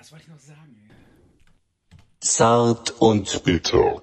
Was 0.00 0.12
wollte 0.12 0.24
ich 0.24 0.30
noch 0.30 0.38
sagen? 0.38 0.74
ey? 0.82 1.96
Zart 2.20 2.90
und 3.02 3.44
bitter. 3.44 4.00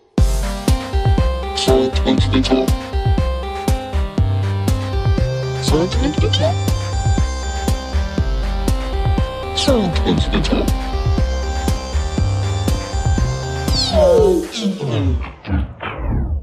Zart 1.56 2.06
und 2.06 2.32
bitter. 2.32 2.66
Zart 5.64 5.98
und 6.04 6.22
bitter. 6.22 6.54
Zart 9.56 10.08
und 10.08 10.32
bitter. 10.32 10.66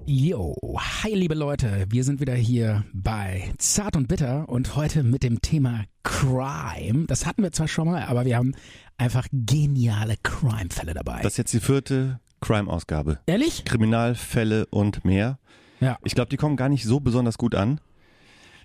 Yo, 0.04 0.56
hi 0.76 1.14
liebe 1.14 1.34
Leute, 1.34 1.86
wir 1.90 2.02
sind 2.02 2.18
wieder 2.18 2.34
hier 2.34 2.84
bei 2.92 3.52
Zart 3.58 3.94
und 3.94 4.08
Bitter 4.08 4.48
und 4.48 4.74
heute 4.74 5.04
mit 5.04 5.22
dem 5.22 5.40
Thema 5.40 5.84
Crime. 6.20 7.06
Das 7.06 7.26
hatten 7.26 7.42
wir 7.42 7.52
zwar 7.52 7.68
schon 7.68 7.88
mal, 7.88 8.04
aber 8.04 8.24
wir 8.24 8.36
haben 8.36 8.54
einfach 8.98 9.26
geniale 9.32 10.14
Crime-Fälle 10.22 10.94
dabei. 10.94 11.20
Das 11.22 11.32
ist 11.34 11.38
jetzt 11.38 11.52
die 11.52 11.60
vierte 11.60 12.20
Crime-Ausgabe. 12.40 13.18
Ehrlich? 13.26 13.64
Kriminalfälle 13.64 14.66
und 14.66 15.04
mehr. 15.04 15.38
Ja. 15.80 15.98
Ich 16.04 16.14
glaube, 16.14 16.28
die 16.28 16.36
kommen 16.36 16.56
gar 16.56 16.68
nicht 16.68 16.84
so 16.84 17.00
besonders 17.00 17.36
gut 17.38 17.54
an. 17.54 17.80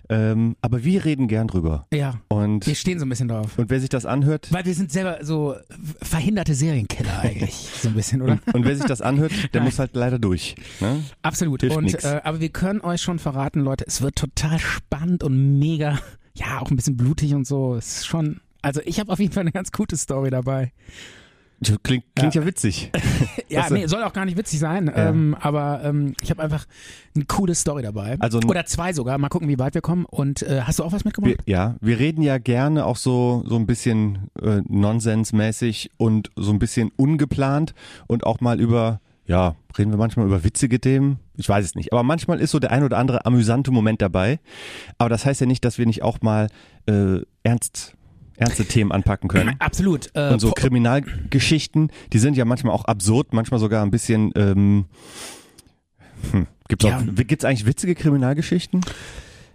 Ähm, 0.08 0.56
aber 0.60 0.82
wir 0.84 1.04
reden 1.04 1.28
gern 1.28 1.46
drüber. 1.46 1.86
Ja. 1.92 2.20
Und, 2.28 2.66
Wir 2.66 2.74
stehen 2.74 2.98
so 2.98 3.06
ein 3.06 3.08
bisschen 3.08 3.28
drauf. 3.28 3.56
und 3.58 3.70
wer 3.70 3.78
sich 3.78 3.88
das 3.90 4.06
anhört, 4.06 4.52
Weil 4.52 4.64
wir 4.64 4.74
sind 4.74 4.90
selber 4.90 5.18
so 5.22 5.54
verhinderte 6.02 6.54
Serienkiller 6.54 7.18
eigentlich, 7.22 7.54
so 7.54 7.88
ein 7.88 7.94
bisschen, 7.94 8.20
oder? 8.22 8.32
und, 8.32 8.54
und 8.54 8.64
wer 8.64 8.74
sich 8.76 8.86
das 8.86 9.02
anhört, 9.02 9.32
der 9.54 9.60
muss 9.60 9.78
halt 9.78 9.94
leider 9.94 10.18
durch. 10.18 10.56
Ne? 10.80 11.04
Absolut. 11.22 11.60
Hilft 11.60 11.76
und 11.76 11.84
nix. 11.84 12.04
äh, 12.04 12.20
aber 12.24 12.40
wir 12.40 12.48
können 12.48 12.80
euch 12.80 13.00
schon 13.02 13.20
verraten, 13.20 13.60
Leute, 13.60 13.84
es 13.86 14.02
wird 14.02 14.16
total 14.16 14.58
spannend 14.58 15.22
und 15.22 15.58
mega, 15.60 16.00
ja, 16.34 16.60
auch 16.60 16.70
ein 16.70 16.76
bisschen 16.76 16.96
blutig 16.96 17.34
und 17.34 17.46
so. 17.46 17.74
Es 17.74 17.98
ist 17.98 18.06
schon, 18.06 18.40
also 18.62 18.80
ich 18.84 19.00
habe 19.00 19.12
auf 19.12 19.18
jeden 19.18 19.32
Fall 19.32 19.42
eine 19.42 19.52
ganz 19.52 19.72
gute 19.72 19.96
Story 19.96 20.30
dabei. 20.30 20.72
Klingt, 21.82 22.04
klingt 22.14 22.34
ja. 22.34 22.46
witzig. 22.46 22.90
Ja, 23.48 23.68
nee, 23.68 23.86
soll 23.86 24.04
auch 24.04 24.12
gar 24.12 24.26
nicht 24.26 24.38
witzig 24.38 24.60
sein, 24.60 24.88
ähm, 24.94 25.36
aber 25.40 25.80
ähm, 25.82 26.14
ich 26.22 26.30
habe 26.30 26.40
einfach 26.40 26.66
eine 27.16 27.24
coole 27.24 27.56
Story 27.56 27.82
dabei. 27.82 28.16
Also 28.20 28.38
Oder 28.46 28.64
zwei 28.64 28.92
sogar. 28.92 29.18
Mal 29.18 29.28
gucken, 29.28 29.48
wie 29.48 29.58
weit 29.58 29.74
wir 29.74 29.80
kommen. 29.80 30.04
Und 30.04 30.42
äh, 30.42 30.60
hast 30.62 30.78
du 30.78 30.84
auch 30.84 30.92
was 30.92 31.04
mitgebracht? 31.04 31.34
Wir, 31.44 31.52
ja, 31.52 31.74
wir 31.80 31.98
reden 31.98 32.22
ja 32.22 32.38
gerne 32.38 32.86
auch 32.86 32.96
so, 32.96 33.42
so 33.48 33.56
ein 33.56 33.66
bisschen 33.66 34.30
äh, 34.40 34.62
nonsensmäßig 34.68 35.90
und 35.96 36.30
so 36.36 36.52
ein 36.52 36.60
bisschen 36.60 36.92
ungeplant 36.94 37.74
und 38.06 38.24
auch 38.24 38.40
mal 38.40 38.60
über, 38.60 39.00
ja, 39.26 39.54
reden 39.78 39.90
wir 39.92 39.98
manchmal 39.98 40.26
über 40.26 40.42
witzige 40.44 40.80
Themen? 40.80 41.18
Ich 41.36 41.48
weiß 41.48 41.64
es 41.64 41.74
nicht. 41.74 41.92
Aber 41.92 42.02
manchmal 42.02 42.40
ist 42.40 42.50
so 42.50 42.58
der 42.58 42.70
ein 42.72 42.82
oder 42.82 42.98
andere 42.98 43.24
amüsante 43.26 43.70
Moment 43.70 44.02
dabei. 44.02 44.40
Aber 44.98 45.08
das 45.08 45.24
heißt 45.24 45.40
ja 45.40 45.46
nicht, 45.46 45.64
dass 45.64 45.78
wir 45.78 45.86
nicht 45.86 46.02
auch 46.02 46.20
mal 46.20 46.48
äh, 46.86 47.18
ernst, 47.44 47.94
ernste 48.36 48.64
Themen 48.64 48.90
anpacken 48.92 49.28
können. 49.28 49.54
Absolut. 49.60 50.10
Äh, 50.14 50.32
Und 50.32 50.40
so 50.40 50.50
Kriminalgeschichten, 50.52 51.90
die 52.12 52.18
sind 52.18 52.36
ja 52.36 52.44
manchmal 52.44 52.74
auch 52.74 52.84
absurd, 52.86 53.32
manchmal 53.32 53.60
sogar 53.60 53.84
ein 53.84 53.90
bisschen. 53.90 54.32
Ähm, 54.34 54.86
hm, 56.32 56.46
gibt's 56.68 56.84
Ja. 56.84 56.98
auch, 56.98 57.02
gibt's 57.14 57.44
eigentlich 57.44 57.66
witzige 57.66 57.94
Kriminalgeschichten? 57.94 58.80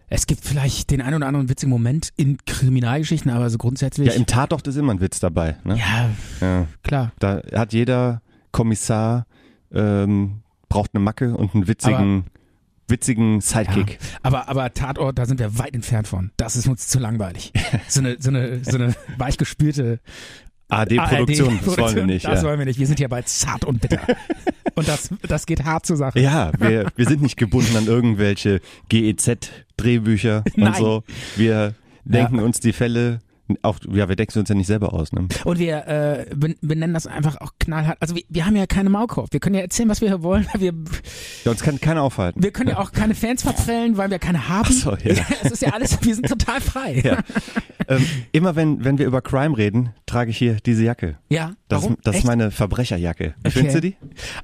es 0.07 0.27
gibt 0.27 0.45
vielleicht 0.45 0.91
den 0.91 1.01
einen 1.01 1.15
oder 1.15 1.27
anderen 1.27 1.49
witzigen 1.49 1.71
Moment 1.71 2.09
in 2.15 2.37
Kriminalgeschichten, 2.45 3.31
aber 3.31 3.49
so 3.49 3.57
grundsätzlich. 3.57 4.07
Ja, 4.07 4.13
im 4.13 4.27
Tatort 4.27 4.65
ist 4.67 4.75
immer 4.77 4.93
ein 4.93 5.01
Witz 5.01 5.19
dabei. 5.19 5.57
Ne? 5.63 5.77
ja 5.77 6.09
Ja. 6.41 6.67
klar. 6.83 7.11
Da 7.19 7.41
hat 7.53 7.73
jeder 7.73 8.21
Kommissar 8.51 9.25
ähm, 9.75 10.41
braucht 10.69 10.91
eine 10.93 11.03
Macke 11.03 11.35
und 11.37 11.53
einen 11.53 11.67
witzigen, 11.67 12.25
witzigen 12.87 13.41
Sidekick. 13.41 13.99
Aber, 14.23 14.47
aber 14.49 14.73
Tatort, 14.73 15.17
da 15.19 15.25
sind 15.25 15.39
wir 15.39 15.57
weit 15.59 15.75
entfernt 15.75 16.07
von. 16.07 16.31
Das 16.37 16.55
ist 16.55 16.67
uns 16.67 16.87
zu 16.87 16.99
langweilig. 16.99 17.51
So 17.87 17.99
eine, 17.99 18.17
so 18.19 18.29
eine, 18.29 18.63
so 18.63 18.77
eine 18.77 18.95
weichgespülte 19.17 19.99
AD-Produktion, 20.69 21.59
das 21.63 21.77
wollen 21.77 21.95
wir 21.95 22.05
nicht. 22.05 22.25
Das 22.25 22.41
Ja. 22.41 22.47
wollen 22.47 22.57
wir 22.59 22.65
nicht. 22.65 22.79
Wir 22.79 22.87
sind 22.87 22.97
hier 22.97 23.09
bei 23.09 23.21
zart 23.21 23.65
und 23.65 23.81
bitter. 23.81 24.01
und 24.75 24.87
das, 24.87 25.09
das 25.27 25.45
geht 25.45 25.63
hart 25.63 25.85
zur 25.85 25.95
Sache. 25.97 26.19
ja, 26.19 26.51
wir, 26.57 26.87
wir 26.95 27.05
sind 27.05 27.21
nicht 27.21 27.37
gebunden 27.37 27.75
an 27.77 27.85
irgendwelche 27.85 28.61
GEZ-Drehbücher 28.89 30.43
und 30.57 30.75
so. 30.77 31.03
Wir 31.35 31.75
denken 32.03 32.39
uns 32.39 32.59
die 32.59 32.73
Fälle, 32.73 33.19
auch, 33.61 33.77
ja, 33.91 34.09
wir 34.09 34.15
denken 34.15 34.33
sie 34.33 34.39
uns 34.39 34.49
ja 34.49 34.55
nicht 34.55 34.67
selber 34.67 34.93
aus. 34.93 35.11
Ne? 35.11 35.27
Und 35.43 35.59
wir 35.59 35.87
äh, 35.87 36.25
ben- 36.35 36.55
benennen 36.61 36.93
das 36.93 37.05
einfach 37.07 37.37
auch 37.41 37.51
knallhart. 37.59 37.97
Also 37.99 38.15
wir, 38.15 38.23
wir 38.29 38.45
haben 38.45 38.55
ja 38.55 38.65
keine 38.65 38.89
Maulkorb. 38.89 39.31
Wir 39.31 39.39
können 39.39 39.55
ja 39.55 39.61
erzählen, 39.61 39.87
was 39.89 40.01
wir 40.01 40.07
hier 40.09 40.23
wollen. 40.23 40.47
Wir, 40.57 40.73
Ja, 41.43 41.51
uns 41.51 41.61
kann 41.61 41.79
keiner 41.79 42.01
aufhalten. 42.01 42.41
wir 42.41 42.51
können 42.51 42.69
ja 42.71 42.79
auch 42.79 42.91
keine 42.91 43.13
Fans 43.15 43.43
verprellen, 43.43 43.97
weil 43.97 44.09
wir 44.09 44.17
keine 44.19 44.49
haben. 44.49 44.67
Ach 44.67 44.71
so, 44.71 44.95
ja. 44.97 45.15
Es 45.43 45.51
ist 45.51 45.61
ja 45.61 45.73
alles, 45.73 45.97
wir 46.01 46.15
sind 46.15 46.27
total 46.27 46.59
frei. 46.61 47.01
Ja. 47.03 47.19
ähm, 47.87 48.05
immer 48.31 48.55
wenn, 48.55 48.83
wenn 48.83 48.97
wir 48.97 49.05
über 49.05 49.21
Crime 49.21 49.55
reden, 49.57 49.89
trage 50.07 50.31
ich 50.31 50.37
hier 50.37 50.55
diese 50.65 50.83
Jacke. 50.83 51.17
Ja, 51.29 51.53
Das, 51.67 51.81
warum? 51.83 51.95
ist, 51.97 52.07
das 52.07 52.15
ist 52.17 52.23
meine 52.25 52.49
Verbrecherjacke. 52.51 53.35
Okay. 53.39 53.51
findest 53.51 53.75
du 53.77 53.81
die? 53.81 53.95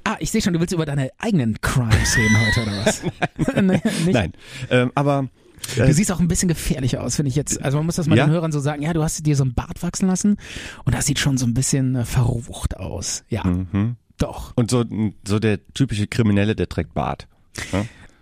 Ah, 0.04 0.18
ich 0.20 0.30
sehe 0.32 0.42
schon, 0.42 0.54
du 0.54 0.60
willst 0.60 0.74
über 0.74 0.86
deine 0.86 1.10
eigenen 1.18 1.60
Crimes 1.62 2.18
reden 2.18 2.38
heute, 2.40 2.62
oder 2.70 2.86
was? 2.86 3.04
nee, 3.62 3.82
nicht? 4.06 4.14
Nein. 4.14 4.34
Ähm, 4.70 4.92
aber 4.96 5.28
Du 5.76 5.82
äh, 5.82 5.94
siehst 5.94 6.12
auch 6.12 6.20
ein 6.20 6.28
bisschen 6.28 6.48
gefährlich 6.50 6.98
aus, 6.98 7.16
finde 7.16 7.30
ich 7.30 7.36
jetzt. 7.36 7.62
Also 7.62 7.78
man 7.78 7.86
muss 7.86 7.96
das 7.96 8.08
mal 8.08 8.18
Ja? 8.18 8.26
den 8.26 8.32
Hörern 8.32 8.52
so 8.52 8.60
sagen. 8.60 8.82
Ja, 8.82 8.94
du 8.94 9.04
hast 9.04 9.26
dir 9.26 9.36
so 9.36 9.44
ein 9.46 9.54
Bart 9.54 9.82
wachsen 9.84 10.08
lassen 10.08 10.38
und 10.86 10.94
das 10.96 11.06
sieht 11.06 11.20
schon 11.20 11.38
so 11.38 11.46
ein 11.46 11.54
bisschen 11.54 11.96
äh, 11.96 12.06
verrucht 12.06 12.78
aus. 12.78 13.24
Ja, 13.30 13.44
mhm. 13.44 13.96
doch. 14.18 14.54
Und 14.56 14.72
so, 14.72 14.84
so 15.28 15.40
der 15.40 15.60
typische 15.74 16.08
Kriminelle, 16.08 16.56
der 16.56 16.68
trägt 16.70 16.94
Bart. 16.94 17.28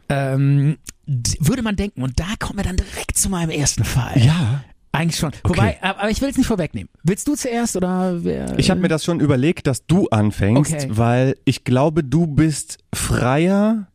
Ähm, 0.09 0.77
d- 1.05 1.37
würde 1.39 1.61
man 1.61 1.75
denken. 1.75 2.01
Und 2.01 2.19
da 2.19 2.27
kommen 2.39 2.57
wir 2.57 2.63
dann 2.63 2.77
direkt 2.77 3.17
zu 3.17 3.29
meinem 3.29 3.49
ersten 3.51 3.83
Fall. 3.83 4.17
Ja. 4.21 4.63
Eigentlich 4.91 5.19
schon. 5.19 5.31
Wobei, 5.43 5.77
aber 5.83 5.99
aber 5.99 6.09
ich 6.09 6.19
will 6.19 6.29
es 6.29 6.37
nicht 6.37 6.47
vorwegnehmen. 6.47 6.89
Willst 7.03 7.27
du 7.27 7.35
zuerst 7.35 7.75
oder 7.75 8.23
wer? 8.23 8.57
Ich 8.57 8.71
habe 8.71 8.81
mir 8.81 8.87
das 8.87 9.05
schon 9.05 9.19
überlegt, 9.19 9.67
dass 9.67 9.85
du 9.85 10.07
anfängst, 10.09 10.73
Okay. 10.73 10.87
weil 10.89 11.35
ich 11.45 11.63
glaube, 11.63 12.03
du 12.03 12.25
bist 12.25 12.79
freier, 12.93 13.87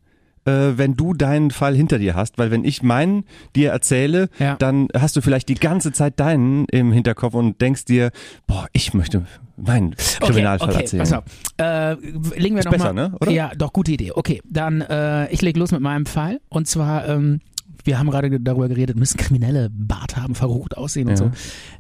äh, 0.47 0.73
wenn 0.77 0.95
du 0.95 1.15
deinen 1.15 1.51
Fall 1.51 1.75
hinter 1.75 1.99
dir 1.99 2.15
hast. 2.15 2.39
Weil 2.39 2.51
wenn 2.51 2.65
ich 2.65 2.83
meinen 2.83 3.25
dir 3.57 3.71
erzähle, 3.71 4.29
Ja. 4.39 4.57
dann 4.57 4.89
hast 4.97 5.17
du 5.17 5.21
vielleicht 5.21 5.49
die 5.49 5.55
ganze 5.55 5.93
Zeit 5.93 6.21
deinen 6.21 6.67
im 6.67 6.93
Hinterkopf 6.93 7.35
und 7.35 7.61
denkst 7.61 7.85
dir, 7.87 8.11
boah, 8.47 8.67
ich 8.73 8.95
möchte 8.95 9.27
meinen 9.57 9.95
Kriminalfall 10.21 10.71
okay, 10.71 10.81
erzählen. 10.81 11.01
Pass 11.01 11.13
auf. 11.13 11.25
Äh, 11.59 11.93
legen 12.39 12.55
wir 12.57 12.59
Ist 12.61 12.65
noch 12.65 12.73
besser, 12.73 12.93
mal, 12.93 13.09
ne? 13.11 13.17
Oder? 13.21 13.31
Ja, 13.31 13.53
doch, 13.57 13.73
gute 13.73 13.93
Idee. 13.93 14.13
Okay, 14.13 14.43
dann 14.49 14.81
äh, 14.81 15.31
ich 15.33 15.43
leg 15.43 15.57
los 15.57 15.71
mit 15.73 15.81
meinem 15.81 16.07
Fall. 16.07 16.41
Und 16.49 16.67
zwar, 16.67 17.09
ähm, 17.09 17.41
wir 17.85 17.99
haben 17.99 18.11
gerade 18.11 18.41
darüber 18.41 18.69
geredet, 18.69 18.97
müssen 18.97 19.17
Kriminelle 19.19 19.69
Bart 19.71 20.17
haben, 20.17 20.35
verrucht 20.35 20.77
aussehen 20.77 21.05
und 21.09 21.13
Ja. 21.13 21.17
so. 21.19 21.31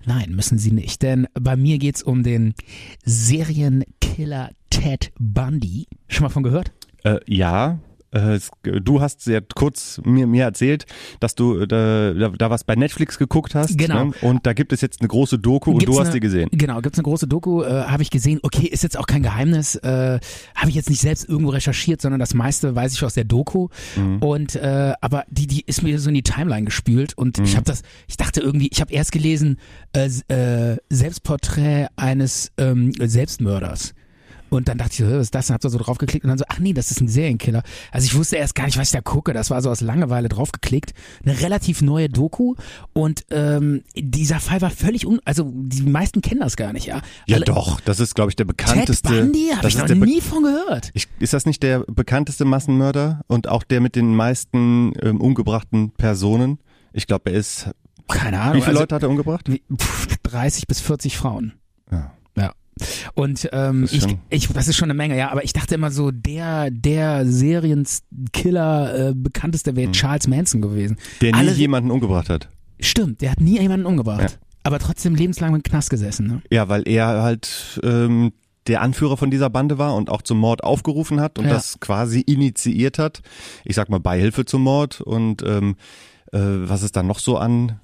Nein, 0.06 0.32
müssen 0.36 0.58
sie 0.58 0.70
nicht. 0.70 1.02
Denn 1.02 1.26
bei 1.34 1.56
mir 1.56 1.78
geht's 1.78 2.02
um 2.02 2.22
den 2.22 2.54
Serienkiller 3.04 4.50
Ted 4.70 5.12
Bundy. 5.19 5.86
Schon 6.08 6.25
mal 6.25 6.28
von 6.31 6.42
gehört? 6.42 6.72
Äh, 7.04 7.19
ja. 7.26 7.78
Äh, 8.14 8.34
es- 8.36 8.50
Du 8.62 9.00
hast 9.00 9.20
sehr 9.22 9.42
kurz 9.54 10.00
mir, 10.04 10.26
mir 10.26 10.44
erzählt, 10.44 10.86
dass 11.20 11.34
du 11.34 11.58
äh, 11.60 11.66
da, 11.66 12.28
da 12.30 12.50
was 12.50 12.64
bei 12.64 12.75
Netflix 12.76 13.19
geguckt 13.19 13.54
hast. 13.54 13.76
Genau. 13.76 14.06
Ne? 14.06 14.12
Und 14.22 14.47
da 14.47 14.52
gibt 14.52 14.72
es 14.72 14.80
jetzt 14.80 15.00
eine 15.00 15.08
große 15.08 15.38
Doku 15.38 15.72
und 15.72 15.78
Gibt's 15.78 15.94
du 15.94 16.00
hast 16.00 16.06
eine, 16.08 16.14
die 16.14 16.20
gesehen. 16.20 16.48
Genau, 16.52 16.80
gibt's 16.80 16.98
eine 16.98 17.04
große 17.04 17.26
Doku, 17.26 17.62
äh, 17.62 17.84
habe 17.84 18.02
ich 18.02 18.10
gesehen. 18.10 18.41
Okay, 18.42 18.66
ist 18.66 18.82
jetzt 18.82 18.98
auch 18.98 19.06
kein 19.06 19.22
Geheimnis, 19.22 19.75
äh, 19.76 20.19
habe 20.54 20.69
ich 20.69 20.75
jetzt 20.75 20.88
nicht 20.91 21.00
selbst 21.00 21.28
irgendwo 21.28 21.50
recherchiert, 21.50 22.00
sondern 22.00 22.20
das 22.20 22.34
meiste 22.34 22.75
weiß 22.75 22.92
ich 22.94 23.04
aus 23.04 23.14
der 23.14 23.25
Doku. 23.25 23.69
Mhm. 23.97 24.19
Und 24.19 24.54
äh, 24.56 24.92
aber 25.00 25.25
die 25.31 25.46
die 25.46 25.62
ist 25.66 25.82
mir 25.82 25.98
so 25.98 26.08
in 26.08 26.14
die 26.14 26.22
Timeline 26.22 26.64
gespült 26.64 27.16
und 27.19 27.38
Mhm. 27.38 27.44
ich 27.44 27.56
habe 27.56 27.64
das, 27.64 27.82
ich 28.08 28.16
dachte 28.16 28.41
irgendwie, 28.41 28.69
ich 28.72 28.81
habe 28.81 28.92
erst 28.92 29.12
gelesen 29.12 29.58
äh, 29.92 30.08
äh, 30.28 30.76
Selbstporträt 30.91 31.88
eines 31.96 32.52
ähm, 32.58 32.92
Selbstmörders. 33.00 33.94
Und 34.54 34.69
dann 34.69 34.78
dachte 34.78 34.92
ich 34.92 34.98
so, 34.98 35.06
was 35.06 35.22
ist 35.22 35.34
das? 35.34 35.50
Und 35.50 35.54
hab 35.54 35.60
da 35.62 35.69
so 35.69 35.78
draufgeklickt 35.78 36.25
und 36.25 36.28
dann 36.28 36.38
so, 36.38 36.44
ach 36.48 36.60
nee, 36.60 36.72
das 36.72 36.91
ist 36.92 37.00
ein 37.00 37.09
Serienkiller. 37.09 37.62
Also 37.91 38.04
ich 38.06 38.15
wusste 38.15 38.37
erst 38.37 38.54
gar 38.54 38.66
nicht, 38.66 38.78
was 38.78 38.88
ich 38.88 38.92
da 38.92 39.00
gucke. 39.00 39.32
Das 39.32 39.50
war 39.50 39.60
so 39.62 39.70
aus 39.70 39.81
Langeweile 39.81 40.28
draufgeklickt. 40.28 40.94
Eine 41.25 41.41
relativ 41.41 41.82
neue 41.82 42.09
Doku. 42.09 42.54
Und 42.93 43.25
ähm, 43.31 43.82
dieser 43.97 44.38
Fall 44.38 44.60
war 44.60 44.70
völlig 44.70 45.06
un... 45.06 45.20
Also 45.25 45.50
die 45.53 45.82
meisten 45.82 46.22
kennen 46.22 46.41
das 46.41 46.56
gar 46.56 46.72
nicht, 46.72 46.87
ja. 46.87 47.00
Ja 47.26 47.37
Alle- 47.37 47.47
doch, 47.47 47.81
das 47.81 47.98
ist 47.98 48.14
glaube 48.14 48.31
ich 48.31 48.37
der 48.37 48.46
Ted 48.46 48.56
bekannteste. 48.56 49.08
Bundy? 49.08 49.49
Habe 49.50 49.62
das 49.62 49.75
ich 49.75 49.82
ist 49.82 49.88
noch 49.88 50.06
nie 50.06 50.20
von 50.20 50.43
gehört. 50.44 50.90
ich, 50.94 51.08
ist 51.19 51.32
das 51.32 51.46
nicht 51.46 51.62
der 51.62 51.81
bekannteste 51.81 52.44
Massenmörder 52.44 53.23
und 53.26 53.49
auch 53.49 53.64
der 53.64 53.81
mit 53.81 53.96
den 53.96 54.14
meisten 54.14 54.93
ähm, 55.02 55.20
umgebrachten 55.20 55.90
Personen? 55.90 56.58
Ich 56.93 57.06
glaube, 57.08 57.31
er 57.32 57.38
ist. 57.38 57.70
Keine 58.08 58.40
Ahnung. 58.40 58.56
Wie 58.56 58.61
viele 58.61 58.69
also, 58.69 58.81
Leute 58.82 58.94
hat 58.94 59.02
er 59.02 59.11
umgebracht? 59.11 59.50
wie- 59.50 59.62
pff, 59.76 60.17
30 60.23 60.67
bis 60.69 60.81
40 60.81 61.17
Frauen. 61.17 61.55
Ja. 61.90 62.12
Und 63.15 63.49
ähm, 63.53 63.82
Das 63.82 63.93
ist 63.93 63.97
ich, 63.97 64.03
schon- 64.11 64.19
ich, 64.31 64.49
das 64.49 64.69
ist 64.69 64.76
schon 64.76 64.87
eine 64.91 64.94
Menge, 64.97 65.17
ja, 65.17 65.31
aber 65.31 65.44
ich 65.44 65.53
dachte 65.53 65.75
immer 65.76 65.91
so, 65.91 66.11
der, 66.11 66.71
der 66.71 67.25
Serienkiller, 67.26 69.11
äh, 69.11 69.12
bekannteste 69.15 69.76
wäre 69.76 69.93
Charles 69.93 70.26
Manson 70.26 70.61
gewesen. 70.61 70.97
Der 71.21 71.32
nie 71.32 71.38
Alle- 71.38 71.53
jemanden 71.53 71.91
umgebracht 71.91 72.29
hat. 72.29 72.49
Stimmt, 72.81 73.21
der 73.21 73.31
hat 73.31 73.41
nie 73.41 73.61
jemanden 73.61 73.87
umgebracht. 73.87 74.21
Ja. 74.23 74.29
Aber 74.65 74.79
trotzdem 74.79 75.15
lebenslang 75.15 75.55
im 75.55 75.62
Knast 75.62 75.91
gesessen, 75.91 76.26
ne? 76.26 76.43
Ja, 76.50 76.69
weil 76.69 76.88
er 76.88 77.23
halt 77.23 77.81
ähm, 77.82 78.32
der 78.67 78.81
Anführer 78.81 79.17
von 79.19 79.31
dieser 79.31 79.50
Bande 79.50 79.77
war 79.79 79.94
und 79.94 80.09
auch 80.11 80.23
zum 80.23 80.38
Mord 80.38 80.65
aufgerufen 80.65 81.20
hat 81.20 81.38
und 81.38 81.44
Ja. 81.44 81.53
das 81.53 81.79
quasi 81.81 82.20
initiiert 82.20 82.99
hat. 82.99 83.20
Ich 83.65 83.77
sag 83.77 83.91
mal 83.91 84.00
Beihilfe 84.00 84.47
zum 84.47 84.62
Mord 84.62 85.00
und 85.03 85.43
ähm, 85.47 85.77
äh, 86.32 86.38
was 86.41 86.82
ist 86.82 86.97
da 86.97 87.03
noch 87.03 87.19
so 87.19 87.37
an 87.37 87.79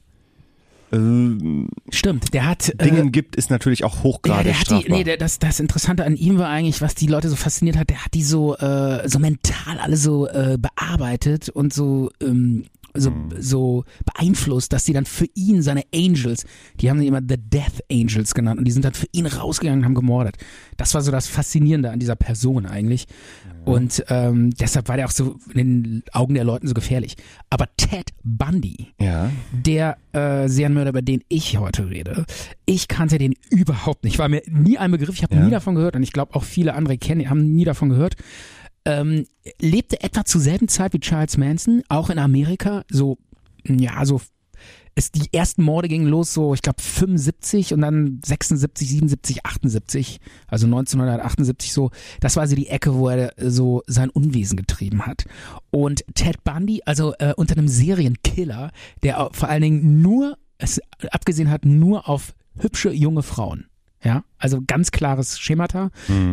Stimmt, 1.91 2.35
der 2.35 2.47
hat. 2.47 2.69
äh, 2.71 2.85
Dingen 2.85 3.13
gibt, 3.13 3.37
ist 3.37 3.51
natürlich 3.51 3.85
auch 3.85 3.97
Ja, 3.97 4.03
hochgradig 4.03 4.45
der 4.45 4.55
hat 4.55 4.61
die, 4.63 4.75
strafbar. 4.75 4.99
nee, 4.99 5.05
der, 5.05 5.17
das, 5.17 5.39
das 5.39 5.61
Interessante 5.61 6.05
an 6.05 6.17
ihm 6.17 6.39
war 6.39 6.49
eigentlich, 6.49 6.81
was 6.83 6.95
die 6.95 7.07
Leute 7.07 7.29
so 7.29 7.37
fasziniert 7.37 7.77
hat, 7.77 7.91
der 7.91 8.05
hat 8.05 8.15
die 8.15 8.23
so, 8.25 8.57
äh, 8.57 9.09
so 9.09 9.19
mental 9.19 9.79
alle 9.79 9.97
so 9.97 10.27
äh, 10.29 10.59
bearbeitet 10.59 11.49
und 11.49 11.73
so, 11.73 12.11
ähm, 12.21 12.65
so, 12.93 13.11
Hm. 13.11 13.29
so 13.39 13.85
beeinflusst, 14.05 14.73
dass 14.73 14.83
die 14.83 14.93
dann 14.93 15.05
für 15.07 15.27
ihn 15.37 15.63
seine 15.63 15.85
Angels, 15.95 16.45
die 16.81 16.91
haben 16.91 17.01
die 17.01 17.07
immer 17.07 17.21
The 17.21 17.37
Death 17.39 17.85
Angels 17.89 18.35
genannt 18.35 18.59
und 18.59 18.65
die 18.65 18.73
sind 18.73 18.85
dann 18.85 18.95
für 18.95 19.07
ihn 19.13 19.27
rausgegangen 19.27 19.81
und 19.81 19.85
haben 19.85 19.95
gemordet. 19.95 20.39
Das 20.77 20.93
war 20.95 21.01
so 21.03 21.13
das 21.13 21.29
Faszinierende 21.29 21.93
an 21.93 22.01
dieser 22.01 22.17
Person 22.17 22.67
eigentlich. 22.67 23.07
Und 23.65 24.05
ähm, 24.09 24.51
deshalb 24.51 24.89
war 24.89 24.97
der 24.97 25.07
auch 25.07 25.11
so 25.11 25.37
in 25.55 25.83
den 25.83 26.03
Augen 26.12 26.35
der 26.35 26.45
Leuten 26.45 26.67
so 26.67 26.75
gefährlich. 26.75 27.17
Aber 27.51 27.67
Ted 27.77 28.11
Bundy, 28.25 28.89
ja. 28.99 29.31
der 29.53 29.99
äh, 30.12 30.49
Serienmörder, 30.49 30.91
über 30.91 31.03
den 31.03 31.23
ich 31.29 31.59
heute 31.59 31.89
rede, 31.91 32.25
ich 32.65 32.89
kannte 32.89 33.19
den 33.19 33.35
überhaupt 33.51 34.05
nicht. 34.05 34.19
War 34.19 34.29
mir 34.29 34.43
nie 34.49 34.79
ein 34.79 34.91
Begriff, 34.91 35.15
ich 35.15 35.23
habe 35.23 35.35
Ja. 35.35 35.45
nie 35.45 35.51
davon 35.51 35.75
gehört 35.75 35.95
und 35.97 36.03
ich 36.03 36.12
glaube 36.12 36.35
auch 36.35 36.45
viele 36.45 36.75
andere 36.75 36.99
kennen, 36.99 37.29
haben 37.29 37.53
nie 37.53 37.65
davon 37.65 37.91
gehört. 37.91 38.17
Ähm, 38.87 39.27
lebte 39.61 40.03
etwa 40.03 40.25
zur 40.25 40.41
selben 40.41 40.69
Zeit 40.69 40.95
wie 40.95 41.01
Charles 41.01 41.37
Manson, 41.37 41.83
auch 41.89 42.09
in 42.09 42.19
Amerika, 42.19 42.85
so, 42.91 43.19
ja, 43.67 44.05
so 44.07 44.21
ist 45.00 45.14
die 45.14 45.32
ersten 45.32 45.62
Morde 45.62 45.88
gingen 45.88 46.06
los 46.06 46.35
so, 46.35 46.52
ich 46.52 46.61
glaube 46.61 46.82
75 46.82 47.73
und 47.73 47.81
dann 47.81 48.20
76, 48.23 48.87
77, 48.87 49.47
78, 49.47 50.20
also 50.47 50.67
1978 50.67 51.73
so. 51.73 51.91
Das 52.20 52.37
war 52.37 52.47
so 52.47 52.55
die 52.55 52.69
Ecke, 52.69 52.94
wo 52.94 53.08
er 53.08 53.32
so 53.38 53.82
sein 53.87 54.11
Unwesen 54.11 54.56
getrieben 54.56 55.06
hat. 55.06 55.25
Und 55.70 56.05
Ted 56.14 56.44
Bundy, 56.44 56.82
also 56.85 57.14
äh, 57.19 57.32
unter 57.35 57.56
einem 57.56 57.69
Serienkiller, 57.69 58.73
der 59.02 59.31
vor 59.32 59.49
allen 59.49 59.62
Dingen 59.62 60.02
nur, 60.02 60.37
es 60.58 60.82
abgesehen 61.11 61.50
hat, 61.50 61.64
nur 61.64 62.06
auf 62.06 62.35
hübsche 62.58 62.93
junge 62.93 63.23
Frauen. 63.23 63.67
Ja, 64.05 64.25
also 64.38 64.61
ganz 64.67 64.91
klares 64.91 65.38
Schemata. 65.38 65.91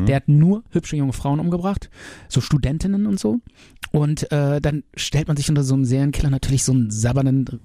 Der 0.07 0.17
hat 0.17 0.27
nur 0.27 0.63
hübsche 0.71 0.95
junge 0.97 1.13
Frauen 1.13 1.39
umgebracht, 1.39 1.89
so 2.27 2.41
Studentinnen 2.41 3.05
und 3.05 3.19
so. 3.19 3.39
Und 3.91 4.29
äh, 4.31 4.59
dann 4.59 4.83
stellt 4.95 5.29
man 5.29 5.37
sich 5.37 5.49
unter 5.49 5.63
so 5.63 5.73
einem 5.73 5.85
Serienkiller 5.85 6.29
natürlich 6.29 6.63
so 6.63 6.73
einen 6.73 6.91
sabbernden, 6.91 7.61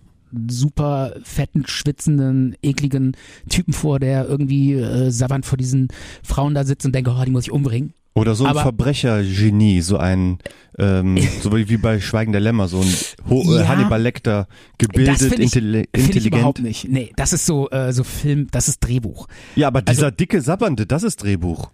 super 0.48 1.14
fetten, 1.22 1.64
schwitzenden, 1.66 2.56
ekligen 2.62 3.16
Typen 3.48 3.72
vor, 3.72 3.98
der 4.00 4.26
irgendwie 4.28 4.74
äh, 4.74 5.10
sabbernd 5.10 5.46
vor 5.46 5.58
diesen 5.58 5.88
Frauen 6.22 6.54
da 6.54 6.64
sitzt 6.64 6.86
und 6.86 6.94
denkt, 6.94 7.10
oh, 7.10 7.24
die 7.24 7.30
muss 7.30 7.44
ich 7.44 7.52
umbringen. 7.52 7.92
Oder 8.14 8.34
so 8.34 8.44
ein 8.44 8.54
Verbrechergenie, 8.54 9.80
so 9.80 9.96
ein, 9.96 10.38
ähm, 10.78 11.16
so 11.42 11.56
wie 11.56 11.76
bei 11.78 11.98
Schweigen 11.98 12.32
der 12.32 12.42
Lämmer, 12.42 12.68
so 12.68 12.80
ein 12.80 12.94
Ho 13.30 13.42
äh, 13.54 13.60
Ja. 13.60 13.68
Hannibal 13.68 14.02
Lecter, 14.02 14.48
gebildet, 14.76 15.22
ich, 15.22 15.38
intelli 15.38 15.78
find 15.78 15.88
ich 15.94 16.00
intelligent. 16.04 16.34
überhaupt 16.34 16.60
nicht. 16.60 16.88
Nee, 16.88 17.10
das 17.16 17.32
ist 17.32 17.46
so, 17.46 17.70
äh, 17.70 17.92
so 17.92 18.04
Film, 18.04 18.48
das 18.50 18.68
ist 18.68 18.80
Drehbuch. 18.80 19.28
Ja, 19.56 19.68
aber 19.68 19.80
dieser 19.80 20.06
Also- 20.06 20.16
dicke 20.16 20.42
Sabbernde, 20.42 20.84
das 20.86 21.02
ist 21.04 21.22
Drehbuch. 21.22 21.70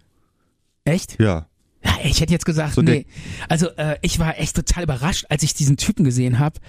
Echt? 0.85 1.19
Ja. 1.19 1.47
Ja, 1.83 1.91
ich 2.03 2.19
hätte 2.19 2.33
jetzt 2.33 2.45
gesagt, 2.45 2.73
So 2.73 2.81
nee. 2.81 3.05
Also 3.47 3.69
äh, 3.77 3.95
ich 4.01 4.19
war 4.19 4.37
echt 4.37 4.55
total 4.55 4.83
überrascht, 4.83 5.25
als 5.29 5.43
ich 5.43 5.53
diesen 5.53 5.77
Typen 5.77 6.03
gesehen 6.03 6.39
habe. 6.39 6.59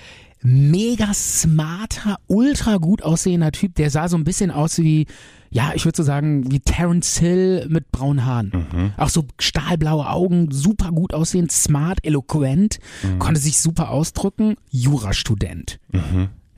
Mega 0.42 1.12
smarter, 1.12 2.18
ultra 2.26 2.78
gut 2.78 3.02
aussehender 3.02 3.52
Typ. 3.52 3.74
Der 3.74 3.90
sah 3.90 4.08
so 4.08 4.16
ein 4.16 4.24
bisschen 4.24 4.50
aus 4.50 4.78
wie, 4.78 5.06
ja, 5.50 5.72
ich 5.74 5.84
würde 5.84 5.96
so 5.96 6.02
sagen, 6.02 6.50
wie 6.50 6.60
Terence 6.60 7.18
Hill 7.18 7.66
mit 7.68 7.92
braunen 7.92 8.24
Haaren. 8.24 8.92
Auch 8.96 9.10
so 9.10 9.24
stahlblaue 9.38 10.08
Augen, 10.08 10.50
super 10.50 10.92
gut 10.92 11.12
aussehend, 11.12 11.52
smart, 11.52 11.98
eloquent, 12.04 12.78
konnte 13.18 13.40
sich 13.40 13.58
super 13.58 13.90
ausdrücken. 13.90 14.56
Jurastudent. 14.70 15.78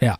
Ja. 0.00 0.18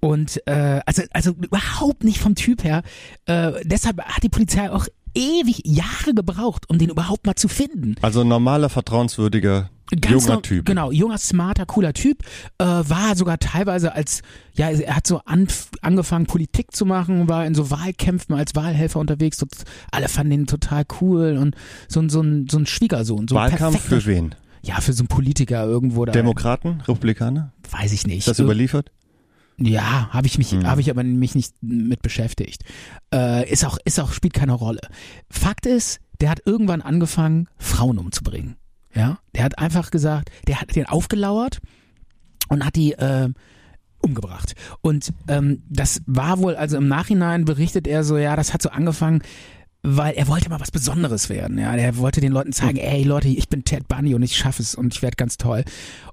Und 0.00 0.46
äh, 0.46 0.80
also, 0.84 1.02
also 1.10 1.30
überhaupt 1.32 2.04
nicht 2.04 2.18
vom 2.18 2.34
Typ 2.34 2.64
her. 2.64 2.82
Äh, 3.26 3.52
deshalb 3.64 4.02
hat 4.02 4.22
die 4.22 4.28
Polizei 4.28 4.70
auch 4.70 4.86
ewig 5.14 5.62
Jahre 5.64 6.14
gebraucht, 6.14 6.68
um 6.68 6.78
den 6.78 6.90
überhaupt 6.90 7.26
mal 7.26 7.34
zu 7.34 7.48
finden. 7.48 7.96
Also 8.02 8.20
ein 8.22 8.28
normaler, 8.28 8.68
vertrauenswürdiger, 8.68 9.70
Ganz 10.00 10.24
junger 10.24 10.36
no- 10.36 10.40
Typ. 10.40 10.64
Genau, 10.64 10.90
junger, 10.90 11.18
smarter, 11.18 11.66
cooler 11.66 11.92
Typ. 11.92 12.22
Äh, 12.58 12.64
war 12.64 13.14
sogar 13.14 13.38
teilweise 13.38 13.94
als, 13.94 14.22
ja, 14.54 14.70
er 14.70 14.96
hat 14.96 15.06
so 15.06 15.20
an, 15.26 15.48
angefangen, 15.82 16.26
Politik 16.26 16.74
zu 16.74 16.86
machen, 16.86 17.28
war 17.28 17.44
in 17.46 17.54
so 17.54 17.70
Wahlkämpfen 17.70 18.34
als 18.34 18.54
Wahlhelfer 18.54 19.00
unterwegs. 19.00 19.42
Und 19.42 19.52
alle 19.90 20.08
fanden 20.08 20.32
ihn 20.32 20.46
total 20.46 20.84
cool 21.02 21.36
und 21.38 21.54
so, 21.88 22.00
ein- 22.00 22.08
so, 22.08 22.22
ein, 22.22 22.48
so 22.50 22.58
ein 22.58 22.64
Schwiegersohn. 22.66 23.28
So 23.28 23.34
Wahlkampf 23.34 23.80
für 23.80 24.04
wen? 24.06 24.34
Ja, 24.64 24.80
für 24.80 24.92
so 24.94 25.02
einen 25.02 25.08
Politiker 25.08 25.64
irgendwo 25.64 26.04
da. 26.06 26.12
Demokraten? 26.12 26.80
Republikaner? 26.86 27.52
weiß 27.70 27.92
ich 27.92 28.06
nicht. 28.06 28.18
Ist 28.20 28.28
das 28.28 28.38
überliefert? 28.38 28.90
Ja, 29.58 30.08
habe 30.12 30.26
ich 30.26 30.38
mich, 30.38 30.52
Mhm. 30.52 30.66
habe 30.66 30.80
ich 30.80 30.90
aber 30.90 31.04
mich 31.04 31.34
nicht 31.34 31.54
mit 31.62 32.02
beschäftigt. 32.02 32.64
Äh, 33.14 33.50
ist 33.50 33.64
auch, 33.64 33.78
ist 33.84 34.00
auch, 34.00 34.12
spielt 34.12 34.34
keine 34.34 34.52
Rolle. 34.52 34.80
Fakt 35.30 35.66
ist, 35.66 36.00
der 36.20 36.30
hat 36.30 36.40
irgendwann 36.46 36.82
angefangen, 36.82 37.48
Frauen 37.58 37.98
umzubringen. 37.98 38.56
Ja, 38.94 39.18
der 39.34 39.44
hat 39.44 39.58
einfach 39.58 39.90
gesagt, 39.90 40.30
der 40.46 40.60
hat 40.60 40.74
den 40.76 40.86
aufgelauert 40.86 41.60
und 42.48 42.64
hat 42.64 42.76
die 42.76 42.92
äh, 42.92 43.30
umgebracht. 44.00 44.54
Und 44.82 45.12
ähm, 45.28 45.62
das 45.68 46.02
war 46.06 46.38
wohl, 46.38 46.56
also 46.56 46.76
im 46.76 46.88
Nachhinein 46.88 47.44
berichtet 47.44 47.86
er 47.86 48.04
so, 48.04 48.18
ja, 48.18 48.36
das 48.36 48.52
hat 48.52 48.62
so 48.62 48.70
angefangen, 48.70 49.22
weil 49.82 50.14
er 50.14 50.28
wollte 50.28 50.48
mal 50.50 50.60
was 50.60 50.70
Besonderes 50.70 51.28
werden. 51.28 51.58
Ja, 51.58 51.74
er 51.74 51.96
wollte 51.96 52.20
den 52.20 52.32
Leuten 52.32 52.52
zeigen, 52.52 52.78
ey 52.78 53.02
Leute, 53.02 53.28
ich 53.28 53.48
bin 53.48 53.64
Ted 53.64 53.88
Bundy 53.88 54.14
und 54.14 54.22
ich 54.22 54.36
schaffe 54.36 54.62
es 54.62 54.74
und 54.74 54.94
ich 54.94 55.02
werde 55.02 55.16
ganz 55.16 55.38
toll. 55.38 55.64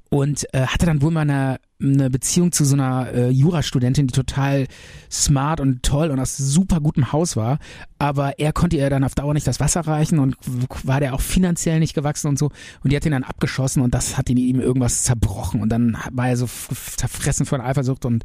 Und 0.10 0.52
äh, 0.54 0.66
hatte 0.66 0.88
dann 0.88 1.04
wohl 1.04 1.12
mal 1.12 1.22
eine, 1.22 1.60
eine 1.80 2.10
Beziehung 2.10 2.52
zu 2.52 2.66
so 2.66 2.74
einer 2.74 3.12
äh, 3.14 3.30
Jurastudentin, 3.30 4.08
die 4.08 4.14
total 4.14 4.66
smart 5.12 5.60
und 5.60 5.84
toll 5.84 6.10
und 6.10 6.20
aus 6.20 6.36
super 6.36 6.80
gutem 6.82 7.12
Haus 7.12 7.36
war. 7.36 7.60
Aber 8.00 8.40
er 8.40 8.52
konnte 8.52 8.78
ihr 8.78 8.90
dann 8.90 9.04
auf 9.04 9.14
Dauer 9.14 9.36
nicht 9.36 9.46
das 9.46 9.60
Wasser 9.60 9.82
reichen 9.82 10.18
und 10.18 10.36
war 10.84 11.00
der 11.00 11.14
auch 11.14 11.22
finanziell 11.22 11.80
nicht 11.80 11.94
gewachsen 11.94 12.28
und 12.28 12.40
so. 12.40 12.50
Und 12.84 12.92
die 12.92 12.96
hat 12.96 13.06
ihn 13.06 13.12
dann 13.12 13.24
abgeschossen 13.24 13.84
und 13.84 13.94
das 13.94 14.18
hat 14.18 14.32
in 14.32 14.38
ihm 14.38 14.60
irgendwas 14.60 15.04
zerbrochen. 15.04 15.62
Und 15.62 15.70
dann 15.70 15.96
war 16.12 16.30
er 16.30 16.38
so 16.38 16.48
zerfressen 16.48 17.46
von 17.46 17.62
Eifersucht 17.62 18.06
und, 18.06 18.24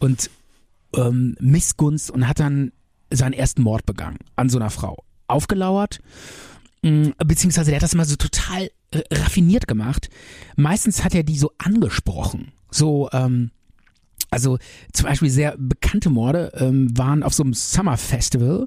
und 0.00 0.30
ähm, 0.96 1.36
Missgunst 1.38 2.10
und 2.10 2.26
hat 2.26 2.40
dann 2.40 2.72
seinen 3.10 3.32
ersten 3.34 3.62
Mord 3.62 3.86
begangen 3.86 4.18
an 4.36 4.48
so 4.48 4.58
einer 4.58 4.70
Frau. 4.70 5.04
Aufgelauert, 5.28 6.00
mh, 6.82 7.12
beziehungsweise 7.24 7.70
der 7.70 7.76
hat 7.76 7.84
das 7.84 7.94
mal 7.94 8.04
so 8.04 8.16
total 8.16 8.70
raffiniert 8.92 9.68
gemacht. 9.68 10.08
Meistens 10.56 11.04
hat 11.04 11.14
er 11.14 11.22
die 11.22 11.38
so 11.38 11.52
angesprochen. 11.58 12.52
So, 12.70 13.08
ähm, 13.12 13.50
also 14.30 14.58
zum 14.92 15.06
Beispiel 15.06 15.28
sehr 15.28 15.56
bekannte 15.58 16.08
Morde 16.08 16.52
ähm, 16.54 16.96
waren 16.96 17.24
auf 17.24 17.34
so 17.34 17.42
einem 17.42 17.52
Summer 17.52 17.96
Festival. 17.96 18.66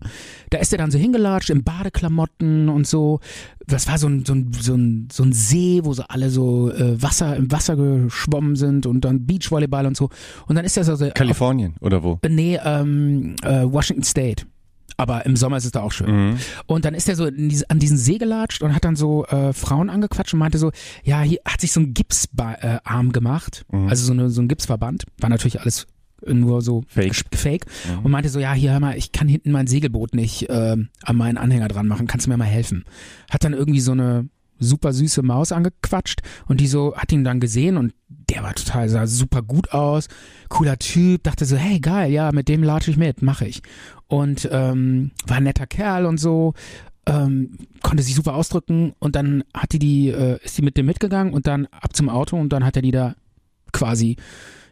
Da 0.49 0.57
ist 0.57 0.73
er 0.73 0.77
dann 0.77 0.91
so 0.91 0.97
hingelatscht 0.97 1.49
in 1.49 1.63
Badeklamotten 1.63 2.67
und 2.67 2.85
so. 2.85 3.21
Das 3.65 3.87
war 3.87 3.97
so 3.97 4.07
ein, 4.07 4.25
so 4.25 4.33
ein, 4.33 4.51
so 4.53 4.73
ein, 4.73 5.07
so 5.11 5.23
ein 5.23 5.31
See, 5.31 5.79
wo 5.83 5.93
so 5.93 6.03
alle 6.09 6.29
so 6.29 6.69
äh, 6.71 7.01
Wasser 7.01 7.37
im 7.37 7.49
Wasser 7.51 7.77
geschwommen 7.77 8.57
sind 8.57 8.85
und 8.85 9.05
dann 9.05 9.25
Beachvolleyball 9.25 9.85
und 9.85 9.95
so. 9.95 10.09
Und 10.47 10.55
dann 10.55 10.65
ist 10.65 10.75
er 10.75 10.83
so, 10.83 10.95
so 10.95 11.05
auf, 11.05 11.13
Kalifornien 11.13 11.75
oder 11.79 12.03
wo? 12.03 12.19
nee, 12.27 12.59
ähm, 12.63 13.35
äh, 13.43 13.63
Washington 13.63 14.03
State. 14.03 14.45
Aber 14.97 15.25
im 15.25 15.35
Sommer 15.35 15.57
ist 15.57 15.65
es 15.65 15.71
da 15.71 15.81
auch 15.81 15.91
schön. 15.91 16.29
Mhm. 16.31 16.37
Und 16.65 16.85
dann 16.85 16.93
ist 16.93 17.09
er 17.09 17.15
so 17.15 17.29
diese, 17.31 17.69
an 17.69 17.79
diesen 17.79 17.97
See 17.97 18.17
gelatscht 18.17 18.61
und 18.61 18.73
hat 18.75 18.85
dann 18.85 18.95
so 18.95 19.25
äh, 19.25 19.53
Frauen 19.53 19.89
angequatscht 19.89 20.33
und 20.33 20.39
meinte 20.39 20.57
so, 20.57 20.71
ja, 21.03 21.21
hier 21.21 21.39
hat 21.45 21.61
sich 21.61 21.71
so 21.71 21.79
ein 21.79 21.93
Gipsarm 21.93 23.09
äh, 23.09 23.11
gemacht, 23.11 23.65
Mhm. 23.71 23.87
also 23.89 24.05
so, 24.05 24.13
eine, 24.13 24.29
so 24.29 24.41
ein 24.41 24.47
Gipsverband, 24.47 25.05
war 25.19 25.29
natürlich 25.29 25.61
alles 25.61 25.87
nur 26.25 26.61
so 26.61 26.83
Fake. 26.87 27.13
fake 27.35 27.65
und 28.03 28.09
meinte 28.09 28.29
so, 28.29 28.39
ja, 28.39 28.53
hier 28.53 28.71
hör 28.71 28.79
mal, 28.79 28.97
ich 28.97 29.11
kann 29.11 29.27
hinten 29.27 29.51
mein 29.51 29.67
Segelboot 29.67 30.15
nicht 30.15 30.49
äh, 30.49 30.77
an 31.03 31.15
meinen 31.17 31.37
Anhänger 31.37 31.67
dran 31.67 31.87
machen, 31.87 32.07
kannst 32.07 32.25
du 32.27 32.29
mir 32.29 32.37
mal 32.37 32.45
helfen? 32.45 32.85
Hat 33.29 33.43
dann 33.43 33.51
irgendwie 33.53 33.81
so 33.81 33.91
eine 33.91 34.29
super 34.63 34.93
süße 34.93 35.21
Maus 35.21 35.51
angequatscht 35.51 36.21
und 36.47 36.59
die 36.59 36.67
so 36.67 36.95
hat 36.95 37.11
ihn 37.11 37.23
dann 37.23 37.39
gesehen 37.39 37.77
und 37.77 37.93
der 38.07 38.43
war 38.43 38.53
total 38.55 38.89
sah 38.89 39.07
super 39.07 39.41
gut 39.41 39.71
aus, 39.71 40.07
cooler 40.49 40.77
Typ, 40.79 41.23
dachte 41.23 41.45
so, 41.45 41.55
hey 41.55 41.79
geil, 41.79 42.11
ja, 42.11 42.31
mit 42.31 42.47
dem 42.47 42.63
latsche 42.63 42.91
ich 42.91 42.97
mit, 42.97 43.21
mache 43.21 43.45
ich. 43.45 43.61
Und 44.07 44.47
ähm, 44.51 45.11
war 45.27 45.37
ein 45.37 45.43
netter 45.43 45.67
Kerl 45.67 46.05
und 46.05 46.19
so, 46.19 46.53
ähm, 47.05 47.57
konnte 47.81 48.03
sich 48.03 48.15
super 48.15 48.35
ausdrücken 48.35 48.93
und 48.99 49.15
dann 49.15 49.43
hat 49.53 49.73
die 49.73 49.79
die 49.79 50.09
äh, 50.09 50.39
ist 50.43 50.57
die 50.57 50.61
mit 50.61 50.77
dem 50.77 50.85
mitgegangen 50.85 51.33
und 51.33 51.47
dann 51.47 51.65
ab 51.67 51.95
zum 51.95 52.09
Auto 52.09 52.37
und 52.37 52.49
dann 52.49 52.65
hat 52.65 52.75
er 52.75 52.81
die 52.81 52.91
da 52.91 53.15
quasi 53.71 54.17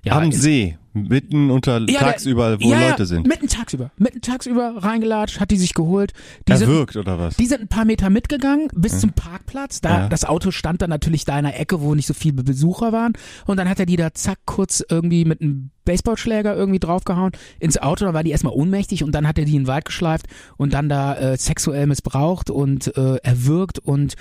ja, 0.04 0.18
Am 0.18 0.32
See, 0.32 0.78
mitten 0.94 1.52
unter 1.52 1.80
Ja, 1.90 2.00
tagsüber, 2.00 2.60
wo 2.60 2.72
ja, 2.72 2.90
Leute 2.90 3.06
sind. 3.06 3.28
Mitten 3.28 3.48
tagsüber. 3.48 3.92
Mitten 3.98 4.22
tagsüber 4.22 4.76
reingelatscht, 4.78 5.40
hat 5.40 5.52
die 5.52 5.58
sich 5.58 5.74
geholt. 5.74 6.14
Die 6.48 6.54
sind, 6.54 6.68
Erwürgt 6.68 6.96
oder 6.98 7.20
was? 7.20 7.38
die 7.38 7.46
sind 7.46 7.62
ein 7.62 7.68
paar 7.68 7.86
Meter 7.86 8.10
mitgegangen 8.10 8.68
bis 8.74 9.00
zum 9.00 9.14
Parkplatz. 9.14 9.82
Da 9.82 10.10
das 10.10 10.26
Auto 10.26 10.52
stand 10.52 10.82
dann 10.82 10.90
natürlich 10.90 11.26
da 11.26 11.38
in 11.38 11.46
der 11.46 11.60
Ecke, 11.60 11.82
wo 11.82 11.96
nicht 11.96 12.08
so 12.08 12.14
viele 12.14 12.44
Besucher 12.44 12.92
waren. 12.92 13.14
Und 13.46 13.58
dann 13.58 13.70
hat 13.70 13.80
er 13.80 13.86
die 13.86 13.96
da 13.96 14.14
zack 14.14 14.40
kurz 14.46 14.84
irgendwie 14.88 15.26
mit 15.26 15.42
einem 15.42 15.70
Baseballschläger 15.86 16.56
irgendwie 16.56 16.80
draufgehauen 16.80 17.32
ins 17.60 17.78
Auto. 17.78 18.06
Da 18.06 18.14
war 18.14 18.24
die 18.24 18.32
erstmal 18.32 18.54
ohnmächtig 18.54 19.04
und 19.04 19.14
dann 19.14 19.28
hat 19.28 19.38
er 19.38 19.46
die 19.46 19.56
in 19.56 19.64
den 19.64 19.68
Wald 19.68 19.86
geschleift 19.86 20.26
und 20.58 20.74
dann 20.74 20.90
da 20.90 21.16
äh, 21.16 21.38
sexuell 21.38 21.88
missbraucht 21.88 22.50
und 22.50 22.96
äh, 22.98 23.18
erwürgt 23.18 23.80
und 23.80 24.16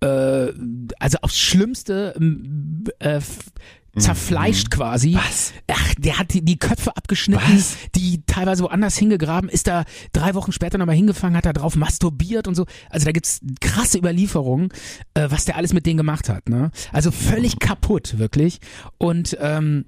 äh, 0.00 0.52
also 0.98 1.18
aufs 1.22 1.38
Schlimmste 1.38 2.14
äh, 2.98 3.20
zerfleischt 3.98 4.70
quasi. 4.70 5.14
Was? 5.14 5.52
Ach, 5.70 5.94
der 5.98 6.18
hat 6.18 6.32
die, 6.32 6.44
die 6.44 6.58
Köpfe 6.58 6.96
abgeschnitten, 6.96 7.56
Was? 7.56 7.76
die 7.94 8.22
teilweise 8.26 8.62
woanders 8.64 8.96
hingegraben, 8.96 9.48
ist 9.48 9.66
da 9.66 9.84
drei 10.12 10.34
Wochen 10.34 10.52
später 10.52 10.78
nochmal 10.78 10.96
hingefangen, 10.96 11.36
hat 11.36 11.46
da 11.46 11.52
drauf 11.52 11.76
masturbiert 11.76 12.48
und 12.48 12.54
so. 12.54 12.66
Also 12.90 13.06
da 13.06 13.12
gibt's 13.12 13.40
krasse 13.60 13.98
Überlieferungen, 13.98 14.68
äh, 15.14 15.28
was 15.30 15.44
der 15.44 15.56
alles 15.56 15.72
mit 15.72 15.86
denen 15.86 15.96
gemacht 15.96 16.28
hat. 16.28 16.48
Ne? 16.48 16.70
Also 16.92 17.10
völlig 17.10 17.58
kaputt, 17.58 18.18
wirklich. 18.18 18.60
Und 18.98 19.36
ähm, 19.40 19.86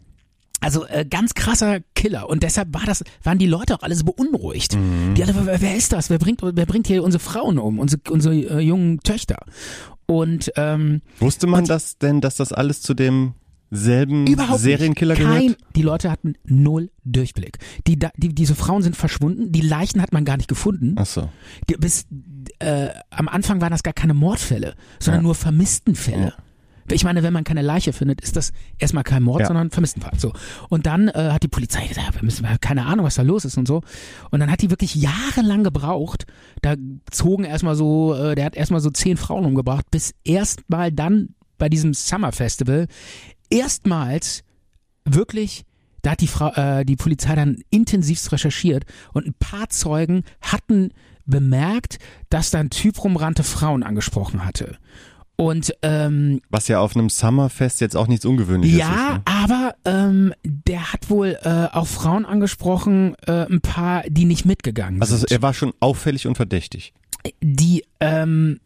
also 0.60 0.84
äh, 0.86 1.04
ganz 1.08 1.34
krasser 1.34 1.80
Killer 1.94 2.28
und 2.28 2.42
deshalb 2.42 2.74
war 2.74 2.84
das, 2.84 3.04
waren 3.22 3.38
die 3.38 3.46
Leute 3.46 3.76
auch 3.76 3.82
alle 3.82 3.94
so 3.94 4.04
beunruhigt. 4.04 4.76
Die 5.16 5.22
alle, 5.22 5.34
wer, 5.46 5.60
wer 5.60 5.76
ist 5.76 5.92
das? 5.92 6.10
Wer 6.10 6.18
bringt, 6.18 6.42
wer 6.42 6.66
bringt 6.66 6.88
hier 6.88 7.04
unsere 7.04 7.22
Frauen 7.22 7.58
um, 7.58 7.78
unsere, 7.78 8.00
unsere 8.10 8.34
äh, 8.34 8.58
jungen 8.60 9.00
Töchter? 9.00 9.38
Und 10.06 10.50
ähm, 10.56 11.02
Wusste 11.20 11.46
man 11.46 11.64
das 11.66 11.98
denn, 11.98 12.20
dass 12.20 12.36
das 12.36 12.52
alles 12.52 12.80
zu 12.80 12.94
demselben 13.70 14.26
überhaupt 14.26 14.60
Serienkiller 14.60 15.14
nicht. 15.14 15.24
Kein, 15.24 15.40
gehört? 15.42 15.58
Die 15.76 15.82
Leute 15.82 16.10
hatten 16.10 16.34
null 16.44 16.90
Durchblick. 17.04 17.58
Die, 17.86 17.98
die, 17.98 18.34
diese 18.34 18.54
Frauen 18.54 18.82
sind 18.82 18.96
verschwunden, 18.96 19.52
die 19.52 19.60
Leichen 19.60 20.02
hat 20.02 20.12
man 20.12 20.24
gar 20.24 20.36
nicht 20.36 20.48
gefunden. 20.48 20.94
Ach 20.96 21.06
so. 21.06 21.28
Die, 21.68 21.74
bis 21.74 22.06
äh, 22.58 22.88
am 23.10 23.28
Anfang 23.28 23.60
waren 23.60 23.70
das 23.70 23.82
gar 23.82 23.94
keine 23.94 24.14
Mordfälle, 24.14 24.74
sondern 25.00 25.20
Ja. 25.20 25.24
nur 25.24 25.34
Vermisstenfälle. 25.34 26.34
Ich 26.90 27.04
meine, 27.04 27.22
wenn 27.22 27.34
man 27.34 27.44
keine 27.44 27.60
Leiche 27.60 27.92
findet, 27.92 28.22
ist 28.22 28.34
das 28.36 28.50
erstmal 28.78 29.04
kein 29.04 29.22
Mord, 29.22 29.40
Ja. 29.40 29.46
sondern 29.48 29.70
Vermisstenfall. 29.70 30.18
So. 30.18 30.32
Und 30.70 30.86
dann 30.86 31.08
äh, 31.08 31.30
hat 31.32 31.42
die 31.42 31.48
Polizei 31.48 31.86
gesagt, 31.86 32.14
wir 32.14 32.22
müssen, 32.24 32.46
keine 32.62 32.86
Ahnung, 32.86 33.04
was 33.04 33.16
da 33.16 33.22
los 33.22 33.44
ist 33.44 33.58
und 33.58 33.68
so. 33.68 33.82
Und 34.30 34.40
dann 34.40 34.50
hat 34.50 34.62
die 34.62 34.70
wirklich 34.70 34.94
jahrelang 34.94 35.64
gebraucht. 35.64 36.24
Da 36.62 36.76
zogen 37.10 37.44
erstmal 37.44 37.74
so, 37.74 38.14
äh, 38.14 38.34
der 38.34 38.46
hat 38.46 38.56
erstmal 38.56 38.80
so 38.80 38.88
zehn 38.88 39.18
Frauen 39.18 39.44
umgebracht, 39.44 39.84
bis 39.90 40.14
erstmal 40.24 40.90
dann 40.90 41.34
bei 41.58 41.68
diesem 41.68 41.92
Summer 41.92 42.32
Festival 42.32 42.86
erstmals 43.50 44.42
wirklich 45.04 45.64
da 46.02 46.12
hat 46.12 46.20
die 46.20 46.28
Frau, 46.28 46.52
äh, 46.52 46.84
die 46.84 46.96
Polizei 46.96 47.34
dann 47.34 47.58
intensivst 47.70 48.30
recherchiert 48.32 48.84
und 49.12 49.26
ein 49.26 49.34
paar 49.34 49.68
Zeugen 49.68 50.22
hatten 50.40 50.92
bemerkt, 51.26 51.98
dass 52.30 52.50
da 52.50 52.60
ein 52.60 52.70
Typ 52.70 53.02
rumrannte, 53.02 53.42
Frauen 53.42 53.82
angesprochen 53.82 54.44
hatte. 54.44 54.78
Und 55.36 55.72
ähm, 55.82 56.40
Was 56.50 56.66
ja 56.66 56.80
auf 56.80 56.96
einem 56.96 57.10
Summerfest 57.10 57.80
jetzt 57.80 57.96
auch 57.96 58.08
nichts 58.08 58.24
Ungewöhnliches 58.24 58.78
ja, 58.78 58.88
ist. 58.88 59.12
Ne? 59.14 59.22
aber 59.24 59.74
ähm, 59.84 60.34
der 60.42 60.92
hat 60.92 61.10
wohl 61.10 61.38
äh, 61.42 61.66
auch 61.72 61.86
Frauen 61.86 62.24
angesprochen, 62.24 63.14
äh, 63.26 63.46
ein 63.46 63.60
paar, 63.60 64.02
die 64.08 64.24
nicht 64.24 64.46
mitgegangen 64.46 65.00
Also 65.00 65.16
sind. 65.16 65.30
er 65.30 65.42
war 65.42 65.54
schon 65.54 65.72
auffällig 65.78 66.26
und 66.26 66.34
verdächtig. 66.36 66.92
die 67.40 67.84
ähm, 68.00 68.58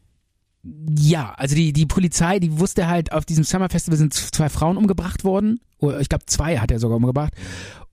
ja, 0.65 1.35
also 1.37 1.57
die, 1.57 1.73
die 1.73 1.87
Polizei, 1.87 2.39
die 2.39 2.59
wusste 2.59 2.87
halt, 2.87 3.13
auf 3.13 3.25
diesem 3.25 3.45
Summer 3.45 3.69
Festival 3.69 3.99
sind 3.99 4.15
zwei 4.15 4.49
Frauen 4.49 4.77
umgebracht 4.77 5.25
worden. 5.25 5.61
Ich 5.99 6.09
glaube, 6.09 6.27
zwei 6.27 6.59
hat 6.59 6.71
er 6.71 6.79
sogar 6.79 6.99
umgebracht. 6.99 7.33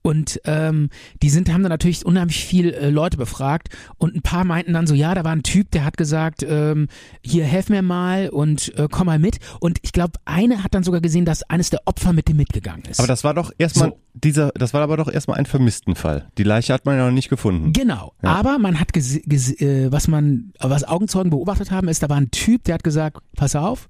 Und 0.02 0.40
ähm, 0.44 0.88
die 1.22 1.28
sind, 1.28 1.52
haben 1.52 1.62
dann 1.62 1.70
natürlich 1.70 2.06
unheimlich 2.06 2.44
viel 2.44 2.70
äh, 2.72 2.88
Leute 2.88 3.16
befragt 3.18 3.68
und 3.98 4.14
ein 4.14 4.22
paar 4.22 4.44
meinten 4.44 4.72
dann 4.72 4.86
so, 4.86 4.94
ja, 4.94 5.14
da 5.14 5.24
war 5.24 5.32
ein 5.32 5.42
Typ, 5.42 5.70
der 5.72 5.84
hat 5.84 5.96
gesagt, 5.98 6.42
ähm, 6.42 6.88
hier 7.22 7.44
helf 7.44 7.68
mir 7.68 7.82
mal 7.82 8.30
und 8.30 8.74
äh, 8.78 8.88
komm 8.90 9.06
mal 9.06 9.18
mit. 9.18 9.38
Und 9.60 9.78
ich 9.82 9.92
glaube, 9.92 10.12
eine 10.24 10.64
hat 10.64 10.74
dann 10.74 10.84
sogar 10.84 11.00
gesehen, 11.02 11.24
dass 11.26 11.42
eines 11.42 11.68
der 11.70 11.80
Opfer 11.84 12.12
mit 12.14 12.28
dem 12.28 12.38
mitgegangen 12.38 12.84
ist. 12.86 12.98
Aber 12.98 13.08
das 13.08 13.24
war 13.24 13.34
doch 13.34 13.52
erstmal 13.58 13.90
So. 13.90 13.98
dieser, 14.14 14.52
das 14.54 14.72
war 14.72 14.80
aber 14.80 14.96
doch 14.96 15.08
erstmal 15.12 15.38
ein 15.38 15.44
Vermisstenfall. 15.46 16.28
Die 16.38 16.44
Leiche 16.44 16.72
hat 16.72 16.86
man 16.86 16.96
ja 16.96 17.04
noch 17.06 17.12
nicht 17.12 17.28
gefunden. 17.28 17.72
Genau, 17.74 18.14
Ja. 18.22 18.30
aber 18.30 18.58
man 18.58 18.80
hat 18.80 18.96
äh, 18.96 19.92
was 19.92 20.08
man, 20.08 20.52
was 20.60 20.84
Augenzeugen 20.84 21.30
beobachtet 21.30 21.70
haben, 21.70 21.88
ist, 21.88 22.02
da 22.02 22.08
war 22.08 22.16
ein 22.16 22.30
Typ, 22.30 22.64
der 22.64 22.74
hat 22.74 22.84
gesagt, 22.84 23.18
pass 23.36 23.54
auf, 23.54 23.88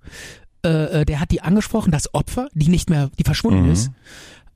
äh, 0.65 0.69
äh, 1.01 1.05
der 1.05 1.21
hat 1.21 1.31
die 1.31 1.41
angesprochen, 1.41 1.91
das 1.93 2.13
Opfer, 2.15 2.49
die 2.53 2.69
nicht 2.69 2.91
mehr, 2.91 3.11
die 3.19 3.25
verschwunden 3.25 3.67
Mhm. 3.67 3.73
ist. 3.73 3.91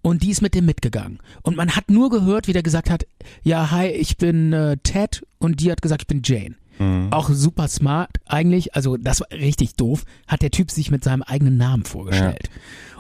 Und 0.05 0.23
die 0.23 0.31
ist 0.31 0.43
mit 0.43 0.55
dem 0.55 0.67
mitgegangen. 0.67 1.19
Und 1.41 1.57
man 1.57 1.71
hat 1.71 1.91
nur 1.91 2.11
gehört, 2.11 2.47
wie 2.47 2.53
der 2.53 2.63
gesagt 2.63 2.91
hat, 2.91 3.07
ja, 3.43 3.71
hi, 3.71 3.87
ich 3.87 4.19
bin 4.19 4.53
äh, 4.53 4.77
Ted 4.83 5.27
und 5.39 5.61
die 5.61 5.73
hat 5.73 5.81
gesagt, 5.81 6.03
ich 6.03 6.07
bin 6.07 6.21
Jane. 6.23 6.57
Mhm. 6.79 7.09
Auch 7.11 7.31
super 7.31 7.69
smart 7.69 8.11
eigentlich, 8.27 8.75
also 8.75 8.99
das 8.99 9.21
war 9.21 9.29
richtig 9.31 9.77
doof, 9.77 10.05
hat 10.27 10.43
der 10.43 10.51
Typ 10.51 10.71
sich 10.71 10.91
mit 10.91 11.03
seinem 11.05 11.23
eigenen 11.23 11.57
Namen 11.57 11.85
vorgestellt. 11.85 12.51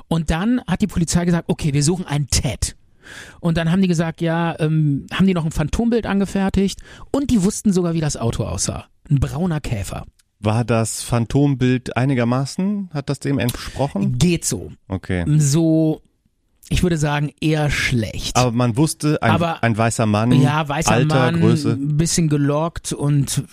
Und 0.09 0.31
dann 0.31 0.63
hat 0.67 0.81
die 0.81 0.87
Polizei 0.87 1.27
gesagt, 1.27 1.51
okay, 1.51 1.75
wir 1.75 1.83
suchen 1.83 2.07
einen 2.07 2.29
Ted. 2.29 2.75
Und 3.39 3.59
dann 3.59 3.71
haben 3.71 3.83
die 3.83 3.89
gesagt, 3.89 4.23
ja, 4.23 4.59
ähm, 4.59 5.07
haben 5.13 5.27
die 5.27 5.35
noch 5.35 5.45
ein 5.45 5.53
Phantombild 5.53 6.07
angefertigt 6.07 6.81
und 7.11 7.31
die 7.31 7.45
wussten 7.45 7.75
sogar, 7.75 7.93
wie 7.93 8.01
das 8.01 8.17
Auto 8.17 8.45
aussah. 8.45 8.87
Ein 9.11 9.21
brauner 9.21 9.61
Käfer. 9.61 10.07
War 10.41 10.65
das 10.65 11.03
Phantombild 11.03 11.99
einigermaßen? 11.99 12.89
Hat 12.95 13.11
das 13.11 13.21
dem 13.21 13.39
entsprochen? 13.39 14.17
Geht 14.17 14.47
so. 14.47 14.73
Okay. 14.89 15.27
So, 15.39 16.01
ich 16.71 16.83
würde 16.83 16.97
sagen, 16.97 17.31
eher 17.41 17.71
schlecht. 17.71 18.37
Aber 18.37 18.51
man 18.53 18.77
wusste, 18.77 19.23
ein, 19.23 19.31
Aber- 19.33 19.63
ein 19.63 19.77
weißer 19.77 20.07
Mann, 20.07 20.33
ja, 20.33 20.67
weißer 20.69 20.91
Alter, 20.93 21.15
Mann, 21.33 21.41
Größe. 21.41 21.73
ein 21.73 21.97
bisschen 21.97 22.29
gelockt 22.29 22.93
und 22.93 23.45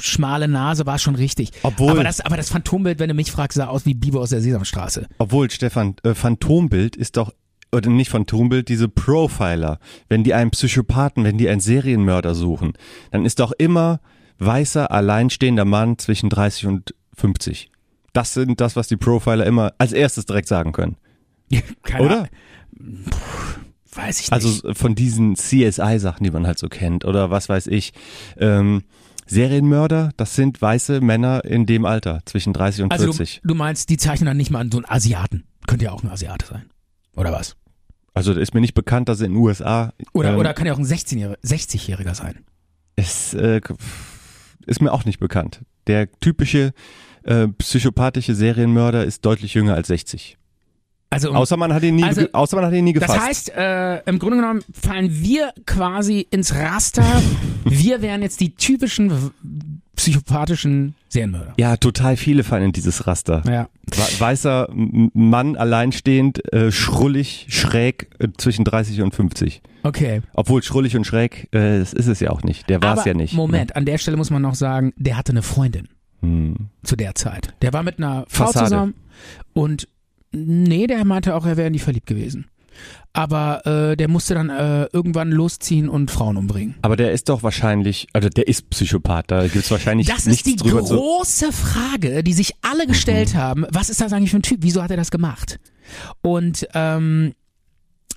schmale 0.00 0.46
Nase 0.48 0.86
war 0.86 0.98
schon 0.98 1.14
richtig. 1.14 1.52
Obwohl- 1.62 1.90
aber 1.90 2.04
das, 2.04 2.20
aber 2.20 2.36
das 2.36 2.50
Phantombild, 2.50 2.98
wenn 2.98 3.08
du 3.08 3.14
mich 3.14 3.32
fragst, 3.32 3.56
sah 3.56 3.66
aus 3.66 3.86
wie 3.86 3.94
Biber 3.94 4.20
aus 4.20 4.30
der 4.30 4.40
Sesamstraße. 4.40 5.06
Obwohl, 5.18 5.50
Stefan, 5.50 5.96
äh, 6.02 6.14
Phantombild 6.14 6.96
ist 6.96 7.16
doch, 7.16 7.32
oder 7.72 7.88
nicht 7.88 8.10
Phantombild, 8.10 8.68
diese 8.68 8.88
Profiler. 8.88 9.78
Wenn 10.08 10.24
die 10.24 10.34
einen 10.34 10.50
Psychopathen, 10.50 11.24
wenn 11.24 11.38
die 11.38 11.48
einen 11.48 11.60
Serienmörder 11.60 12.34
suchen, 12.34 12.72
dann 13.10 13.24
ist 13.24 13.38
doch 13.40 13.52
immer 13.58 14.00
weißer, 14.38 14.90
alleinstehender 14.90 15.64
Mann 15.64 15.98
zwischen 15.98 16.28
30 16.30 16.66
und 16.66 16.94
50. 17.14 17.70
Das 18.12 18.34
sind 18.34 18.60
das, 18.60 18.74
was 18.74 18.88
die 18.88 18.96
Profiler 18.96 19.46
immer 19.46 19.72
als 19.78 19.92
erstes 19.92 20.26
direkt 20.26 20.48
sagen 20.48 20.72
können. 20.72 20.96
Keine 21.82 22.04
Oder? 22.04 22.16
Ahnung. 22.16 23.04
Weiß 23.92 24.20
ich 24.20 24.30
nicht. 24.30 24.32
Also 24.32 24.74
von 24.74 24.94
diesen 24.94 25.36
CSI-Sachen, 25.36 26.22
die 26.24 26.30
man 26.30 26.46
halt 26.46 26.58
so 26.58 26.68
kennt, 26.68 27.04
oder 27.04 27.30
was 27.30 27.48
weiß 27.48 27.66
ich. 27.66 27.92
Ähm, 28.38 28.82
Serienmörder, 29.26 30.10
das 30.16 30.34
sind 30.34 30.60
weiße 30.60 31.00
Männer 31.00 31.44
in 31.44 31.66
dem 31.66 31.84
Alter, 31.84 32.20
zwischen 32.24 32.52
30 32.52 32.84
und 32.84 32.92
Also 32.92 33.06
du, 33.06 33.12
40. 33.12 33.42
du 33.44 33.54
meinst, 33.54 33.88
die 33.88 33.96
zeichnen 33.96 34.26
dann 34.26 34.36
nicht 34.36 34.50
mal 34.50 34.60
an 34.60 34.70
so 34.70 34.78
einen 34.78 34.86
Asiaten. 34.88 35.44
Könnte 35.66 35.84
ja 35.84 35.92
auch 35.92 36.02
ein 36.02 36.10
Asiate 36.10 36.46
sein. 36.46 36.64
Oder 37.14 37.32
was? 37.32 37.56
Also 38.12 38.32
ist 38.32 38.54
mir 38.54 38.60
nicht 38.60 38.74
bekannt, 38.74 39.08
dass 39.08 39.20
in 39.20 39.32
den 39.32 39.36
USA 39.36 39.92
Oder, 40.12 40.30
ähm, 40.32 40.38
oder 40.38 40.52
kann 40.52 40.66
ja 40.66 40.72
auch 40.72 40.78
ein 40.78 40.84
16-Jähriger, 40.84 41.38
60-Jähriger 41.44 42.14
sein. 42.14 42.44
Es 42.96 43.34
äh, 43.34 43.60
ist 44.66 44.82
mir 44.82 44.92
auch 44.92 45.04
nicht 45.04 45.20
bekannt. 45.20 45.60
Der 45.86 46.10
typische 46.20 46.72
äh, 47.22 47.46
psychopathische 47.48 48.34
Serienmörder 48.34 49.04
ist 49.04 49.24
deutlich 49.24 49.54
jünger 49.54 49.74
als 49.74 49.88
60. 49.88 50.38
Also, 51.12 51.32
Außer 51.32 51.56
man 51.56 51.74
hat 51.74 51.82
ihn 51.82 51.96
nie, 51.96 52.04
Also, 52.04 52.26
außer 52.32 52.56
man 52.56 52.66
hat 52.66 52.72
ihn 52.72 52.84
nie 52.84 52.92
gefasst. 52.92 53.16
das 53.18 53.24
heißt, 53.26 53.48
äh, 53.56 53.98
im 54.08 54.18
Grunde 54.20 54.36
genommen 54.36 54.62
fallen 54.72 55.10
wir 55.22 55.52
quasi 55.66 56.20
ins 56.30 56.54
Raster. 56.54 57.04
wir 57.64 58.00
wären 58.00 58.22
jetzt 58.22 58.40
die 58.40 58.54
typischen 58.54 59.32
psychopathischen 59.96 60.94
Serienmörder. 61.08 61.52
ja, 61.58 61.76
total 61.76 62.16
viele 62.16 62.42
fallen 62.44 62.64
in 62.66 62.72
dieses 62.72 63.06
Raster. 63.06 63.42
Ja. 63.46 63.68
We- 63.86 64.20
Weißer 64.20 64.68
Mann, 64.72 65.56
alleinstehend, 65.56 66.52
äh, 66.54 66.70
schrullig, 66.72 67.46
schräg, 67.50 68.08
äh, 68.18 68.28
zwischen 68.38 68.64
30 68.64 69.02
und 69.02 69.14
50. 69.14 69.60
Okay. 69.82 70.22
Obwohl 70.32 70.62
schrullig 70.62 70.96
und 70.96 71.04
schräg, 71.06 71.48
äh, 71.52 71.80
das 71.80 71.92
ist 71.92 72.06
es 72.06 72.20
ja 72.20 72.30
auch 72.30 72.42
nicht. 72.42 72.70
Der 72.70 72.82
war 72.82 72.96
es 72.96 73.04
ja 73.04 73.12
nicht. 73.14 73.34
Moment, 73.34 73.76
an 73.76 73.84
der 73.84 73.98
Stelle 73.98 74.16
muss 74.16 74.30
man 74.30 74.40
noch 74.42 74.54
sagen, 74.54 74.92
der 74.96 75.16
hatte 75.16 75.32
eine 75.32 75.42
Freundin 75.42 75.88
Hm. 76.22 76.68
zu 76.82 76.96
der 76.96 77.14
Zeit. 77.14 77.52
Der 77.62 77.72
war 77.72 77.82
mit 77.82 77.98
einer 77.98 78.24
Frau 78.28 78.46
Fassade. 78.46 78.66
zusammen 78.66 78.94
und 79.52 79.88
nee, 80.32 80.86
der 80.86 81.04
meinte 81.04 81.34
auch, 81.34 81.46
er 81.46 81.56
wäre 81.56 81.66
in 81.66 81.72
die 81.72 81.78
verliebt 81.78 82.06
gewesen. 82.06 82.46
Aber 83.12 83.66
äh, 83.66 83.96
der 83.96 84.08
musste 84.08 84.34
dann 84.34 84.48
äh, 84.48 84.86
irgendwann 84.92 85.30
losziehen 85.32 85.88
und 85.88 86.10
Frauen 86.10 86.36
umbringen. 86.36 86.76
Aber 86.82 86.96
der 86.96 87.12
ist 87.12 87.28
doch 87.28 87.42
wahrscheinlich, 87.42 88.06
also 88.12 88.28
der 88.28 88.46
ist 88.46 88.70
Psychopath, 88.70 89.24
da 89.30 89.46
gibt's 89.48 89.70
wahrscheinlich 89.70 90.06
Das 90.06 90.26
ist 90.26 90.46
die 90.46 90.56
drüber 90.56 90.84
zu. 90.84 90.94
große 90.96 91.52
Frage, 91.52 92.22
die 92.22 92.32
sich 92.32 92.52
alle 92.62 92.84
Mhm. 92.84 92.88
gestellt 92.88 93.34
haben. 93.34 93.66
Was 93.70 93.90
ist 93.90 94.00
das 94.00 94.12
eigentlich 94.12 94.30
für 94.30 94.38
ein 94.38 94.42
Typ? 94.42 94.58
Wieso 94.62 94.82
hat 94.82 94.90
er 94.92 94.96
das 94.96 95.10
gemacht? 95.10 95.58
Und 96.22 96.66
ähm, 96.74 97.34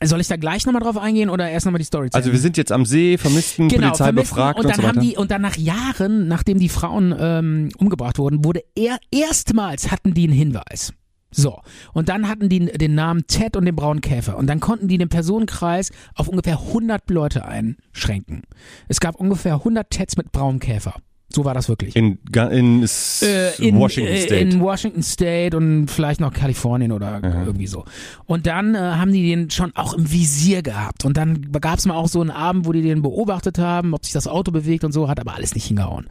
soll 0.03 0.21
ich 0.21 0.27
da 0.27 0.35
gleich 0.37 0.65
nochmal 0.65 0.83
drauf 0.83 0.97
eingehen 0.97 1.29
oder 1.29 1.49
erst 1.49 1.65
nochmal 1.65 1.79
die 1.79 1.85
Story 1.85 2.09
Also 2.13 2.31
wir 2.31 2.39
sind 2.39 2.55
jetzt 2.55 2.71
am 2.71 2.85
See, 2.85 3.17
Vermissten, 3.17 3.69
genau, 3.69 3.87
Polizei 3.87 4.03
vermissten. 4.05 4.35
befragt 4.35 4.59
und 4.59 4.65
und, 4.65 4.69
dann 4.71 4.75
so 4.81 4.83
weiter. 4.83 4.95
haben 4.99 5.05
die 5.07 5.17
und 5.17 5.31
dann 5.31 5.41
nach 5.41 5.57
Jahren, 5.57 6.27
nachdem 6.27 6.59
die 6.59 6.69
Frauen 6.69 7.15
ähm, 7.17 7.69
umgebracht 7.79 8.19
wurden, 8.19 8.45
wurde 8.45 8.61
er 8.75 8.97
erstmals 9.11 9.91
hatten 9.91 10.13
die 10.13 10.25
einen 10.25 10.33
Hinweis. 10.33 10.93
So, 11.33 11.59
und 11.93 12.09
dann 12.09 12.29
hatten 12.29 12.49
die 12.49 12.59
den 12.59 12.95
Namen 12.95 13.25
Ted 13.27 13.55
und 13.57 13.65
den 13.65 13.75
braunen 13.75 14.01
Käfer. 14.01 14.37
Und 14.37 14.47
dann 14.47 14.59
konnten 14.59 14.87
die 14.87 14.97
den 14.97 15.09
Personenkreis 15.09 15.91
auf 16.15 16.27
ungefähr 16.27 16.59
100 16.59 17.09
Leute 17.09 17.45
einschränken. 17.45 18.43
Es 18.87 18.99
gab 18.99 19.15
ungefähr 19.15 19.55
100 19.55 19.89
Teds 19.89 20.15
mit 20.17 20.31
braunem 20.31 20.59
Käfer. 20.59 20.95
So 21.35 21.45
war 21.45 21.55
das 21.55 21.67
wirklich. 21.67 21.95
In, 21.95 22.19
in, 22.51 22.83
Äh, 23.23 23.55
in, 23.57 23.79
Washington 23.79 24.13
äh, 24.13 24.17
State. 24.19 24.35
in 24.35 24.59
Washington 24.59 25.01
State 25.01 25.57
und 25.57 25.87
vielleicht 25.87 26.19
noch 26.19 26.31
Kalifornien 26.31 26.91
oder 26.91 27.21
irgendwie 27.23 27.65
so. 27.65 27.85
Und 28.25 28.45
dann 28.45 28.75
äh, 28.75 28.77
haben 28.77 29.11
die 29.11 29.27
den 29.27 29.49
schon 29.49 29.75
auch 29.75 29.95
im 29.95 30.11
Visier 30.11 30.61
gehabt. 30.61 31.05
Und 31.05 31.17
dann 31.17 31.51
gab 31.53 31.79
es 31.79 31.87
mal 31.87 31.95
auch 31.95 32.07
so 32.07 32.21
einen 32.21 32.29
Abend, 32.29 32.67
wo 32.67 32.71
die 32.71 32.83
den 32.83 33.01
beobachtet 33.01 33.57
haben, 33.57 33.95
ob 33.95 34.05
sich 34.05 34.13
das 34.13 34.27
Auto 34.27 34.51
bewegt 34.51 34.83
und 34.83 34.91
so, 34.91 35.07
hat 35.09 35.19
aber 35.19 35.33
alles 35.33 35.55
nicht 35.55 35.65
hingehauen. 35.65 36.05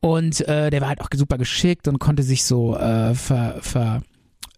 Und 0.00 0.46
äh, 0.48 0.70
der 0.70 0.80
war 0.80 0.88
halt 0.88 1.00
auch 1.00 1.08
super 1.14 1.38
geschickt 1.38 1.86
und 1.86 2.00
konnte 2.00 2.24
sich 2.24 2.42
so 2.44 2.76
äh, 2.76 3.14
ver, 3.14 3.58
ver, 3.60 4.02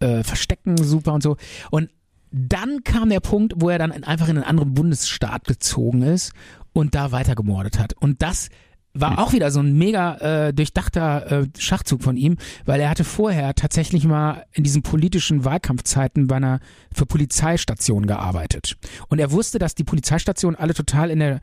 äh, 0.01 0.23
verstecken, 0.23 0.77
super 0.77 1.13
und 1.13 1.23
so. 1.23 1.37
Und 1.69 1.89
dann 2.31 2.83
kam 2.83 3.09
der 3.09 3.19
Punkt, 3.19 3.53
wo 3.57 3.69
er 3.69 3.77
dann 3.77 3.91
einfach 3.91 4.29
in 4.29 4.37
einen 4.37 4.45
anderen 4.45 4.73
Bundesstaat 4.73 5.45
gezogen 5.45 6.01
ist 6.01 6.33
und 6.73 6.95
da 6.95 7.11
weiter 7.11 7.35
gemordet 7.35 7.77
hat. 7.77 7.93
Und 7.93 8.21
das 8.21 8.49
war 8.93 9.19
auch 9.19 9.33
wieder 9.33 9.51
so 9.51 9.61
ein 9.61 9.77
mega 9.77 10.17
äh, 10.17 10.53
durchdachter 10.53 11.31
äh, 11.31 11.47
Schachzug 11.57 12.03
von 12.03 12.17
ihm, 12.17 12.37
weil 12.65 12.81
er 12.81 12.89
hatte 12.89 13.03
vorher 13.03 13.53
tatsächlich 13.55 14.05
mal 14.05 14.45
in 14.51 14.63
diesen 14.63 14.81
politischen 14.81 15.45
Wahlkampfzeiten 15.45 16.27
bei 16.27 16.37
einer 16.37 16.59
für 16.93 17.05
Polizeistationen 17.05 18.07
gearbeitet. 18.07 18.77
Und 19.07 19.19
er 19.19 19.31
wusste, 19.31 19.59
dass 19.59 19.75
die 19.75 19.85
Polizeistationen 19.85 20.59
alle 20.59 20.73
total 20.73 21.09
in 21.09 21.19
der 21.19 21.41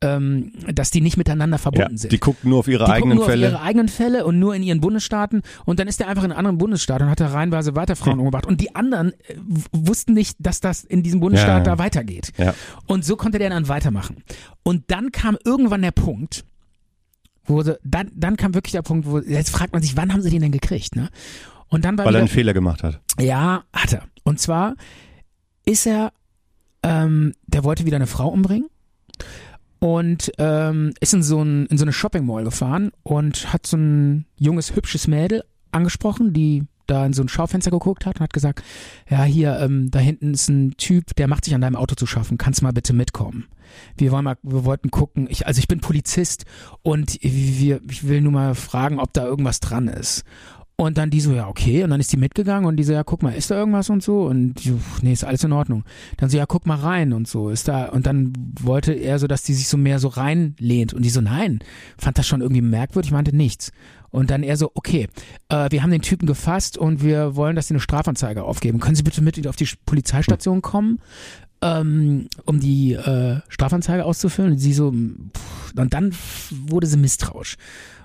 ähm, 0.00 0.52
dass 0.72 0.90
die 0.90 1.00
nicht 1.00 1.16
miteinander 1.16 1.56
Ja, 1.56 1.58
verbunden 1.62 1.96
sind. 1.96 2.12
die 2.12 2.18
gucken 2.18 2.50
nur 2.50 2.60
auf 2.60 2.68
ihre 2.68 2.84
Die 2.84 2.90
eigenen 2.92 3.16
nur 3.16 3.26
Fälle. 3.26 3.46
auf 3.48 3.52
ihre 3.54 3.62
eigenen 3.62 3.88
Fälle 3.88 4.24
und 4.24 4.38
nur 4.38 4.54
in 4.54 4.62
ihren 4.62 4.80
Bundesstaaten 4.80 5.42
und 5.64 5.80
dann 5.80 5.88
ist 5.88 6.00
er 6.00 6.06
einfach 6.08 6.22
in 6.24 6.30
einem 6.30 6.38
anderen 6.38 6.58
Bundesstaat 6.58 7.02
und 7.02 7.10
hat 7.10 7.18
da 7.20 7.26
reihenweise 7.28 7.74
weiter 7.74 7.96
Frauen 7.96 8.18
umgebracht 8.20 8.46
und 8.46 8.60
die 8.60 8.74
anderen 8.76 9.12
äh, 9.12 9.34
wussten 9.72 10.12
nicht, 10.12 10.36
dass 10.38 10.60
das 10.60 10.84
in 10.84 11.02
diesem 11.02 11.18
Bundesstaat 11.20 11.66
Ja. 11.66 11.74
da 11.74 11.78
weitergeht. 11.78 12.32
Ja. 12.36 12.54
Und 12.86 13.04
so 13.04 13.16
konnte 13.16 13.38
der 13.40 13.50
dann 13.50 13.66
weitermachen. 13.68 14.22
Und 14.62 14.84
dann 14.88 15.10
kam 15.10 15.36
irgendwann 15.44 15.82
der 15.82 15.90
Punkt, 15.90 16.44
wo 17.44 17.62
sie, 17.62 17.76
dann, 17.82 18.10
dann 18.14 18.36
kam 18.36 18.54
wirklich 18.54 18.72
der 18.72 18.82
Punkt, 18.82 19.06
wo 19.08 19.18
jetzt 19.18 19.50
fragt 19.50 19.72
man 19.72 19.82
sich, 19.82 19.96
wann 19.96 20.12
haben 20.12 20.22
sie 20.22 20.30
den 20.30 20.42
denn 20.42 20.52
gekriegt, 20.52 20.94
ne? 20.94 21.08
Und 21.70 21.84
dann 21.84 21.98
war 21.98 22.04
weil 22.04 22.14
er 22.14 22.18
wieder, 22.18 22.20
einen 22.20 22.28
Fehler 22.28 22.54
gemacht 22.54 22.82
hat. 22.82 23.00
ja, 23.18 23.64
hat 23.72 23.92
er. 23.94 24.02
Und 24.22 24.38
zwar 24.38 24.74
ist 25.64 25.86
er, 25.86 26.12
ähm, 26.82 27.34
der 27.46 27.64
wollte 27.64 27.84
wieder 27.84 27.96
eine 27.96 28.06
Frau 28.06 28.28
umbringen 28.28 28.68
und 29.80 30.32
ähm, 30.38 30.92
ist 31.00 31.14
in 31.14 31.22
so, 31.22 31.42
ein, 31.42 31.66
in 31.66 31.78
so 31.78 31.84
eine 31.84 31.92
Shopping 31.92 32.26
Mall 32.26 32.44
gefahren 32.44 32.90
und 33.02 33.52
hat 33.52 33.66
so 33.66 33.76
ein 33.76 34.26
junges, 34.36 34.74
hübsches 34.74 35.06
Mädel 35.06 35.44
angesprochen, 35.70 36.32
die 36.32 36.64
da 36.88 37.04
in 37.04 37.12
so 37.12 37.22
ein 37.22 37.28
Schaufenster 37.28 37.70
geguckt 37.70 38.06
hat 38.06 38.16
und 38.16 38.22
hat 38.22 38.32
gesagt, 38.32 38.62
ja, 39.08 39.22
hier, 39.22 39.60
ähm, 39.60 39.90
da 39.90 39.98
hinten 39.98 40.32
ist 40.34 40.48
ein 40.48 40.76
Typ, 40.78 41.14
der 41.16 41.28
macht 41.28 41.44
sich 41.44 41.54
an 41.54 41.60
deinem 41.60 41.76
Auto 41.76 41.94
zu 41.94 42.06
schaffen, 42.06 42.38
kannst 42.38 42.62
mal 42.62 42.72
bitte 42.72 42.92
mitkommen. 42.92 43.46
Wir 43.96 44.10
wollen 44.10 44.24
mal, 44.24 44.38
wir 44.42 44.64
wollten 44.64 44.90
gucken, 44.90 45.28
ich, 45.30 45.46
also 45.46 45.58
ich 45.58 45.68
bin 45.68 45.80
Polizist 45.80 46.46
und 46.82 47.18
wir, 47.20 47.82
ich 47.90 48.08
will 48.08 48.22
nur 48.22 48.32
mal 48.32 48.54
fragen, 48.54 48.98
ob 48.98 49.12
da 49.12 49.26
irgendwas 49.26 49.60
dran 49.60 49.88
ist. 49.88 50.24
Und 50.80 50.96
dann 50.96 51.10
die 51.10 51.20
so, 51.20 51.32
ja, 51.32 51.48
okay. 51.48 51.82
Und 51.82 51.90
dann 51.90 51.98
ist 51.98 52.12
die 52.12 52.16
mitgegangen 52.16 52.64
und 52.64 52.76
die 52.76 52.84
so, 52.84 52.92
ja, 52.92 53.02
guck 53.02 53.24
mal, 53.24 53.34
ist 53.34 53.50
da 53.50 53.56
irgendwas 53.56 53.90
und 53.90 54.00
so? 54.00 54.22
Und 54.22 54.54
die 54.54 54.68
so, 54.68 54.78
nee, 55.02 55.12
ist 55.12 55.24
alles 55.24 55.42
in 55.42 55.50
Ordnung. 55.50 55.82
Dann 56.18 56.30
so, 56.30 56.36
ja, 56.36 56.46
guck 56.46 56.66
mal 56.66 56.76
rein 56.78 57.12
und 57.12 57.26
so, 57.26 57.50
ist 57.50 57.66
da. 57.66 57.86
Und 57.86 58.06
dann 58.06 58.32
wollte 58.60 58.92
er 58.92 59.18
so, 59.18 59.26
dass 59.26 59.42
die 59.42 59.54
sich 59.54 59.66
so 59.66 59.76
mehr 59.76 59.98
so 59.98 60.06
reinlehnt. 60.06 60.94
Und 60.94 61.04
die 61.04 61.10
so, 61.10 61.20
nein, 61.20 61.58
fand 61.98 62.16
das 62.16 62.28
schon 62.28 62.42
irgendwie 62.42 62.62
merkwürdig, 62.62 63.10
meinte 63.10 63.34
nichts. 63.34 63.72
Und 64.10 64.30
dann 64.30 64.44
er 64.44 64.56
so, 64.56 64.70
okay, 64.74 65.08
äh, 65.48 65.68
wir 65.70 65.82
haben 65.82 65.90
den 65.90 66.00
Typen 66.00 66.26
gefasst 66.26 66.78
und 66.78 67.02
wir 67.02 67.34
wollen, 67.34 67.56
dass 67.56 67.66
sie 67.66 67.74
eine 67.74 67.80
Strafanzeige 67.80 68.44
aufgeben. 68.44 68.78
Können 68.78 68.94
Sie 68.94 69.02
bitte 69.02 69.20
mit 69.20 69.48
auf 69.48 69.56
die 69.56 69.68
Polizeistation 69.84 70.62
kommen? 70.62 71.00
ähm, 71.62 72.28
um 72.44 72.60
die 72.60 72.92
äh, 72.92 73.40
Strafanzeige 73.48 74.04
auszufüllen. 74.04 74.52
Und 74.52 74.58
sie 74.58 74.72
so, 74.72 74.92
pff, 74.92 75.74
und 75.76 75.94
dann 75.94 76.14
wurde 76.50 76.86
sie 76.86 76.96
misstrauisch. 76.96 77.56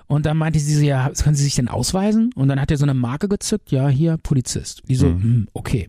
Und 0.06 0.26
dann 0.26 0.36
meinte 0.36 0.58
sie 0.58 0.74
so, 0.74 0.82
ja, 0.82 1.10
können 1.10 1.34
Sie 1.34 1.44
sich 1.44 1.54
denn 1.54 1.68
ausweisen? 1.68 2.30
Und 2.34 2.48
dann 2.48 2.60
hat 2.60 2.70
er 2.70 2.76
so 2.76 2.84
eine 2.84 2.94
Marke 2.94 3.28
gezückt, 3.28 3.70
ja, 3.70 3.88
hier, 3.88 4.16
Polizist. 4.18 4.82
Die 4.88 4.94
so, 4.96 5.08
Mhm. 5.08 5.22
hm, 5.22 5.48
okay. 5.54 5.88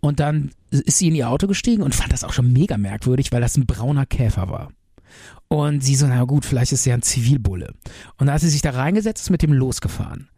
Und 0.00 0.20
dann 0.20 0.50
ist 0.70 0.98
sie 0.98 1.08
in 1.08 1.14
ihr 1.14 1.28
Auto 1.28 1.46
gestiegen 1.46 1.82
und 1.82 1.94
fand 1.94 2.12
das 2.12 2.24
auch 2.24 2.32
schon 2.32 2.52
mega 2.52 2.78
merkwürdig, 2.78 3.32
weil 3.32 3.40
das 3.40 3.56
ein 3.56 3.66
brauner 3.66 4.06
Käfer 4.06 4.48
war. 4.48 4.70
Und 5.48 5.82
sie 5.82 5.96
so, 5.96 6.06
na 6.06 6.24
gut, 6.24 6.44
vielleicht 6.44 6.72
ist 6.72 6.86
er 6.86 6.94
ein 6.94 7.02
Zivilbulle. 7.02 7.74
Und 8.16 8.26
dann 8.26 8.34
hat 8.34 8.40
sie 8.40 8.48
sich 8.48 8.62
da 8.62 8.70
reingesetzt, 8.70 9.24
ist 9.24 9.30
mit 9.30 9.42
dem 9.42 9.52
losgefahren. 9.52 10.28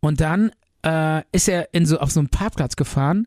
Und 0.00 0.20
dann 0.20 0.52
äh, 0.82 1.22
ist 1.32 1.48
er 1.48 1.74
in 1.74 1.84
so, 1.86 1.98
auf 1.98 2.10
so 2.12 2.20
einen 2.20 2.28
Parkplatz 2.28 2.76
gefahren 2.76 3.26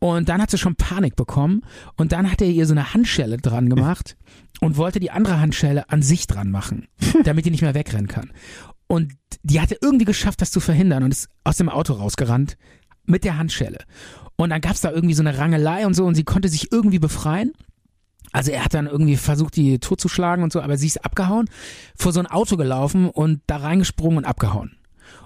und 0.00 0.28
dann 0.28 0.42
hat 0.42 0.50
sie 0.50 0.58
schon 0.58 0.74
Panik 0.74 1.14
bekommen 1.16 1.62
und 1.96 2.10
dann 2.12 2.30
hat 2.30 2.42
er 2.42 2.48
ihr 2.48 2.66
so 2.66 2.74
eine 2.74 2.92
Handschelle 2.92 3.38
dran 3.38 3.70
gemacht 3.70 4.16
und 4.60 4.76
wollte 4.76 5.00
die 5.00 5.12
andere 5.12 5.40
Handschelle 5.40 5.88
an 5.88 6.02
sich 6.02 6.26
dran 6.26 6.50
machen, 6.50 6.88
damit 7.24 7.46
die 7.46 7.50
nicht 7.50 7.62
mehr 7.62 7.74
wegrennen 7.74 8.08
kann. 8.08 8.30
Und 8.92 9.14
die 9.42 9.58
hatte 9.58 9.78
irgendwie 9.80 10.04
geschafft, 10.04 10.42
das 10.42 10.50
zu 10.50 10.60
verhindern 10.60 11.02
und 11.02 11.12
ist 11.12 11.30
aus 11.44 11.56
dem 11.56 11.70
Auto 11.70 11.94
rausgerannt 11.94 12.58
mit 13.06 13.24
der 13.24 13.38
Handschelle. 13.38 13.78
Und 14.36 14.50
dann 14.50 14.60
gab's 14.60 14.82
da 14.82 14.90
irgendwie 14.90 15.14
so 15.14 15.22
eine 15.22 15.38
Rangelei 15.38 15.86
und 15.86 15.94
so 15.94 16.04
und 16.04 16.14
sie 16.14 16.24
konnte 16.24 16.50
sich 16.50 16.70
irgendwie 16.72 16.98
befreien. 16.98 17.52
Also 18.32 18.50
er 18.50 18.62
hat 18.66 18.74
dann 18.74 18.86
irgendwie 18.86 19.16
versucht, 19.16 19.56
die 19.56 19.78
totzuschlagen 19.78 20.44
und 20.44 20.52
so, 20.52 20.60
aber 20.60 20.76
sie 20.76 20.88
ist 20.88 21.02
abgehauen, 21.06 21.48
vor 21.96 22.12
so 22.12 22.20
ein 22.20 22.26
Auto 22.26 22.58
gelaufen 22.58 23.08
und 23.08 23.40
da 23.46 23.56
reingesprungen 23.56 24.18
und 24.18 24.24
abgehauen. 24.26 24.76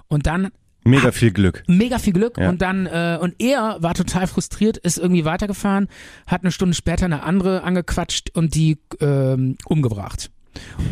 Und 0.07 0.27
dann 0.27 0.47
Mega 0.85 1.11
viel 1.11 1.31
Glück. 1.31 1.65
mega 1.67 1.99
viel 1.99 2.13
Glück 2.13 2.37
Ja. 2.37 2.47
und 2.47 2.61
dann 2.61 2.85
äh, 2.85 3.17
und 3.19 3.35
er 3.39 3.75
war 3.81 3.95
total 3.95 4.27
frustriert, 4.27 4.77
ist 4.77 4.97
irgendwie 4.97 5.25
weitergefahren, 5.25 5.89
hat 6.25 6.43
eine 6.43 6.51
Stunde 6.53 6.73
später 6.73 7.03
eine 7.03 7.23
andere 7.23 7.63
angequatscht 7.63 8.29
und 8.33 8.55
die 8.55 8.77
ähm, 9.01 9.57
umgebracht. 9.65 10.31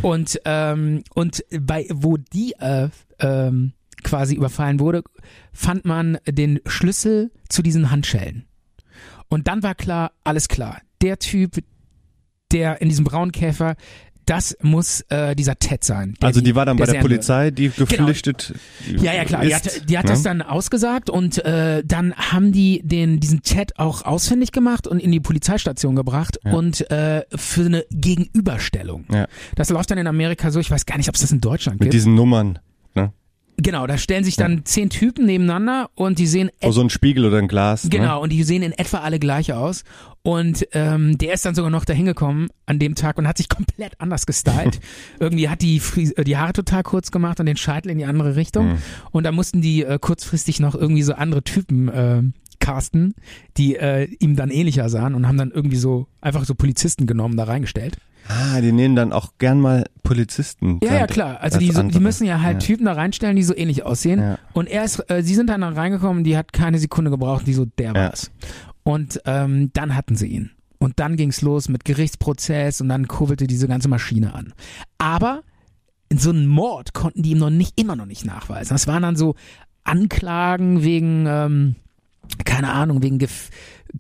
Und 0.02 0.40
ähm, 0.46 1.04
und 1.14 1.44
bei 1.60 1.88
wo 1.92 2.18
die 2.18 2.54
äh, 2.60 2.90
ähm, 3.20 3.74
quasi 4.04 4.36
überfallen 4.36 4.80
wurde, 4.80 5.04
fand 5.52 5.86
man 5.86 6.18
den 6.28 6.60
Schlüssel 6.66 7.32
zu 7.50 7.62
diesen 7.62 7.92
Handschellen. 7.92 8.46
Und 9.30 9.48
dann 9.48 9.64
war 9.64 9.76
klar, 9.76 10.12
alles 10.24 10.48
klar. 10.48 10.82
Der 11.02 11.20
Typ, 11.20 11.64
der 12.52 12.82
in 12.82 12.90
diesem 12.90 13.06
braunen 13.06 13.32
Käfer, 13.32 13.76
das 14.26 14.58
muss 14.62 15.02
äh, 15.10 15.36
dieser 15.36 15.56
Ted 15.58 15.84
sein. 15.84 16.16
der 16.22 16.28
Also 16.28 16.42
die 16.42 16.56
war 16.56 16.66
dann 16.66 16.78
bei 16.78 16.86
der 16.86 16.94
der 16.96 17.02
Sam- 17.02 17.10
Polizei, 17.10 17.52
die 17.52 17.70
geflüchtet 17.70 18.54
ja, 19.02 19.14
ja, 19.14 19.26
klar. 19.26 19.42
Die 19.42 19.48
ist, 19.52 19.56
hat, 19.56 19.90
die 19.90 19.98
hat 19.98 20.06
ne? 20.06 20.12
das 20.12 20.24
dann 20.24 20.42
ausgesagt 20.42 21.10
und 21.10 21.44
äh, 21.46 21.84
dann 21.86 22.14
haben 22.16 22.52
die 22.52 22.82
den 22.84 23.20
diesen 23.20 23.42
Chat 23.42 23.78
auch 23.80 24.04
ausfindig 24.04 24.52
gemacht 24.52 24.88
und 24.88 25.00
in 25.00 25.12
die 25.12 25.20
Polizeistation 25.20 25.96
gebracht 25.96 26.40
Ja. 26.44 26.54
und 26.54 26.90
äh, 26.92 27.24
für 27.36 27.66
eine 27.66 27.86
Gegenüberstellung. 27.92 29.06
Ja. 29.12 29.28
Das 29.56 29.70
läuft 29.70 29.92
dann 29.92 29.98
in 29.98 30.08
Amerika 30.08 30.52
so, 30.52 30.60
ich 30.60 30.72
weiß 30.72 30.86
gar 30.86 30.98
nicht, 30.98 31.10
ob 31.10 31.16
es 31.16 31.22
das 31.22 31.32
in 31.32 31.42
Deutschland 31.42 31.80
Mit 31.80 31.86
gibt. 31.88 31.94
diesen 31.94 32.16
Nummern. 32.16 32.60
Ne? 32.94 33.12
Genau, 33.58 33.88
da 33.88 33.98
stellen 33.98 34.24
sich 34.24 34.36
dann 34.36 34.66
zehn 34.66 34.90
Typen 34.90 35.26
nebeneinander 35.26 35.90
und 35.96 36.20
die 36.20 36.28
sehen 36.28 36.50
Oh, 36.62 36.72
so 36.72 36.82
ein 36.82 36.90
Spiegel 36.90 37.26
oder 37.26 37.38
ein 37.38 37.48
Glas. 37.48 37.88
Genau, 37.90 38.22
und 38.22 38.32
die 38.32 38.44
sehen 38.44 38.64
in 38.64 38.74
etwa 38.74 39.00
alle 39.00 39.18
gleich 39.20 39.54
aus. 39.54 39.84
Und 40.24 40.68
ähm, 40.74 41.18
der 41.20 41.34
ist 41.34 41.46
dann 41.46 41.54
sogar 41.54 41.70
noch 41.70 41.86
dahin 41.86 42.06
gekommen 42.06 42.48
an 42.66 42.80
dem 42.80 42.96
Tag 42.96 43.18
und 43.18 43.28
hat 43.28 43.38
sich 43.38 43.48
komplett 43.56 44.00
anders 44.02 44.26
gestylt. 44.26 44.80
Irgendwie 45.20 45.50
hat 45.50 45.62
die, 45.62 45.80
Fries 45.80 46.12
äh, 46.14 46.24
die 46.24 46.36
Haare 46.36 46.54
total 46.54 46.84
kurz 46.84 47.12
gemacht 47.12 47.40
und 47.40 47.46
den 47.46 47.58
Scheitel 47.58 47.92
in 47.92 47.98
die 47.98 48.06
andere 48.06 48.36
Richtung. 48.36 48.74
Mhm. 48.74 48.78
Und 49.12 49.24
da 49.24 49.32
mussten 49.32 49.62
die 49.62 49.84
äh, 49.84 50.00
kurzfristig 50.00 50.60
noch 50.60 50.76
irgendwie 50.76 51.04
so 51.04 51.14
andere 51.14 51.44
Typen 51.44 51.90
äh, 51.90 52.24
casten, 52.66 53.14
die 53.58 53.76
äh, 53.76 54.06
ihm 54.20 54.36
dann 54.36 54.50
ähnlicher 54.50 54.90
sahen 54.90 55.14
und 55.16 55.28
haben 55.28 55.38
dann 55.38 55.52
irgendwie 55.52 55.78
so 55.78 56.08
einfach 56.22 56.46
so 56.46 56.56
Polizisten 56.56 57.06
genommen, 57.06 57.38
da 57.38 57.44
reingestellt. 57.44 57.98
Ah, 58.28 58.60
die 58.60 58.72
nehmen 58.72 58.96
dann 58.96 59.14
auch 59.14 59.34
gern 59.38 59.60
mal 59.62 59.86
Polizisten. 60.02 60.80
Ja, 60.84 60.96
ja, 60.96 61.06
klar. 61.08 61.40
Also 61.42 61.58
als 61.58 61.64
die, 61.66 61.72
so- 61.72 61.84
die 61.84 62.00
müssen 62.00 62.26
ja 62.26 62.42
halt 62.42 62.64
Ja. 62.64 62.68
Typen 62.68 62.86
da 62.86 62.94
reinstellen, 62.94 63.36
die 63.36 63.44
so 63.44 63.56
ähnlich 63.56 63.84
aussehen. 63.84 64.20
Ja. 64.20 64.40
Und 64.54 64.68
er 64.68 64.84
ist, 64.84 65.00
äh, 65.12 65.22
sie 65.22 65.36
sind 65.36 65.48
dann 65.48 65.62
da 65.62 65.70
reingekommen, 65.70 66.24
die 66.24 66.36
hat 66.36 66.52
keine 66.52 66.80
Sekunde 66.80 67.12
gebraucht, 67.12 67.46
die 67.46 67.54
so, 67.54 67.66
der 67.78 67.94
Ja. 67.94 67.94
war's. 67.94 68.32
Und 68.84 69.22
ähm, 69.26 69.70
dann 69.74 69.96
hatten 69.96 70.16
sie 70.16 70.28
ihn. 70.28 70.50
Und 70.80 71.00
dann 71.00 71.18
ging's 71.18 71.42
los 71.42 71.70
mit 71.70 71.86
Gerichtsprozess 71.86 72.82
und 72.82 72.90
dann 72.90 73.08
kurbelte 73.08 73.46
diese 73.48 73.68
ganze 73.68 73.90
Maschine 73.90 74.34
an. 74.34 74.54
Aber 74.98 75.44
in 76.10 76.18
so 76.18 76.32
einen 76.32 76.48
Mord 76.48 76.94
konnten 76.94 77.22
die 77.22 77.32
ihm 77.32 77.38
noch 77.40 77.50
nicht, 77.52 77.80
immer 77.80 77.96
noch 77.96 78.06
nicht 78.08 78.26
nachweisen. 78.26 78.74
Das 78.74 78.88
waren 78.88 79.04
dann 79.04 79.16
so 79.16 79.36
Anklagen 79.84 80.84
wegen, 80.84 81.26
ähm, 81.28 81.76
keine 82.46 82.72
Ahnung, 82.72 83.02
wegen 83.04 83.18
gef 83.20 83.50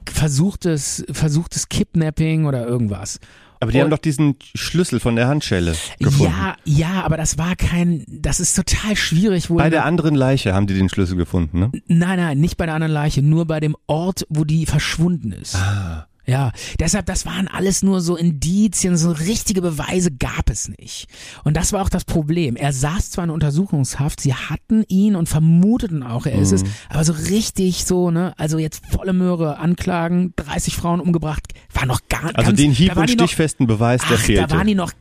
versuchtes, 0.09 1.05
versuchtes 1.11 1.69
Kidnapping 1.69 2.45
oder 2.45 2.65
irgendwas. 2.67 3.19
Aber 3.61 3.71
die 3.71 3.77
Und- 3.77 3.85
haben 3.85 3.91
doch 3.91 3.97
diesen 3.99 4.35
Schlüssel 4.53 4.99
von 4.99 5.15
der 5.15 5.27
Handschelle 5.27 5.75
gefunden. 5.99 6.33
Ja, 6.37 6.57
ja, 6.65 7.03
aber 7.03 7.15
das 7.17 7.37
war 7.37 7.55
kein, 7.55 8.03
das 8.07 8.39
ist 8.39 8.55
total 8.55 8.95
schwierig. 8.95 9.47
Bei 9.49 9.69
der 9.69 9.85
anderen 9.85 10.13
Leiche 10.15 10.53
haben 10.53 10.67
die 10.67 10.73
den 10.73 10.89
Schlüssel 10.89 11.15
gefunden, 11.15 11.59
ne? 11.59 11.71
Nein, 11.87 12.19
nein, 12.19 12.39
nicht 12.39 12.57
bei 12.57 12.65
der 12.65 12.75
anderen 12.75 12.91
Leiche, 12.93 13.21
nur 13.21 13.45
bei 13.45 13.59
dem 13.61 13.75
Ort, 13.87 14.25
wo 14.29 14.43
die 14.43 14.65
verschwunden 14.65 15.31
ist. 15.31 15.55
Ah. 15.55 16.07
Ja, 16.27 16.51
deshalb, 16.79 17.05
das 17.05 17.25
waren 17.25 17.47
alles 17.47 17.83
nur 17.83 18.01
so 18.01 18.15
Indizien, 18.15 18.97
so 18.97 19.11
richtige 19.11 19.61
Beweise 19.61 20.11
gab 20.11 20.49
es 20.49 20.69
nicht. 20.69 21.07
Und 21.43 21.55
das 21.55 21.71
war 21.71 21.81
auch 21.83 21.89
das 21.89 22.03
Problem. 22.05 22.55
Er 22.55 22.73
saß 22.73 23.11
zwar 23.11 23.25
in 23.25 23.29
Untersuchungshaft, 23.29 24.19
sie 24.21 24.33
hatten 24.33 24.83
ihn 24.87 25.15
und 25.15 25.29
vermuteten 25.29 26.01
auch, 26.03 26.25
er 26.25 26.39
ist 26.39 26.51
es, 26.51 26.63
aber 26.89 27.03
so 27.03 27.13
richtig 27.13 27.85
so, 27.85 28.09
ne, 28.09 28.33
also 28.37 28.57
jetzt 28.57 28.83
volle 28.87 29.13
Möhre, 29.13 29.59
Anklagen, 29.59 30.33
30 30.37 30.75
Frauen 30.75 30.99
umgebracht, 30.99 31.43
war 31.73 31.85
noch 31.85 32.01
gar 32.09 32.25
Also 32.35 32.49
ganz, 32.49 32.57
den 32.59 32.71
hieb- 32.71 32.95
und 32.95 33.03
noch- 33.03 33.07
stichfesten 33.27 33.67
Beweis, 33.67 34.01
der 34.09 34.17
Ach, 34.17 34.21
fehlte. 34.21 34.47
da 34.47 34.55
waren 34.57 34.67
die 34.67 34.75
noch 34.75 34.91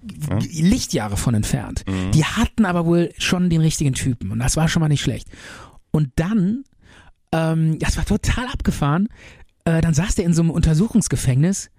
Lichtjahre 0.50 1.16
von 1.16 1.34
entfernt. 1.34 1.84
Die 2.12 2.24
hatten 2.24 2.64
aber 2.66 2.86
wohl 2.86 3.12
schon 3.18 3.50
den 3.50 3.60
richtigen 3.60 3.94
Typen 3.94 4.30
und 4.30 4.38
das 4.38 4.56
war 4.56 4.68
schon 4.68 4.80
mal 4.80 4.88
nicht 4.88 5.02
schlecht. 5.02 5.28
Und 5.90 6.10
dann, 6.16 6.64
ähm, 7.32 7.78
das 7.78 7.96
war 7.96 8.04
total 8.04 8.46
abgefahren, 8.48 9.08
äh, 9.64 9.80
dann 9.80 9.94
saß 9.94 10.14
der 10.14 10.24
in 10.24 10.34
so 10.34 10.42
einem 10.42 10.50
Untersuchungsgefängnis 10.50 11.70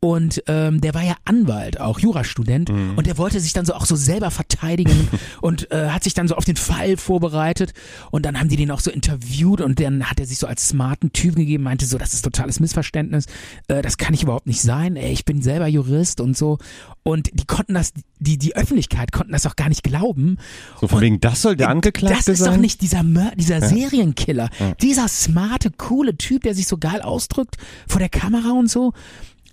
Und 0.00 0.42
ähm, 0.46 0.80
der 0.80 0.94
war 0.94 1.02
ja 1.02 1.14
Anwalt, 1.24 1.80
auch 1.80 1.98
Jurastudent, 1.98 2.68
und 2.70 3.06
der 3.06 3.16
wollte 3.18 3.40
sich 3.40 3.54
dann 3.54 3.64
so 3.64 3.74
auch 3.74 3.86
so 3.86 3.96
selber 3.96 4.30
verteidigen 4.30 5.08
und 5.40 5.70
äh, 5.72 5.88
hat 5.88 6.04
sich 6.04 6.12
dann 6.14 6.28
so 6.28 6.36
auf 6.36 6.44
den 6.44 6.56
Fall 6.56 6.96
vorbereitet. 6.96 7.72
Und 8.10 8.26
dann 8.26 8.38
haben 8.38 8.48
die 8.48 8.56
den 8.56 8.70
auch 8.70 8.80
so 8.80 8.90
interviewt 8.90 9.60
und 9.60 9.80
dann 9.80 10.04
hat 10.04 10.20
er 10.20 10.26
sich 10.26 10.38
so 10.38 10.46
als 10.46 10.68
smarten 10.68 11.12
Typen 11.12 11.40
gegeben, 11.40 11.64
meinte 11.64 11.86
so, 11.86 11.96
das 11.98 12.12
ist 12.14 12.22
totales 12.22 12.60
Missverständnis, 12.60 13.26
äh, 13.68 13.80
das 13.82 13.96
kann 13.96 14.12
ich 14.14 14.22
überhaupt 14.22 14.46
nicht 14.46 14.60
sein. 14.60 14.96
Ey, 14.96 15.12
ich 15.12 15.24
bin 15.24 15.40
selber 15.42 15.66
Jurist 15.66 16.20
und 16.20 16.36
so. 16.36 16.58
Und 17.02 17.30
die 17.32 17.46
konnten 17.46 17.74
das, 17.74 17.92
die 18.18 18.36
die 18.36 18.54
Öffentlichkeit 18.54 19.12
konnten 19.12 19.32
das 19.32 19.46
auch 19.46 19.56
gar 19.56 19.68
nicht 19.68 19.82
glauben. 19.82 20.38
So 20.80 20.88
von 20.88 21.00
wegen, 21.00 21.20
das 21.20 21.40
soll 21.42 21.56
der 21.56 21.68
Angeklagte 21.68 22.16
Das 22.16 22.28
ist 22.28 22.40
sein? 22.40 22.54
doch 22.54 22.60
nicht 22.60 22.80
dieser 22.82 23.02
Mör 23.02 23.32
dieser 23.36 23.60
Serienkiller, 23.60 24.50
dieser 24.82 25.08
smarte, 25.08 25.70
coole 25.70 26.16
Typ, 26.16 26.42
der 26.42 26.54
sich 26.54 26.66
so 26.66 26.78
geil 26.78 27.00
ausdrückt 27.02 27.56
vor 27.88 27.98
der 28.00 28.08
Kamera 28.08 28.50
und 28.50 28.68
so. 28.68 28.92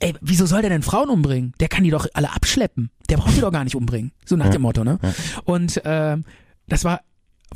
Ey, 0.03 0.13
wieso 0.21 0.45
soll 0.45 0.61
der 0.61 0.69
denn 0.69 0.83
Frauen 0.83 1.09
umbringen? 1.09 1.53
Der 1.59 1.69
kann 1.69 1.83
die 1.83 1.89
doch 1.89 2.07
alle 2.13 2.31
abschleppen. 2.33 2.89
Der 3.09 3.17
braucht 3.17 3.37
die 3.37 3.41
doch 3.41 3.51
gar 3.51 3.63
nicht 3.63 3.75
umbringen. 3.75 4.11
So 4.25 4.35
nach 4.35 4.49
dem 4.49 4.61
Motto, 4.61 4.83
ne? 4.83 4.99
Und 5.45 5.81
ähm, 5.85 6.25
das 6.67 6.83
war 6.83 7.01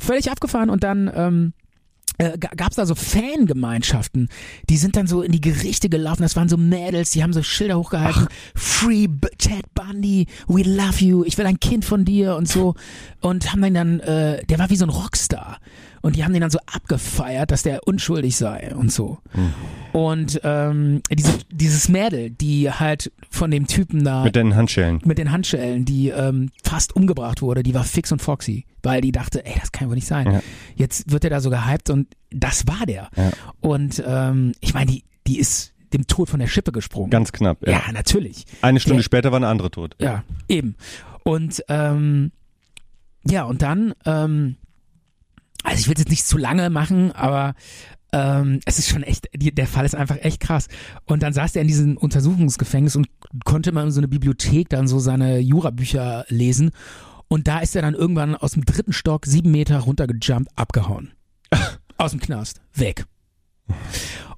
völlig 0.00 0.30
abgefahren 0.30 0.70
und 0.70 0.82
dann 0.82 1.10
ähm, 1.14 1.52
äh, 2.18 2.38
gab 2.38 2.70
es 2.70 2.76
da 2.76 2.86
so 2.86 2.94
Fangemeinschaften, 2.94 4.28
die 4.68 4.76
sind 4.76 4.96
dann 4.96 5.06
so 5.06 5.22
in 5.22 5.32
die 5.32 5.40
Gerichte 5.40 5.88
gelaufen, 5.88 6.22
das 6.22 6.36
waren 6.36 6.48
so 6.48 6.56
Mädels, 6.56 7.10
die 7.10 7.22
haben 7.22 7.32
so 7.32 7.42
Schilder 7.42 7.78
hochgehalten, 7.78 8.28
Free 8.54 9.06
B 9.06 9.28
Ted 9.38 9.62
Bundy, 9.74 10.26
we 10.46 10.62
love 10.62 11.04
you, 11.04 11.24
ich 11.24 11.38
will 11.38 11.46
ein 11.46 11.60
Kind 11.60 11.84
von 11.84 12.04
dir 12.04 12.36
und 12.36 12.48
so. 12.48 12.74
Und 13.20 13.52
haben 13.52 13.74
dann, 13.74 14.00
äh, 14.00 14.44
der 14.46 14.58
war 14.58 14.70
wie 14.70 14.76
so 14.76 14.86
ein 14.86 14.90
Rockstar 14.90 15.58
und 16.02 16.16
die 16.16 16.24
haben 16.24 16.32
den 16.32 16.40
dann 16.42 16.50
so 16.50 16.58
abgefeiert, 16.72 17.50
dass 17.50 17.62
der 17.62 17.86
unschuldig 17.86 18.36
sei 18.36 18.74
und 18.74 18.92
so. 18.92 19.18
Und 19.92 20.40
ähm, 20.44 21.02
diese, 21.10 21.38
dieses 21.50 21.88
Mädel, 21.88 22.30
die 22.30 22.70
halt 22.70 23.10
von 23.30 23.50
dem 23.50 23.66
Typen 23.66 24.04
da 24.04 24.24
Mit 24.24 24.36
den 24.36 24.54
Handschellen. 24.54 25.00
mit 25.04 25.18
den 25.18 25.30
Handschellen, 25.32 25.84
die 25.84 26.08
ähm, 26.10 26.50
fast 26.62 26.94
umgebracht 26.94 27.42
wurde, 27.42 27.62
die 27.62 27.74
war 27.74 27.84
fix 27.84 28.12
und 28.12 28.20
foxy, 28.22 28.64
weil 28.82 29.00
die 29.00 29.12
dachte, 29.12 29.44
ey, 29.44 29.54
das 29.60 29.72
kann 29.72 29.88
wohl 29.88 29.94
nicht 29.96 30.06
sein. 30.06 30.30
Ja. 30.32 30.40
Jetzt 30.76 31.10
wird 31.10 31.24
er 31.24 31.30
da 31.30 31.40
so 31.40 31.50
gehypt 31.50 31.90
und 31.90 32.08
das 32.30 32.66
war 32.66 32.84
der. 32.86 33.08
Ja. 33.16 33.30
Und 33.60 34.02
ähm, 34.06 34.52
ich 34.60 34.74
meine, 34.74 34.90
die, 34.92 35.04
die 35.26 35.38
ist 35.38 35.72
dem 35.94 36.06
Tod 36.06 36.28
von 36.28 36.38
der 36.38 36.46
Schippe 36.48 36.70
gesprungen. 36.70 37.10
Ganz 37.10 37.32
knapp. 37.32 37.66
Ja. 37.66 37.72
ja. 37.86 37.92
natürlich. 37.92 38.44
Eine 38.60 38.78
Stunde 38.80 38.98
Der- 38.98 39.04
später 39.04 39.30
war 39.32 39.36
eine 39.38 39.48
andere 39.48 39.70
tot. 39.70 39.96
Ja, 39.98 40.22
eben. 40.48 40.76
Und 41.24 41.64
ähm, 41.68 42.30
ja, 43.26 43.44
und 43.44 43.62
dann, 43.62 43.94
ähm, 44.06 44.56
also 45.68 45.80
ich 45.80 45.88
will 45.88 45.98
jetzt 45.98 46.10
nicht 46.10 46.26
zu 46.26 46.38
lange 46.38 46.70
machen, 46.70 47.12
aber 47.12 47.54
ähm, 48.12 48.60
es 48.64 48.78
ist 48.78 48.88
schon 48.88 49.02
echt, 49.02 49.28
die, 49.34 49.54
der 49.54 49.66
Fall 49.66 49.84
ist 49.84 49.94
einfach 49.94 50.16
echt 50.16 50.40
krass. 50.40 50.68
Und 51.04 51.22
dann 51.22 51.32
saß 51.32 51.56
er 51.56 51.62
in 51.62 51.68
diesem 51.68 51.96
Untersuchungsgefängnis 51.96 52.96
und 52.96 53.08
konnte 53.44 53.72
mal 53.72 53.84
in 53.84 53.90
so 53.90 54.00
eine 54.00 54.08
Bibliothek 54.08 54.70
dann 54.70 54.88
so 54.88 54.98
seine 54.98 55.38
Jurabücher 55.38 56.24
lesen. 56.28 56.70
Und 57.28 57.48
da 57.48 57.58
ist 57.58 57.76
er 57.76 57.82
dann 57.82 57.94
irgendwann 57.94 58.34
aus 58.34 58.52
dem 58.52 58.64
dritten 58.64 58.94
Stock 58.94 59.26
sieben 59.26 59.50
Meter 59.50 59.80
runtergejumpt, 59.80 60.50
abgehauen. 60.56 61.12
Aus 61.98 62.12
dem 62.12 62.20
Knast. 62.20 62.60
Weg. 62.72 63.04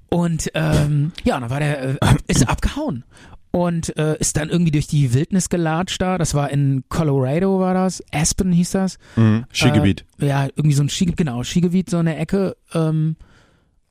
Und 0.08 0.50
ähm, 0.54 1.12
ja, 1.22 1.38
dann 1.38 1.50
war 1.50 1.60
der, 1.60 2.02
äh, 2.02 2.16
ist 2.26 2.48
abgehauen. 2.48 3.04
Und 3.52 3.96
äh, 3.96 4.16
ist 4.18 4.36
dann 4.36 4.48
irgendwie 4.48 4.70
durch 4.70 4.86
die 4.86 5.12
Wildnis 5.12 5.48
gelatscht 5.48 6.00
da. 6.00 6.18
Das 6.18 6.34
war 6.34 6.50
in 6.50 6.84
Colorado, 6.88 7.58
war 7.58 7.74
das. 7.74 8.02
Aspen 8.12 8.52
hieß 8.52 8.70
das. 8.70 8.98
Mhm. 9.16 9.44
Skigebiet. 9.52 10.04
Äh, 10.20 10.28
ja, 10.28 10.44
irgendwie 10.54 10.74
so 10.74 10.84
ein 10.84 10.88
Skigebiet, 10.88 11.16
genau, 11.16 11.42
Skigebiet, 11.42 11.90
so 11.90 11.98
eine 11.98 12.16
Ecke, 12.16 12.56
ähm, 12.74 13.16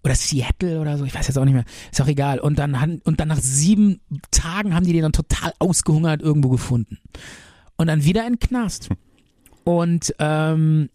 oder 0.03 0.15
Seattle 0.15 0.79
oder 0.79 0.97
so, 0.97 1.03
ich 1.03 1.13
weiß 1.13 1.27
jetzt 1.27 1.37
auch 1.37 1.45
nicht 1.45 1.53
mehr, 1.53 1.65
ist 1.91 2.01
auch 2.01 2.07
egal. 2.07 2.39
Und 2.39 2.57
dann, 2.57 3.01
und 3.03 3.19
dann 3.19 3.27
nach 3.27 3.39
sieben 3.39 3.99
Tagen 4.31 4.73
haben 4.73 4.85
die 4.85 4.93
den 4.93 5.01
dann 5.01 5.11
total 5.11 5.51
ausgehungert 5.59 6.21
irgendwo 6.21 6.49
gefunden. 6.49 6.99
Und 7.75 7.87
dann 7.87 8.03
wieder 8.03 8.25
in 8.25 8.33
den 8.33 8.39
Knast. 8.39 8.89
Und 9.63 10.13
ähm, 10.19 10.89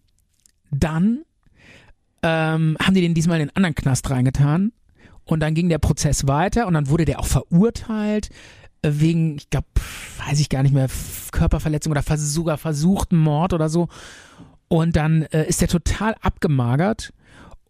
dann 0.71 1.23
ähm, 2.23 2.77
haben 2.81 2.93
die 2.95 3.01
den 3.01 3.13
diesmal 3.13 3.39
in 3.39 3.47
den 3.47 3.55
anderen 3.55 3.75
Knast 3.75 4.09
reingetan. 4.09 4.71
Und 5.25 5.39
dann 5.39 5.53
ging 5.53 5.69
der 5.69 5.79
Prozess 5.79 6.27
weiter 6.27 6.67
und 6.67 6.73
dann 6.73 6.89
wurde 6.89 7.05
der 7.05 7.19
auch 7.19 7.25
verurteilt 7.25 8.29
äh, 8.81 8.91
wegen, 8.93 9.37
ich 9.37 9.49
glaube, 9.49 9.67
weiß 10.27 10.39
ich 10.39 10.49
gar 10.49 10.63
nicht 10.63 10.73
mehr, 10.73 10.87
Körperverletzung 11.31 11.91
oder 11.91 12.03
vers 12.03 12.21
sogar 12.33 12.57
versuchten 12.57 13.17
Mord 13.17 13.53
oder 13.53 13.69
so. 13.69 13.87
Und 14.67 14.95
dann 14.95 15.23
äh, 15.23 15.47
ist 15.47 15.61
er 15.61 15.67
total 15.67 16.15
abgemagert 16.21 17.13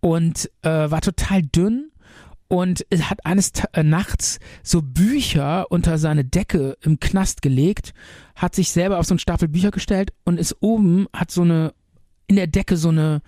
und 0.01 0.49
äh, 0.61 0.69
war 0.69 1.01
total 1.01 1.41
dünn 1.41 1.91
und 2.47 2.85
hat 3.01 3.25
eines 3.25 3.51
äh, 3.73 3.83
Nachts 3.83 4.39
so 4.63 4.81
Bücher 4.81 5.71
unter 5.71 5.97
seine 5.97 6.23
Decke 6.23 6.77
im 6.81 6.99
Knast 6.99 7.41
gelegt, 7.41 7.93
hat 8.35 8.55
sich 8.55 8.71
selber 8.71 8.99
auf 8.99 9.05
so 9.05 9.13
einen 9.13 9.19
Stapel 9.19 9.47
Bücher 9.47 9.71
gestellt 9.71 10.13
und 10.23 10.39
ist 10.39 10.57
oben, 10.61 11.07
hat 11.13 11.31
so 11.31 11.41
eine, 11.41 11.73
in 12.27 12.35
der 12.35 12.47
Decke 12.47 12.77
so 12.77 12.89
eine 12.89 13.21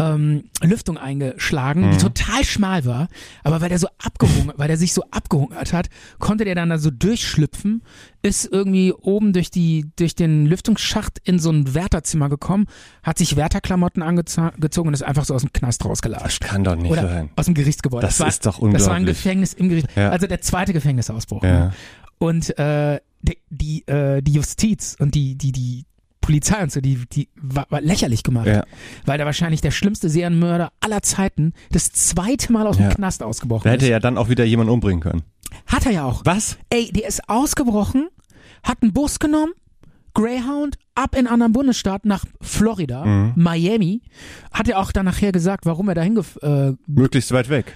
ähm, 0.00 0.44
Lüftung 0.62 0.96
eingeschlagen, 0.96 1.90
die 1.92 1.98
total 1.98 2.42
schmal 2.44 2.84
war, 2.86 3.08
aber 3.44 3.60
weil 3.60 3.68
der 3.68 3.78
so 3.78 3.88
abgehungert, 4.02 4.58
weil 4.58 4.68
der 4.68 4.78
sich 4.78 4.94
so 4.94 5.02
abgehungert 5.10 5.72
hat, 5.72 5.88
konnte 6.18 6.44
der 6.44 6.54
dann 6.54 6.70
da 6.70 6.78
so 6.78 6.90
durchschlüpfen, 6.90 7.82
ist 8.22 8.46
irgendwie 8.50 8.92
oben 8.92 9.32
durch 9.34 9.50
die 9.50 9.90
durch 9.96 10.14
den 10.14 10.46
Lüftungsschacht 10.46 11.18
in 11.24 11.38
so 11.38 11.50
ein 11.50 11.74
Wärterzimmer 11.74 12.30
gekommen, 12.30 12.66
hat 13.02 13.18
sich 13.18 13.36
Wärterklamotten 13.36 14.02
angezogen 14.02 14.88
und 14.88 14.94
ist 14.94 15.02
einfach 15.02 15.24
so 15.26 15.34
aus 15.34 15.42
dem 15.42 15.52
Knast 15.52 15.84
rausgelatscht. 15.84 16.42
Kann 16.42 16.64
doch 16.64 16.76
nicht 16.76 16.90
Oder 16.90 17.08
sein. 17.08 17.30
aus 17.36 17.44
dem 17.44 17.54
Gerichtsgebäude. 17.54 18.06
Das 18.06 18.20
war, 18.20 18.28
ist 18.28 18.46
doch 18.46 18.52
Das 18.52 18.60
war 18.60 18.68
ein 18.68 18.72
unglaublich. 18.72 19.18
Gefängnis 19.18 19.52
im 19.52 19.68
Gericht. 19.68 19.88
Ja. 19.96 20.10
Also 20.10 20.26
der 20.26 20.40
zweite 20.40 20.72
Gefängnisausbruch. 20.72 21.42
Ja. 21.42 21.50
Ne? 21.66 21.72
Und 22.18 22.58
äh, 22.58 23.00
die, 23.22 23.38
die, 23.50 23.86
äh, 23.86 24.22
die 24.22 24.32
Justiz 24.32 24.96
und 24.98 25.14
die, 25.14 25.36
die, 25.36 25.52
die 25.52 25.84
Polizei 26.30 26.62
und 26.62 26.70
so, 26.70 26.80
die, 26.80 26.96
die 27.12 27.28
war, 27.40 27.66
war 27.70 27.80
lächerlich 27.80 28.22
gemacht. 28.22 28.46
Ja. 28.46 28.62
Weil 29.04 29.18
da 29.18 29.24
wahrscheinlich 29.24 29.60
der 29.62 29.72
schlimmste 29.72 30.08
Serienmörder 30.08 30.70
aller 30.80 31.02
Zeiten 31.02 31.54
das 31.72 31.90
zweite 31.92 32.52
Mal 32.52 32.68
aus 32.68 32.78
Ja. 32.78 32.88
dem 32.88 32.94
Knast 32.94 33.22
ausgebrochen 33.24 33.64
Da 33.64 33.70
hätte 33.72 33.86
ist. 33.86 33.90
ja 33.90 33.98
dann 33.98 34.16
auch 34.16 34.28
wieder 34.28 34.44
jemand 34.44 34.70
umbringen 34.70 35.00
können. 35.00 35.22
Hat 35.66 35.86
er 35.86 35.92
ja 35.92 36.04
auch. 36.04 36.22
Was? 36.24 36.56
Ey, 36.70 36.92
der 36.92 37.08
ist 37.08 37.28
ausgebrochen, 37.28 38.06
hat 38.62 38.78
einen 38.82 38.92
Bus 38.92 39.18
genommen, 39.18 39.52
Greyhound, 40.14 40.78
ab 40.94 41.14
in 41.14 41.18
einen 41.20 41.26
anderen 41.28 41.52
Bundesstaat 41.52 42.04
nach 42.04 42.24
Florida, 42.40 43.04
Mhm. 43.04 43.32
Miami. 43.34 44.02
Hat 44.52 44.68
er 44.68 44.78
auch 44.78 44.92
dann 44.92 45.06
nachher 45.06 45.32
gesagt, 45.32 45.66
warum 45.66 45.88
er 45.88 45.94
dahin 45.96 46.16
äh, 46.42 46.72
Möglichst 46.86 47.32
weit 47.32 47.48
weg. 47.48 47.74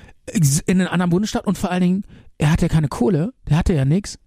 in 0.66 0.78
einen 0.80 0.86
anderen 0.88 1.10
Bundesstaat 1.10 1.44
und 1.46 1.58
vor 1.58 1.70
allen 1.72 1.82
Dingen, 1.82 2.02
er 2.38 2.52
hatte 2.52 2.66
ja 2.66 2.68
keine 2.68 2.88
Kohle, 2.88 3.32
der 3.48 3.56
hatte 3.58 3.74
ja 3.74 3.84
nix 3.84 4.18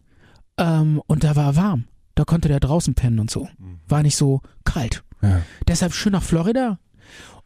ähm, 0.57 1.01
und 1.07 1.23
da 1.23 1.35
war 1.37 1.55
warm. 1.55 1.85
Da 2.17 2.23
konnte 2.25 2.47
der 2.47 2.59
draußen 2.59 2.95
pennen 2.95 3.19
und 3.19 3.29
so. 3.29 3.47
War 3.87 4.01
nicht 4.01 4.15
so 4.17 4.41
kalt. 4.65 5.03
Ja. 5.21 5.41
Deshalb 5.67 5.93
schön 5.93 6.13
nach 6.13 6.23
Florida 6.23 6.79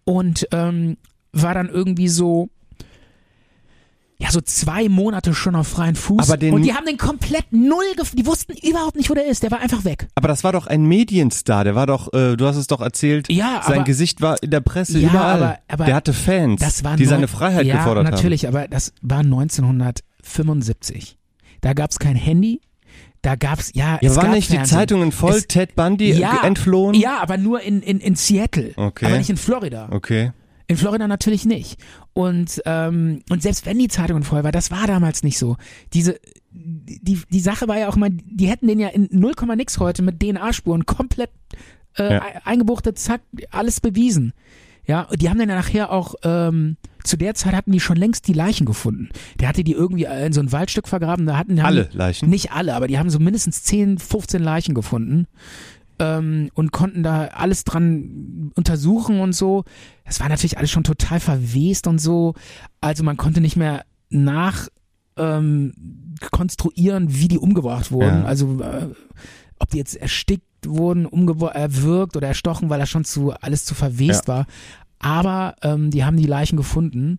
und 0.06 0.48
ähm, 0.52 0.98
war 1.34 1.54
dann 1.54 1.68
irgendwie 1.70 2.08
so 2.08 2.50
ja, 4.18 4.30
so 4.32 4.40
zwei 4.40 4.88
Monate 4.88 5.34
schon 5.34 5.56
auf 5.56 5.68
freien 5.68 5.96
Fuß. 5.96 6.30
Aber 6.30 6.38
den- 6.38 6.54
und 6.54 6.62
die 6.62 6.74
haben 6.74 6.86
den 6.86 6.98
komplett 6.98 7.52
null, 7.52 7.84
die 8.14 8.26
wussten 8.28 8.54
überhaupt 8.54 8.96
nicht, 8.96 9.10
wo 9.10 9.16
der 9.16 9.26
ist. 9.26 9.42
Der 9.44 9.50
war 9.52 9.60
einfach 9.60 9.84
weg. 9.84 10.08
Aber 10.16 10.28
das 10.28 10.44
war 10.44 10.52
doch 10.54 10.68
ein 10.68 10.86
Medienstar. 10.86 11.64
Der 11.64 11.74
war 11.74 11.88
doch, 11.88 12.14
äh, 12.14 12.38
du 12.38 12.46
hast 12.46 12.56
es 12.56 12.68
doch 12.68 12.82
erzählt. 12.82 13.30
Ja, 13.32 13.62
sein 13.66 13.78
aber- 13.78 13.84
Gesicht 13.84 14.22
war 14.22 14.42
in 14.44 14.52
der 14.52 14.62
Presse 14.62 15.00
Ja, 15.00 15.10
überall. 15.10 15.42
aber- 15.44 15.58
aber 15.68 15.86
der 15.86 15.96
hatte 15.96 16.14
Fans, 16.14 16.62
die 16.98 17.06
seine 17.06 17.28
Freiheit 17.28 17.66
ja, 17.66 17.78
gefordert 17.78 18.06
haben. 18.06 18.14
natürlich, 18.14 18.48
aber 18.48 18.68
das 18.68 18.94
war 19.02 19.24
1975. 19.24 21.18
Da 21.62 21.74
gab's 21.74 21.98
kein 22.00 22.16
Handy. 22.16 22.62
Da 23.22 23.36
gab's 23.36 23.72
ja, 23.76 24.00
Ja, 24.02 24.10
es 24.10 24.16
waren 24.16 24.32
nicht 24.32 24.50
die 24.50 24.56
Fernsehen. 24.56 24.78
Zeitungen 24.78 25.12
voll? 25.12 25.34
Es, 25.36 25.48
Ted 25.48 25.76
Bundy 25.76 26.12
ja, 26.14 26.44
entflohen? 26.44 26.96
Ja, 26.96 27.20
aber 27.22 27.38
nur 27.38 27.62
in, 27.62 27.82
in, 27.82 28.00
in 28.00 28.16
Seattle. 28.16 28.74
Okay. 28.76 29.06
Aber 29.06 29.18
nicht 29.18 29.30
in 29.30 29.38
Florida. 29.38 29.90
Okay. 29.92 30.32
In 30.68 30.78
Florida 30.78 31.08
natürlich 31.08 31.46
nicht. 31.46 31.80
Und, 32.14 32.62
ähm, 32.66 33.22
und 33.30 33.44
selbst 33.44 33.66
wenn 33.66 33.78
die 33.78 33.90
Zeitungen 33.90 34.24
voll 34.24 34.44
war, 34.44 34.52
das 34.52 34.72
war 34.72 34.88
damals 34.88 35.22
nicht 35.22 35.38
so. 35.38 35.58
Diese, 35.94 36.20
die, 36.52 37.20
die 37.30 37.40
Sache 37.40 37.68
war 37.68 37.78
ja 37.78 37.90
auch 37.90 37.96
mal, 37.96 38.10
die 38.10 38.48
hätten 38.48 38.68
den 38.68 38.80
ja 38.80 38.88
in 38.88 39.08
0, 39.12 39.34
nix 39.56 39.80
heute 39.80 40.02
mit 40.02 40.20
DNA-Spuren 40.22 40.86
komplett 40.86 41.30
äh, 41.98 42.14
Ja. 42.16 42.22
eingebuchtet, 42.46 42.98
zack, 42.98 43.22
alles 43.52 43.82
bewiesen. 43.82 44.34
Ja, 44.88 45.04
und 45.04 45.22
die 45.22 45.30
haben 45.30 45.38
dann 45.38 45.50
ja 45.50 45.56
nachher 45.56 45.92
auch, 45.92 46.16
ähm, 46.24 46.78
zu 47.04 47.18
der 47.18 47.36
Zeit 47.36 47.54
hatten 47.54 47.72
die 47.72 47.80
schon 47.80 47.98
längst 47.98 48.28
die 48.28 48.34
Leichen 48.34 48.66
gefunden. 48.66 49.10
Der 49.40 49.48
hatte 49.48 49.64
die 49.64 49.74
irgendwie 49.74 50.06
in 50.06 50.34
so 50.34 50.42
ein 50.42 50.52
Waldstück 50.52 50.88
vergraben, 50.88 51.26
da 51.26 51.38
hatten 51.38 51.60
Alle 51.60 51.86
die, 51.86 51.98
Leichen? 51.98 52.30
Nicht 52.30 52.52
alle, 52.52 52.76
aber 52.76 52.88
die 52.88 53.00
haben 53.00 53.10
so 53.10 53.20
mindestens 53.20 53.64
10, 53.64 53.98
15 54.00 54.42
Leichen 54.42 54.74
gefunden 54.76 55.28
ähm, 56.00 56.50
und 56.54 56.72
konnten 56.72 57.04
da 57.04 57.28
alles 57.28 57.64
dran 57.64 58.52
untersuchen 58.56 59.20
und 59.20 59.34
so. 59.34 59.64
Das 60.06 60.20
war 60.20 60.30
natürlich 60.30 60.58
alles 60.58 60.72
schon 60.72 60.84
total 60.84 61.20
verwest 61.20 61.88
und 61.88 62.00
so. 62.00 62.34
Also 62.82 63.04
man 63.04 63.18
konnte 63.18 63.40
nicht 63.40 63.56
mehr 63.56 63.86
nach 64.10 64.68
ähm, 65.18 65.74
konstruieren, 66.32 67.08
wie 67.14 67.28
die 67.28 67.38
umgebracht 67.38 67.92
wurden. 67.92 68.22
Ja. 68.22 68.26
Also 68.26 68.62
äh, 68.62 68.88
ob 69.60 69.70
die 69.70 69.78
jetzt 69.78 69.96
erstickt 69.96 70.44
wurden, 70.66 71.06
erwürgt 71.06 72.18
oder 72.18 72.28
erstochen, 72.28 72.70
weil 72.70 72.80
das 72.80 72.90
schon 72.90 73.06
zu 73.06 73.32
alles 73.32 73.66
zu 73.66 73.76
verwest 73.76 74.28
war. 74.28 74.46
Aber 75.02 75.56
ähm, 75.62 75.92
die 75.92 76.06
haben 76.06 76.18
die 76.18 76.28
Leichen 76.28 76.58
gefunden 76.58 77.18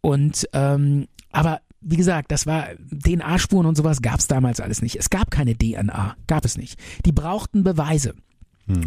und 0.00 0.48
ähm, 0.52 1.06
aber 1.32 1.60
wie 1.80 1.96
gesagt, 1.96 2.30
das 2.30 2.46
war 2.46 2.68
DNA-Spuren 2.90 3.66
und 3.66 3.76
sowas 3.76 4.00
gab 4.00 4.18
es 4.18 4.26
damals 4.26 4.60
alles 4.60 4.80
nicht. 4.80 4.96
Es 4.96 5.10
gab 5.10 5.30
keine 5.30 5.56
DNA, 5.56 6.16
gab 6.26 6.44
es 6.44 6.56
nicht. 6.56 6.78
Die 7.04 7.12
brauchten 7.12 7.62
Beweise. 7.64 8.14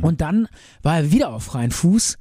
Und 0.01 0.21
dann 0.21 0.47
war 0.81 0.97
er 0.97 1.11
wieder 1.11 1.29
auf 1.29 1.43
freien 1.43 1.71
Fuß 1.71 2.17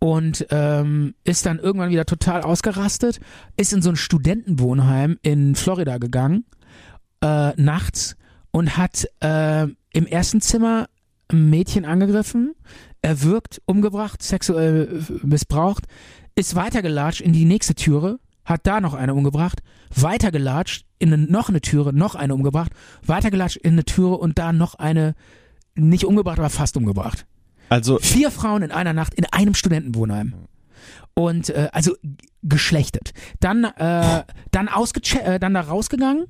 und 0.00 0.46
ähm, 0.50 1.14
ist 1.24 1.46
dann 1.46 1.58
irgendwann 1.58 1.90
wieder 1.90 2.04
total 2.04 2.42
ausgerastet, 2.42 3.20
ist 3.56 3.72
in 3.72 3.82
so 3.82 3.90
ein 3.90 3.96
Studentenwohnheim 3.96 5.18
in 5.22 5.54
Florida 5.54 5.98
gegangen, 5.98 6.44
äh, 7.22 7.52
nachts 7.60 8.16
und 8.50 8.76
hat 8.76 9.08
äh, 9.20 9.68
im 9.92 10.06
ersten 10.06 10.40
Zimmer 10.40 10.88
ein 11.28 11.48
Mädchen 11.48 11.84
angegriffen, 11.84 12.54
erwürgt, 13.02 13.62
umgebracht, 13.66 14.22
sexuell 14.22 15.02
äh, 15.08 15.26
missbraucht, 15.26 15.84
ist 16.34 16.54
weitergelatscht 16.54 17.20
in 17.20 17.32
die 17.32 17.44
nächste 17.44 17.74
Türe, 17.74 18.18
hat 18.44 18.66
da 18.66 18.80
noch 18.80 18.94
eine 18.94 19.14
umgebracht, 19.14 19.62
weitergelatscht 19.94 20.86
in 20.98 21.12
eine, 21.12 21.22
noch 21.24 21.48
eine 21.48 21.60
Türe, 21.60 21.92
noch 21.92 22.14
eine 22.14 22.34
umgebracht, 22.34 22.72
weitergelatscht 23.04 23.56
in 23.56 23.72
eine 23.72 23.84
Türe 23.84 24.16
und 24.16 24.38
da 24.38 24.52
noch 24.52 24.74
eine 24.74 25.14
nicht 25.74 26.04
umgebracht, 26.04 26.38
aber 26.38 26.50
fast 26.50 26.76
umgebracht. 26.76 27.26
Also 27.68 27.98
Vier 27.98 28.30
Frauen 28.30 28.62
in 28.62 28.70
einer 28.70 28.92
Nacht 28.92 29.14
in 29.14 29.26
einem 29.26 29.54
Studentenwohnheim. 29.54 30.34
Und 31.14 31.50
äh, 31.50 31.68
also 31.72 31.96
geschlechtet. 32.42 33.12
Dann 33.40 33.64
äh, 33.64 34.24
dann 34.50 34.68
ausgeche 34.68 35.22
äh, 35.22 35.40
dann 35.40 35.54
da 35.54 35.62
rausgegangen 35.62 36.26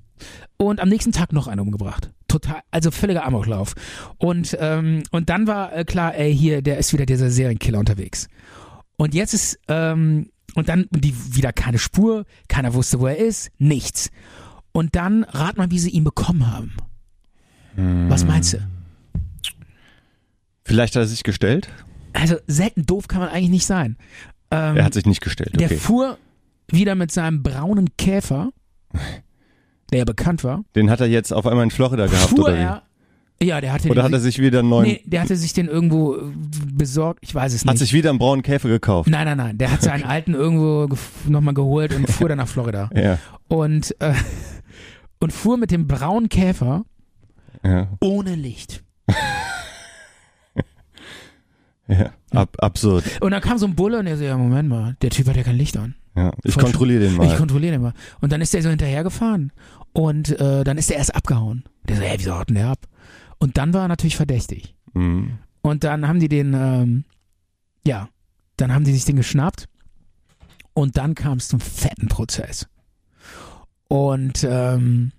und 0.57 0.81
am 0.81 0.89
nächsten 0.89 1.13
Tag 1.13 1.33
noch 1.33 1.49
eine 1.49 1.63
umgebracht. 1.63 2.11
Total, 2.39 2.61
also 2.71 2.91
völliger 2.91 3.25
Amoklauf. 3.25 3.75
Und 4.19 4.57
ähm, 4.61 5.03
und 5.11 5.29
dann 5.31 5.47
war 5.47 5.75
äh, 5.75 5.85
klar, 5.85 6.15
ey, 6.15 6.37
hier, 6.37 6.63
der 6.63 6.79
ist 6.79 6.93
wieder 6.93 7.07
dieser 7.07 7.31
Serienkiller 7.31 7.79
unterwegs. 7.79 8.29
Und 8.97 9.15
jetzt 9.15 9.35
ist 9.35 9.59
ähm, 9.69 10.31
und 10.55 10.69
dann 10.69 10.87
die 10.91 11.15
wieder 11.35 11.53
keine 11.53 11.79
Spur, 11.79 12.25
keiner 12.49 12.75
wusste, 12.75 13.01
wo 13.01 13.07
er 13.07 13.17
ist, 13.19 13.51
nichts. 13.59 14.11
Und 14.73 14.95
dann 14.97 15.25
rat 15.25 15.57
mal, 15.57 15.71
wie 15.71 15.79
sie 15.79 15.91
ihn 15.91 16.05
bekommen 16.05 16.47
haben. 16.53 16.73
Was 18.09 18.25
meinst 18.25 18.55
du? 18.55 18.59
vielleicht 20.65 20.97
hat 20.97 21.03
er 21.03 21.07
sich 21.07 21.23
gestellt. 21.23 21.69
Also 22.13 22.37
selten 22.47 22.87
doof 22.87 23.07
kann 23.09 23.21
man 23.21 23.29
eigentlich 23.29 23.51
nicht 23.51 23.67
sein. 23.67 23.97
Ähm, 24.51 24.77
Er 24.77 24.85
hat 24.85 24.95
sich 24.95 25.07
nicht 25.07 25.21
gestellt. 25.21 25.59
Der 25.61 25.67
Okay. 25.67 25.77
fuhr 25.77 26.19
wieder 26.69 26.95
mit 26.95 27.13
seinem 27.13 27.43
braunen 27.43 27.97
Käfer, 27.97 28.51
der 29.91 29.99
ja 30.01 30.05
bekannt 30.05 30.43
war, 30.45 30.65
Den 30.75 30.91
hat 30.91 31.01
er 31.01 31.07
jetzt 31.07 31.33
auf 31.33 31.47
einmal 31.47 31.65
in 31.65 31.71
Florida 31.71 32.07
gehabt 32.07 32.31
fuhr 32.31 32.41
oder 32.45 32.55
wie? 32.55 32.61
er. 32.61 32.83
Ja, 33.43 33.61
der 33.61 33.75
hatte 33.75 33.91
Oder 33.91 34.01
den, 34.01 34.05
hat 34.07 34.13
er 34.15 34.21
sich 34.21 34.39
wieder 34.39 34.61
einen 34.61 34.71
neuen, 34.71 34.87
nee, 34.89 35.03
der 35.05 35.21
hatte 35.21 35.37
sich 35.37 35.53
den 35.53 35.69
irgendwo 35.69 36.17
äh, 36.17 36.21
besorgt, 36.73 37.19
ich 37.23 37.35
weiß 37.35 37.53
es 37.53 37.65
nicht. 37.65 37.71
hat 37.71 37.77
sich 37.79 37.93
wieder 37.93 38.09
einen 38.09 38.19
braunen 38.19 38.43
Käfer 38.43 38.69
gekauft? 38.71 39.11
nein, 39.11 39.27
nein, 39.27 39.37
nein, 39.37 39.59
der 39.59 39.71
hat 39.73 39.83
seinen 39.83 40.05
alten 40.09 40.33
irgendwo 40.33 40.89
nochmal 41.29 41.53
geholt 41.53 41.95
und 41.95 42.09
fuhr 42.11 42.29
dann 42.31 42.39
nach 42.39 42.49
Florida. 42.49 42.89
Ja, 42.97 43.19
Und, 43.49 43.95
äh, 44.01 44.15
und 45.21 45.35
fuhr 45.35 45.59
mit 45.59 45.71
dem 45.71 45.87
braunen 45.87 46.31
Käfer 46.31 46.85
ja, 47.63 47.89
ohne 48.01 48.35
Licht. 48.37 48.83
ja. 51.89 52.11
Ab, 52.33 52.57
absurd. 52.59 53.05
Und 53.21 53.31
dann 53.31 53.41
kam 53.41 53.59
so 53.59 53.67
ein 53.67 53.75
Bulle 53.75 53.99
und 53.99 54.07
der 54.07 54.17
so, 54.17 54.25
ja, 54.25 54.37
Moment 54.37 54.69
mal, 54.69 54.97
der 55.03 55.11
Typ 55.11 55.29
hat 55.29 55.37
ja 55.37 55.43
kein 55.43 55.57
Licht 55.57 55.77
an. 55.77 55.95
Ja. 56.17 56.33
Ich 56.45 56.57
kontrolliere 56.57 57.01
den 57.01 57.13
Ich 57.13 57.19
mal. 57.19 57.37
kontrolliere 57.37 57.73
den 57.73 57.83
mal. 57.83 57.93
Und 58.21 58.33
dann 58.33 58.41
ist 58.41 58.55
der 58.55 58.63
so 58.63 58.71
hinterhergefahren. 58.71 59.53
Und 59.93 60.39
äh, 60.41 60.65
dann 60.65 60.79
ist 60.79 60.91
der 60.91 60.97
erst 60.97 61.15
abgehauen. 61.15 61.65
Der 61.89 61.97
so, 61.97 62.03
hey, 62.03 62.17
wieso 62.19 62.35
haut 62.37 62.49
denn 62.49 62.57
der 62.57 62.69
ab? 62.69 62.87
Und 63.39 63.59
dann 63.59 63.73
war 63.75 63.83
er 63.83 63.89
natürlich 63.89 64.17
verdächtig. 64.17 64.75
Mhm. 64.95 65.39
Und 65.63 65.85
dann 65.85 66.09
haben 66.09 66.21
die 66.21 66.29
den, 66.29 66.55
ähm, 66.55 67.05
ja, 67.87 68.09
dann 68.57 68.73
haben 68.73 68.85
die 68.85 68.93
sich 68.93 69.05
den 69.05 69.17
geschnappt. 69.17 69.69
Und 70.73 70.97
dann 70.97 71.15
kam 71.15 71.39
es 71.39 71.49
zum 71.49 71.61
fetten 71.61 72.09
Prozess. 72.09 72.67
Und 73.89 74.47
ähm, 74.49 75.13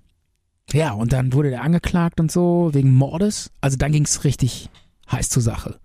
ja, 0.71 0.91
und 0.91 1.13
dann 1.13 1.33
wurde 1.33 1.49
der 1.49 1.63
angeklagt 1.63 2.19
und 2.19 2.31
so 2.31 2.69
wegen 2.73 2.91
Mordes. 2.91 3.51
Also 3.61 3.77
dann 3.77 3.91
ging 3.91 4.03
es 4.03 4.23
richtig 4.23 4.69
heiß 5.11 5.29
zur 5.29 5.41
Sache. 5.41 5.79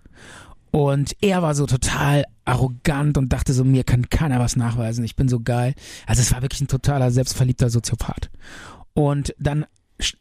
Und 0.73 1.15
er 1.21 1.43
war 1.43 1.55
so 1.55 1.67
total 1.67 2.25
arrogant 2.47 3.19
und 3.19 3.31
dachte 3.33 3.53
so, 3.53 3.63
mir 3.63 3.85
kann 3.85 4.09
keiner 4.09 4.41
was 4.41 4.57
nachweisen, 4.57 5.05
ich 5.05 5.17
bin 5.17 5.29
so 5.29 5.39
geil. 5.39 5.75
Also 6.07 6.23
es 6.23 6.33
war 6.33 6.41
wirklich 6.41 6.63
ein 6.63 6.69
totaler 6.69 7.11
selbstverliebter 7.11 7.69
Soziopath. 7.69 8.31
Und 8.95 9.35
dann 9.39 9.67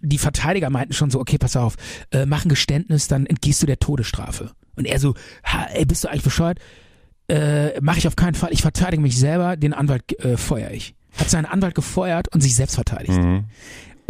die 0.01 0.17
Verteidiger 0.17 0.69
meinten 0.69 0.93
schon 0.93 1.09
so, 1.09 1.19
okay, 1.19 1.37
pass 1.37 1.55
auf, 1.55 1.77
äh, 2.11 2.25
mach 2.25 2.45
ein 2.45 2.49
Geständnis, 2.49 3.07
dann 3.07 3.25
entgehst 3.25 3.63
du 3.63 3.65
der 3.65 3.79
Todesstrafe. 3.79 4.51
Und 4.75 4.85
er 4.85 4.99
so, 4.99 5.15
ha, 5.45 5.67
ey, 5.73 5.85
bist 5.85 6.03
du 6.03 6.09
eigentlich 6.09 6.23
bescheuert? 6.23 6.59
Äh, 7.29 7.79
mach 7.81 7.95
ich 7.95 8.07
auf 8.07 8.17
keinen 8.17 8.35
Fall, 8.35 8.51
ich 8.51 8.61
verteidige 8.61 9.01
mich 9.01 9.17
selber, 9.17 9.55
den 9.55 9.73
Anwalt 9.73 10.19
äh, 10.19 10.35
feuer 10.35 10.71
ich. 10.71 10.95
Hat 11.17 11.29
seinen 11.29 11.45
Anwalt 11.45 11.75
gefeuert 11.75 12.27
und 12.33 12.41
sich 12.41 12.55
selbst 12.55 12.75
verteidigt. 12.75 13.17
Mhm. 13.17 13.45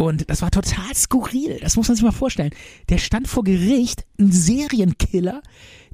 Und 0.02 0.28
das 0.28 0.42
war 0.42 0.50
total 0.50 0.94
skurril. 0.94 1.58
Das 1.60 1.76
muss 1.76 1.86
man 1.88 1.94
sich 1.96 2.04
mal 2.04 2.10
vorstellen. 2.10 2.50
Der 2.88 2.98
stand 2.98 3.28
vor 3.28 3.44
Gericht, 3.44 4.04
ein 4.18 4.32
Serienkiller, 4.32 5.42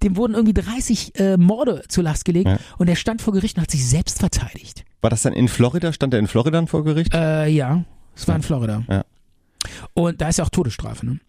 dem 0.02 0.16
wurden 0.16 0.34
irgendwie 0.34 0.54
30 0.54 1.18
äh, 1.18 1.36
Morde 1.36 1.82
zur 1.88 2.04
Last 2.04 2.24
gelegt 2.24 2.48
Ja. 2.48 2.58
und 2.78 2.88
der 2.88 2.94
stand 2.96 3.20
vor 3.20 3.32
Gericht 3.34 3.56
und 3.56 3.62
hat 3.62 3.70
sich 3.70 3.86
selbst 3.86 4.18
verteidigt. 4.20 4.84
War 5.02 5.10
das 5.10 5.22
dann 5.22 5.32
in 5.34 5.48
Florida? 5.48 5.92
Stand 5.92 6.14
er 6.14 6.20
in 6.20 6.26
Florida 6.26 6.56
dann 6.58 6.68
vor 6.68 6.84
Gericht? 6.84 7.12
Äh, 7.14 7.48
ja, 7.48 7.84
es 8.16 8.26
war 8.26 8.36
in 8.36 8.42
Florida. 8.42 8.82
Ja. 8.88 9.04
Und 9.94 10.20
da 10.20 10.28
ist 10.28 10.38
ja 10.38 10.44
auch 10.44 10.48
Todesstrafe, 10.50 11.04
ne? 11.04 11.20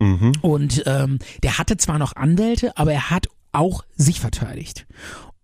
Mhm. 0.00 0.32
Und 0.40 0.82
ähm, 0.86 1.18
der 1.42 1.58
hatte 1.58 1.76
zwar 1.76 1.98
noch 1.98 2.16
Anwälte, 2.16 2.76
aber 2.76 2.92
er 2.92 3.10
hat 3.10 3.28
auch 3.52 3.84
sich 3.96 4.18
verteidigt. 4.18 4.86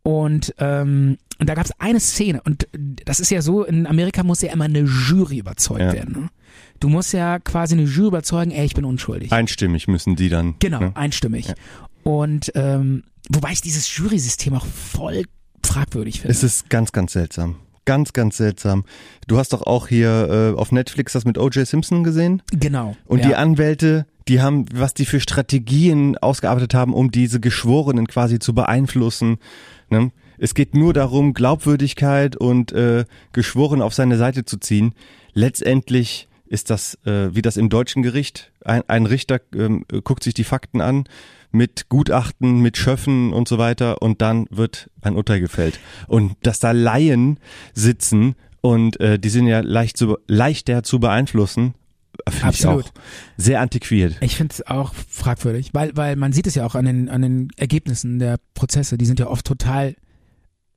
Und, 0.03 0.55
ähm, 0.59 1.19
und 1.39 1.49
da 1.49 1.55
gab 1.55 1.67
es 1.67 1.73
eine 1.79 2.01
Szene, 2.01 2.41
und 2.45 2.67
das 3.05 3.21
ist 3.21 3.31
ja 3.31 3.43
so, 3.43 3.65
in 3.65 3.87
Amerika 3.87 4.23
muss 4.23 4.41
ja 4.41 4.53
immer 4.53 4.65
eine 4.65 4.81
Jury 4.81 5.39
überzeugt 5.39 5.81
Ja. 5.81 5.93
werden. 5.93 6.13
Ne? 6.23 6.29
Du 6.81 6.89
musst 6.89 7.13
ja 7.13 7.39
quasi 7.39 7.75
eine 7.75 7.85
Jury 7.85 8.09
überzeugen, 8.09 8.51
ey, 8.51 8.65
ich 8.67 8.75
bin 8.75 8.85
unschuldig. 8.85 9.33
Einstimmig 9.33 9.89
müssen 9.89 10.17
die 10.17 10.29
dann. 10.29 10.55
Genau, 10.59 10.81
Ne? 10.81 10.93
einstimmig. 10.95 11.49
Ja. 11.49 11.55
Und 12.03 12.53
ähm, 12.55 13.03
wobei 13.31 13.53
ich 13.53 13.61
dieses 13.61 13.95
Jury-System 13.97 14.55
auch 14.55 14.67
voll 14.67 15.25
fragwürdig 15.65 16.21
finde. 16.21 16.33
Es 16.33 16.43
ist 16.43 16.71
ganz, 16.71 16.93
ganz 16.93 17.13
seltsam. 17.13 17.57
Ganz, 17.85 18.13
ganz 18.13 18.37
seltsam. 18.37 18.85
Du 19.29 19.39
hast 19.39 19.53
doch 19.53 19.63
auch 19.63 19.87
hier 19.89 20.53
äh, 20.57 20.59
auf 20.59 20.73
Netflix 20.73 21.13
das 21.13 21.25
mit 21.25 21.39
O.J. 21.39 21.67
Simpson 21.67 22.03
gesehen? 22.05 22.43
genau. 22.53 22.97
Und 23.07 23.21
ja. 23.21 23.29
die 23.29 23.35
Anwälte, 23.37 24.07
die 24.29 24.41
haben, 24.41 24.67
was 24.75 24.93
die 24.93 25.05
für 25.07 25.21
Strategien 25.21 26.19
ausgearbeitet 26.19 26.75
haben, 26.75 26.93
um 26.95 27.11
diese 27.13 27.39
Geschworenen 27.39 28.09
quasi 28.09 28.41
zu 28.41 28.55
beeinflussen. 28.55 29.39
Ne? 29.89 30.11
Es 30.39 30.55
geht 30.55 30.75
nur 30.75 30.93
darum, 30.95 31.33
Glaubwürdigkeit 31.33 32.37
und 32.37 32.73
äh, 32.73 33.05
Geschworene 33.33 33.85
auf 33.85 33.95
seine 33.95 34.17
Seite 34.19 34.45
zu 34.45 34.59
ziehen. 34.59 34.93
Letztendlich 35.33 36.29
ist 36.49 36.71
das, 36.71 36.99
äh, 37.05 37.35
wie 37.35 37.43
das 37.43 37.57
im 37.57 37.69
deutschen 37.69 38.03
Gericht, 38.03 38.53
ein, 38.65 38.83
ein 38.89 39.07
Richter 39.07 39.41
ähm, 39.55 39.85
guckt 40.05 40.23
sich 40.23 40.35
die 40.35 40.45
Fakten 40.45 40.81
an 40.81 41.05
mit 41.53 41.89
Gutachten, 41.89 42.61
mit 42.61 42.77
Schöffen 42.77 43.33
und 43.33 43.49
so 43.49 43.59
weiter 43.59 44.03
und 44.03 44.21
dann 44.23 44.47
wird 44.51 44.91
ein 45.01 45.17
Urteil 45.17 45.41
gefällt. 45.41 45.79
Und 46.07 46.37
dass 46.43 46.59
da 46.59 46.73
Laien 46.73 47.39
sitzen 47.73 48.35
und 48.61 49.01
äh, 49.01 49.19
die 49.19 49.29
sind 49.29 49.47
ja 49.47 49.61
leicht 49.61 49.97
zu, 49.97 50.19
leichter 50.27 50.83
zu 50.83 51.01
beeinflussen, 51.01 51.75
finde 52.29 52.55
ich 52.55 52.67
auch 52.67 52.83
sehr 53.37 53.61
antiquiert. 53.61 54.17
Ich 54.21 54.37
finde 54.37 54.55
es 54.55 54.67
auch 54.67 54.95
fragwürdig, 55.09 55.71
weil, 55.73 55.97
weil 55.97 56.17
man 56.17 56.33
sieht 56.33 56.47
es 56.47 56.55
ja 56.55 56.65
auch 56.65 56.75
an 56.75 56.85
den, 56.85 57.09
an 57.09 57.23
den 57.23 57.49
Ergebnissen 57.57 58.19
der 58.19 58.39
Prozesse, 58.55 58.99
die 58.99 59.07
sind 59.07 59.21
ja 59.21 59.27
oft 59.27 59.47
total 59.47 59.97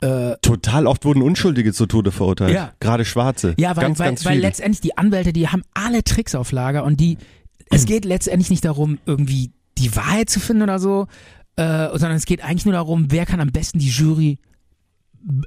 äh, 0.02 0.36
Total 0.42 0.88
oft 0.88 1.04
wurden 1.06 1.22
Unschuldige 1.22 1.74
zu 1.74 1.86
Tode 1.86 2.12
verurteilt. 2.12 2.54
Ja. 2.54 2.72
Gerade 2.80 3.04
Schwarze. 3.06 3.54
Ja, 3.58 3.76
weil, 3.76 3.84
ganz, 3.86 4.00
weil, 4.00 4.08
ganz 4.10 4.26
weil 4.26 4.40
letztendlich 4.40 4.82
die 4.82 4.98
Anwälte, 4.98 5.34
die 5.34 5.48
haben 5.50 5.64
alle 5.74 6.04
Tricks 6.04 6.36
auf 6.36 6.52
Lager 6.52 6.84
und 6.86 7.00
die, 7.00 7.18
es 7.70 7.86
geht 7.86 8.06
letztendlich 8.06 8.50
nicht 8.50 8.64
darum, 8.66 8.98
irgendwie 9.06 9.52
die 9.78 9.96
Wahrheit 9.96 10.30
zu 10.30 10.40
finden 10.40 10.64
oder 10.64 10.80
so, 10.80 11.08
äh, 11.58 11.88
sondern 11.92 12.14
es 12.14 12.26
geht 12.26 12.44
eigentlich 12.44 12.66
nur 12.66 12.74
darum, 12.74 13.08
wer 13.10 13.26
kann 13.26 13.40
am 13.42 13.52
besten 13.52 13.80
die 13.80 13.90
Jury 13.90 14.38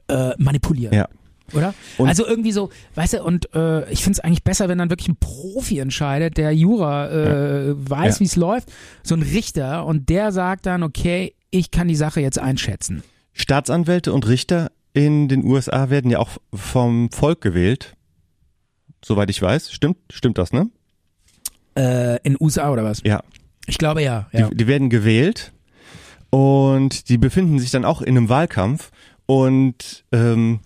äh, 0.08 0.30
manipulieren. 0.38 0.94
Ja. 0.94 1.08
Oder? 1.54 1.74
Und- 1.98 2.08
also 2.08 2.26
irgendwie 2.26 2.52
so, 2.52 2.70
weißt 2.94 3.14
du, 3.14 3.22
und 3.24 3.54
äh, 3.54 3.90
ich 3.90 4.02
finde 4.02 4.18
es 4.18 4.20
eigentlich 4.20 4.44
besser, 4.44 4.68
wenn 4.68 4.78
dann 4.78 4.90
wirklich 4.90 5.08
ein 5.08 5.16
Profi 5.16 5.78
entscheidet, 5.80 6.36
der 6.36 6.52
Jura 6.54 7.10
äh, 7.10 7.74
weiß, 7.76 8.16
Ja. 8.16 8.20
wie 8.20 8.24
es 8.24 8.36
läuft, 8.36 8.70
so 9.02 9.14
ein 9.14 9.22
Richter 9.22 9.84
und 9.86 10.08
der 10.08 10.32
sagt 10.32 10.66
dann, 10.66 10.82
okay, 10.82 11.34
ich 11.50 11.70
kann 11.70 11.88
die 11.88 11.96
Sache 11.96 12.20
jetzt 12.20 12.38
einschätzen. 12.38 13.02
Staatsanwälte 13.32 14.12
und 14.12 14.26
Richter 14.28 14.70
in 14.92 15.28
den 15.28 15.44
USA 15.44 15.90
werden 15.90 16.10
ja 16.10 16.18
auch 16.18 16.38
vom 16.52 17.10
Volk 17.10 17.40
gewählt. 17.40 17.96
Soweit 19.04 19.30
ich 19.30 19.40
weiß. 19.40 19.72
Stimmt, 19.72 19.98
stimmt 20.10 20.38
das, 20.38 20.52
ne? 20.52 20.70
Äh, 21.76 22.18
in 22.22 22.36
USA 22.38 22.70
oder 22.70 22.84
was? 22.84 23.00
Ja. 23.04 23.22
Ich 23.66 23.78
glaube 23.78 24.02
ja. 24.02 24.28
ja. 24.32 24.48
Die, 24.48 24.56
die 24.56 24.66
werden 24.66 24.90
gewählt 24.90 25.52
und 26.30 27.08
die 27.08 27.18
befinden 27.18 27.58
sich 27.58 27.70
dann 27.70 27.84
auch 27.84 28.02
in 28.02 28.16
einem 28.16 28.28
Wahlkampf 28.28 28.90
und 29.26 30.04
ähm, 30.12 30.60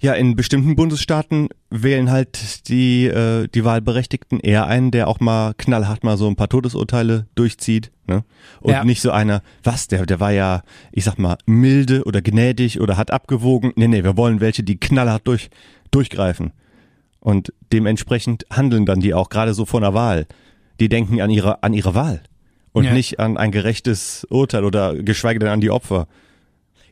ja, 0.00 0.12
in 0.14 0.36
bestimmten 0.36 0.76
Bundesstaaten 0.76 1.48
wählen 1.70 2.10
halt 2.10 2.68
die, 2.68 3.06
äh, 3.06 3.46
die 3.48 3.64
Wahlberechtigten 3.64 4.40
eher 4.40 4.66
einen, 4.66 4.90
der 4.90 5.06
auch 5.08 5.20
mal 5.20 5.52
knallhart 5.58 6.02
mal 6.02 6.16
so 6.16 6.26
ein 6.26 6.36
paar 6.36 6.48
Todesurteile 6.48 7.26
durchzieht. 7.34 7.90
Ne? 8.06 8.24
Und 8.60 8.72
Ja. 8.72 8.84
nicht 8.84 9.02
so 9.02 9.10
einer, 9.10 9.42
was, 9.62 9.86
der, 9.88 10.06
der 10.06 10.18
war 10.18 10.30
ja, 10.32 10.62
ich 10.92 11.04
sag 11.04 11.18
mal, 11.18 11.36
milde 11.46 12.04
oder 12.04 12.22
gnädig 12.22 12.80
oder 12.80 12.96
hat 12.96 13.10
abgewogen. 13.10 13.72
Nee, 13.76 13.88
nee, 13.88 14.02
wir 14.02 14.16
wollen 14.16 14.40
welche, 14.40 14.62
die 14.62 14.80
knallhart 14.80 15.26
durch, 15.26 15.50
durchgreifen. 15.90 16.52
Und 17.20 17.52
dementsprechend 17.72 18.46
handeln 18.50 18.86
dann 18.86 19.00
die 19.00 19.12
auch 19.12 19.28
gerade 19.28 19.52
so 19.52 19.66
vor 19.66 19.80
einer 19.80 19.92
Wahl. 19.92 20.26
Die 20.80 20.88
denken 20.88 21.20
an 21.20 21.28
ihre, 21.30 21.62
an 21.62 21.74
ihre 21.74 21.94
Wahl. 21.94 22.22
Und 22.72 22.84
Ja. 22.84 22.92
nicht 22.94 23.18
an 23.20 23.36
ein 23.36 23.50
gerechtes 23.50 24.26
Urteil 24.30 24.64
oder 24.64 24.94
geschweige 24.94 25.38
denn 25.40 25.48
an 25.48 25.60
die 25.60 25.70
Opfer. 25.70 26.06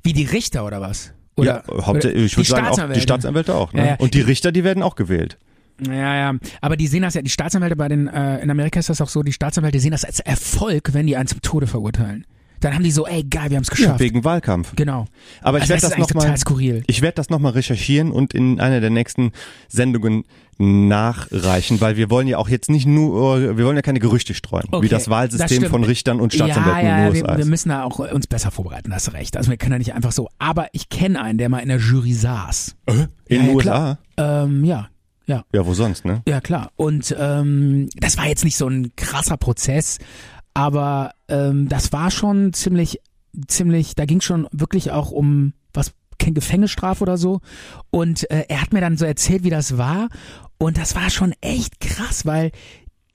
Wie 0.02 0.12
die 0.12 0.24
Richter 0.24 0.66
oder 0.66 0.80
was? 0.80 1.12
Oder, 1.36 1.64
ja, 1.68 1.86
hauptsächlich, 1.86 2.16
oder 2.16 2.26
ich 2.26 2.36
würde 2.36 2.44
die 2.44 2.50
sagen 2.50 2.66
auch 2.66 2.70
die 2.70 2.74
Staatsanwälte. 2.74 3.02
Staatsanwälte 3.02 3.54
auch. 3.54 3.72
Ne? 3.72 3.80
Ja, 3.80 3.86
ja. 3.86 3.96
Und 3.98 4.14
die 4.14 4.22
Richter, 4.22 4.52
die 4.52 4.64
werden 4.64 4.82
auch 4.82 4.96
gewählt. 4.96 5.38
Ja, 5.86 6.14
ja. 6.16 6.34
Aber 6.62 6.76
die 6.76 6.86
sehen 6.86 7.02
das 7.02 7.14
ja, 7.14 7.22
die 7.22 7.30
Staatsanwälte 7.30 7.76
bei 7.76 7.88
den, 7.88 8.08
äh, 8.08 8.38
in 8.40 8.50
Amerika 8.50 8.80
ist 8.80 8.88
das 8.88 9.00
auch 9.00 9.08
so, 9.08 9.22
die 9.22 9.32
Staatsanwälte 9.32 9.78
sehen 9.78 9.90
das 9.90 10.04
als 10.04 10.20
Erfolg, 10.20 10.94
wenn 10.94 11.06
die 11.06 11.16
einen 11.16 11.28
zum 11.28 11.42
Tode 11.42 11.66
verurteilen. 11.66 12.26
Dann 12.66 12.74
haben 12.74 12.84
die 12.84 12.90
so, 12.90 13.06
ey, 13.06 13.22
geil, 13.24 13.50
wir 13.50 13.56
haben 13.56 13.62
es 13.62 13.68
Ja, 13.70 13.74
geschafft. 13.76 14.00
wegen 14.00 14.24
Wahlkampf. 14.24 14.74
genau. 14.76 15.06
Aber 15.42 15.58
ich 15.58 15.62
Also 15.62 15.70
werde 15.74 15.80
das 15.82 15.90
das 15.90 15.98
nochmal. 15.98 16.24
total 16.24 16.38
skurril. 16.38 16.82
Ich 16.86 17.02
werde 17.02 17.14
das 17.14 17.30
nochmal 17.30 17.52
recherchieren 17.52 18.10
und 18.10 18.34
in 18.34 18.60
einer 18.60 18.80
der 18.80 18.90
nächsten 18.90 19.32
Sendungen 19.68 20.24
nachreichen, 20.58 21.80
weil 21.80 21.96
wir 21.96 22.10
wollen 22.10 22.28
ja 22.28 22.38
auch 22.38 22.48
jetzt 22.48 22.70
nicht 22.70 22.86
nur, 22.86 23.56
wir 23.56 23.64
wollen 23.64 23.76
ja 23.76 23.82
keine 23.82 24.00
Gerüchte 24.00 24.34
streuen, 24.34 24.66
Okay, 24.70 24.84
wie 24.84 24.88
das 24.88 25.04
das 25.04 25.10
Wahlsystem 25.10 25.48
stimmt. 25.58 25.66
von 25.68 25.84
Richtern 25.84 26.20
und 26.20 26.32
Staatsanwälten 26.32 26.82
ja, 26.82 26.88
ja, 26.88 26.96
in 26.98 27.04
den 27.04 27.14
wir, 27.14 27.22
USA 27.22 27.36
wir 27.36 27.42
ist. 27.44 27.48
müssen 27.48 27.68
da 27.70 27.82
auch 27.84 28.00
äh, 28.00 28.12
uns 28.12 28.26
besser 28.26 28.50
vorbereiten, 28.50 28.92
hast 28.94 29.12
recht. 29.12 29.36
Also 29.36 29.50
wir 29.50 29.56
können 29.58 29.72
ja 29.72 29.78
nicht 29.78 29.94
einfach 29.94 30.12
so. 30.12 30.28
Aber 30.38 30.68
ich 30.72 30.88
kenne 30.88 31.20
einen, 31.20 31.38
der 31.38 31.48
mal 31.48 31.58
in 31.60 31.68
der 31.68 31.78
Jury 31.78 32.12
saß. 32.14 32.74
In 32.86 32.96
Ja, 32.96 33.06
den 33.28 33.46
ja, 33.46 33.52
USA? 33.52 33.98
Ähm, 34.16 34.64
ja, 34.64 34.88
ja. 35.26 35.44
Ja, 35.52 35.66
wo 35.66 35.74
sonst, 35.74 36.04
ne? 36.04 36.22
Ja, 36.26 36.40
klar. 36.40 36.70
Und 36.76 37.14
ähm, 37.18 37.88
das 37.96 38.16
war 38.16 38.26
jetzt 38.26 38.44
nicht 38.44 38.56
so 38.56 38.66
ein 38.68 38.92
krasser 38.96 39.36
Prozess, 39.36 39.98
aber 40.56 41.12
ähm, 41.28 41.68
das 41.68 41.92
war 41.92 42.10
schon 42.10 42.54
ziemlich, 42.54 43.02
ziemlich, 43.46 43.94
da 43.94 44.06
ging 44.06 44.22
schon 44.22 44.48
wirklich 44.52 44.90
auch 44.90 45.10
um 45.10 45.52
was, 45.74 45.92
kein 46.18 46.32
Gefängnisstrafe 46.32 47.02
oder 47.02 47.18
so. 47.18 47.42
Und 47.90 48.30
äh, 48.30 48.46
er 48.48 48.62
hat 48.62 48.72
mir 48.72 48.80
dann 48.80 48.96
so 48.96 49.04
erzählt, 49.04 49.44
wie 49.44 49.50
das 49.50 49.76
war. 49.76 50.08
Und 50.56 50.78
das 50.78 50.94
war 50.94 51.10
schon 51.10 51.34
echt 51.42 51.78
krass, 51.80 52.24
weil 52.24 52.52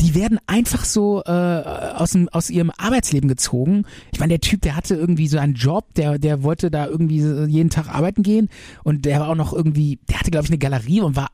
die 0.01 0.13
werden 0.13 0.37
einfach 0.45 0.85
so 0.85 1.23
äh, 1.25 1.31
aus, 1.31 2.11
dem, 2.11 2.29
aus 2.29 2.51
ihrem 2.51 2.71
Arbeitsleben 2.77 3.27
gezogen. 3.27 3.85
Ich 4.13 4.19
meine, 4.19 4.33
der 4.33 4.41
Typ, 4.41 4.61
der 4.61 4.75
hatte 4.75 4.93
irgendwie 4.93 5.27
so 5.27 5.39
einen 5.39 5.55
Job, 5.55 5.95
der, 5.95 6.19
der 6.19 6.43
wollte 6.43 6.69
da 6.69 6.85
irgendwie 6.85 7.21
jeden 7.47 7.71
Tag 7.71 7.89
arbeiten 7.89 8.21
gehen 8.21 8.49
und 8.83 9.05
der 9.05 9.19
war 9.19 9.29
auch 9.29 9.35
noch 9.35 9.51
irgendwie, 9.51 9.97
der 10.09 10.19
hatte, 10.19 10.29
glaube 10.29 10.45
ich, 10.45 10.51
eine 10.51 10.59
Galerie 10.59 11.01
und 11.01 11.15
war, 11.15 11.29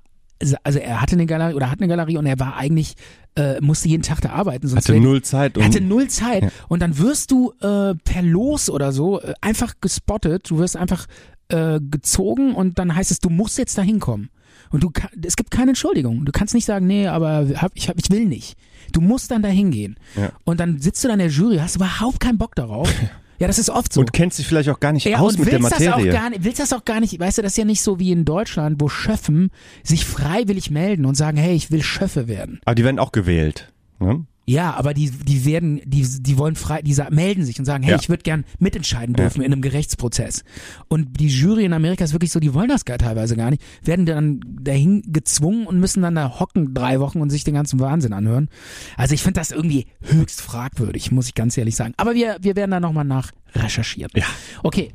also 0.64 0.80
er 0.80 1.02
hatte 1.02 1.16
eine 1.16 1.26
Galerie 1.26 1.54
oder 1.56 1.72
hat 1.72 1.80
eine 1.80 1.88
Galerie 1.88 2.18
und 2.18 2.26
er 2.26 2.40
war 2.40 2.56
eigentlich, 2.58 2.96
äh, 3.36 3.60
musste 3.62 3.88
jeden 3.90 4.04
Tag 4.04 4.22
da 4.22 4.30
arbeiten. 4.30 4.68
Sonst 4.68 4.86
Hatte 4.86 4.94
wär- 4.94 5.02
null 5.02 5.22
Zeit. 5.22 5.56
er 5.58 5.62
Um, 5.62 5.66
hatte 5.66 5.82
null 5.82 6.08
Zeit 6.10 6.44
Ja. 6.44 6.50
und 6.68 6.82
dann 6.82 6.98
wirst 6.98 7.32
du 7.32 7.52
äh, 7.62 7.96
per 7.96 8.22
Los 8.22 8.70
oder 8.70 8.92
so 8.92 9.20
äh, 9.22 9.34
einfach 9.42 9.74
gespottet, 9.82 10.50
du 10.50 10.60
wirst 10.60 10.78
einfach 10.78 11.08
äh, 11.50 11.80
gezogen 11.82 12.54
und 12.54 12.78
dann 12.80 12.96
heißt 12.96 13.10
es, 13.12 13.20
du 13.20 13.30
musst 13.30 13.58
jetzt 13.58 13.78
da 13.78 13.82
hinkommen. 13.82 14.30
Und 14.70 14.84
du 14.84 14.90
kann, 14.90 15.10
es 15.26 15.38
gibt 15.38 15.50
keine 15.50 15.72
Entschuldigung. 15.72 16.26
Du 16.26 16.32
kannst 16.34 16.54
nicht 16.54 16.66
sagen, 16.66 16.88
nee, 16.88 17.08
aber 17.08 17.48
hab, 17.56 17.72
ich, 17.76 17.88
hab, 17.88 17.98
ich 17.98 18.10
will 18.12 18.26
nicht. 18.26 18.58
Du 18.92 19.00
musst 19.00 19.32
dann 19.32 19.42
da 19.42 19.48
hingehen. 19.48 19.96
Ja. 20.18 20.32
Und 20.44 20.60
dann 20.60 20.80
sitzt 20.82 21.02
du 21.04 21.08
da 21.08 21.14
in 21.14 21.20
der 21.20 21.30
Jury, 21.30 21.58
hast 21.60 21.78
überhaupt 21.78 22.20
keinen 22.20 22.38
Bock 22.38 22.54
darauf. 22.56 22.94
Ja, 23.40 23.48
das 23.48 23.60
ist 23.60 23.70
oft 23.70 23.94
so. 23.94 24.00
und 24.00 24.14
kennst 24.14 24.40
dich 24.40 24.48
vielleicht 24.48 24.70
auch 24.70 24.80
gar 24.80 24.92
nicht 24.94 25.06
ja, 25.06 25.20
aus 25.20 25.38
mit 25.38 25.48
der 25.48 25.60
willst 25.60 25.72
das 25.72 25.88
auch 25.88 25.98
Materie. 25.98 26.12
gar 26.12 26.30
nicht, 26.30 26.44
willst 26.44 26.60
das 26.60 26.74
auch 26.74 26.86
gar 26.86 27.00
nicht, 27.00 27.20
weißt 27.20 27.38
du, 27.38 27.42
das 27.44 27.52
ist 27.54 27.58
ja 27.58 27.66
nicht 27.66 27.82
so 27.82 28.00
wie 28.00 28.12
in 28.12 28.26
Deutschland, 28.26 28.78
wo 28.80 28.90
Schöffen 28.90 29.52
sich 29.84 30.06
freiwillig 30.06 30.72
melden 30.72 31.06
und 31.06 31.16
sagen, 31.16 31.38
hey, 31.38 31.56
ich 31.56 31.72
will 31.72 31.84
Schöffe 31.84 32.28
werden. 32.28 32.60
Aber 32.66 32.76
die 32.76 32.84
werden 32.84 33.00
auch 33.00 33.12
gewählt. 33.12 33.72
Ne? 34.00 34.26
Ja, 34.50 34.76
aber 34.76 34.94
die, 34.94 35.12
die 35.12 35.44
werden, 35.44 35.82
die, 35.84 36.08
die 36.22 36.38
wollen 36.38 36.56
frei, 36.56 36.82
die 36.82 36.96
melden 37.12 37.44
sich 37.44 37.60
und 37.60 37.66
sagen, 37.66 37.84
hey, 37.84 37.92
Ja. 37.92 38.00
ich 38.00 38.08
würde 38.08 38.24
gern 38.24 38.46
mitentscheiden 38.60 39.14
dürfen 39.14 39.42
in 39.42 39.52
einem 39.52 39.62
Gerichtsprozess. 39.62 40.46
Und 40.88 41.20
die 41.20 41.28
Jury 41.28 41.66
in 41.66 41.74
Amerika 41.74 42.06
ist 42.06 42.14
wirklich 42.14 42.32
so, 42.32 42.40
die 42.40 42.54
wollen 42.54 42.70
das 42.70 42.86
gar 42.86 42.98
teilweise 42.98 43.36
gar 43.36 43.50
nicht, 43.50 43.62
werden 43.84 44.06
dann 44.06 44.40
dahin 44.62 45.04
gezwungen 45.08 45.68
und 45.68 45.82
müssen 45.82 46.02
dann 46.02 46.16
da 46.16 46.40
hocken 46.40 46.74
drei 46.74 47.02
Wochen 47.02 47.20
und 47.20 47.30
sich 47.30 47.44
den 47.44 47.56
ganzen 47.56 47.82
Wahnsinn 47.82 48.14
anhören. 48.14 48.48
Also 48.96 49.14
ich 49.16 49.22
finde 49.22 49.42
das 49.42 49.52
irgendwie 49.52 49.88
höchst 50.02 50.40
fragwürdig, 50.40 51.12
muss 51.12 51.28
ich 51.28 51.36
ganz 51.36 51.58
ehrlich 51.58 51.76
sagen. 51.76 51.94
Aber 51.98 52.16
wir, 52.16 52.38
wir 52.40 52.56
werden 52.56 52.72
da 52.72 52.80
nochmal 52.80 53.04
nach 53.04 53.32
recherchieren. 53.54 54.12
Ja. 54.16 54.24
Okay. 54.64 54.94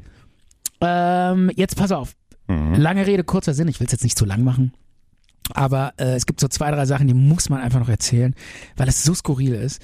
Ähm, 0.81 1.51
jetzt 1.57 1.77
pass 1.77 1.93
auf. 1.93 2.15
Mhm. 2.49 2.75
Lange 2.77 3.07
Rede, 3.07 3.23
kurzer 3.23 3.53
Sinn. 3.53 3.69
Ich 3.69 3.81
will 3.81 3.87
es 3.87 3.93
jetzt 3.93 4.03
nicht 4.05 4.17
zu 4.17 4.25
lang 4.25 4.43
machen. 4.45 4.73
Aber 5.55 5.93
äh, 5.97 6.15
es 6.15 6.27
gibt 6.27 6.41
so 6.41 6.49
zwei, 6.49 6.71
drei 6.71 6.87
Sachen, 6.87 7.07
die 7.07 7.15
muss 7.15 7.49
man 7.49 7.61
einfach 7.61 7.81
noch 7.81 7.89
erzählen, 7.89 8.35
weil 8.77 8.89
es 8.89 9.03
so 9.03 9.15
skurril 9.15 9.55
ist. 9.55 9.81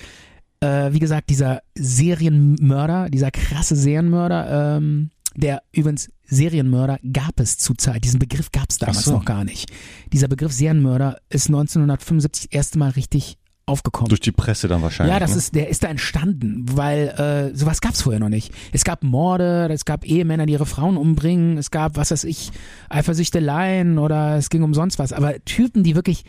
Äh, 0.61 0.93
wie 0.93 0.99
gesagt, 0.99 1.31
dieser 1.31 1.63
Serienmörder, 1.77 3.09
dieser 3.11 3.31
krasse 3.31 3.77
Serienmörder, 3.77 4.77
ähm, 4.77 5.11
der 5.37 5.63
übrigens 5.73 6.11
Serienmörder 6.25 6.99
gab 7.13 7.39
es 7.39 7.59
zur 7.59 7.79
Zeit. 7.79 8.05
Diesen 8.05 8.19
Begriff 8.19 8.51
gab 8.51 8.67
es 8.71 8.79
damals 8.79 9.05
so. 9.05 9.13
noch 9.13 9.25
gar 9.25 9.45
nicht. 9.45 9.71
Dieser 10.13 10.29
Begriff 10.29 10.53
Serienmörder 10.53 11.19
ist 11.29 11.47
1975 11.47 12.49
das 12.49 12.53
erste 12.53 12.79
Mal 12.79 12.91
richtig 12.91 13.39
aufgekommen. 13.69 14.09
Durch 14.09 14.21
die 14.21 14.33
Presse 14.33 14.69
dann 14.69 14.83
wahrscheinlich. 14.83 15.13
Ja, 15.13 15.21
das 15.21 15.33
ne? 15.33 15.39
ist, 15.39 15.55
der 15.55 15.69
ist 15.69 15.85
da 15.85 15.89
entstanden, 15.89 16.67
weil 16.73 17.09
äh, 17.53 17.57
sowas 17.57 17.81
gab's 17.81 18.03
vorher 18.03 18.21
noch 18.21 18.29
nicht. 18.29 18.53
Es 18.73 18.85
gab 18.85 19.03
Morde, 19.03 19.69
es 19.73 19.85
gab 19.85 20.05
Ehemänner, 20.05 20.47
die 20.47 20.55
ihre 20.55 20.67
Frauen 20.67 20.97
umbringen, 20.97 21.59
es 21.59 21.71
gab, 21.71 21.97
was 21.97 22.11
weiß 22.11 22.25
ich, 22.25 22.51
Eifersüchteleien 22.89 23.99
oder 23.99 24.37
es 24.37 24.51
ging 24.51 24.63
um 24.63 24.75
sonst 24.75 24.99
was. 24.99 25.13
Aber 25.13 25.35
Typen, 25.45 25.83
die 25.83 25.95
wirklich 25.95 26.25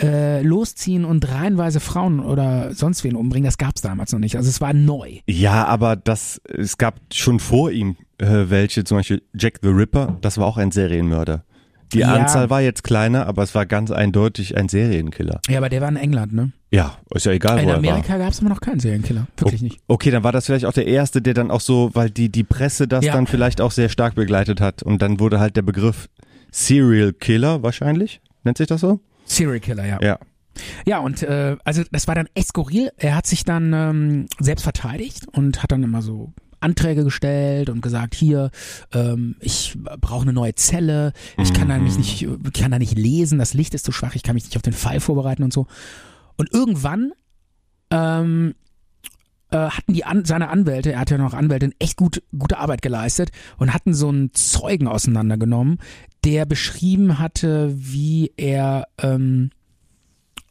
äh, 0.00 0.42
losziehen 0.42 1.04
und 1.04 1.28
reihenweise 1.28 1.80
Frauen 1.80 2.20
oder 2.20 2.74
sonst 2.74 3.04
wen 3.04 3.16
umbringen, 3.16 3.46
das 3.46 3.58
gab's 3.58 3.80
damals 3.80 4.12
noch 4.12 4.20
nicht. 4.20 4.36
Also 4.36 4.48
es 4.48 4.60
war 4.60 4.72
neu. 4.72 5.18
Ja, 5.26 5.64
aber 5.64 5.96
das, 5.96 6.40
es 6.44 6.78
gab 6.78 7.00
schon 7.12 7.40
vor 7.40 7.70
ihm 7.70 7.96
äh, 8.18 8.50
welche, 8.50 8.84
zum 8.84 8.98
Beispiel 8.98 9.22
Jack 9.34 9.60
the 9.62 9.68
Ripper, 9.68 10.18
das 10.20 10.38
war 10.38 10.46
auch 10.46 10.58
ein 10.58 10.70
Serienmörder. 10.70 11.44
Die 11.92 11.98
Ja. 12.00 12.14
Anzahl 12.14 12.50
war 12.50 12.60
jetzt 12.60 12.84
kleiner, 12.84 13.26
aber 13.26 13.42
es 13.42 13.54
war 13.54 13.66
ganz 13.66 13.90
eindeutig 13.90 14.56
ein 14.56 14.68
Serienkiller. 14.68 15.40
Ja, 15.48 15.58
aber 15.58 15.68
der 15.68 15.80
war 15.80 15.88
in 15.88 15.96
England, 15.96 16.32
ne? 16.32 16.52
Ja, 16.70 16.98
ist 17.14 17.26
ja 17.26 17.32
egal, 17.32 17.58
In 17.58 17.64
wo 17.64 17.68
er 17.70 17.72
war. 17.72 17.78
Amerika 17.78 18.16
gab's 18.16 18.38
immer 18.38 18.50
noch 18.50 18.60
keinen 18.60 18.78
Serienkiller. 18.78 19.26
Wirklich 19.36 19.60
nicht. 19.62 19.80
Okay, 19.88 20.10
dann 20.12 20.22
war 20.22 20.30
das 20.32 20.46
vielleicht 20.46 20.66
auch 20.66 20.72
der 20.72 20.86
erste, 20.86 21.20
der 21.20 21.34
dann 21.34 21.50
auch 21.50 21.60
so, 21.60 21.90
weil 21.94 22.10
die, 22.10 22.28
die 22.28 22.44
Presse 22.44 22.86
das 22.86 23.04
Ja. 23.04 23.12
dann 23.14 23.26
vielleicht 23.26 23.60
auch 23.60 23.72
sehr 23.72 23.88
stark 23.88 24.14
begleitet 24.14 24.60
hat. 24.60 24.82
Und 24.84 25.02
dann 25.02 25.18
wurde 25.18 25.40
halt 25.40 25.56
der 25.56 25.62
Begriff 25.62 26.08
Serial 26.52 27.12
Killer 27.12 27.62
wahrscheinlich, 27.62 28.20
nennt 28.44 28.58
sich 28.58 28.66
das 28.66 28.80
so? 28.80 29.00
Serial 29.24 29.60
Killer, 29.60 29.86
ja. 29.86 29.98
Ja. 30.00 30.18
Ja, 30.84 30.98
und 30.98 31.22
äh, 31.22 31.56
also 31.64 31.82
das 31.92 32.06
war 32.08 32.14
dann 32.14 32.26
echt 32.34 32.48
skurril. 32.48 32.90
Er 32.98 33.14
hat 33.16 33.26
sich 33.26 33.44
dann 33.44 33.72
ähm, 33.72 34.26
selbst 34.40 34.62
verteidigt 34.62 35.26
und 35.32 35.62
hat 35.62 35.72
dann 35.72 35.82
immer 35.82 36.02
so 36.02 36.32
Anträge 36.60 37.04
gestellt 37.04 37.70
und 37.70 37.80
gesagt, 37.80 38.14
hier, 38.14 38.50
ähm, 38.92 39.36
ich 39.40 39.76
brauche 40.00 40.22
eine 40.22 40.32
neue 40.32 40.54
Zelle, 40.54 41.12
ich 41.38 41.52
kann 41.52 41.68
da 41.68 41.78
mich 41.78 41.96
nicht, 41.96 42.26
kann 42.54 42.70
da 42.70 42.78
nicht 42.78 42.96
lesen, 42.96 43.38
das 43.38 43.54
Licht 43.54 43.74
ist 43.74 43.84
zu 43.84 43.92
schwach, 43.92 44.14
ich 44.14 44.22
kann 44.22 44.34
mich 44.34 44.44
nicht 44.44 44.56
auf 44.56 44.62
den 44.62 44.72
Fall 44.72 45.00
vorbereiten 45.00 45.42
und 45.42 45.52
so. 45.52 45.66
Und 46.36 46.52
irgendwann 46.52 47.12
ähm, 47.90 48.54
äh, 49.50 49.56
hatten 49.56 49.92
die 49.92 50.04
An 50.04 50.24
seine 50.24 50.48
Anwälte, 50.48 50.92
er 50.92 51.00
hat 51.00 51.10
ja 51.10 51.18
noch 51.18 51.34
Anwälte, 51.34 51.70
echt 51.78 51.96
gut, 51.96 52.22
gute 52.36 52.58
Arbeit 52.58 52.82
geleistet 52.82 53.30
und 53.58 53.74
hatten 53.74 53.94
so 53.94 54.08
einen 54.08 54.32
Zeugen 54.34 54.86
auseinandergenommen, 54.86 55.78
der 56.24 56.46
beschrieben 56.46 57.18
hatte, 57.18 57.72
wie 57.74 58.32
er 58.36 58.86
ähm, 58.98 59.50
äh, 59.52 59.59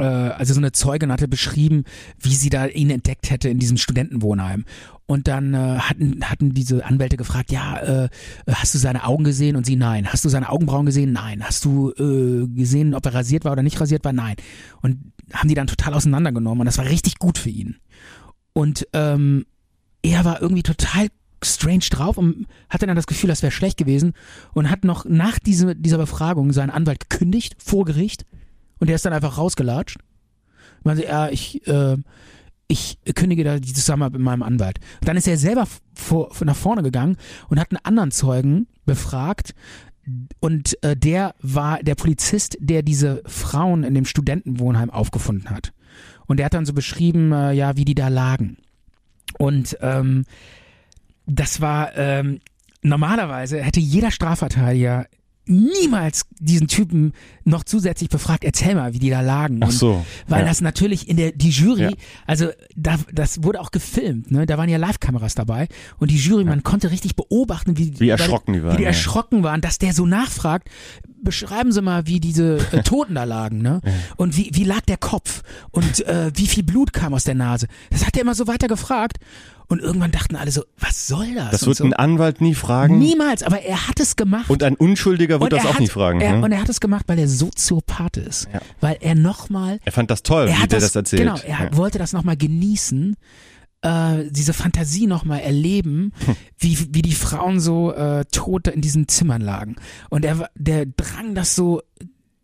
also 0.03 0.53
so 0.53 0.59
eine 0.59 0.71
Zeugin 0.71 1.11
hatte 1.11 1.27
beschrieben, 1.27 1.83
wie 2.19 2.35
sie 2.35 2.49
da 2.49 2.65
ihn 2.67 2.89
entdeckt 2.89 3.29
hätte 3.29 3.49
in 3.49 3.59
diesem 3.59 3.77
Studentenwohnheim. 3.77 4.65
Und 5.05 5.27
dann 5.27 5.53
äh, 5.53 5.79
hatten, 5.79 6.23
hatten 6.23 6.53
diese 6.53 6.85
Anwälte 6.85 7.17
gefragt, 7.17 7.51
ja, 7.51 7.79
äh, 7.79 8.09
hast 8.47 8.75
du 8.75 8.77
seine 8.77 9.05
Augen 9.05 9.23
gesehen? 9.23 9.55
Und 9.55 9.65
sie, 9.65 9.75
nein. 9.75 10.07
Hast 10.07 10.23
du 10.23 10.29
seine 10.29 10.49
Augenbrauen 10.49 10.85
gesehen? 10.85 11.11
Nein. 11.13 11.43
Hast 11.43 11.65
du 11.65 11.91
äh, 11.91 12.47
gesehen, 12.47 12.93
ob 12.93 13.05
er 13.05 13.15
rasiert 13.15 13.43
war 13.43 13.53
oder 13.53 13.63
nicht 13.63 13.81
rasiert 13.81 14.05
war? 14.05 14.13
Nein. 14.13 14.35
Und 14.81 15.11
haben 15.33 15.49
die 15.49 15.55
dann 15.55 15.67
total 15.67 15.93
auseinandergenommen 15.93 16.61
und 16.61 16.65
das 16.65 16.77
war 16.77 16.85
richtig 16.85 17.19
gut 17.19 17.37
für 17.37 17.49
ihn. 17.49 17.77
Und 18.53 18.87
ähm, 18.93 19.45
er 20.01 20.25
war 20.25 20.41
irgendwie 20.41 20.63
total 20.63 21.07
strange 21.43 21.85
drauf 21.91 22.17
und 22.17 22.47
hatte 22.69 22.85
dann 22.85 22.95
das 22.95 23.07
Gefühl, 23.07 23.29
das 23.29 23.41
wäre 23.41 23.51
schlecht 23.51 23.77
gewesen 23.77 24.13
und 24.53 24.69
hat 24.69 24.83
noch 24.83 25.05
nach 25.05 25.39
diese, 25.39 25.75
dieser 25.75 25.97
Befragung 25.97 26.51
seinen 26.51 26.69
Anwalt 26.69 27.09
gekündigt 27.09 27.55
vor 27.59 27.85
Gericht 27.85 28.25
und 28.79 28.87
der 28.87 28.95
ist 28.95 29.05
dann 29.05 29.13
einfach 29.13 29.37
rausgelatscht. 29.37 29.99
Meinte, 30.83 31.03
ja, 31.03 31.29
ich, 31.29 31.65
äh, 31.67 31.97
ich 32.67 32.99
kündige 33.15 33.43
da 33.43 33.59
die 33.59 33.73
Zusammenarbeit 33.73 34.19
mit 34.19 34.21
meinem 34.21 34.43
Anwalt. 34.43 34.79
Und 35.01 35.07
dann 35.07 35.17
ist 35.17 35.27
er 35.27 35.37
selber 35.37 35.67
vor, 35.93 36.31
nach 36.43 36.55
vorne 36.55 36.83
gegangen 36.83 37.17
und 37.49 37.59
hat 37.59 37.71
einen 37.71 37.83
anderen 37.83 38.11
Zeugen 38.11 38.67
befragt. 38.85 39.53
Und 40.39 40.81
äh, 40.83 40.95
der 40.95 41.35
war 41.41 41.83
der 41.83 41.95
Polizist, 41.95 42.57
der 42.59 42.81
diese 42.81 43.21
Frauen 43.25 43.83
in 43.83 43.93
dem 43.93 44.05
Studentenwohnheim 44.05 44.89
aufgefunden 44.89 45.49
hat. 45.49 45.73
Und 46.27 46.37
der 46.37 46.45
hat 46.45 46.53
dann 46.53 46.65
so 46.65 46.73
beschrieben, 46.73 47.31
äh, 47.31 47.51
ja, 47.51 47.75
wie 47.75 47.85
die 47.85 47.95
da 47.95 48.07
lagen. 48.07 48.57
Und 49.37 49.77
ähm, 49.81 50.25
das 51.25 51.61
war 51.61 51.95
ähm, 51.95 52.39
normalerweise 52.81 53.61
hätte 53.61 53.79
jeder 53.79 54.11
Strafverteidiger 54.11 55.07
niemals 55.45 56.25
diesen 56.39 56.67
Typen 56.67 57.13
noch 57.49 57.63
zusätzlich 57.63 58.09
befragt, 58.09 58.43
erzähl 58.43 58.75
mal, 58.75 58.93
wie 58.93 58.99
die 58.99 59.09
da 59.09 59.21
lagen. 59.21 59.59
Ach 59.61 59.67
Und 59.67 59.73
so. 59.73 60.05
Weil 60.27 60.41
ja. 60.41 60.47
das 60.47 60.61
natürlich 60.61 61.07
in 61.09 61.17
der, 61.17 61.31
die 61.31 61.49
Jury, 61.49 61.81
Ja. 61.81 61.91
also 62.25 62.47
da, 62.75 62.95
das 63.11 63.43
wurde 63.43 63.59
auch 63.61 63.71
gefilmt, 63.71 64.31
ne? 64.31 64.45
Da 64.45 64.57
waren 64.57 64.69
ja 64.69 64.77
Live-Kameras 64.77 65.35
dabei 65.35 65.67
und 65.97 66.11
die 66.11 66.17
Jury, 66.17 66.43
man 66.45 66.63
konnte 66.63 66.91
richtig 66.91 67.15
beobachten, 67.15 67.77
wie, 67.77 67.99
Wie 67.99 68.09
erschrocken 68.09 68.53
die 68.53 68.63
waren, 68.63 68.73
Wie 68.73 68.77
die 68.77 68.83
ja. 68.83 68.89
erschrocken 68.89 69.43
waren, 69.43 69.61
dass 69.61 69.77
der 69.79 69.93
so 69.93 70.05
nachfragt, 70.05 70.69
beschreiben 71.21 71.71
Sie 71.71 71.81
mal, 71.81 72.07
wie 72.07 72.19
diese 72.19 72.57
äh, 72.71 72.81
Toten 72.83 73.15
da 73.15 73.25
lagen, 73.25 73.61
ne? 73.61 73.81
Und 74.15 74.37
wie, 74.37 74.51
wie 74.53 74.63
lag 74.63 74.81
der 74.81 74.97
Kopf 74.97 75.43
und 75.71 76.05
äh, 76.07 76.31
wie 76.35 76.47
viel 76.47 76.63
Blut 76.63 76.93
kam 76.93 77.13
aus 77.13 77.25
der 77.25 77.35
Nase. 77.35 77.67
Das 77.89 78.05
hat 78.05 78.15
er 78.15 78.21
immer 78.21 78.35
so 78.35 78.47
weiter 78.47 78.67
gefragt 78.67 79.17
und 79.67 79.81
irgendwann 79.81 80.11
dachten 80.11 80.35
alle 80.35 80.49
so, 80.51 80.63
was 80.79 81.07
soll 81.07 81.35
das? 81.35 81.51
Das 81.51 81.61
und 81.63 81.67
wird 81.67 81.77
so. 81.77 81.83
ein 81.83 81.93
Anwalt 81.93 82.41
nie 82.41 82.55
fragen. 82.55 82.97
Niemals, 82.97 83.43
aber 83.43 83.61
er 83.61 83.87
hat 83.87 83.99
es 83.99 84.15
gemacht. 84.15 84.49
Und 84.49 84.63
ein 84.63 84.75
Unschuldiger 84.75 85.39
wird 85.41 85.53
Und 85.53 85.59
das 85.59 85.67
auch 85.67 85.73
hat, 85.75 85.79
nie 85.81 85.87
fragen. 85.87 86.21
Er, 86.21 86.37
ne? 86.37 86.43
Und 86.45 86.51
er 86.51 86.61
hat 86.61 86.69
es 86.69 86.79
gemacht, 86.79 87.03
weil 87.07 87.19
er 87.19 87.27
Soziopath 87.39 88.17
ist. 88.17 88.47
Ja. 88.53 88.61
Weil 88.81 88.97
er 89.01 89.15
nochmal 89.15 89.79
Er 89.85 89.91
fand 89.91 90.11
das 90.11 90.23
toll, 90.23 90.47
er 90.47 90.55
wie 90.55 90.59
der 90.59 90.67
das, 90.67 90.83
das 90.83 90.95
erzählt. 90.95 91.21
Genau, 91.23 91.37
er 91.37 91.65
ja. 91.71 91.77
wollte 91.77 91.97
das 91.97 92.13
nochmal 92.13 92.37
genießen, 92.37 93.15
äh, 93.81 94.23
diese 94.29 94.53
Fantasie 94.53 95.07
nochmal 95.07 95.39
erleben, 95.39 96.11
Hm. 96.25 96.35
wie, 96.57 96.77
wie 96.93 97.01
die 97.01 97.13
Frauen 97.13 97.59
so 97.59 97.93
äh, 97.93 98.25
tot 98.31 98.67
in 98.67 98.81
diesen 98.81 99.07
Zimmern 99.07 99.41
lagen. 99.41 99.75
Und 100.09 100.25
er, 100.25 100.49
der 100.55 100.85
Drang, 100.85 101.33
das 101.33 101.55
so, 101.55 101.81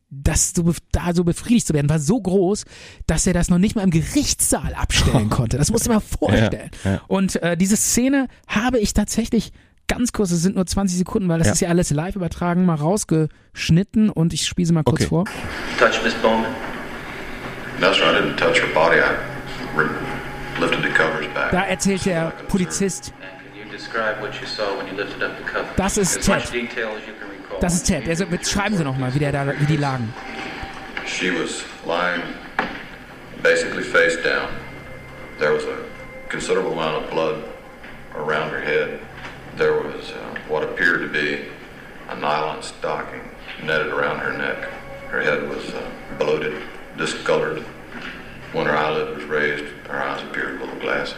das 0.09 0.53
so, 0.55 0.71
da 0.93 1.13
so 1.13 1.23
befriedigt 1.25 1.67
zu 1.67 1.73
werden, 1.73 1.89
war 1.89 1.99
so 1.99 2.21
groß, 2.21 2.63
dass 3.05 3.27
er 3.27 3.33
das 3.33 3.49
noch 3.49 3.57
nicht 3.57 3.75
mal 3.75 3.81
im 3.83 3.89
Gerichtssaal 3.91 4.73
abstellen 4.73 5.29
konnte. 5.37 5.57
Das 5.57 5.71
musst 5.71 5.85
du 5.85 5.89
dir 5.89 5.95
mal 5.95 5.99
vorstellen. 5.99 6.71
Ja, 6.85 6.91
ja. 6.91 7.01
Und 7.07 7.35
äh, 7.43 7.57
diese 7.57 7.75
Szene 7.75 8.27
habe 8.47 8.79
ich 8.79 8.93
tatsächlich 8.93 9.51
ganz 9.87 10.11
kurz, 10.11 10.31
es 10.31 10.41
sind 10.41 10.55
nur 10.55 10.65
20 10.65 10.97
Sekunden, 10.97 11.29
weil 11.29 11.37
das 11.39 11.47
Ja. 11.47 11.53
ist 11.53 11.59
ja 11.61 11.69
alles 11.69 11.89
live 11.91 12.15
übertragen, 12.15 12.65
mal 12.65 12.75
rausgeschnitten 12.75 14.09
und 14.09 14.33
ich 14.33 14.45
spiele 14.47 14.65
sie 14.65 14.73
mal 14.73 14.83
kurz 14.83 15.01
Okay. 15.01 15.09
vor. 15.09 15.23
touch 15.79 16.03
Miss 16.03 16.13
Bowman? 16.15 16.45
No, 17.79 17.91
sir, 17.93 18.03
I 18.11 18.15
didn't 18.15 18.35
touch 18.37 18.61
her 18.61 18.67
body. 18.73 18.97
I 18.97 20.59
lifted 20.61 20.81
the 20.83 20.89
covers 20.89 21.27
back. 21.33 21.51
Da 21.51 21.63
erzählt 21.65 22.05
der 22.05 22.31
Polizist? 22.47 23.13
Das 25.75 25.97
ist 25.97 26.21
Ted. 26.21 26.43
das 27.59 27.73
ist 27.75 27.83
Ted. 27.87 28.07
Also, 28.07 28.23
jetzt 28.25 28.49
schreiben 28.51 28.77
Sie 28.77 28.83
nochmal, 28.83 29.13
wie, 29.13 29.19
der 29.19 29.31
da, 29.31 29.45
wie 29.59 29.65
die 29.65 29.77
lagen. 29.77 30.13
She 31.05 31.31
was 31.31 31.63
lying 31.85 32.21
basically 33.43 33.83
face 33.83 34.15
down. 34.23 34.47
There 35.39 35.53
was 35.53 35.63
a 35.65 36.29
considerable 36.31 36.71
amount 36.71 37.03
of 37.03 37.09
blood 37.11 37.35
around 38.15 38.51
her 38.51 38.61
head. 38.61 38.99
There 39.57 39.73
was 39.73 40.11
uh, 40.11 40.35
what 40.49 40.63
appeared 40.63 41.01
to 41.01 41.07
be 41.07 41.45
a 42.09 42.15
nylon 42.15 42.61
stocking 42.61 43.21
netted 43.63 43.87
around 43.87 44.19
her 44.19 44.37
neck. 44.37 44.69
Her 45.09 45.21
head 45.21 45.47
was 45.47 45.73
uh, 45.73 45.81
bloated, 46.19 46.53
discolored. 46.97 47.63
When 48.51 48.65
her 48.65 48.75
eyelid 48.75 49.15
was 49.15 49.23
raised, 49.25 49.65
her 49.87 50.01
eyes 50.01 50.21
appeared 50.23 50.57
a 50.57 50.65
little 50.65 50.79
glassy. 50.79 51.15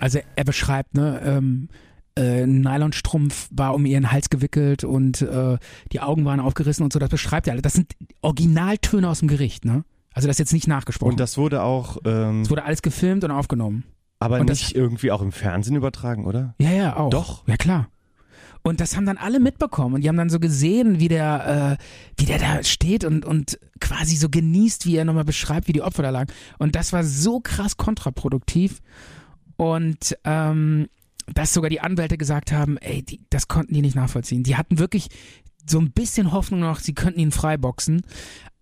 Also 0.00 0.20
er 0.34 0.44
beschreibt, 0.44 0.94
ne, 0.94 1.20
ähm, 1.24 1.68
äh, 2.16 2.42
ein 2.42 2.60
Nylonstrumpf 2.60 3.48
war 3.52 3.74
um 3.74 3.86
ihren 3.86 4.10
Hals 4.10 4.30
gewickelt 4.30 4.82
und 4.82 5.22
äh, 5.22 5.58
die 5.92 6.00
Augen 6.00 6.24
waren 6.24 6.40
aufgerissen 6.40 6.82
und 6.82 6.92
so, 6.92 6.98
das 6.98 7.10
beschreibt 7.10 7.46
er 7.46 7.52
alle. 7.52 7.62
Das 7.62 7.74
sind 7.74 7.92
Originaltöne 8.20 9.08
aus 9.08 9.20
dem 9.20 9.28
Gericht, 9.28 9.64
ne? 9.64 9.84
Also 10.12 10.26
das 10.26 10.34
ist 10.34 10.40
jetzt 10.40 10.52
nicht 10.52 10.66
nachgesprochen. 10.66 11.12
Und 11.12 11.20
das 11.20 11.38
wurde 11.38 11.62
auch, 11.62 11.98
ähm, 12.04 12.42
es 12.42 12.50
wurde 12.50 12.64
alles 12.64 12.82
gefilmt 12.82 13.22
und 13.22 13.30
aufgenommen. 13.30 13.84
Aber 14.20 14.38
und 14.40 14.48
das- 14.48 14.60
nicht 14.60 14.76
irgendwie 14.76 15.10
auch 15.10 15.22
im 15.22 15.32
Fernsehen 15.32 15.74
übertragen, 15.74 16.26
oder? 16.26 16.54
Ja, 16.60 16.70
ja, 16.70 16.96
auch. 16.96 17.10
Doch. 17.10 17.48
Ja, 17.48 17.56
klar. 17.56 17.88
Und 18.62 18.80
das 18.80 18.94
haben 18.94 19.06
dann 19.06 19.16
alle 19.16 19.40
mitbekommen 19.40 19.94
und 19.94 20.00
die 20.02 20.08
haben 20.10 20.18
dann 20.18 20.28
so 20.28 20.38
gesehen, 20.38 21.00
wie 21.00 21.08
der, 21.08 21.78
äh, 21.80 22.20
wie 22.20 22.26
der 22.26 22.38
da 22.38 22.62
steht 22.62 23.04
und, 23.04 23.24
und 23.24 23.58
quasi 23.80 24.16
so 24.16 24.28
genießt, 24.28 24.84
wie 24.84 24.96
er 24.96 25.06
nochmal 25.06 25.24
beschreibt, 25.24 25.66
wie 25.66 25.72
die 25.72 25.80
Opfer 25.80 26.02
da 26.02 26.10
lagen. 26.10 26.30
Und 26.58 26.76
das 26.76 26.92
war 26.92 27.02
so 27.02 27.40
krass 27.40 27.78
kontraproduktiv. 27.78 28.80
Und 29.56 30.14
ähm, 30.24 30.88
dass 31.32 31.54
sogar 31.54 31.70
die 31.70 31.80
Anwälte 31.80 32.18
gesagt 32.18 32.52
haben, 32.52 32.76
ey, 32.78 33.02
die, 33.02 33.20
das 33.30 33.48
konnten 33.48 33.72
die 33.72 33.82
nicht 33.82 33.94
nachvollziehen. 33.96 34.42
Die 34.42 34.56
hatten 34.56 34.78
wirklich 34.78 35.08
so 35.66 35.78
ein 35.78 35.92
bisschen 35.92 36.32
Hoffnung 36.32 36.60
noch, 36.60 36.80
sie 36.80 36.94
könnten 36.94 37.20
ihn 37.20 37.32
freiboxen. 37.32 38.02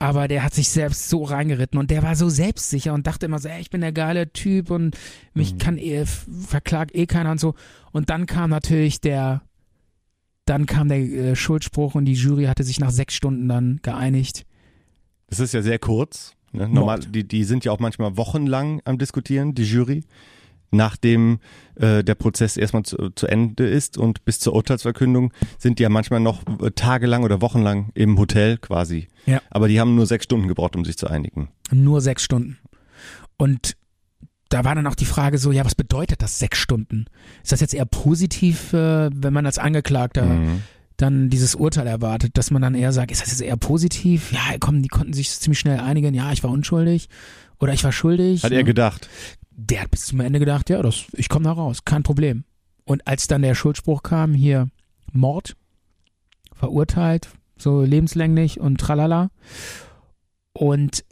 Aber 0.00 0.28
der 0.28 0.44
hat 0.44 0.54
sich 0.54 0.68
selbst 0.68 1.08
so 1.08 1.24
reingeritten 1.24 1.78
und 1.78 1.90
der 1.90 2.04
war 2.04 2.14
so 2.14 2.28
selbstsicher 2.28 2.94
und 2.94 3.06
dachte 3.06 3.26
immer 3.26 3.40
so, 3.40 3.48
ey, 3.48 3.60
ich 3.60 3.70
bin 3.70 3.80
der 3.80 3.92
geile 3.92 4.32
Typ 4.32 4.70
und 4.70 4.96
mich 5.34 5.58
kann 5.58 5.76
eh, 5.76 6.06
verklagt 6.06 6.94
eh 6.94 7.06
keiner 7.06 7.32
und 7.32 7.40
so. 7.40 7.54
Und 7.90 8.08
dann 8.08 8.26
kam 8.26 8.50
natürlich 8.50 9.00
der, 9.00 9.42
dann 10.44 10.66
kam 10.66 10.88
der 10.88 10.98
äh, 10.98 11.36
Schuldspruch 11.36 11.96
und 11.96 12.04
die 12.04 12.12
Jury 12.12 12.44
hatte 12.44 12.62
sich 12.62 12.78
nach 12.78 12.90
sechs 12.90 13.14
Stunden 13.14 13.48
dann 13.48 13.80
geeinigt. 13.82 14.46
Das 15.26 15.40
ist 15.40 15.52
ja 15.52 15.62
sehr 15.62 15.80
kurz. 15.80 16.34
Ne? 16.52 16.68
Normal, 16.68 17.00
die, 17.00 17.26
die 17.26 17.42
sind 17.42 17.64
ja 17.64 17.72
auch 17.72 17.80
manchmal 17.80 18.16
wochenlang 18.16 18.80
am 18.84 18.98
Diskutieren, 18.98 19.54
die 19.54 19.64
Jury. 19.64 20.04
Nachdem 20.70 21.38
äh, 21.76 22.04
der 22.04 22.14
Prozess 22.14 22.56
erstmal 22.56 22.82
zu, 22.82 23.10
zu 23.14 23.26
Ende 23.26 23.66
ist 23.66 23.96
und 23.96 24.24
bis 24.24 24.38
zur 24.38 24.54
Urteilsverkündung 24.54 25.32
sind 25.58 25.78
die 25.78 25.82
ja 25.82 25.88
manchmal 25.88 26.20
noch 26.20 26.42
äh, 26.60 26.70
tagelang 26.72 27.22
oder 27.24 27.40
wochenlang 27.40 27.90
im 27.94 28.18
Hotel 28.18 28.58
quasi. 28.58 29.08
Ja. 29.26 29.40
Aber 29.50 29.68
die 29.68 29.80
haben 29.80 29.94
nur 29.94 30.06
sechs 30.06 30.24
Stunden 30.24 30.46
gebraucht, 30.48 30.76
um 30.76 30.84
sich 30.84 30.98
zu 30.98 31.06
einigen. 31.08 31.48
Nur 31.70 32.00
sechs 32.00 32.22
Stunden. 32.22 32.58
Und 33.38 33.76
da 34.50 34.64
war 34.64 34.74
dann 34.74 34.86
auch 34.86 34.94
die 34.94 35.04
Frage 35.04 35.38
so, 35.38 35.52
ja, 35.52 35.64
was 35.64 35.74
bedeutet 35.74 36.22
das 36.22 36.38
sechs 36.38 36.58
Stunden? 36.58 37.06
Ist 37.42 37.52
das 37.52 37.60
jetzt 37.60 37.74
eher 37.74 37.84
positiv, 37.86 38.72
äh, 38.72 39.10
wenn 39.14 39.32
man 39.32 39.46
als 39.46 39.58
Angeklagter 39.58 40.24
Mhm. 40.24 40.62
dann 40.96 41.30
dieses 41.30 41.54
Urteil 41.54 41.86
erwartet, 41.86 42.36
dass 42.36 42.50
man 42.50 42.60
dann 42.62 42.74
eher 42.74 42.92
sagt, 42.92 43.10
ist 43.10 43.22
das 43.22 43.30
jetzt 43.30 43.42
eher 43.42 43.56
positiv? 43.56 44.32
Ja, 44.32 44.56
komm, 44.58 44.82
die 44.82 44.88
konnten 44.88 45.12
sich 45.12 45.30
ziemlich 45.30 45.58
schnell 45.60 45.80
einigen, 45.80 46.14
ja, 46.14 46.32
ich 46.32 46.42
war 46.42 46.50
unschuldig 46.50 47.08
oder 47.60 47.72
ich 47.72 47.84
war 47.84 47.92
schuldig. 47.92 48.42
Hat 48.42 48.50
ne? 48.50 48.56
er 48.56 48.64
gedacht. 48.64 49.08
Der 49.60 49.82
hat 49.82 49.90
bis 49.90 50.06
zum 50.06 50.20
Ende 50.20 50.38
gedacht, 50.38 50.70
ja, 50.70 50.80
das, 50.80 51.04
ich 51.12 51.28
komme 51.28 51.44
da 51.44 51.52
raus, 51.52 51.84
kein 51.84 52.04
Problem. 52.04 52.44
Und 52.84 53.06
als 53.06 53.26
dann 53.26 53.42
der 53.42 53.54
Schuldspruch 53.56 54.02
kam, 54.02 54.32
hier 54.32 54.68
Mord, 55.12 55.56
verurteilt, 56.54 57.28
so 57.56 57.82
lebenslänglich 57.82 58.60
und 58.60 58.78
tralala. 58.80 59.30
Und 60.52 61.04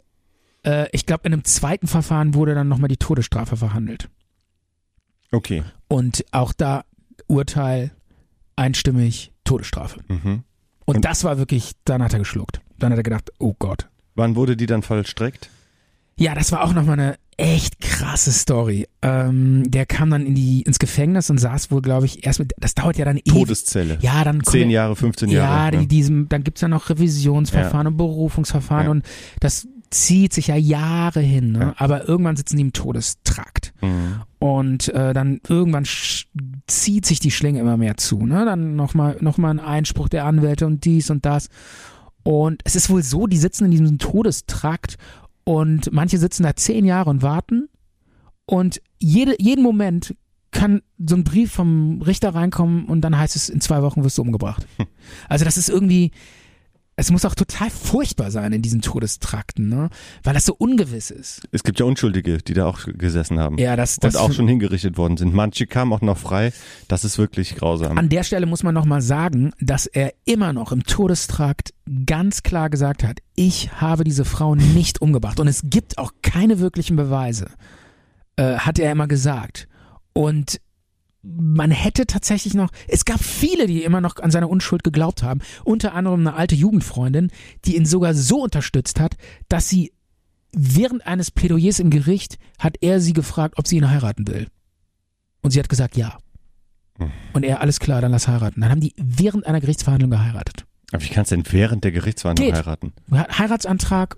äh, 0.63 0.87
ich 0.91 1.05
glaube, 1.05 1.27
in 1.27 1.33
einem 1.33 1.43
zweiten 1.43 1.87
Verfahren 1.87 2.33
wurde 2.33 2.55
dann 2.55 2.67
nochmal 2.69 2.87
die 2.87 2.97
Todesstrafe 2.97 3.57
verhandelt. 3.57 4.09
Okay. 5.31 5.63
Und 5.89 6.25
auch 6.31 6.53
da 6.53 6.85
Urteil 7.27 7.91
einstimmig 8.55 9.33
Todesstrafe. 9.43 9.99
Mhm. 10.07 10.43
Und, 10.85 10.95
Und- 10.95 11.05
das 11.05 11.23
war 11.25 11.37
wirklich, 11.37 11.73
dann 11.83 12.01
hat 12.01 12.13
er 12.13 12.19
geschluckt. 12.19 12.61
Dann 12.79 12.91
hat 12.91 12.97
er 12.99 13.03
gedacht, 13.03 13.29
oh 13.39 13.53
Gott. 13.59 13.89
Wann 14.15 14.35
wurde 14.35 14.55
die 14.55 14.65
dann 14.67 14.83
vollstreckt? 14.83 15.49
Ja, 16.17 16.33
das 16.33 16.51
war 16.51 16.63
auch 16.63 16.73
nochmal 16.73 16.99
eine 16.99 17.17
echt 17.37 17.79
krasse 17.79 18.31
Story. 18.31 18.87
Ähm, 19.01 19.63
der 19.69 19.85
kam 19.85 20.09
dann 20.09 20.25
in 20.25 20.33
die, 20.35 20.63
ins 20.63 20.79
Gefängnis 20.79 21.29
und 21.29 21.37
saß 21.37 21.69
wohl, 21.71 21.81
glaube 21.81 22.05
ich, 22.07 22.25
erst 22.25 22.39
mit, 22.39 22.53
das 22.57 22.73
dauert 22.75 22.97
ja 22.97 23.05
dann 23.05 23.17
ewig. 23.17 23.31
Todeszelle. 23.31 23.97
Ja, 24.01 24.23
dann 24.23 24.43
Zehn 24.43 24.69
ja- 24.69 24.81
Jahre, 24.83 24.95
15 24.95 25.29
Ja, 25.29 25.37
Jahre. 25.39 25.71
die, 25.71 25.77
ne? 25.77 25.87
diesem, 25.87 26.29
dann 26.29 26.43
gibt's 26.43 26.61
ja 26.61 26.67
noch 26.67 26.89
Revisionsverfahren 26.89 27.87
und 27.87 27.97
Berufungsverfahren 27.97 28.85
Ja. 28.85 28.91
und 28.91 29.05
das 29.39 29.67
zieht 29.89 30.33
sich 30.33 30.47
ja 30.47 30.55
Jahre 30.57 31.21
hin, 31.21 31.53
ne? 31.53 31.59
Ja. 31.59 31.73
aber 31.77 32.09
irgendwann 32.09 32.35
sitzen 32.35 32.57
die 32.57 32.61
im 32.63 32.73
Todestrakt. 32.73 33.73
Mhm. 33.81 34.21
Und 34.39 34.89
äh, 34.89 35.13
dann 35.13 35.39
irgendwann 35.47 35.85
zieht 36.67 37.05
sich 37.05 37.19
die 37.21 37.31
Schlinge 37.31 37.59
immer 37.61 37.77
mehr 37.77 37.95
zu. 37.95 38.25
Ne? 38.25 38.43
Dann 38.43 38.75
nochmal 38.75 39.15
noch 39.21 39.37
mal 39.37 39.49
ein 39.51 39.59
Einspruch 39.61 40.09
der 40.09 40.25
Anwälte 40.25 40.65
und 40.65 40.83
dies 40.83 41.09
und 41.09 41.25
das. 41.25 41.47
Und 42.23 42.61
es 42.65 42.75
ist 42.75 42.89
wohl 42.89 43.01
so, 43.01 43.27
die 43.27 43.37
sitzen 43.37 43.65
in 43.65 43.71
diesem 43.71 43.97
Todestrakt 43.97 44.97
und 45.47 45.93
manche 45.93 46.17
sitzen 46.17 46.43
da 46.43 46.57
zehn 46.57 46.83
Jahre 46.83 47.09
und 47.09 47.21
warten. 47.21 47.69
Und 48.45 48.81
jede, 48.99 49.33
jeden 49.39 49.63
Moment 49.63 50.13
kann 50.51 50.81
so 50.97 51.15
ein 51.15 51.23
Brief 51.23 51.53
vom 51.53 52.01
Richter 52.01 52.35
reinkommen 52.35 52.83
und 52.83 52.99
dann 52.99 53.17
heißt 53.17 53.37
es, 53.37 53.47
in 53.47 53.61
zwei 53.61 53.81
Wochen 53.81 54.03
wirst 54.03 54.17
du 54.17 54.23
umgebracht. 54.23 54.67
Also 55.29 55.45
das 55.45 55.55
ist 55.55 55.69
irgendwie, 55.69 56.11
es 56.99 57.11
muss 57.11 57.25
auch 57.25 57.35
total 57.35 57.69
furchtbar 57.69 58.31
sein 58.31 58.51
in 58.53 58.63
diesen 58.63 58.81
Todestrakten, 58.81 59.69
ne? 59.69 59.89
weil 60.23 60.33
das 60.33 60.45
so 60.45 60.55
ungewiss 60.55 61.11
ist. 61.11 61.47
Es 61.51 61.63
gibt 61.63 61.79
ja 61.79 61.85
Unschuldige, 61.85 62.39
die 62.39 62.55
da 62.55 62.65
auch 62.65 62.79
gesessen 62.85 63.39
haben. 63.39 63.59
Ja, 63.59 63.75
das, 63.75 63.97
das 63.97 64.15
und 64.15 64.21
auch 64.21 64.33
schon 64.33 64.47
hingerichtet 64.47 64.97
worden 64.97 65.15
sind. 65.15 65.31
Manche 65.31 65.67
kamen 65.67 65.93
auch 65.93 66.01
noch 66.01 66.17
frei. 66.17 66.51
Das 66.87 67.05
ist 67.05 67.19
wirklich 67.19 67.55
grausam. 67.55 67.99
An 67.99 68.09
der 68.09 68.23
Stelle 68.23 68.47
muss 68.47 68.63
man 68.63 68.73
nochmal 68.73 69.03
sagen, 69.03 69.51
dass 69.59 69.85
er 69.85 70.11
immer 70.25 70.53
noch 70.53 70.71
im 70.71 70.83
Todestrakt 70.83 71.71
ganz 72.07 72.41
klar 72.41 72.71
gesagt 72.71 73.03
hat, 73.03 73.19
ich 73.35 73.71
habe 73.79 74.03
diese 74.03 74.25
Frau 74.25 74.55
nicht 74.55 74.99
umgebracht 74.99 75.39
und 75.39 75.47
es 75.47 75.61
gibt 75.65 75.99
auch 75.99 76.13
keine 76.23 76.57
wirklichen 76.57 76.95
Beweise, 76.95 77.51
äh, 78.37 78.55
hat 78.57 78.79
er 78.79 78.91
immer 78.91 79.07
gesagt. 79.07 79.67
Und 80.13 80.59
man 81.35 81.71
hätte 81.71 82.05
tatsächlich 82.07 82.53
noch, 82.53 82.71
es 82.87 83.05
gab 83.05 83.21
viele, 83.21 83.67
die 83.67 83.83
immer 83.83 84.01
noch 84.01 84.17
an 84.17 84.31
seine 84.31 84.47
Unschuld 84.47 84.83
geglaubt 84.83 85.23
haben, 85.23 85.41
unter 85.63 85.93
anderem 85.93 86.21
eine 86.21 86.35
alte 86.35 86.55
Jugendfreundin, 86.55 87.31
die 87.65 87.75
ihn 87.75 87.85
sogar 87.85 88.13
so 88.13 88.43
unterstützt 88.43 88.99
hat, 88.99 89.15
dass 89.49 89.67
sie 89.67 89.91
während 90.53 91.05
eines 91.05 91.31
Plädoyers 91.31 91.79
im 91.79 91.89
Gericht 91.89 92.37
hat 92.57 92.77
er 92.81 93.01
sie 93.01 93.13
gefragt, 93.13 93.55
ob 93.57 93.67
sie 93.67 93.77
ihn 93.77 93.89
heiraten 93.89 94.27
will. 94.27 94.47
Und 95.41 95.51
sie 95.51 95.59
hat 95.59 95.69
gesagt, 95.69 95.97
ja. 95.97 96.17
Und 97.33 97.43
er, 97.43 97.61
alles 97.61 97.79
klar, 97.79 98.01
dann 98.01 98.11
lass 98.11 98.27
heiraten. 98.27 98.61
Dann 98.61 98.71
haben 98.71 98.81
die 98.81 98.93
während 98.97 99.45
einer 99.45 99.61
Gerichtsverhandlung 99.61 100.09
geheiratet. 100.09 100.65
Aber 100.91 101.03
wie 101.03 101.09
kannst 101.09 101.31
du 101.31 101.35
denn 101.35 101.45
während 101.51 101.83
der 101.83 101.91
Gerichtsverhandlung 101.91 102.47
Geht. 102.47 102.55
heiraten? 102.55 102.93
Heiratsantrag 103.11 104.17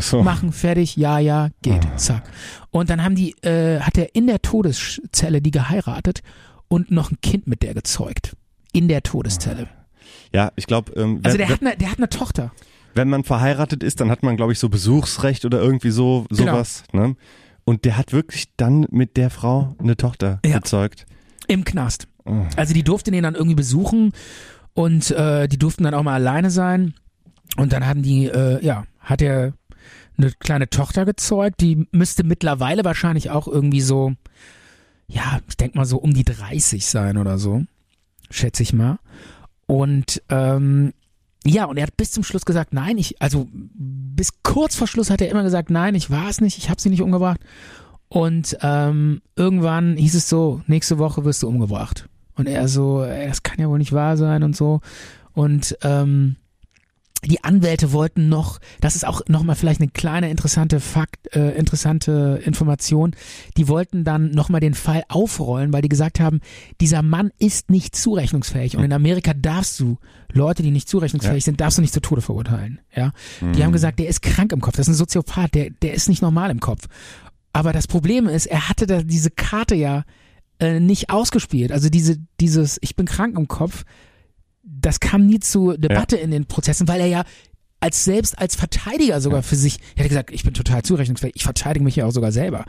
so. 0.00 0.22
machen, 0.22 0.52
fertig, 0.52 0.96
ja, 0.96 1.18
ja, 1.18 1.48
geht, 1.62 1.84
Ah. 1.86 1.96
zack. 1.96 2.24
Und 2.70 2.90
dann 2.90 3.02
haben 3.02 3.14
die, 3.14 3.32
äh, 3.42 3.80
hat 3.80 3.98
er 3.98 4.14
in 4.14 4.26
der 4.26 4.40
Todeszelle 4.42 5.40
die 5.42 5.50
geheiratet 5.50 6.20
und 6.68 6.90
noch 6.90 7.10
ein 7.10 7.18
Kind 7.22 7.46
mit 7.46 7.62
der 7.62 7.74
gezeugt. 7.74 8.36
In 8.72 8.88
der 8.88 9.02
Todeszelle. 9.02 9.68
Ja, 10.32 10.50
ich 10.56 10.66
glaube, 10.66 10.92
ähm, 10.96 11.20
Also 11.22 11.36
der 11.38 11.48
hat 11.48 11.60
eine, 11.60 11.76
der 11.76 11.90
hat 11.90 11.98
eine 11.98 12.08
Tochter. 12.08 12.50
wenn 12.94 13.08
man 13.08 13.24
verheiratet 13.24 13.82
ist, 13.82 14.00
dann 14.00 14.10
hat 14.10 14.22
man, 14.22 14.36
glaube 14.36 14.52
ich, 14.52 14.58
so 14.58 14.68
Besuchsrecht 14.68 15.44
oder 15.44 15.60
irgendwie 15.60 15.90
so 15.90 16.26
Genau. 16.30 16.52
sowas. 16.52 16.84
Ne? 16.92 17.16
Und 17.64 17.84
der 17.84 17.96
hat 17.96 18.12
wirklich 18.12 18.46
dann 18.56 18.86
mit 18.90 19.16
der 19.16 19.30
Frau 19.30 19.74
eine 19.80 19.96
Tochter 19.96 20.40
Ja. 20.44 20.58
gezeugt. 20.58 21.06
Im 21.48 21.64
Knast. 21.64 22.08
Oh. 22.24 22.42
Also 22.56 22.72
die 22.74 22.82
durften 22.84 23.12
ihn 23.14 23.22
dann 23.22 23.34
irgendwie 23.34 23.54
besuchen 23.56 24.12
und 24.74 25.10
äh, 25.10 25.46
die 25.48 25.58
durften 25.58 25.84
dann 25.84 25.94
auch 25.94 26.02
mal 26.02 26.14
alleine 26.14 26.50
sein. 26.50 26.94
Und 27.56 27.72
dann 27.72 27.86
haben 27.86 28.02
die, 28.02 28.26
äh, 28.26 28.64
ja, 28.64 28.84
hat 29.00 29.22
er 29.22 29.52
eine 30.16 30.32
kleine 30.32 30.70
Tochter 30.70 31.04
gezeugt, 31.04 31.60
die 31.60 31.86
müsste 31.90 32.24
mittlerweile 32.24 32.84
wahrscheinlich 32.84 33.30
auch 33.30 33.48
irgendwie 33.48 33.80
so, 33.80 34.14
ja, 35.06 35.40
ich 35.48 35.56
denke 35.56 35.78
mal 35.78 35.84
so 35.84 35.98
um 35.98 36.14
die 36.14 36.24
30 36.24 36.86
sein 36.86 37.16
oder 37.16 37.38
so, 37.38 37.64
schätze 38.30 38.62
ich 38.62 38.72
mal. 38.72 38.98
Und 39.66 40.22
ähm, 40.28 40.92
ja, 41.46 41.66
und 41.66 41.76
er 41.76 41.86
hat 41.86 41.96
bis 41.96 42.10
zum 42.10 42.24
Schluss 42.24 42.44
gesagt, 42.44 42.72
nein, 42.72 42.96
ich, 42.96 43.20
also 43.20 43.48
bis 43.52 44.42
kurz 44.42 44.76
vor 44.76 44.86
Schluss 44.86 45.10
hat 45.10 45.20
er 45.20 45.30
immer 45.30 45.42
gesagt, 45.42 45.70
nein, 45.70 45.94
ich 45.94 46.10
war 46.10 46.28
es 46.28 46.40
nicht, 46.40 46.58
ich 46.58 46.70
habe 46.70 46.80
sie 46.80 46.90
nicht 46.90 47.02
umgebracht. 47.02 47.40
Und 48.08 48.56
ähm, 48.62 49.20
irgendwann 49.36 49.96
hieß 49.96 50.14
es 50.14 50.28
so, 50.28 50.62
nächste 50.66 50.98
Woche 50.98 51.24
wirst 51.24 51.42
du 51.42 51.48
umgebracht. 51.48 52.08
Und 52.36 52.48
er 52.48 52.68
so, 52.68 53.02
ey, 53.02 53.28
das 53.28 53.42
kann 53.42 53.58
ja 53.58 53.68
wohl 53.68 53.78
nicht 53.78 53.92
wahr 53.92 54.16
sein 54.16 54.42
und 54.42 54.56
so. 54.56 54.80
Und 55.32 55.76
ähm, 55.82 56.36
die 57.26 57.42
Anwälte 57.44 57.92
wollten 57.92 58.28
noch, 58.28 58.58
das 58.80 58.96
ist 58.96 59.06
auch 59.06 59.22
nochmal 59.28 59.56
vielleicht 59.56 59.80
eine 59.80 59.90
kleine 59.90 60.30
interessante 60.30 60.80
Fakt, 60.80 61.34
äh, 61.34 61.50
interessante 61.52 62.40
Information, 62.44 63.14
die 63.56 63.68
wollten 63.68 64.04
dann 64.04 64.30
nochmal 64.30 64.60
den 64.60 64.74
Fall 64.74 65.04
aufrollen, 65.08 65.72
weil 65.72 65.82
die 65.82 65.88
gesagt 65.88 66.20
haben, 66.20 66.40
dieser 66.80 67.02
Mann 67.02 67.30
ist 67.38 67.70
nicht 67.70 67.96
zurechnungsfähig. 67.96 68.76
Und 68.76 68.84
in 68.84 68.92
Amerika 68.92 69.32
darfst 69.34 69.80
du 69.80 69.98
Leute, 70.32 70.62
die 70.62 70.70
nicht 70.70 70.88
zurechnungsfähig 70.88 71.44
sind, 71.44 71.60
darfst 71.60 71.78
du 71.78 71.82
nicht 71.82 71.94
zu 71.94 72.00
Tode 72.00 72.20
verurteilen. 72.20 72.80
Ja, 72.94 73.12
Die 73.40 73.64
haben 73.64 73.72
gesagt, 73.72 73.98
der 73.98 74.08
ist 74.08 74.22
krank 74.22 74.52
im 74.52 74.60
Kopf, 74.60 74.76
das 74.76 74.88
ist 74.88 74.94
ein 74.94 74.98
Soziopath, 74.98 75.54
der, 75.54 75.70
der 75.70 75.94
ist 75.94 76.08
nicht 76.08 76.22
normal 76.22 76.50
im 76.50 76.60
Kopf. 76.60 76.86
Aber 77.52 77.72
das 77.72 77.86
Problem 77.86 78.26
ist, 78.26 78.46
er 78.46 78.68
hatte 78.68 78.86
da 78.86 79.02
diese 79.02 79.30
Karte 79.30 79.76
ja 79.76 80.04
äh, 80.58 80.80
nicht 80.80 81.10
ausgespielt. 81.10 81.72
Also 81.72 81.88
diese, 81.88 82.16
dieses, 82.40 82.78
ich 82.80 82.96
bin 82.96 83.06
krank 83.06 83.38
im 83.38 83.48
Kopf, 83.48 83.84
das 84.64 85.00
kam 85.00 85.26
nie 85.26 85.40
zur 85.40 85.78
Debatte 85.78 86.16
in 86.16 86.30
den 86.30 86.46
Prozessen, 86.46 86.88
weil 86.88 87.00
er 87.00 87.06
ja 87.06 87.24
als 87.84 88.02
selbst 88.02 88.38
als 88.38 88.56
Verteidiger 88.56 89.20
sogar 89.20 89.42
für 89.42 89.56
sich, 89.56 89.78
er 89.94 90.04
hätte 90.04 90.08
gesagt, 90.08 90.30
ich 90.30 90.42
bin 90.42 90.54
total 90.54 90.82
zurechnungsfähig, 90.82 91.34
ich 91.36 91.44
verteidige 91.44 91.84
mich 91.84 91.96
ja 91.96 92.06
auch 92.06 92.12
sogar 92.12 92.32
selber. 92.32 92.64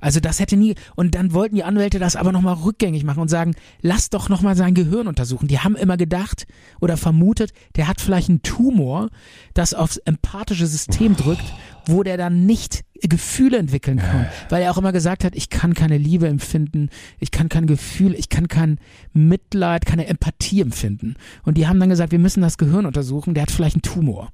Also 0.00 0.20
das 0.20 0.38
hätte 0.38 0.56
nie, 0.56 0.76
und 0.94 1.16
dann 1.16 1.32
wollten 1.32 1.56
die 1.56 1.64
Anwälte 1.64 1.98
das 1.98 2.14
aber 2.14 2.30
nochmal 2.30 2.54
rückgängig 2.54 3.02
machen 3.02 3.18
und 3.18 3.26
sagen, 3.26 3.56
lass 3.82 4.10
doch 4.10 4.28
nochmal 4.28 4.54
sein 4.54 4.74
Gehirn 4.74 5.08
untersuchen. 5.08 5.48
Die 5.48 5.58
haben 5.58 5.74
immer 5.74 5.96
gedacht 5.96 6.46
oder 6.80 6.96
vermutet, 6.96 7.52
der 7.74 7.88
hat 7.88 8.00
vielleicht 8.00 8.28
einen 8.28 8.42
Tumor, 8.42 9.10
das 9.54 9.74
aufs 9.74 9.96
empathische 9.96 10.68
System 10.68 11.16
drückt, 11.16 11.52
wo 11.86 12.04
der 12.04 12.16
dann 12.16 12.46
nicht 12.46 12.84
Gefühle 13.02 13.58
entwickeln 13.58 13.98
kann. 13.98 14.26
Weil 14.50 14.62
er 14.62 14.70
auch 14.70 14.78
immer 14.78 14.92
gesagt 14.92 15.24
hat, 15.24 15.34
ich 15.34 15.50
kann 15.50 15.74
keine 15.74 15.98
Liebe 15.98 16.28
empfinden, 16.28 16.90
ich 17.18 17.32
kann 17.32 17.48
kein 17.48 17.66
Gefühl, 17.66 18.14
ich 18.14 18.28
kann 18.28 18.46
kein 18.46 18.78
Mitleid, 19.12 19.84
keine 19.84 20.06
Empathie 20.06 20.60
empfinden. 20.60 21.16
Und 21.42 21.56
die 21.56 21.66
haben 21.66 21.80
dann 21.80 21.88
gesagt, 21.88 22.12
wir 22.12 22.20
müssen 22.20 22.42
das 22.42 22.56
Gehirn 22.56 22.86
untersuchen, 22.86 23.34
der 23.34 23.42
hat 23.42 23.50
vielleicht 23.50 23.74
einen 23.74 23.82
Tumor. 23.82 24.30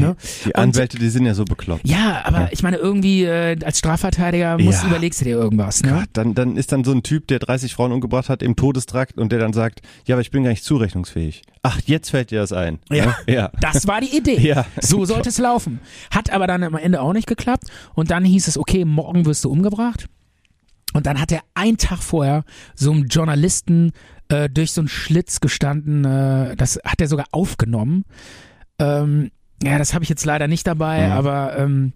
Ne? 0.00 0.16
Die 0.44 0.48
Und- 0.48 0.56
Anwälte, 0.56 0.98
die 0.98 1.08
sind 1.08 1.26
ja 1.26 1.34
so 1.34 1.44
bekloppt. 1.44 1.86
Ja, 1.88 2.22
aber 2.24 2.40
Ja. 2.42 2.48
ich 2.50 2.62
meine, 2.62 2.76
irgendwie 2.76 3.24
äh, 3.24 3.56
als 3.64 3.78
Strafverteidiger 3.78 4.58
musst, 4.58 4.82
Ja. 4.82 4.88
überlegst 4.88 5.20
du 5.20 5.24
dir 5.24 5.36
irgendwas. 5.36 5.82
Ne? 5.82 5.90
Gott, 5.92 6.08
dann, 6.12 6.34
dann 6.34 6.56
ist 6.56 6.72
dann 6.72 6.84
so 6.84 6.92
ein 6.92 7.02
Typ, 7.02 7.28
der 7.28 7.38
30 7.38 7.74
Frauen 7.74 7.92
umgebracht 7.92 8.28
hat, 8.28 8.42
im 8.42 8.56
Todestrakt 8.56 9.18
und 9.18 9.32
der 9.32 9.38
dann 9.38 9.52
sagt, 9.52 9.80
ja, 10.06 10.14
aber 10.14 10.20
ich 10.22 10.30
bin 10.30 10.42
gar 10.44 10.50
nicht 10.50 10.64
zurechnungsfähig. 10.64 11.42
Ach, 11.62 11.80
jetzt 11.86 12.10
fällt 12.10 12.30
dir 12.30 12.40
das 12.40 12.52
ein. 12.52 12.78
Ja. 12.90 13.06
Ne? 13.06 13.14
Ja. 13.26 13.50
Das 13.60 13.86
war 13.86 14.00
die 14.00 14.16
Idee. 14.16 14.38
Ja. 14.40 14.66
So 14.80 15.04
sollte 15.04 15.30
es 15.30 15.38
laufen. 15.38 15.80
Hat 16.10 16.30
aber 16.30 16.46
dann 16.46 16.62
am 16.62 16.74
Ende 16.76 17.00
auch 17.00 17.12
nicht 17.12 17.26
geklappt. 17.26 17.64
Und 17.94 18.10
dann 18.10 18.24
hieß 18.24 18.48
es, 18.48 18.58
okay, 18.58 18.84
morgen 18.84 19.24
wirst 19.24 19.44
du 19.44 19.50
umgebracht. 19.50 20.06
Und 20.92 21.06
dann 21.06 21.20
hat 21.20 21.32
er 21.32 21.40
einen 21.54 21.76
Tag 21.78 22.02
vorher 22.02 22.44
so 22.74 22.92
einem 22.92 23.06
Journalisten 23.06 23.92
äh, 24.28 24.48
durch 24.48 24.72
so 24.72 24.80
einen 24.80 24.88
Schlitz 24.88 25.40
gestanden. 25.40 26.04
Äh, 26.04 26.54
das 26.56 26.78
hat 26.84 27.00
er 27.00 27.08
sogar 27.08 27.26
aufgenommen. 27.32 28.04
Ähm, 28.78 29.30
ja, 29.62 29.78
das 29.78 29.94
habe 29.94 30.02
ich 30.04 30.08
jetzt 30.10 30.24
leider 30.24 30.48
nicht 30.48 30.66
dabei, 30.66 31.06
Mhm. 31.06 31.12
aber 31.12 31.56
ähm, 31.58 31.92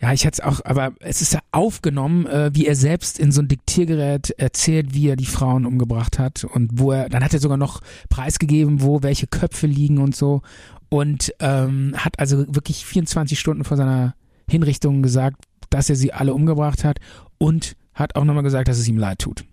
ja, 0.00 0.12
ich 0.12 0.24
hätte 0.24 0.40
es 0.42 0.46
auch, 0.46 0.60
aber 0.64 0.92
es 1.00 1.22
ist 1.22 1.32
ja 1.32 1.40
aufgenommen, 1.50 2.26
äh, 2.26 2.50
wie 2.54 2.66
er 2.66 2.74
selbst 2.76 3.18
in 3.18 3.32
so 3.32 3.40
ein 3.40 3.48
Diktiergerät 3.48 4.30
erzählt, 4.38 4.92
wie 4.92 5.08
er 5.08 5.16
die 5.16 5.24
Frauen 5.26 5.64
umgebracht 5.66 6.18
hat 6.18 6.44
und 6.44 6.72
wo 6.74 6.92
er, 6.92 7.08
dann 7.08 7.24
hat 7.24 7.32
er 7.32 7.40
sogar 7.40 7.56
noch 7.56 7.80
preisgegeben, 8.10 8.82
wo 8.82 9.02
welche 9.02 9.26
Köpfe 9.26 9.66
liegen 9.66 9.98
und 9.98 10.14
so 10.14 10.42
und 10.90 11.32
ähm, 11.40 11.94
hat 11.96 12.18
also 12.18 12.38
wirklich 12.54 12.84
24 12.84 13.38
Stunden 13.38 13.64
vor 13.64 13.76
seiner 13.76 14.14
Hinrichtung 14.50 15.02
gesagt, 15.02 15.44
dass 15.70 15.88
er 15.88 15.96
sie 15.96 16.12
alle 16.12 16.34
umgebracht 16.34 16.84
hat 16.84 16.98
und 17.38 17.74
hat 17.94 18.16
auch 18.16 18.24
nochmal 18.24 18.42
gesagt, 18.42 18.68
dass 18.68 18.78
es 18.78 18.88
ihm 18.88 18.98
leid 18.98 19.20
tut. 19.20 19.44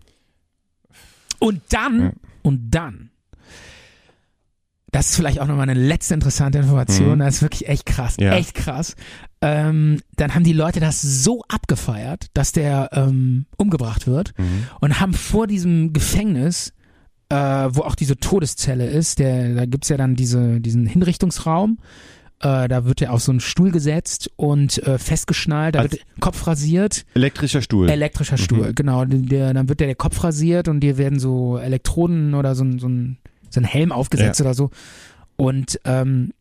Und 1.39 1.61
dann, 1.69 2.01
Ja. 2.01 2.11
und 2.41 2.71
dann, 2.71 3.10
das 4.91 5.09
ist 5.11 5.15
vielleicht 5.15 5.39
auch 5.39 5.47
nochmal 5.47 5.69
eine 5.69 5.79
letzte 5.79 6.13
interessante 6.13 6.57
Information, 6.57 7.15
Mhm. 7.15 7.19
das 7.19 7.35
ist 7.35 7.41
wirklich 7.41 7.67
echt 7.69 7.85
krass, 7.85 8.15
Ja. 8.19 8.33
echt 8.35 8.53
krass. 8.55 8.95
Ähm, 9.41 9.99
dann 10.17 10.35
haben 10.35 10.43
die 10.43 10.53
Leute 10.53 10.79
das 10.79 11.01
so 11.01 11.43
abgefeiert, 11.47 12.27
dass 12.33 12.51
der 12.51 12.89
ähm, 12.93 13.45
umgebracht 13.57 14.05
wird 14.07 14.33
Mhm. 14.37 14.67
und 14.81 14.99
haben 14.99 15.13
vor 15.13 15.47
diesem 15.47 15.93
Gefängnis, 15.93 16.73
äh, 17.29 17.35
wo 17.35 17.81
auch 17.81 17.95
diese 17.95 18.17
Todeszelle 18.17 18.85
ist, 18.87 19.19
der, 19.19 19.55
da 19.55 19.65
gibt's 19.65 19.89
ja 19.89 19.97
dann 19.97 20.15
diese, 20.15 20.59
diesen 20.59 20.85
Hinrichtungsraum, 20.85 21.79
äh, 22.41 22.67
da 22.67 22.85
wird 22.85 22.99
ja 23.01 23.11
auf 23.11 23.21
so 23.21 23.31
einen 23.31 23.39
Stuhl 23.39 23.71
gesetzt 23.71 24.29
und 24.35 24.77
äh, 24.85 24.97
festgeschnallt, 24.97 25.75
da 25.75 25.79
Als- 25.79 25.93
wird 25.93 26.01
Kopf 26.19 26.45
rasiert, 26.47 27.05
Elektrischer 27.15 27.61
Stuhl. 27.61 27.89
elektrischer 27.89 28.37
Stuhl, 28.37 28.73
genau, 28.73 29.05
der, 29.05 29.53
dann 29.53 29.69
wird 29.69 29.79
der, 29.79 29.87
der 29.87 29.95
Kopf 29.95 30.23
rasiert 30.23 30.67
und 30.67 30.81
dir 30.81 30.97
werden 30.97 31.19
so 31.19 31.57
Elektroden 31.57 32.33
oder 32.35 32.53
so 32.55 32.65
so 32.77 32.87
ein, 32.89 33.17
so 33.51 33.59
ein 33.61 33.65
Helm 33.65 33.91
aufgesetzt 33.91 34.41
oder 34.41 34.53
so 34.55 34.71
und 35.35 35.79
ähm, 35.85 36.31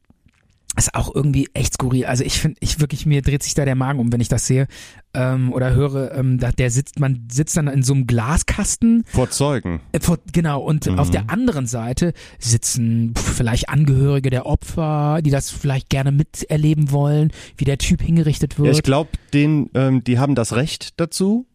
ist 0.76 0.94
auch 0.94 1.12
irgendwie 1.12 1.48
echt 1.52 1.74
skurril. 1.74 2.06
Also 2.06 2.22
ich 2.22 2.38
finde, 2.38 2.56
ich 2.60 2.78
wirklich, 2.78 3.04
mir 3.04 3.22
dreht 3.22 3.42
sich 3.42 3.54
da 3.54 3.64
der 3.64 3.74
Magen 3.74 3.98
um, 3.98 4.12
wenn 4.12 4.20
ich 4.20 4.28
das 4.28 4.46
sehe 4.46 4.68
ähm, 5.14 5.52
oder 5.52 5.74
höre, 5.74 6.12
ähm, 6.14 6.38
da, 6.38 6.52
der 6.52 6.70
sitzt, 6.70 7.00
man 7.00 7.26
sitzt 7.30 7.56
dann 7.56 7.66
in 7.66 7.82
so 7.82 7.92
einem 7.92 8.06
Glaskasten 8.06 9.02
Vor 9.08 9.28
Zeugen. 9.30 9.80
äh, 9.90 9.98
vor- 9.98 10.18
Genau, 10.32 10.60
und 10.62 10.86
Mhm. 10.86 11.00
auf 11.00 11.10
der 11.10 11.28
anderen 11.28 11.66
Seite 11.66 12.12
sitzen 12.38 13.14
pf, 13.16 13.20
vielleicht 13.36 13.68
Angehörige 13.68 14.30
der 14.30 14.46
Opfer, 14.46 15.18
die 15.24 15.30
das 15.30 15.50
vielleicht 15.50 15.88
gerne 15.90 16.12
miterleben 16.12 16.92
wollen, 16.92 17.32
wie 17.56 17.64
der 17.64 17.78
Typ 17.78 18.00
hingerichtet 18.00 18.54
Ja, 18.54 18.64
wird. 18.64 18.76
ich 18.76 18.82
glaube, 18.84 19.10
den, 19.34 19.70
ähm, 19.74 20.04
die 20.04 20.20
haben 20.20 20.36
das 20.36 20.52
Recht 20.54 21.00
dazu, 21.00 21.46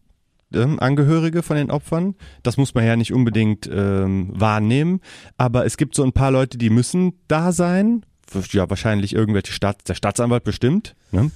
ähm, 0.54 0.78
Angehörige 0.80 1.42
von 1.42 1.56
den 1.56 1.70
Opfern. 1.70 2.14
Das 2.42 2.56
muss 2.56 2.74
man 2.74 2.84
ja 2.84 2.96
nicht 2.96 3.12
unbedingt 3.12 3.68
ähm, 3.72 4.30
wahrnehmen. 4.32 5.00
Aber 5.36 5.66
es 5.66 5.76
gibt 5.76 5.94
so 5.94 6.02
ein 6.04 6.12
paar 6.12 6.30
Leute, 6.30 6.58
die 6.58 6.70
müssen 6.70 7.14
da 7.28 7.52
sein. 7.52 8.04
Ja, 8.50 8.68
wahrscheinlich 8.68 9.14
irgendwelche 9.14 9.52
Staats, 9.52 9.84
der 9.84 9.94
Staatsanwalt 9.94 10.42
bestimmt. 10.42 10.96
Ne? 11.12 11.30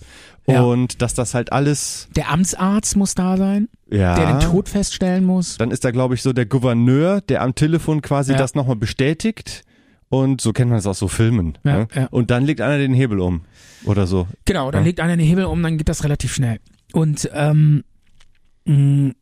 Ja. 0.49 0.63
Und 0.63 1.03
dass 1.03 1.15
das 1.15 1.35
halt 1.35 1.53
alles, 1.53 2.09
der 2.17 2.31
Amtsarzt 2.31 2.97
muss 2.97 3.15
da 3.15 3.37
sein, 3.37 3.69
ja. 3.89 4.17
der 4.17 4.27
den 4.27 4.41
Tod 4.41 4.69
feststellen 4.69 5.25
muss. 5.25 5.57
Dann 5.59 5.71
ist 5.71 5.85
da, 5.85 5.93
glaube 5.93 6.15
ich, 6.15 6.23
so 6.23 6.33
der 6.33 6.47
Gouverneur, 6.47 7.21
der 7.21 7.43
am 7.43 7.55
Telefon 7.55 8.03
quasi 8.03 8.33
Ja. 8.33 8.39
das 8.39 8.55
nochmal 8.57 8.75
bestätigt. 8.77 9.63
Und 10.09 10.41
so 10.41 10.53
kennt 10.53 10.71
man 10.71 10.81
es 10.81 10.87
aus 10.87 10.99
so 10.99 11.07
Filmen. 11.07 11.57
Ja, 11.63 11.79
ne? 11.79 11.89
ja. 11.95 12.07
Und 12.11 12.33
dann 12.33 12.45
legt 12.45 12.61
einer 12.61 12.79
den 12.79 12.93
Hebel 12.93 13.21
um. 13.21 13.43
Oder 13.85 14.09
so. 14.09 14.27
Genau, 14.45 14.73
dann 14.73 14.83
Ja. 14.83 14.87
legt 14.87 14.99
einer 14.99 15.17
den 15.17 15.25
Hebel 15.25 15.45
um, 15.45 15.63
dann 15.63 15.79
geht 15.79 15.89
das 15.89 16.03
relativ 16.03 16.35
schnell. 16.35 16.59
Und 16.93 17.31
ähm, 17.33 17.85
mh, 18.65 19.13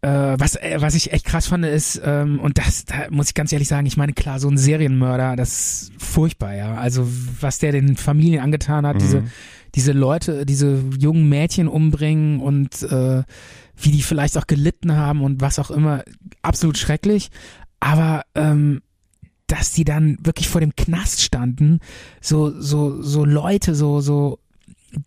äh, 0.00 0.36
was, 0.38 0.54
äh, 0.54 0.76
was 0.78 0.94
ich 0.94 1.12
echt 1.12 1.24
krass 1.24 1.48
fand, 1.48 1.64
ist, 1.64 2.00
ähm, 2.04 2.38
und 2.38 2.58
das, 2.58 2.84
da 2.84 3.06
muss 3.10 3.28
ich 3.28 3.34
ganz 3.34 3.52
ehrlich 3.52 3.68
sagen, 3.68 3.86
ich 3.86 3.96
meine, 3.96 4.12
klar, 4.12 4.38
so 4.38 4.48
ein 4.48 4.56
Serienmörder, 4.56 5.34
das 5.34 5.82
ist 5.90 5.92
furchtbar, 5.98 6.54
ja. 6.54 6.74
Also 6.76 7.06
was 7.40 7.58
der 7.58 7.72
den 7.72 7.96
Familien 7.96 8.42
angetan 8.42 8.86
hat, 8.86 8.96
Mhm. 8.96 9.00
diese, 9.00 9.24
diese 9.74 9.92
Leute, 9.92 10.46
diese 10.46 10.82
jungen 10.98 11.28
Mädchen 11.28 11.66
umbringen 11.68 12.40
und 12.40 12.82
äh, 12.84 13.24
wie 13.80 13.90
die 13.90 14.02
vielleicht 14.02 14.38
auch 14.38 14.46
gelitten 14.46 14.92
haben 14.96 15.22
und 15.22 15.40
was 15.40 15.58
auch 15.58 15.70
immer, 15.70 16.04
absolut 16.42 16.78
schrecklich. 16.78 17.30
Aber 17.80 18.22
ähm, 18.34 18.82
dass 19.46 19.72
die 19.72 19.84
dann 19.84 20.18
wirklich 20.22 20.48
vor 20.48 20.60
dem 20.60 20.74
Knast 20.76 21.22
standen, 21.22 21.80
so, 22.20 22.60
so, 22.60 23.02
so 23.02 23.24
Leute, 23.24 23.74
so, 23.74 24.00
so, 24.00 24.38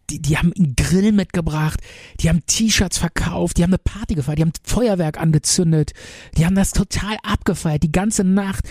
die, 0.09 0.21
die 0.21 0.37
haben 0.37 0.53
einen 0.57 0.75
Grill 0.75 1.11
mitgebracht, 1.11 1.81
die 2.19 2.29
haben 2.29 2.45
T-Shirts 2.45 2.97
verkauft, 2.97 3.57
die 3.57 3.63
haben 3.63 3.71
eine 3.71 3.79
Party 3.79 4.15
gefeiert, 4.15 4.37
die 4.39 4.43
haben 4.43 4.53
Feuerwerk 4.63 5.19
angezündet, 5.19 5.91
die 6.37 6.45
haben 6.45 6.55
das 6.55 6.71
total 6.71 7.17
abgefeiert, 7.23 7.83
die 7.83 7.91
ganze 7.91 8.23
Nacht 8.23 8.65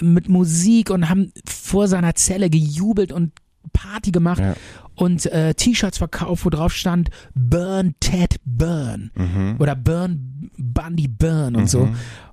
mit 0.00 0.28
Musik 0.28 0.90
und 0.90 1.08
haben 1.08 1.32
vor 1.46 1.88
seiner 1.88 2.14
Zelle 2.14 2.48
gejubelt 2.50 3.12
und 3.12 3.32
Party 3.72 4.10
gemacht 4.10 4.40
Ja. 4.40 4.54
und 4.94 5.26
äh, 5.26 5.54
T-Shirts 5.54 5.98
verkauft, 5.98 6.44
wo 6.44 6.50
drauf 6.50 6.72
stand 6.74 7.10
Burn 7.34 7.94
Ted 8.00 8.36
Burn 8.44 9.10
Mhm. 9.14 9.56
oder 9.58 9.74
Burn 9.76 10.50
Bundy 10.58 11.08
Burn 11.08 11.56
und 11.56 11.68
so. 11.70 11.88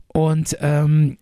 Und 0.08 0.58
ähm, 0.60 1.18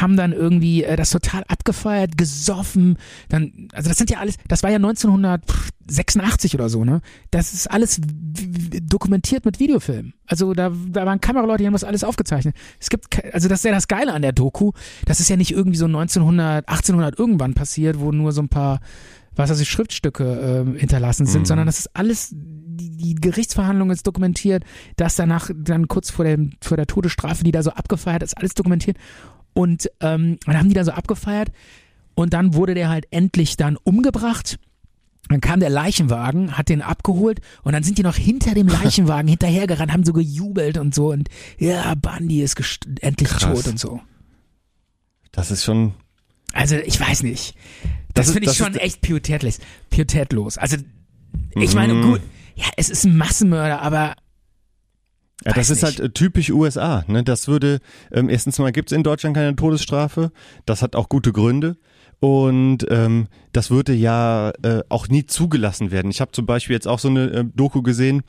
haben 0.00 0.16
dann 0.16 0.32
irgendwie 0.32 0.84
äh, 0.84 0.96
das 0.96 1.10
total 1.10 1.44
abgefeiert, 1.48 2.16
gesoffen. 2.16 2.96
Dann, 3.28 3.68
also 3.72 3.88
das 3.88 3.98
sind 3.98 4.10
ja 4.10 4.18
alles, 4.18 4.36
das 4.48 4.62
war 4.62 4.70
ja 4.70 4.76
1986 4.76 6.54
oder 6.54 6.68
so, 6.68 6.84
ne? 6.84 7.00
Das 7.30 7.52
ist 7.52 7.70
alles 7.70 8.00
dokumentiert 8.00 9.44
mit 9.44 9.60
Videofilmen. 9.60 10.14
Also 10.26 10.54
da, 10.54 10.72
da 10.88 11.06
waren 11.06 11.20
Kameraleute, 11.20 11.58
die 11.58 11.66
haben 11.66 11.72
das 11.72 11.84
alles 11.84 12.04
aufgezeichnet. 12.04 12.56
Es 12.80 12.90
gibt, 12.90 13.22
also 13.34 13.48
das 13.48 13.60
ist 13.60 13.64
ja 13.64 13.72
das 13.72 13.88
Geile 13.88 14.12
an 14.12 14.22
der 14.22 14.32
Doku. 14.32 14.72
Das 15.04 15.20
ist 15.20 15.28
ja 15.28 15.36
nicht 15.36 15.52
irgendwie 15.52 15.78
so 15.78 15.86
1900, 15.86 16.68
1800 16.68 17.18
irgendwann 17.18 17.54
passiert, 17.54 18.00
wo 18.00 18.12
nur 18.12 18.32
so 18.32 18.42
ein 18.42 18.48
paar 18.48 18.80
was 19.34 19.50
weiß 19.50 19.60
ich, 19.60 19.70
Schriftstücke 19.70 20.24
ähm, 20.24 20.76
hinterlassen 20.76 21.26
sind, 21.26 21.46
sondern 21.46 21.66
das 21.66 21.78
ist 21.78 21.96
alles, 21.96 22.28
die, 22.32 23.14
Gerichtsverhandlung 23.14 23.90
ist 23.90 24.06
dokumentiert, 24.06 24.64
das 24.96 25.16
danach 25.16 25.50
dann 25.54 25.88
kurz 25.88 26.10
vor, 26.10 26.24
dem, 26.24 26.52
vor 26.60 26.76
der 26.76 26.86
Todesstrafe, 26.86 27.44
die 27.44 27.52
da 27.52 27.62
so 27.62 27.70
abgefeiert 27.70 28.22
ist, 28.22 28.36
alles 28.36 28.54
dokumentiert. 28.54 28.96
Und 29.54 29.90
ähm, 30.00 30.38
dann 30.46 30.58
haben 30.58 30.68
die 30.68 30.74
da 30.74 30.84
so 30.84 30.92
abgefeiert 30.92 31.50
und 32.14 32.32
dann 32.32 32.54
wurde 32.54 32.74
der 32.74 32.88
halt 32.88 33.06
endlich 33.10 33.56
dann 33.56 33.76
umgebracht. 33.76 34.58
Dann 35.28 35.40
kam 35.40 35.60
der 35.60 35.70
Leichenwagen, 35.70 36.58
hat 36.58 36.68
den 36.68 36.82
abgeholt 36.82 37.40
und 37.62 37.72
dann 37.72 37.82
sind 37.82 37.96
die 37.98 38.02
noch 38.02 38.16
hinter 38.16 38.54
dem 38.54 38.66
Leichenwagen 38.82 39.28
hinterhergerannt, 39.28 39.92
haben 39.92 40.04
so 40.04 40.12
gejubelt 40.12 40.78
und 40.78 40.94
so 40.94 41.12
und 41.12 41.28
ja, 41.58 41.94
Bundy 41.94 42.42
ist 42.42 42.58
gest- 42.58 42.86
endlich 43.02 43.28
Krass. 43.28 43.42
tot 43.62 43.66
und 43.68 43.78
so. 43.78 44.00
Das 45.30 45.50
ist 45.50 45.64
schon. 45.64 45.94
Also 46.52 46.76
ich 46.76 46.98
weiß 47.00 47.22
nicht. 47.22 47.54
Das 48.14 48.26
Das, 48.26 48.32
finde 48.34 48.50
ich 48.50 48.56
das 48.58 48.66
schon 48.66 48.74
echt 48.76 49.00
pietätlos. 49.00 49.58
pietätlos. 49.88 50.58
Also 50.58 50.76
ich 51.54 51.74
meine, 51.74 51.94
Mhm. 51.94 52.02
gut, 52.02 52.20
ja, 52.54 52.66
es 52.76 52.90
ist 52.90 53.04
ein 53.04 53.16
Massenmörder, 53.16 53.80
aber 53.80 54.14
Ja, 55.44 55.52
das 55.52 55.70
ist 55.70 55.82
halt 55.82 55.98
äh, 55.98 56.10
typisch 56.10 56.50
USA. 56.50 57.04
Ne? 57.08 57.24
Das 57.24 57.48
würde, 57.48 57.80
ähm, 58.12 58.28
erstens 58.28 58.58
mal 58.58 58.72
gibt's 58.72 58.92
in 58.92 59.02
Deutschland 59.02 59.34
keine 59.34 59.56
Todesstrafe. 59.56 60.30
Das 60.66 60.82
hat 60.82 60.94
auch 60.94 61.08
gute 61.08 61.32
Gründe. 61.32 61.76
Und 62.20 62.86
ähm, 62.88 63.26
das 63.52 63.72
würde 63.72 63.92
ja 63.92 64.52
äh, 64.62 64.82
auch 64.88 65.08
nie 65.08 65.26
zugelassen 65.26 65.90
werden. 65.90 66.10
Ich 66.10 66.20
habe 66.20 66.30
zum 66.30 66.46
Beispiel 66.46 66.74
jetzt 66.74 66.86
auch 66.86 67.00
so 67.00 67.08
eine 67.08 67.24
äh, 67.30 67.44
Doku 67.44 67.82
gesehen 67.82 68.22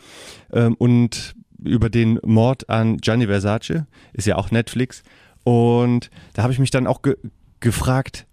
ähm, 0.51 0.74
und 0.80 1.36
über 1.64 1.89
den 1.89 2.20
Mord 2.24 2.70
an 2.70 2.97
Gianni 2.97 3.28
Versace, 3.28 3.86
ist 4.14 4.26
ja 4.26 4.36
auch 4.36 4.49
Netflix. 4.49 5.04
Und 5.43 6.10
da 6.34 6.43
habe 6.43 6.54
ich 6.54 6.60
mich 6.60 6.72
dann 6.72 6.88
auch 6.88 7.01
ge 7.01 7.16
gefragt, 7.60 8.26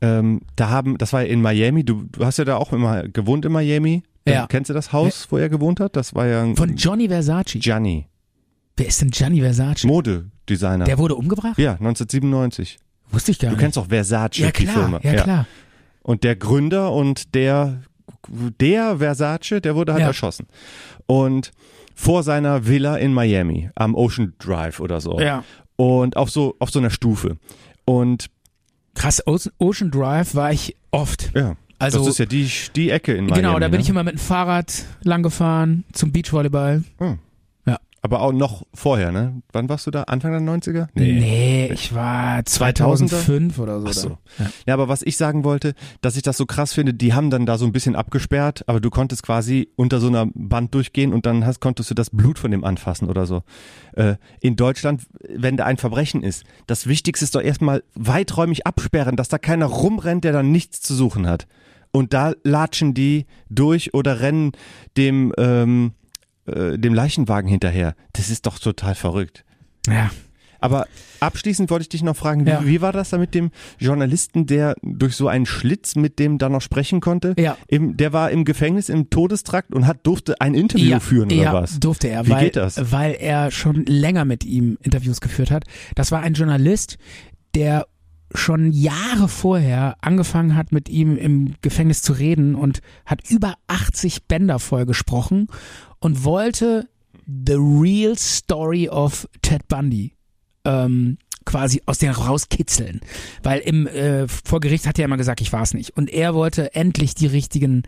ähm, 0.00 0.42
da 0.54 0.68
haben, 0.68 0.96
das 0.96 1.12
war 1.12 1.22
ja 1.22 1.28
in 1.28 1.42
Miami, 1.42 1.84
du, 1.84 2.04
du 2.12 2.24
hast 2.24 2.38
ja 2.38 2.44
da 2.44 2.56
auch 2.56 2.72
immer 2.72 3.08
gewohnt 3.08 3.44
in 3.44 3.52
Miami. 3.52 4.04
Ja. 4.26 4.46
Kennst 4.46 4.68
du 4.70 4.74
das 4.74 4.92
Haus, 4.92 5.26
wo 5.30 5.38
er 5.38 5.48
gewohnt 5.48 5.80
hat? 5.80 5.96
Das 5.96 6.14
war 6.14 6.26
ja 6.26 6.42
ein 6.42 6.56
von 6.56 6.76
Johnny 6.76 7.08
Versace. 7.08 7.58
Gianni. 7.58 8.06
Wer 8.76 8.86
ist 8.86 9.00
denn 9.00 9.10
Gianni 9.10 9.40
Versace? 9.40 9.84
Modedesigner. 9.84 10.84
Der 10.84 10.98
wurde 10.98 11.14
umgebracht? 11.16 11.58
ja, 11.58 11.72
1997. 11.72 12.78
Wusste 13.10 13.30
ich 13.32 13.38
gar 13.38 13.48
Du 13.50 13.56
nicht. 13.56 13.62
kennst 13.62 13.78
auch 13.78 13.88
Versace, 13.88 14.38
ja 14.38 14.46
die 14.50 14.64
klar, 14.64 14.74
Firma. 14.74 15.00
ja, 15.02 15.22
klar. 15.22 15.46
Und 16.02 16.22
der 16.24 16.36
Gründer 16.36 16.92
und 16.92 17.34
der, 17.34 17.80
der 18.28 18.98
Versace, 18.98 19.60
der 19.60 19.74
wurde 19.74 19.92
halt 19.92 20.02
Ja. 20.02 20.08
erschossen. 20.08 20.46
Und 21.06 21.50
vor 21.94 22.22
seiner 22.22 22.66
Villa 22.66 22.96
in 22.96 23.12
Miami 23.12 23.70
am 23.74 23.94
Ocean 23.94 24.34
Drive 24.38 24.80
oder 24.80 25.00
so. 25.00 25.18
Ja. 25.20 25.44
Und 25.76 26.16
auf 26.16 26.30
so, 26.30 26.54
auf 26.58 26.70
so 26.70 26.78
einer 26.78 26.90
Stufe. 26.90 27.36
Und 27.84 28.26
Krass, 28.94 29.22
Ocean 29.26 29.90
Drive 29.90 30.34
war 30.34 30.52
ich 30.52 30.76
oft. 30.90 31.30
ja, 31.34 31.56
Also 31.80 31.98
das 31.98 32.08
ist 32.08 32.18
ja 32.18 32.26
die, 32.26 32.48
die 32.76 32.90
Ecke 32.90 33.12
in 33.12 33.26
Miami. 33.26 33.42
genau, 33.42 33.58
da 33.58 33.68
bin 33.68 33.78
ne? 33.78 33.82
ich 33.82 33.88
immer 33.88 34.04
mit 34.04 34.14
dem 34.14 34.18
Fahrrad 34.18 34.84
lang 35.02 35.22
gefahren 35.22 35.84
zum 35.92 36.12
Beachvolleyball. 36.12 36.84
Aber 38.02 38.22
auch 38.22 38.32
noch 38.32 38.62
vorher, 38.72 39.12
ne? 39.12 39.42
Wann 39.52 39.68
warst 39.68 39.86
du 39.86 39.90
da? 39.90 40.04
Anfang 40.04 40.32
der 40.32 40.40
90er? 40.40 40.88
Nee, 40.94 41.70
ich 41.70 41.94
war 41.94 42.42
2005 42.42 43.58
oder 43.58 43.80
so. 43.80 43.86
Ach 43.86 43.92
so. 43.92 44.08
Ja. 44.38 44.50
Ja, 44.68 44.74
aber 44.74 44.88
was 44.88 45.02
ich 45.02 45.18
sagen 45.18 45.44
wollte, 45.44 45.74
dass 46.00 46.16
ich 46.16 46.22
das 46.22 46.38
so 46.38 46.46
krass 46.46 46.72
finde, 46.72 46.94
die 46.94 47.12
haben 47.12 47.28
dann 47.28 47.44
da 47.44 47.58
so 47.58 47.66
ein 47.66 47.72
bisschen 47.72 47.96
abgesperrt, 47.96 48.64
aber 48.68 48.80
du 48.80 48.88
konntest 48.88 49.22
quasi 49.22 49.68
unter 49.76 50.00
so 50.00 50.08
einer 50.08 50.26
Band 50.32 50.74
durchgehen 50.74 51.12
und 51.12 51.26
dann 51.26 51.44
hast, 51.44 51.60
konntest 51.60 51.90
du 51.90 51.94
das 51.94 52.08
Blut 52.08 52.38
von 52.38 52.50
dem 52.50 52.64
anfassen 52.64 53.06
oder 53.06 53.26
so. 53.26 53.42
Äh, 53.92 54.14
in 54.40 54.56
Deutschland, 54.56 55.02
wenn 55.28 55.58
da 55.58 55.66
ein 55.66 55.76
Verbrechen 55.76 56.22
ist, 56.22 56.44
das 56.66 56.86
Wichtigste 56.86 57.24
ist 57.24 57.34
doch 57.34 57.42
erstmal 57.42 57.82
weiträumig 57.94 58.66
absperren, 58.66 59.16
dass 59.16 59.28
da 59.28 59.36
keiner 59.36 59.66
rumrennt, 59.66 60.24
der 60.24 60.32
dann 60.32 60.50
nichts 60.50 60.80
zu 60.80 60.94
suchen 60.94 61.26
hat. 61.26 61.46
Und 61.92 62.12
da 62.12 62.32
latschen 62.44 62.94
die 62.94 63.26
durch 63.48 63.94
oder 63.94 64.20
rennen 64.20 64.52
dem, 64.96 65.32
ähm, 65.38 65.92
äh, 66.46 66.78
dem 66.78 66.94
Leichenwagen 66.94 67.48
hinterher. 67.50 67.94
Das 68.12 68.30
ist 68.30 68.46
doch 68.46 68.58
total 68.58 68.94
verrückt. 68.94 69.44
ja. 69.88 70.10
Aber 70.62 70.86
abschließend 71.20 71.70
wollte 71.70 71.84
ich 71.84 71.88
dich 71.88 72.02
noch 72.02 72.14
fragen, 72.14 72.44
wie, 72.44 72.50
Ja. 72.50 72.66
wie 72.66 72.82
war 72.82 72.92
das 72.92 73.08
da 73.08 73.16
mit 73.16 73.34
dem 73.34 73.50
Journalisten, 73.78 74.44
der 74.44 74.74
durch 74.82 75.16
so 75.16 75.26
einen 75.26 75.46
Schlitz 75.46 75.96
mit 75.96 76.18
dem 76.18 76.36
da 76.36 76.50
noch 76.50 76.60
sprechen 76.60 77.00
konnte? 77.00 77.34
Ja. 77.38 77.56
Im, 77.66 77.96
der 77.96 78.12
war 78.12 78.30
im 78.30 78.44
Gefängnis 78.44 78.90
im 78.90 79.08
Todestrakt 79.08 79.74
und 79.74 79.86
hat 79.86 80.06
durfte 80.06 80.38
ein 80.42 80.52
Interview 80.52 81.00
führen 81.00 81.32
oder 81.32 81.42
ja, 81.42 81.52
was? 81.54 81.80
durfte 81.80 82.08
er, 82.08 82.26
Wie 82.26 82.30
weil, 82.32 82.44
geht 82.44 82.56
das? 82.56 82.92
weil 82.92 83.16
er 83.18 83.50
schon 83.50 83.86
länger 83.86 84.26
mit 84.26 84.44
ihm 84.44 84.76
Interviews 84.82 85.22
geführt 85.22 85.50
hat. 85.50 85.64
Das 85.94 86.12
war 86.12 86.20
ein 86.20 86.34
Journalist, 86.34 86.98
der 87.54 87.86
schon 88.34 88.72
Jahre 88.72 89.28
vorher 89.28 89.96
angefangen 90.00 90.56
hat, 90.56 90.72
mit 90.72 90.88
ihm 90.88 91.16
im 91.16 91.54
Gefängnis 91.62 92.02
zu 92.02 92.12
reden 92.12 92.54
und 92.54 92.80
hat 93.04 93.28
über 93.28 93.54
80 93.66 94.24
Bänder 94.24 94.58
voll 94.58 94.86
gesprochen 94.86 95.48
und 95.98 96.24
wollte 96.24 96.88
the 97.26 97.54
real 97.54 98.16
story 98.16 98.88
of 98.88 99.28
Ted 99.42 99.68
Bundy 99.68 100.14
ähm, 100.64 101.18
quasi 101.44 101.82
aus 101.86 101.98
denen 101.98 102.14
rauskitzeln. 102.14 103.00
Weil 103.42 103.60
im 103.60 103.86
äh, 103.86 104.28
vor 104.28 104.60
Gericht 104.60 104.86
hat 104.86 104.98
er 104.98 105.04
immer 105.04 105.16
gesagt, 105.16 105.40
ich 105.40 105.52
war 105.52 105.62
es 105.62 105.74
nicht. 105.74 105.96
Und 105.96 106.10
er 106.10 106.34
wollte 106.34 106.74
endlich 106.74 107.14
die 107.14 107.26
richtigen, 107.26 107.82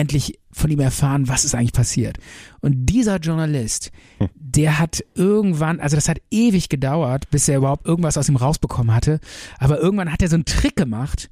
endlich 0.00 0.38
von 0.50 0.70
ihm 0.70 0.80
erfahren, 0.80 1.28
was 1.28 1.44
ist 1.44 1.54
eigentlich 1.54 1.72
passiert. 1.72 2.18
Und 2.60 2.86
dieser 2.86 3.18
Journalist, 3.18 3.92
der 4.34 4.78
hat 4.78 5.04
irgendwann, 5.14 5.78
also 5.78 5.94
das 5.94 6.08
hat 6.08 6.20
ewig 6.30 6.68
gedauert, 6.68 7.30
bis 7.30 7.48
er 7.48 7.58
überhaupt 7.58 7.86
irgendwas 7.86 8.16
aus 8.16 8.28
ihm 8.28 8.36
rausbekommen 8.36 8.94
hatte. 8.94 9.20
Aber 9.58 9.78
irgendwann 9.78 10.10
hat 10.10 10.22
er 10.22 10.28
so 10.28 10.36
einen 10.36 10.46
Trick 10.46 10.74
gemacht 10.74 11.30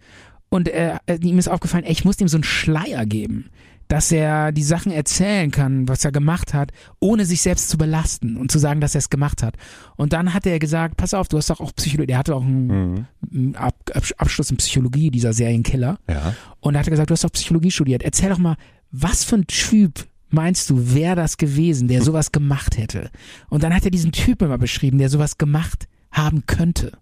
und 0.51 0.69
er, 0.69 1.01
ihm 1.21 1.39
ist 1.39 1.49
aufgefallen, 1.49 1.85
ey, 1.85 1.93
ich 1.93 2.05
muss 2.05 2.21
ihm 2.21 2.29
so 2.29 2.37
einen 2.37 2.45
Schleier 2.45 3.07
geben, 3.07 3.51
dass 3.89 4.13
er 4.13 4.53
die 4.53 4.63
Sachen 4.63 4.93
erzählen 4.93 5.51
kann, 5.51 5.89
was 5.89 6.05
er 6.05 6.13
gemacht 6.13 6.55
hat, 6.55 6.73
ohne 7.01 7.25
sich 7.25 7.41
selbst 7.41 7.71
zu 7.71 7.79
belasten 7.79 8.37
und 8.37 8.53
zu 8.53 8.59
sagen, 8.59 8.81
dass 8.81 8.95
er 8.95 9.01
es 9.01 9.11
gemacht 9.11 9.43
hat. 9.43 9.57
Und 9.97 10.13
dann 10.13 10.35
hat 10.35 10.47
er 10.47 10.59
gesagt, 10.59 10.97
pass 10.97 11.15
auf, 11.15 11.29
du 11.29 11.39
hast 11.39 11.51
doch 11.51 11.61
auch 11.61 11.75
Psychologie, 11.75 12.07
der 12.09 12.19
hatte 12.19 12.35
auch 12.35 12.45
einen, 12.45 13.07
einen 13.33 13.57
Ab 13.57 13.75
Ab 13.95 14.05
Abschluss 14.19 14.51
in 14.51 14.59
Psychologie, 14.59 15.11
dieser 15.11 15.33
Serienkiller. 15.33 15.99
Ja. 16.09 16.35
Und 16.61 16.75
da 16.75 16.81
hat 16.81 16.87
er 16.87 16.93
gesagt, 16.93 17.11
du 17.11 17.15
hast 17.15 17.25
doch 17.25 17.33
Psychologie 17.33 17.71
studiert. 17.71 18.03
Erzähl 18.03 18.29
doch 18.29 18.39
mal, 18.39 18.57
was 18.91 19.25
für 19.25 19.37
ein 19.37 19.47
Typ 19.47 20.07
meinst 20.31 20.69
du, 20.69 20.95
wäre 20.95 21.17
das 21.17 21.39
gewesen, 21.39 21.89
der 21.89 22.03
sowas 22.05 22.33
gemacht 22.33 22.77
hätte? 22.77 23.11
Und 23.49 23.63
dann 23.63 23.75
hat 23.75 23.85
er 23.85 23.91
diesen 23.91 24.13
Typen 24.13 24.47
immer 24.47 24.59
beschrieben, 24.59 24.99
der 24.99 25.09
sowas 25.09 25.39
gemacht 25.39 25.89
haben 26.11 26.45
könnte. 26.47 26.93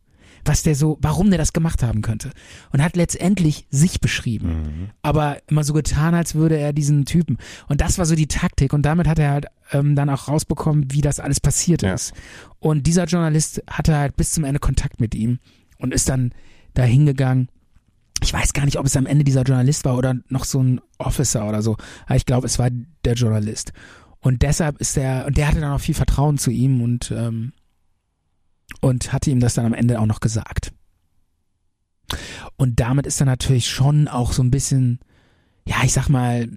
Was 0.47 0.63
der 0.63 0.75
so, 0.75 0.97
warum 1.03 1.29
der 1.31 1.39
das 1.39 1.53
gemacht 1.53 1.83
haben 1.83 2.01
könnte. 2.01 2.31
Und 2.73 2.83
hat 2.83 2.97
letztendlich 2.97 3.67
sich 3.71 4.01
beschrieben. 4.01 4.91
Aber 5.03 5.37
immer 5.49 5.65
so 5.65 5.73
getan, 5.75 6.15
als 6.15 6.35
würde 6.35 6.57
er 6.57 6.73
diesen 6.73 7.05
Typen. 7.05 7.37
Und 7.69 7.81
das 7.81 7.99
war 7.99 8.07
so 8.07 8.15
die 8.15 8.29
Taktik. 8.29 8.73
Und 8.73 8.83
damit 8.83 9.07
hat 9.09 9.19
er 9.19 9.31
halt 9.33 9.47
ähm, 9.73 9.95
dann 9.97 10.09
auch 10.09 10.29
rausbekommen, 10.29 10.93
wie 10.93 11.01
das 11.03 11.21
alles 11.21 11.41
passiert 11.41 11.83
Ja. 11.83 11.95
ist. 11.95 12.15
Und 12.61 12.87
dieser 12.87 13.05
Journalist 13.05 13.63
hatte 13.69 13.97
halt 13.97 14.17
bis 14.17 14.31
zum 14.33 14.45
Ende 14.45 14.61
Kontakt 14.61 15.01
mit 15.01 15.15
ihm 15.15 15.41
und 15.79 15.93
ist 15.93 16.09
dann 16.09 16.33
da 16.75 16.85
hingegangen 16.85 17.49
ich 18.23 18.33
weiß 18.33 18.55
gar 18.55 18.65
nicht, 18.65 18.79
ob 18.79 18.87
es 18.87 18.97
am 18.97 19.05
Ende 19.05 19.25
dieser 19.25 19.43
Journalist 19.43 19.85
war 19.85 19.99
oder 19.99 20.15
noch 20.31 20.45
so 20.47 20.63
ein 20.63 20.81
Officer 20.97 21.47
oder 21.47 21.61
so. 21.61 21.77
Aber 22.07 22.17
ich 22.17 22.25
glaube, 22.25 22.47
es 22.47 22.59
war 22.59 22.71
der 23.05 23.13
Journalist. 23.13 23.75
Und 24.21 24.41
deshalb 24.41 24.79
ist 24.81 24.97
der, 24.97 25.27
und 25.27 25.37
der 25.37 25.49
hatte 25.49 25.61
dann 25.61 25.73
auch 25.73 25.81
viel 25.81 25.95
Vertrauen 25.95 26.39
zu 26.39 26.51
ihm 26.51 26.81
und, 26.81 27.11
ähm, 27.15 27.53
und 28.87 29.13
hatte 29.13 29.31
ihm 29.33 29.41
das 29.41 29.55
dann 29.55 29.67
am 29.67 29.75
Ende 29.75 30.01
auch 30.01 30.07
noch 30.07 30.21
gesagt. 30.21 30.73
Und 32.57 32.79
damit 32.79 33.05
ist 33.07 33.21
dann 33.21 33.27
natürlich 33.27 33.69
schon 33.69 34.07
auch 34.07 34.33
so 34.33 34.43
ein 34.43 34.53
bisschen, 34.53 35.01
ja, 35.67 35.79
ich 35.83 35.93
sag 35.93 36.09
mal, 36.09 36.49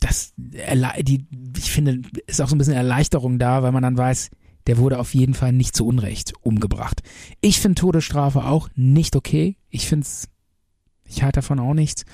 das, 0.00 0.32
die, 0.36 1.26
ich 1.56 1.70
finde, 1.70 2.00
ist 2.26 2.40
auch 2.40 2.48
so 2.48 2.54
ein 2.54 2.58
bisschen 2.58 2.74
Erleichterung 2.74 3.38
da, 3.38 3.62
weil 3.62 3.72
man 3.72 3.82
dann 3.82 3.98
weiß, 3.98 4.30
der 4.66 4.78
wurde 4.78 4.98
auf 4.98 5.12
jeden 5.14 5.34
Fall 5.34 5.52
nicht 5.52 5.76
zu 5.76 5.86
Unrecht 5.86 6.32
umgebracht. 6.40 7.02
Ich 7.42 7.60
finde 7.60 7.80
Todesstrafe 7.80 8.44
auch 8.44 8.70
nicht 8.74 9.14
okay. 9.14 9.56
Ich 9.68 9.86
finde 9.86 10.04
es 10.06 10.28
ich 11.04 11.22
halte 11.22 11.40
davon 11.40 11.58
auch 11.60 11.74
nichts, 11.74 12.06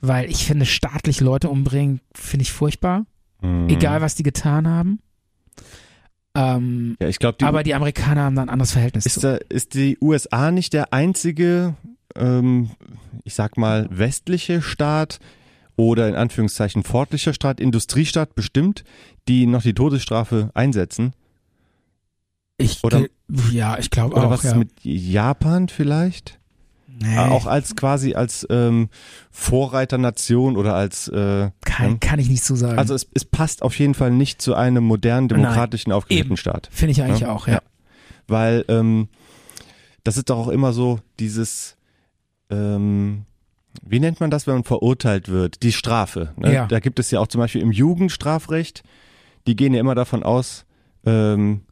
weil 0.00 0.28
ich 0.28 0.44
finde, 0.44 0.66
staatlich 0.66 1.20
Leute 1.20 1.48
umbringen, 1.48 2.00
finde 2.12 2.42
ich 2.42 2.50
furchtbar, 2.52 3.06
Mhm. 3.40 3.68
egal 3.68 4.00
was 4.00 4.16
die 4.16 4.24
getan 4.24 4.66
haben. 4.66 4.98
Ähm, 6.36 6.96
Ja, 7.00 7.08
ich 7.08 7.18
glaube, 7.18 7.38
die, 7.40 7.44
aber 7.44 7.62
die 7.62 7.74
Amerikaner 7.74 8.22
haben 8.24 8.36
da 8.36 8.42
ein 8.42 8.48
anderes 8.50 8.72
Verhältnis 8.72 9.06
ist, 9.06 9.24
da, 9.24 9.36
ist 9.48 9.74
die 9.74 9.96
USA 10.00 10.50
nicht 10.50 10.72
der 10.72 10.92
einzige, 10.92 11.74
ähm, 12.14 12.70
ich 13.24 13.34
sag 13.34 13.56
mal, 13.56 13.88
westliche 13.90 14.60
Staat 14.62 15.18
oder 15.76 16.08
in 16.08 16.14
Anführungszeichen 16.14 16.82
fortlicher 16.82 17.32
Staat, 17.34 17.60
Industriestaat 17.60 18.34
bestimmt, 18.34 18.84
die 19.28 19.46
noch 19.46 19.62
die 19.62 19.74
Todesstrafe 19.74 20.50
einsetzen? 20.54 21.14
Ich, 22.58 22.82
oder- 22.84 23.06
ja, 23.50 23.78
ich 23.78 23.90
glaube 23.90 24.14
Oder 24.14 24.26
auch. 24.26 24.30
was 24.30 24.42
ja. 24.42 24.50
ist 24.52 24.56
mit 24.56 24.70
Japan 24.82 25.68
vielleicht? 25.68 26.38
Nee, 27.00 27.18
Auch 27.18 27.46
als 27.46 27.76
quasi 27.76 28.14
als 28.14 28.46
ähm, 28.50 28.88
Vorreiternation 29.30 30.56
oder 30.56 30.74
als 30.74 31.08
äh, 31.08 31.50
kann, 31.64 31.90
ja. 31.92 31.96
kann 32.00 32.18
ich 32.18 32.28
nicht 32.28 32.44
so 32.44 32.56
sagen. 32.56 32.78
also 32.78 32.94
es, 32.94 33.06
es 33.14 33.24
passt 33.24 33.62
auf 33.62 33.78
jeden 33.78 33.94
Fall 33.94 34.10
nicht 34.10 34.40
zu 34.40 34.54
einem 34.54 34.84
modernen, 34.84 35.28
demokratischen, 35.28 35.92
aufgeklärten 35.92 36.32
Eben. 36.32 36.36
Staat. 36.36 36.68
Finde 36.72 36.92
ich 36.92 37.02
eigentlich 37.02 37.20
Ja, 37.20 37.32
auch, 37.32 37.46
ja. 37.46 37.54
ja. 37.54 37.62
Weil 38.28 38.64
ähm, 38.68 39.08
das 40.04 40.16
ist 40.16 40.30
doch 40.30 40.38
auch 40.38 40.48
immer 40.48 40.72
so 40.72 41.00
dieses, 41.18 41.76
ähm, 42.50 43.24
wie 43.82 44.00
nennt 44.00 44.20
man 44.20 44.30
das, 44.30 44.46
wenn 44.46 44.54
man 44.54 44.64
verurteilt 44.64 45.28
wird? 45.28 45.62
Die 45.62 45.72
Strafe. 45.72 46.32
Ne? 46.36 46.52
Ja. 46.52 46.66
Da 46.66 46.80
gibt 46.80 46.98
es 46.98 47.10
ja 47.10 47.20
auch 47.20 47.26
zum 47.26 47.40
Beispiel 47.40 47.62
im 47.62 47.72
Jugendstrafrecht, 47.72 48.82
die 49.46 49.56
gehen 49.56 49.74
ja 49.74 49.80
immer 49.80 49.94
davon 49.94 50.22
aus, 50.22 50.64
ähm, 51.04 51.62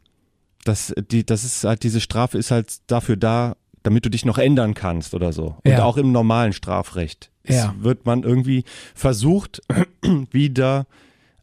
dass 0.65 0.95
die, 1.11 1.25
das 1.27 1.45
ist 1.45 1.65
halt 1.65 1.83
diese 1.83 2.01
Strafe 2.01 2.39
ist 2.39 2.51
halt 2.51 2.79
dafür 2.87 3.17
da, 3.17 3.57
damit 3.85 4.05
du 4.05 4.11
dich 4.11 4.25
noch 4.25 4.39
ändern 4.39 4.75
kannst 4.75 5.15
oder 5.15 5.33
so. 5.33 5.57
Und 5.65 5.71
Ja. 5.71 5.85
auch 5.85 5.97
im 5.97 6.11
normalen 6.11 6.53
Strafrecht 6.53 7.31
Ja. 7.47 7.75
wird 7.79 8.05
man 8.07 8.25
irgendwie 8.25 8.65
versucht, 8.95 9.63
wieder 10.33 10.87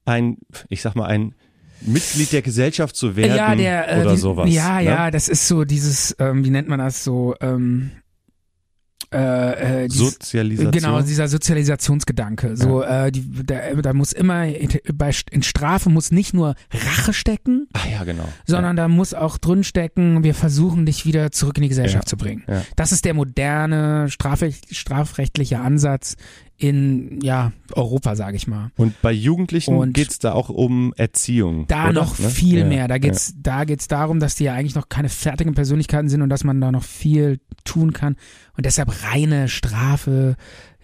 ein, 0.03 0.37
ich 0.67 0.81
sag 0.81 0.95
mal, 0.95 1.05
ein 1.05 1.33
Mitglied 1.81 2.31
der 2.33 2.41
Gesellschaft 2.41 2.95
zu 2.95 3.15
werden 3.15 3.37
ja, 3.37 3.55
der, 3.55 3.97
äh, 3.97 4.01
oder 4.01 4.13
wie, 4.13 4.17
sowas. 4.17 4.53
Ja, 4.53 4.77
ne? 4.77 4.83
ja, 4.83 5.11
das 5.11 5.29
ist 5.29 5.47
so 5.47 5.63
dieses, 5.63 6.15
ähm, 6.19 6.43
wie 6.43 6.49
nennt 6.49 6.67
man 6.67 6.79
das 6.79 7.03
so, 7.03 7.35
ähm, 7.41 7.91
äh, 9.14 9.84
äh, 9.84 9.88
dieses, 9.88 10.14
Sozialisation. 10.14 10.72
Genau, 10.72 11.01
dieser 11.01 11.28
Sozialisationsgedanke. 11.28 12.55
So, 12.55 12.82
äh, 12.82 13.12
die, 13.12 13.45
da, 13.45 13.74
da 13.82 13.93
muss 13.93 14.14
immer 14.14 14.47
bei, 14.93 15.12
in 15.32 15.43
Strafe 15.43 15.89
muss 15.89 16.12
nicht 16.12 16.34
nur 16.34 16.55
Rache 16.72 17.14
stecken, 17.14 17.68
Ach 17.74 17.86
ja, 17.89 18.03
genau. 18.03 18.28
sondern 18.45 18.76
da 18.76 18.88
muss 18.88 19.14
auch 19.14 19.38
drin 19.38 19.64
stecken, 19.64 20.24
wir 20.24 20.34
versuchen 20.34 20.86
dich 20.86 21.05
wieder 21.05 21.32
zurück 21.32 21.57
in 21.57 21.64
die 21.64 21.70
Gesellschaft 21.70 22.05
Ja. 22.05 22.09
zu 22.09 22.18
bringen. 22.18 22.43
Ja. 22.47 22.64
Das 22.76 22.91
ist 22.91 23.03
der 23.05 23.14
moderne 23.14 24.09
strafrecht, 24.09 24.74
strafrechtliche 24.76 25.59
Ansatz 25.59 26.16
in 26.62 27.20
ja 27.22 27.51
Europa, 27.74 28.16
sage 28.16 28.38
ich 28.38 28.47
mal. 28.47 28.72
Und 28.78 29.01
bei 29.01 29.12
Jugendlichen 29.12 29.76
Und- 29.76 29.93
geht's 29.93 30.20
da 30.20 30.34
auch 30.34 30.49
um 30.49 30.93
Erziehung. 30.95 31.66
Da 31.68 31.86
oder? 31.86 31.93
noch 31.93 32.20
Ne? 32.20 32.30
viel 32.30 32.59
ja. 32.59 32.66
mehr. 32.66 32.88
Da 32.88 32.97
geht's, 32.97 33.34
da 33.38 33.64
geht's 33.64 33.88
darum, 33.88 34.20
dass 34.20 34.36
die 34.36 34.43
ja 34.45 34.53
eigentlich 34.53 34.76
noch 34.76 34.88
keine 34.89 35.09
fertigen 35.09 35.53
Persönlichkeiten 35.55 36.09
sind 36.09 36.22
und 36.22 36.30
dass 36.30 36.43
man 36.43 36.62
da 36.62 36.72
noch 36.72 36.84
viel 36.84 37.39
tun 37.64 37.93
kann. 37.93 38.16
Und 38.55 38.66
deshalb 38.66 38.91
reine 39.12 39.47
Strafe, 39.47 40.36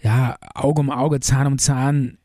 ja, 0.02 0.36
Auge 0.54 0.80
um 0.80 0.90
Auge, 0.90 1.20
Zahn 1.20 1.46
um 1.46 1.58
Zahn, 1.58 2.18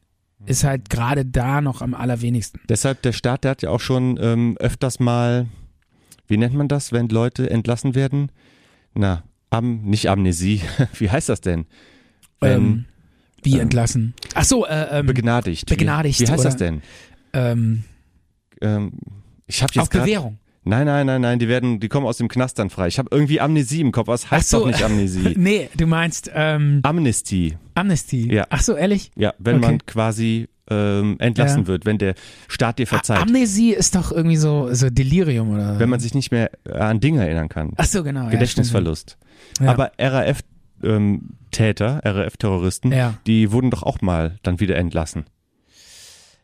ist 0.45 0.63
halt 0.63 0.89
gerade 0.89 1.25
da 1.25 1.61
noch 1.61 1.81
am 1.81 1.93
allerwenigsten. 1.93 2.59
Deshalb, 2.67 3.01
der 3.03 3.13
Staat, 3.13 3.43
der 3.43 3.51
hat 3.51 3.61
ja 3.61 3.69
auch 3.69 3.79
schon 3.79 4.17
ähm, 4.21 4.57
öfters 4.59 4.99
mal, 4.99 5.47
wie 6.27 6.37
nennt 6.37 6.55
man 6.55 6.67
das, 6.67 6.91
wenn 6.91 7.07
Leute 7.07 7.49
entlassen 7.49 7.95
werden? 7.95 8.31
Na, 8.95 9.23
am, 9.51 9.83
nicht 9.83 10.09
Amnesie, 10.09 10.61
wie 10.97 11.09
heißt 11.11 11.29
das 11.29 11.39
denn? 11.41 11.65
Ähm, 12.41 12.85
wie 13.43 13.55
ähm, 13.55 13.61
entlassen? 13.61 14.13
Ach 14.35 14.43
so, 14.43 14.65
äh, 14.65 14.99
ähm, 14.99 15.05
Begnadigt. 15.05 15.67
begnadigt 15.69 16.19
Wie, 16.19 16.27
wie 16.27 16.31
heißt 16.31 16.39
oder- 16.41 16.49
das 16.49 16.57
denn? 16.57 16.81
ähm, 17.33 17.83
Ähm, 18.61 18.91
ich 19.47 19.61
habe 19.61 19.71
auf 19.71 19.75
jetzt 19.75 19.91
grad, 19.91 20.03
Bewährung. 20.03 20.37
Nein, 20.65 20.85
nein, 20.85 21.05
nein, 21.05 21.19
nein, 21.19 21.39
die 21.39 21.49
werden, 21.49 21.81
die 21.81 21.89
kommen 21.89 22.05
aus 22.07 22.17
dem 22.17 22.29
Knast 22.29 22.57
dann 22.57 22.69
frei. 22.69 22.87
Ich 22.87 22.97
habe 22.97 23.09
irgendwie 23.11 23.41
Amnesie 23.41 23.81
im 23.81 23.91
Kopf. 23.91 24.07
Was 24.07 24.31
heißt 24.31 24.49
so. 24.49 24.59
doch 24.61 24.67
nicht 24.67 24.81
Amnesie? 24.83 25.33
Nee, 25.37 25.69
du 25.75 25.85
meinst 25.87 26.31
ähm, 26.33 26.79
Amnesty. 26.83 27.57
Amnesty. 27.75 28.33
Ja. 28.33 28.45
Ach 28.49 28.61
so, 28.61 28.75
ehrlich? 28.75 29.11
Ja, 29.17 29.33
wenn 29.39 29.57
Okay. 29.57 29.65
man 29.65 29.85
quasi 29.85 30.47
ähm, 30.69 31.17
entlassen 31.19 31.63
Ja. 31.63 31.67
wird, 31.67 31.85
wenn 31.85 31.97
der 31.97 32.15
Staat 32.47 32.79
dir 32.79 32.87
verzeiht. 32.87 33.17
Amnesie 33.19 33.73
ist 33.73 33.95
doch 33.95 34.13
irgendwie 34.13 34.37
so, 34.37 34.73
so 34.73 34.89
Delirium 34.89 35.49
oder? 35.51 35.77
wenn 35.77 35.89
man 35.89 35.99
sich 35.99 36.13
nicht 36.13 36.31
mehr 36.31 36.49
an 36.71 37.01
Dinge 37.01 37.19
erinnern 37.25 37.49
kann. 37.49 37.73
Ach 37.75 37.83
so, 37.83 38.01
genau. 38.01 38.29
Gedächtnisverlust. 38.29 39.17
Ja, 39.59 39.71
Aber 39.71 39.91
RAF-Täter, 40.83 42.01
RAF-Terroristen, 42.03 42.91
Ja. 42.91 43.15
die 43.27 43.51
wurden 43.51 43.71
doch 43.71 43.83
auch 43.83 44.01
mal 44.01 44.37
dann 44.43 44.59
wieder 44.59 44.75
entlassen. 44.75 45.25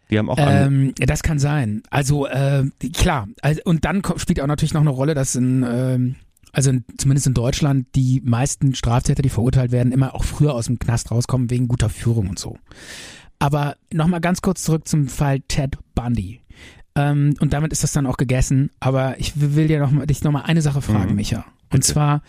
Die 0.10 0.18
haben 0.18 0.30
auch 0.30 0.38
Ähm, 0.40 0.94
das 0.98 1.22
kann 1.22 1.38
sein. 1.38 1.84
Also 1.92 2.26
äh, 2.26 2.64
klar. 2.94 3.28
Also, 3.42 3.62
und 3.66 3.86
dann 3.86 4.02
spielt 4.18 4.42
auch 4.42 4.48
natürlich 4.48 4.74
noch 4.74 4.82
eine 4.82 4.90
Rolle, 4.90 5.14
dass 5.14 5.36
in 5.36 5.64
ähm, 5.70 6.16
also 6.52 6.72
in, 6.72 6.84
zumindest 6.98 7.28
in 7.28 7.36
Deutschland 7.36 7.86
die 7.94 8.22
meisten 8.26 8.74
Straftäter, 8.74 9.22
die 9.22 9.30
verurteilt 9.30 9.72
werden, 9.72 9.92
immer 9.92 10.16
auch 10.16 10.24
früher 10.24 10.56
aus 10.56 10.66
dem 10.66 10.80
Knast 10.80 11.12
rauskommen 11.12 11.52
wegen 11.52 11.68
guter 11.68 11.90
Führung 11.90 12.28
und 12.28 12.40
so. 12.40 12.58
Aber 13.38 13.76
nochmal 13.94 14.20
ganz 14.20 14.42
kurz 14.42 14.64
zurück 14.64 14.88
zum 14.88 15.08
Fall 15.08 15.42
Ted 15.42 15.78
Bundy. 15.94 16.42
Ähm, 16.96 17.36
und 17.40 17.54
damit 17.54 17.72
ist 17.72 17.84
das 17.84 17.92
dann 17.94 18.08
auch 18.08 18.18
gegessen. 18.18 18.72
Aber 18.80 19.20
ich 19.20 19.34
will 19.40 19.68
dir 19.68 19.80
noch 19.80 19.92
mal, 19.92 20.08
dich 20.08 20.24
nochmal 20.24 20.44
eine 20.46 20.64
Sache 20.64 20.82
fragen, 20.82 21.12
Mhm. 21.12 21.16
Micha. 21.18 21.46
Und 21.72 21.84
zwar, 21.84 22.24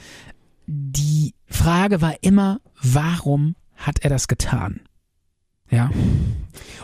die 0.73 1.35
Frage 1.47 2.01
war 2.01 2.23
immer, 2.23 2.61
warum 2.81 3.57
hat 3.75 3.99
er 4.05 4.11
das 4.11 4.29
getan? 4.29 4.81
Ja. 5.69 5.91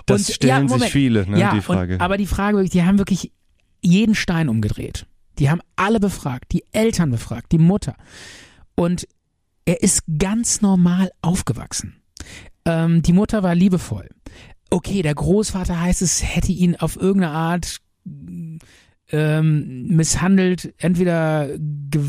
das 0.07 0.29
und- 0.29 0.35
stellen 0.35 0.69
ja, 0.69 0.79
sich 0.79 0.91
viele, 0.91 1.29
ne, 1.29 1.39
ja, 1.39 1.55
die 1.55 1.61
Frage. 1.61 1.95
Und, 1.95 2.01
aber 2.01 2.17
die 2.17 2.27
Frage, 2.27 2.65
die 2.65 2.83
haben 2.83 2.99
wirklich 2.99 3.33
jeden 3.81 4.17
Stein 4.17 4.49
umgedreht. 4.49 5.07
Die 5.39 5.51
haben 5.51 5.61
alle 5.77 6.01
befragt, 6.01 6.53
die 6.53 6.65
Eltern 6.73 7.11
befragt, 7.11 7.53
die 7.53 7.59
Mutter. 7.59 7.95
Und 8.75 9.07
er 9.65 9.83
ist 9.83 10.03
ganz 10.19 10.63
normal 10.63 11.11
aufgewachsen. 11.23 12.03
Ähm, 12.65 13.03
die 13.03 13.13
Mutter 13.13 13.45
war 13.45 13.55
liebevoll. 13.55 14.09
Okay, 14.71 15.03
der 15.03 15.15
Großvater 15.15 15.81
heißt 15.81 16.03
es, 16.03 16.25
hätte 16.25 16.51
ihn 16.51 16.75
auf 16.75 16.97
irgendeine 16.97 17.35
Art 17.35 17.81
ähm, 19.13 19.87
misshandelt, 19.89 20.75
entweder 20.79 21.49
ge 21.91 22.03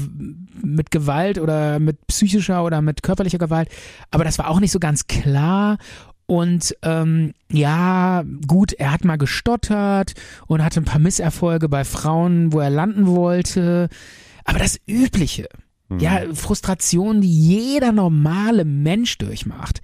mit 0.63 0.91
Gewalt 0.91 1.37
oder 1.39 1.79
mit 1.79 2.07
psychischer 2.07 2.63
oder 2.63 2.81
mit 2.81 3.03
körperlicher 3.03 3.37
Gewalt. 3.37 3.69
Aber 4.11 4.23
das 4.23 4.39
war 4.39 4.49
auch 4.49 4.59
nicht 4.59 4.71
so 4.71 4.79
ganz 4.79 5.07
klar. 5.07 5.77
Und 6.25 6.75
ähm, 6.81 7.33
ja, 7.51 8.23
gut, 8.47 8.73
er 8.73 8.91
hat 8.91 9.05
mal 9.05 9.17
gestottert 9.17 10.13
und 10.47 10.63
hatte 10.63 10.81
ein 10.81 10.85
paar 10.85 10.99
Misserfolge 10.99 11.69
bei 11.69 11.85
Frauen, 11.85 12.51
wo 12.51 12.59
er 12.59 12.69
landen 12.69 13.05
wollte. 13.07 13.87
Aber 14.43 14.59
das 14.59 14.79
Übliche, 14.87 15.47
Mhm. 15.89 15.99
ja, 15.99 16.19
Frustration, 16.33 17.21
die 17.21 17.31
jeder 17.31 17.91
normale 17.93 18.65
Mensch 18.65 19.17
durchmacht. 19.17 19.81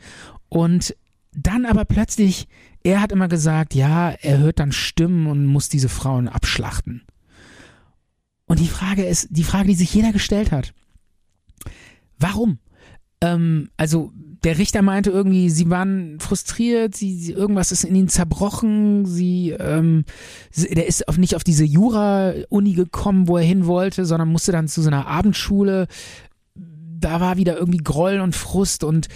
Und 0.49 0.95
dann 1.36 1.65
aber 1.65 1.86
plötzlich, 1.86 2.47
er 2.84 3.01
hat 3.01 3.11
immer 3.11 3.27
gesagt, 3.27 3.73
ja, 3.73 4.11
er 4.11 4.39
hört 4.39 4.59
dann 4.59 4.71
Stimmen 4.71 5.27
und 5.27 5.45
muss 5.45 5.69
diese 5.69 5.89
Frauen 5.89 6.27
abschlachten. 6.27 7.03
Und 8.45 8.59
die 8.59 8.67
Frage 8.67 9.05
ist, 9.05 9.27
die 9.31 9.43
Frage, 9.43 9.69
die 9.69 9.75
sich 9.75 9.93
jeder 9.93 10.11
gestellt 10.11 10.51
hat, 10.51 10.73
warum? 12.19 12.59
Ähm, 13.21 13.69
also 13.77 14.11
der 14.43 14.57
Richter 14.57 14.81
meinte 14.81 15.09
irgendwie, 15.09 15.49
sie 15.49 15.69
waren 15.69 16.19
frustriert, 16.19 16.95
sie, 16.95 17.15
sie 17.15 17.31
irgendwas 17.31 17.71
ist 17.71 17.86
in 17.86 17.95
ihnen 17.95 18.09
zerbrochen, 18.09 19.05
sie, 19.05 19.51
ähm, 19.51 20.03
sie 20.51 20.67
der 20.67 20.88
ist 20.88 21.07
auf, 21.07 21.17
nicht 21.17 21.36
auf 21.36 21.45
diese 21.45 21.63
Jura-Uni 21.63 22.73
gekommen, 22.73 23.29
wo 23.29 23.38
er 23.38 23.45
hin 23.45 23.65
wollte, 23.65 24.05
sondern 24.05 24.27
musste 24.27 24.51
dann 24.51 24.67
zu 24.67 24.81
so 24.81 24.91
Abendschule. 24.91 25.88
Da 26.55 27.21
war 27.21 27.38
wieder 27.38 27.57
irgendwie 27.57 27.79
Groll 27.79 28.19
und 28.19 28.36
Frust 28.36 28.84
und 28.84 29.07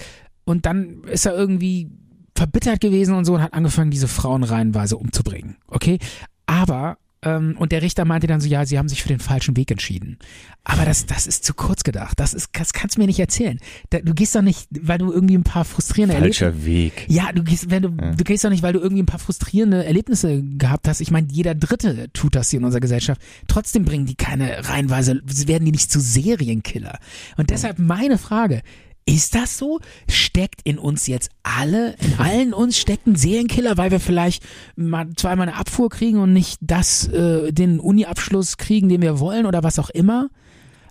und 0.46 0.66
dann 0.66 1.04
ist 1.04 1.26
er 1.26 1.36
irgendwie 1.36 1.92
verbittert 2.38 2.80
gewesen 2.80 3.16
und 3.16 3.26
so 3.26 3.34
und 3.34 3.42
hat 3.42 3.54
angefangen, 3.54 3.90
diese 3.90 4.08
Frauen 4.08 4.44
reihenweise 4.44 4.96
umzubringen. 4.96 5.58
Okay, 5.68 5.98
aber 6.46 6.98
ähm, 7.24 7.56
und 7.58 7.72
der 7.72 7.82
Richter 7.82 8.06
meinte 8.06 8.28
dann 8.28 8.42
so, 8.42 8.48
ja, 8.48 8.64
sie 8.66 8.78
haben 8.78 8.88
sich 8.88 9.02
für 9.02 9.08
den 9.08 9.20
falschen 9.20 9.58
Weg 9.58 9.72
entschieden. 9.72 10.20
Aber 10.64 10.86
das, 10.86 11.08
das 11.08 11.26
ist 11.26 11.44
zu 11.44 11.56
kurz 11.56 11.84
gedacht. 11.84 12.20
Das 12.20 12.36
ist, 12.36 12.50
das 12.54 12.74
kannst 12.74 12.96
du 12.96 13.02
mir 13.02 13.08
nicht 13.08 13.20
erzählen. 13.20 13.60
Du 13.90 14.14
gehst 14.14 14.36
doch 14.36 14.44
nicht, 14.44 14.68
weil 14.70 15.00
du 15.00 15.12
irgendwie 15.12 15.36
ein 15.36 15.44
paar 15.44 15.66
frustrierende 15.66 16.14
Erlebnisse. 16.14 16.46
Falscher 16.46 16.66
Weg. 16.66 17.06
Ja, 17.08 17.32
du 17.32 17.44
gehst, 17.44 17.72
wenn 17.72 17.82
du, 17.82 17.90
du 17.90 18.24
gehst 18.24 18.44
doch 18.44 18.52
nicht, 18.52 18.62
weil 18.62 18.74
du 18.74 18.80
irgendwie 18.80 19.02
ein 19.02 19.08
paar 19.08 19.20
frustrierende 19.20 19.84
Erlebnisse 19.84 20.44
gehabt 20.44 20.88
hast. 20.88 21.02
Ich 21.02 21.10
meine, 21.10 21.28
jeder 21.32 21.56
Dritte 21.56 22.12
tut 22.14 22.36
das 22.36 22.52
hier 22.52 22.60
in 22.60 22.66
unserer 22.66 22.82
Gesellschaft. 22.82 23.20
Trotzdem 23.48 23.84
bringen 23.84 24.06
die 24.06 24.16
keine 24.16 24.70
reihenweise, 24.70 25.22
werden 25.26 25.66
die 25.66 25.72
nicht 25.72 25.92
zu 25.92 26.00
Serienkiller. 26.00 27.00
Und 27.36 27.50
deshalb 27.50 27.80
meine 27.80 28.20
Frage. 28.20 28.62
Ist 29.10 29.34
das 29.36 29.58
so? 29.58 29.80
Steckt 30.10 30.62
in 30.66 30.78
uns 30.78 31.08
jetzt 31.08 31.30
alle, 31.42 31.96
in 32.02 32.20
allen 32.20 32.54
uns 32.54 32.78
steckt 32.78 33.08
ein 33.08 33.16
Serienkiller, 33.16 33.78
weil 33.78 33.90
wir 33.90 34.00
vielleicht 34.02 34.44
mal 34.76 35.08
zweimal 35.16 35.48
eine 35.48 35.58
Abfuhr 35.58 35.90
kriegen 35.90 36.20
und 36.20 36.34
nicht 36.34 36.58
das, 36.62 37.08
äh, 37.08 37.52
den 37.54 37.80
Uni-Abschluss 37.80 38.58
kriegen, 38.58 38.90
den 38.90 39.02
wir 39.02 39.20
wollen 39.20 39.46
oder 39.46 39.64
was 39.64 39.80
auch 39.80 39.90
immer? 39.90 40.30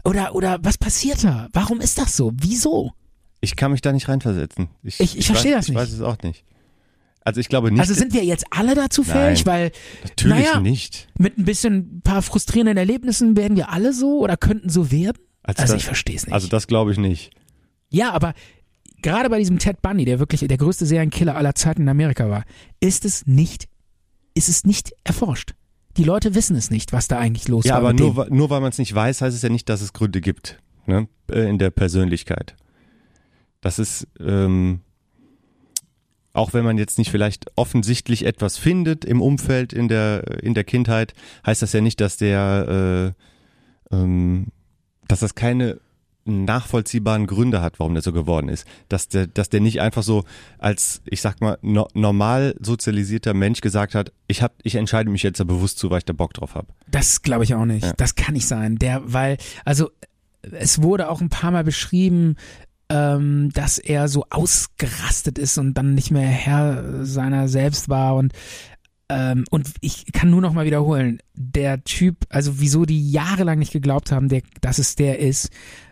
Oder, 0.03 0.35
oder 0.35 0.59
was 0.63 0.79
passiert 0.79 1.23
da? 1.25 1.49
Warum 1.53 1.81
ist 1.81 1.99
das 1.99 2.17
so? 2.17 2.33
Wieso? 2.35 2.93
Ich 3.43 3.55
kann 3.55 3.71
mich 3.73 3.83
da 3.83 3.93
nicht 3.93 4.09
reinversetzen. 4.09 4.69
Ich, 4.83 4.99
Ich- 4.99 5.19
ich 5.19 5.27
verstehe 5.27 5.53
weiß, 5.53 5.59
das 5.59 5.65
Ich 5.67 5.71
nicht. 5.75 5.79
weiß 5.83 5.93
es 5.93 6.01
auch 6.01 6.17
nicht. 6.23 6.45
Also 7.21 7.41
ich 7.41 7.49
glaube 7.49 7.71
nicht. 7.71 7.81
Also 7.81 7.93
sind 7.93 8.15
wir 8.15 8.25
jetzt 8.25 8.47
alle 8.51 8.75
dazu 8.75 9.03
fähig, 9.03 9.45
Nein, 9.45 9.47
weil 9.47 9.73
natürlich 10.05 10.39
naja, 10.47 10.61
nicht. 10.61 11.09
mit 11.19 11.37
ein 11.39 11.45
bisschen 11.45 11.75
ein 11.99 12.01
paar 12.03 12.23
frustrierenden 12.23 12.77
Erlebnissen 12.79 13.37
werden 13.37 13.57
wir 13.57 13.69
alle 13.71 13.93
so 13.93 14.21
oder 14.21 14.37
könnten 14.37 14.71
so 14.71 14.91
werden? 14.91 15.19
Also, 15.43 15.63
das- 15.65 15.75
ich 15.75 15.85
verstehe 15.85 16.17
es 16.17 16.25
nicht. 16.27 16.33
Also 16.33 16.49
das 16.49 16.67
glaube 16.67 16.93
ich 16.93 16.99
nicht. 16.99 17.31
Ja, 17.91 18.13
aber 18.13 18.35
gerade 19.03 19.31
bei 19.31 19.39
diesem 19.39 19.59
Ted 19.59 19.83
Bundy, 19.83 20.05
der 20.05 20.19
wirklich 20.19 20.41
der 20.41 20.57
größte 20.57 20.87
Serienkiller 20.87 21.37
aller 21.37 21.55
Zeiten 21.55 21.83
in 21.83 21.89
Amerika 21.89 22.29
war, 22.29 22.45
ist 22.81 23.05
es 23.05 23.27
nicht, 23.27 23.69
ist 24.35 24.49
es 24.49 24.65
nicht 24.65 24.93
erforscht. 25.05 25.55
Die 25.97 26.05
Leute 26.05 26.35
wissen 26.35 26.57
es 26.57 26.71
nicht, 26.71 26.93
was 26.93 27.09
da 27.09 27.19
eigentlich 27.19 27.49
los 27.49 27.65
Ja, 27.65 27.75
war. 27.75 27.81
aber 27.81 27.93
nur, 27.95 28.27
nur 28.31 28.51
weil 28.51 28.61
man 28.61 28.71
es 28.71 28.79
nicht 28.79 28.95
weiß, 28.95 29.23
heißt 29.23 29.35
es 29.35 29.43
ja 29.43 29.49
nicht, 29.49 29.69
dass 29.69 29.81
es 29.81 29.93
Gründe 29.93 30.21
gibt 30.21 30.59
ne? 30.87 31.09
äh, 31.31 31.49
in 31.49 31.59
der 31.59 31.71
Persönlichkeit. 31.71 32.55
Das 33.63 33.79
ist, 33.79 34.07
ähm, 34.21 34.81
auch 36.35 36.53
wenn 36.53 36.65
man 36.65 36.77
jetzt 36.77 36.99
nicht 36.99 37.11
vielleicht 37.11 37.47
offensichtlich 37.57 38.27
etwas 38.27 38.59
findet 38.59 39.05
im 39.07 39.23
Umfeld, 39.23 39.73
in 39.73 39.89
der, 39.89 40.43
in 40.43 40.53
der 40.53 40.65
Kindheit, 40.65 41.15
heißt 41.47 41.63
das 41.63 41.73
ja 41.73 41.81
nicht, 41.81 42.01
dass 42.01 42.19
der, 42.19 43.15
äh, 43.91 43.95
ähm, 43.97 44.49
dass 45.09 45.21
das 45.21 45.35
keine 45.35 45.81
nachvollziehbaren 46.27 47.27
Gründe 47.27 47.63
hat, 47.63 47.79
warum 47.79 47.95
der 47.95 48.03
so 48.03 48.13
geworden 48.13 48.49
ist. 48.49 48.67
Dass 48.89 49.09
der, 49.09 49.27
dass 49.27 49.49
der 49.49 49.61
nicht 49.61 49.81
einfach 49.81 50.03
so 50.03 50.25
als, 50.59 51.03
ich 51.07 51.21
sag 51.21 51.41
mal, 51.41 51.59
no, 51.63 51.89
normal 51.95 52.55
sozialisierter 52.61 53.35
Mensch 53.35 53.61
gesagt 53.61 53.95
hat, 53.95 54.13
ich 54.29 54.43
hab, 54.43 54.55
ich 54.63 54.75
entscheide 54.75 55.11
mich 55.11 55.23
jetzt 55.23 55.41
da 55.41 55.45
bewusst 55.45 55.79
zu, 55.79 55.91
weil 55.91 55.99
ich 55.99 56.05
da 56.05 56.13
Bock 56.13 56.35
drauf 56.35 56.55
habe. 56.55 56.69
Das 56.89 57.23
glaube 57.23 57.45
ich 57.45 57.55
auch 57.55 57.65
nicht. 57.65 57.85
Ja. 57.85 57.93
Das 57.97 58.15
kann 58.15 58.35
nicht 58.35 58.47
sein. 58.47 58.77
Der, 58.77 59.03
weil, 59.05 59.39
also 59.65 59.91
es 60.43 60.83
wurde 60.83 61.09
auch 61.09 61.21
ein 61.21 61.29
paar 61.29 61.51
Mal 61.51 61.65
beschrieben, 61.65 62.37
ähm, 62.89 63.51
dass 63.53 63.79
er 63.79 64.09
so 64.09 64.27
ausgerastet 64.31 65.39
ist 65.39 65.59
und 65.59 65.75
dann 65.75 65.95
nicht 65.95 66.11
mehr 66.11 66.29
Herr 66.29 67.05
seiner 67.05 67.49
selbst 67.49 67.89
war 67.89 68.15
und 68.15 68.33
ähm, 69.09 69.45
und 69.51 69.71
ich 69.81 70.13
kann 70.13 70.31
nur 70.31 70.41
noch 70.41 70.53
mal 70.53 70.67
wiederholen, 70.67 71.21
der 71.35 71.85
Typ, 71.85 72.25
also 72.29 72.59
wieso 72.59 72.85
die 72.87 73.11
jahrelang 73.11 73.59
nicht 73.59 73.73
geglaubt 73.73 74.11
haben, 74.11 74.29
der, 74.29 74.43
dass 74.61 74.79
es 74.79 74.97
der 74.97 75.21
ist, 75.21 75.51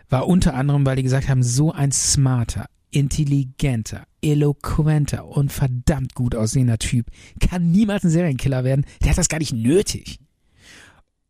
war 0.09 0.27
unter 0.27 0.53
anderem, 0.53 0.85
weil 0.85 0.95
die 0.95 1.03
gesagt 1.03 1.27
haben, 1.29 1.43
so 1.43 1.71
ein 1.71 1.91
smarter, 1.91 2.65
intelligenter, 2.91 4.03
eloquenter 4.21 5.25
und 5.27 5.51
verdammt 5.51 6.15
gut 6.15 6.35
aussehender 6.35 6.77
Typ 6.77 7.07
kann 7.39 7.71
niemals 7.71 8.03
ein 8.03 8.09
Serienkiller 8.09 8.63
werden. 8.63 8.85
Der 9.01 9.11
hat 9.11 9.17
das 9.17 9.29
gar 9.29 9.39
nicht 9.39 9.53
nötig. 9.53 10.19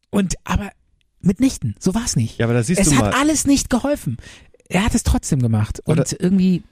Und 0.10 0.36
aber 0.44 0.72
mitnichten, 1.22 1.76
so 1.80 1.94
war 1.96 2.06
es 2.06 2.16
nicht. 2.16 2.38
Ja, 2.38 2.46
aber 2.46 2.54
da 2.54 2.64
siehst 2.64 2.80
es 2.82 2.90
du 2.90 2.96
hat 2.96 3.14
mal. 3.14 3.14
alles 3.20 3.46
nicht 3.48 3.70
geholfen. 3.70 4.18
Er 4.70 4.86
hat 4.86 4.96
es 4.96 5.04
trotzdem 5.04 5.42
gemacht. 5.42 5.80
Und 5.86 6.00
Oder- 6.00 6.22
irgendwie, 6.22 6.64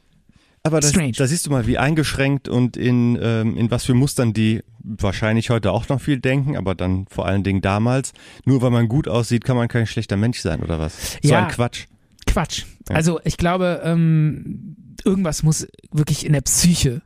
Aber 0.66 0.80
das, 0.80 0.92
Strange. 0.92 1.12
da 1.12 1.28
siehst 1.28 1.46
du 1.46 1.50
mal, 1.52 1.68
wie 1.68 1.78
eingeschränkt 1.78 2.48
und 2.48 2.78
in, 2.78 3.20
ähm, 3.22 3.58
in 3.58 3.70
was 3.70 3.84
für 3.84 3.94
Mustern 3.94 4.32
die 4.34 4.64
wahrscheinlich 4.82 5.50
heute 5.50 5.72
auch 5.72 5.90
noch 5.90 6.00
viel 6.00 6.20
denken, 6.20 6.56
aber 6.56 6.74
dann 6.74 7.06
vor 7.10 7.26
allen 7.26 7.44
Dingen 7.44 7.62
damals. 7.62 8.14
Nur 8.46 8.62
weil 8.62 8.72
man 8.72 8.88
gut 8.88 9.08
aussieht, 9.10 9.44
kann 9.44 9.58
man 9.58 9.68
kein 9.68 9.86
schlechter 9.88 10.16
Mensch 10.18 10.40
sein 10.40 10.62
oder 10.64 10.80
was? 10.80 11.18
So 11.22 11.30
Ja. 11.30 11.44
ein 11.46 11.52
Quatsch. 11.52 11.86
Quatsch. 12.26 12.64
Ja. 12.90 12.96
Also 12.96 13.20
ich 13.26 13.36
glaube, 13.38 13.82
ähm, 13.84 14.76
irgendwas 15.04 15.44
muss 15.44 15.68
wirklich 15.92 16.26
in 16.26 16.32
der 16.34 16.42
Psyche 16.42 17.02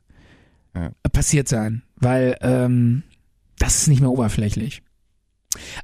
Ja. 0.75 0.91
passiert 1.11 1.47
sein, 1.47 1.81
weil 1.95 2.37
ähm, 2.41 3.03
das 3.57 3.77
ist 3.81 3.87
nicht 3.87 4.01
mehr 4.01 4.11
oberflächlich. 4.11 4.83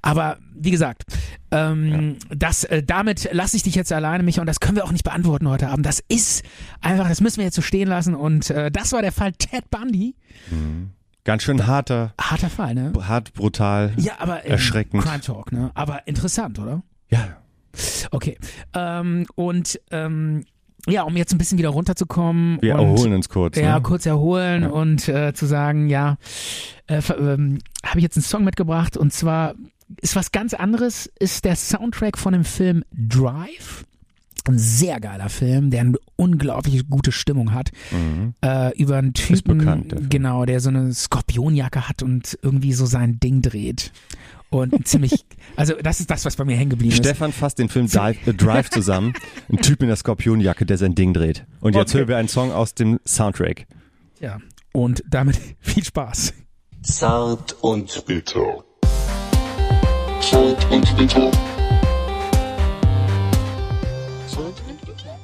Aber 0.01 0.37
wie 0.55 0.71
gesagt, 0.71 1.03
ähm, 1.51 2.17
das, 2.29 2.63
äh, 2.65 2.83
damit 2.83 3.29
lasse 3.31 3.57
ich 3.57 3.63
dich 3.63 3.75
jetzt 3.75 3.91
alleine, 3.91 4.23
Micha, 4.23 4.41
und 4.41 4.47
das 4.47 4.59
können 4.59 4.75
wir 4.75 4.85
auch 4.85 4.91
nicht 4.91 5.03
beantworten 5.03 5.47
heute 5.47 5.69
Abend. 5.69 5.85
Das 5.85 6.03
ist 6.07 6.43
einfach, 6.81 7.07
das 7.07 7.21
müssen 7.21 7.37
wir 7.37 7.45
jetzt 7.45 7.55
so 7.55 7.61
stehen 7.61 7.87
lassen. 7.87 8.15
Und 8.15 8.49
äh, 8.49 8.71
das 8.71 8.91
war 8.91 9.01
der 9.01 9.11
Fall 9.11 9.33
Ted 9.33 9.69
Bundy. 9.69 10.15
Ganz 11.23 11.43
schön 11.43 11.65
harter, 11.67 12.13
Harter 12.19 12.49
Fall, 12.49 12.75
ne? 12.75 12.91
hart, 13.07 13.33
brutal. 13.33 13.93
Ja, 13.97 14.13
aber 14.19 14.45
ähm, 14.45 14.51
Erschreckend. 14.51 15.03
Crime 15.03 15.21
Talk, 15.21 15.51
ne? 15.53 15.71
Aber 15.73 16.05
interessant, 16.05 16.59
oder? 16.59 16.83
Ja. 17.09 17.37
Okay. 18.11 18.37
Ähm, 18.75 19.25
und 19.35 19.79
ähm, 19.91 20.43
ja, 20.87 21.03
um 21.03 21.15
jetzt 21.15 21.33
ein 21.33 21.37
bisschen 21.37 21.57
wieder 21.57 21.69
runterzukommen. 21.69 22.61
Wir 22.61 22.75
und, 22.75 22.81
erholen 22.81 23.13
uns 23.13 23.29
kurz. 23.29 23.57
Ja, 23.57 23.75
ne? 23.75 23.81
kurz 23.81 24.05
erholen 24.05 24.63
Ja. 24.63 24.69
und 24.69 25.07
äh, 25.07 25.33
zu 25.33 25.45
sagen, 25.45 25.87
ja, 25.87 26.17
äh, 26.87 27.01
ähm, 27.17 27.59
habe 27.85 27.99
ich 27.99 28.03
jetzt 28.03 28.17
einen 28.17 28.23
Song 28.23 28.43
mitgebracht 28.43 28.97
und 28.97 29.13
zwar 29.13 29.55
ist 30.01 30.15
was 30.15 30.31
ganz 30.31 30.53
anderes, 30.53 31.09
ist 31.19 31.45
der 31.45 31.55
Soundtrack 31.55 32.17
von 32.17 32.33
dem 32.33 32.43
Film 32.43 32.83
Drive. 32.91 33.85
Ein 34.45 34.57
sehr 34.57 34.99
geiler 34.99 35.29
Film, 35.29 35.69
der 35.69 35.81
eine 35.81 35.93
unglaublich 36.17 36.89
gute 36.89 37.13
Stimmung 37.13 37.53
hat. 37.53 37.71
Mhm. 37.91 38.33
Äh, 38.41 38.77
über 38.77 38.97
einen 38.97 39.13
Typen, 39.13 39.59
bekannt, 39.59 39.91
der 39.93 40.01
genau, 40.01 40.45
der 40.45 40.59
so 40.59 40.67
eine 40.67 40.93
Skorpionjacke 40.93 41.87
hat 41.87 42.03
und 42.03 42.37
irgendwie 42.41 42.73
so 42.73 42.85
sein 42.85 43.21
Ding 43.21 43.41
dreht. 43.41 43.93
Und 44.53 44.73
ein 44.73 44.85
ziemlich, 44.85 45.25
also 45.55 45.73
das 45.81 45.99
ist 45.99 46.11
das, 46.11 46.25
was 46.25 46.35
bei 46.35 46.45
mir 46.45 46.55
hängen 46.55 46.69
geblieben 46.69 46.93
ist. 46.93 46.99
Stefan 46.99 47.31
fasst 47.33 47.57
den 47.59 47.69
Film 47.69 47.87
Dive, 47.87 48.15
äh, 48.25 48.33
Drive 48.33 48.69
zusammen. 48.69 49.13
Ein 49.51 49.57
Typ 49.57 49.81
in 49.81 49.87
der 49.87 49.95
Skorpionjacke, 49.95 50.65
der 50.65 50.77
sein 50.77 50.93
Ding 50.95 51.13
dreht. 51.13 51.45
Und 51.59 51.75
jetzt 51.75 51.89
Okay. 51.89 51.99
hören 51.99 52.07
wir 52.09 52.17
einen 52.17 52.27
Song 52.27 52.51
aus 52.51 52.75
dem 52.75 52.99
Soundtrack. 53.05 53.65
Ja. 54.19 54.39
Und 54.71 55.03
damit 55.09 55.39
viel 55.59 55.83
Spaß. 55.83 56.33
Zart 56.83 57.55
und 57.61 58.05
bitter. 58.05 58.63
Zart 60.21 60.71
und 60.71 60.97
bitter. 60.97 61.31
Zart 64.27 64.61
und 64.67 64.81
bitter. 64.85 65.19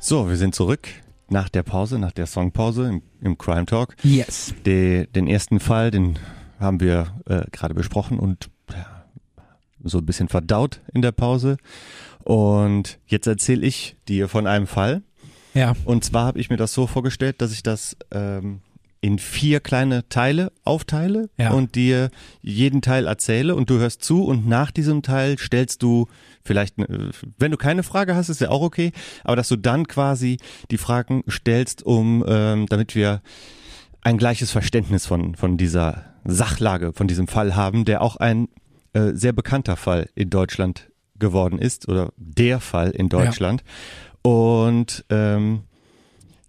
So, 0.00 0.28
wir 0.28 0.36
sind 0.36 0.54
zurück 0.54 0.88
nach 1.30 1.48
der 1.48 1.62
Pause, 1.62 1.98
nach 1.98 2.12
der 2.12 2.26
Songpause 2.26 2.88
im, 2.88 3.02
im 3.22 3.38
Crime 3.38 3.66
Talk. 3.66 3.96
Yes. 4.02 4.54
De, 4.66 5.06
den 5.06 5.26
ersten 5.26 5.60
Fall, 5.60 5.90
den 5.90 6.18
haben 6.58 6.80
wir 6.80 7.14
äh, 7.26 7.42
gerade 7.52 7.74
besprochen 7.74 8.18
und 8.18 8.48
ja, 8.72 9.04
so 9.84 9.98
ein 9.98 10.06
bisschen 10.06 10.28
verdaut 10.28 10.80
in 10.92 11.02
der 11.02 11.12
Pause. 11.12 11.56
Und 12.24 12.98
jetzt 13.06 13.26
erzähle 13.26 13.66
ich 13.66 13.96
dir 14.08 14.28
von 14.28 14.46
einem 14.46 14.66
Fall. 14.66 15.02
Ja. 15.54 15.74
Und 15.84 16.04
zwar 16.04 16.26
habe 16.26 16.40
ich 16.40 16.50
mir 16.50 16.56
das 16.56 16.72
so 16.74 16.86
vorgestellt, 16.86 17.40
dass 17.40 17.52
ich 17.52 17.62
das 17.62 17.96
ähm, 18.10 18.60
in 19.00 19.18
vier 19.18 19.60
kleine 19.60 20.08
Teile 20.08 20.52
aufteile 20.64 21.30
Ja. 21.38 21.52
und 21.52 21.74
dir 21.76 22.10
jeden 22.42 22.82
Teil 22.82 23.06
erzähle 23.06 23.54
und 23.54 23.70
du 23.70 23.78
hörst 23.78 24.02
zu 24.04 24.24
und 24.24 24.46
nach 24.46 24.70
diesem 24.72 25.02
Teil 25.02 25.38
stellst 25.38 25.82
du 25.82 26.06
vielleicht, 26.44 26.78
ne- 26.78 27.10
wenn 27.38 27.50
du 27.52 27.56
keine 27.56 27.82
Frage 27.84 28.14
hast, 28.16 28.28
ist 28.28 28.40
ja 28.40 28.50
auch 28.50 28.62
okay, 28.62 28.92
aber 29.24 29.36
dass 29.36 29.48
du 29.48 29.56
dann 29.56 29.86
quasi 29.86 30.38
die 30.70 30.78
Fragen 30.78 31.22
stellst, 31.30 31.82
um 31.84 32.24
ähm, 32.26 32.66
damit 32.66 32.94
wir 32.96 33.22
ein 34.02 34.18
gleiches 34.18 34.50
Verständnis 34.50 35.06
von, 35.06 35.34
von 35.34 35.56
dieser 35.56 36.04
Sachlage, 36.24 36.92
von 36.92 37.08
diesem 37.08 37.28
Fall 37.28 37.56
haben, 37.56 37.84
der 37.84 38.02
auch 38.02 38.16
ein 38.16 38.48
äh, 38.92 39.12
sehr 39.12 39.32
bekannter 39.32 39.76
Fall 39.76 40.08
in 40.14 40.30
Deutschland 40.30 40.90
geworden 41.18 41.58
ist 41.58 41.88
oder 41.88 42.12
der 42.16 42.60
Fall 42.60 42.90
in 42.90 43.08
Deutschland. 43.08 43.64
Und 44.22 45.04
ähm, 45.10 45.62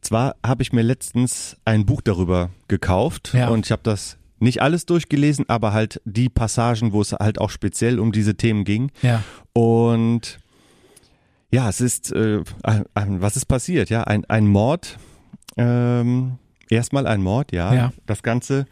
zwar 0.01 0.35
habe 0.45 0.61
ich 0.63 0.73
mir 0.73 0.81
letztens 0.83 1.57
ein 1.65 1.85
Buch 1.85 2.01
darüber 2.01 2.49
gekauft 2.67 3.31
Ja. 3.33 3.49
und 3.49 3.65
ich 3.65 3.71
habe 3.71 3.81
das 3.83 4.17
nicht 4.39 4.61
alles 4.61 4.85
durchgelesen, 4.85 5.45
aber 5.49 5.73
halt 5.73 6.01
die 6.05 6.29
Passagen, 6.29 6.93
wo 6.93 7.01
es 7.01 7.11
halt 7.11 7.39
auch 7.41 7.49
speziell 7.49 7.99
um 7.99 8.11
diese 8.11 8.35
Themen 8.35 8.63
ging. 8.63 8.91
Ja. 9.01 9.21
Und 9.53 10.39
ja, 11.51 11.67
es 11.67 11.81
ist, 11.81 12.11
äh, 12.13 12.41
ein, 12.63 12.85
ein, 12.93 13.21
was 13.21 13.35
ist 13.35 13.45
passiert? 13.47 13.89
Ja, 13.89 14.03
ein, 14.03 14.23
ein 14.25 14.47
Mord. 14.47 14.97
Ähm, 15.57 16.37
erstmal 16.69 17.07
ein 17.07 17.21
Mord, 17.21 17.51
ja. 17.51 17.73
Ja. 17.73 17.93
Das 18.05 18.23
Ganze 18.23 18.65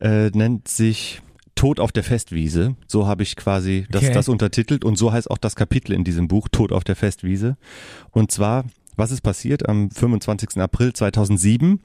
äh, 0.00 0.30
nennt 0.30 0.68
sich 0.68 1.20
Tod 1.54 1.80
auf 1.80 1.92
der 1.92 2.02
Festwiese. 2.02 2.76
So 2.88 3.06
habe 3.06 3.22
ich 3.22 3.36
quasi 3.36 3.86
das, 3.90 4.02
Okay. 4.04 4.12
das 4.14 4.28
untertitelt 4.28 4.84
und 4.84 4.96
so 4.96 5.12
heißt 5.12 5.30
auch 5.30 5.38
das 5.38 5.54
Kapitel 5.54 5.92
in 5.92 6.02
diesem 6.04 6.28
Buch, 6.28 6.48
Tod 6.50 6.72
auf 6.72 6.82
der 6.84 6.96
Festwiese. 6.96 7.56
Und 8.10 8.32
zwar, 8.32 8.64
was 8.96 9.10
ist 9.12 9.20
passiert 9.20 9.68
am 9.68 9.90
25. 9.90 10.56
April 10.58 10.92
2007? 10.92 11.80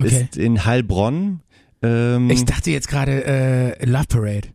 Okay. 0.00 0.08
Ist 0.30 0.36
in 0.36 0.64
Heilbronn. 0.64 1.40
Ähm, 1.82 2.30
Ich 2.30 2.44
dachte 2.44 2.70
jetzt 2.70 2.88
gerade 2.88 3.24
äh, 3.24 3.84
Love 3.84 4.06
Parade. 4.08 4.48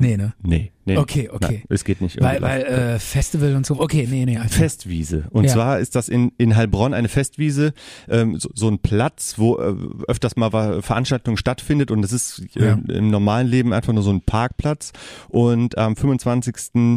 Nee, 0.00 0.16
ne? 0.16 0.32
nee, 0.42 0.72
nee. 0.86 0.96
Okay, 0.96 1.28
okay. 1.30 1.46
Nein, 1.58 1.62
es 1.68 1.84
geht 1.84 2.00
nicht. 2.00 2.20
Weil, 2.20 2.40
weil 2.42 2.62
äh, 2.62 2.98
Festival 2.98 3.54
und 3.54 3.66
so. 3.66 3.78
Okay, 3.78 4.08
nee, 4.10 4.24
nee. 4.24 4.38
Alter. 4.38 4.48
Festwiese. 4.54 5.24
Und 5.30 5.44
Ja. 5.44 5.52
zwar 5.52 5.78
ist 5.78 5.94
das 5.94 6.08
in, 6.08 6.32
in 6.38 6.56
Heilbronn 6.56 6.94
eine 6.94 7.08
Festwiese, 7.08 7.74
ähm, 8.08 8.38
so, 8.40 8.48
so 8.54 8.68
ein 8.68 8.78
Platz, 8.78 9.34
wo 9.36 9.58
äh, 9.58 9.74
öfters 10.08 10.36
mal 10.36 10.80
Veranstaltungen 10.82 11.36
stattfindet 11.36 11.90
und 11.90 12.04
es 12.04 12.12
ist 12.12 12.42
äh, 12.56 12.66
Ja. 12.68 12.78
im 12.88 13.10
normalen 13.10 13.46
Leben 13.46 13.72
einfach 13.72 13.92
nur 13.92 14.02
so 14.02 14.10
ein 14.10 14.22
Parkplatz. 14.22 14.92
Und 15.28 15.76
am 15.78 15.96
25. 15.96 16.94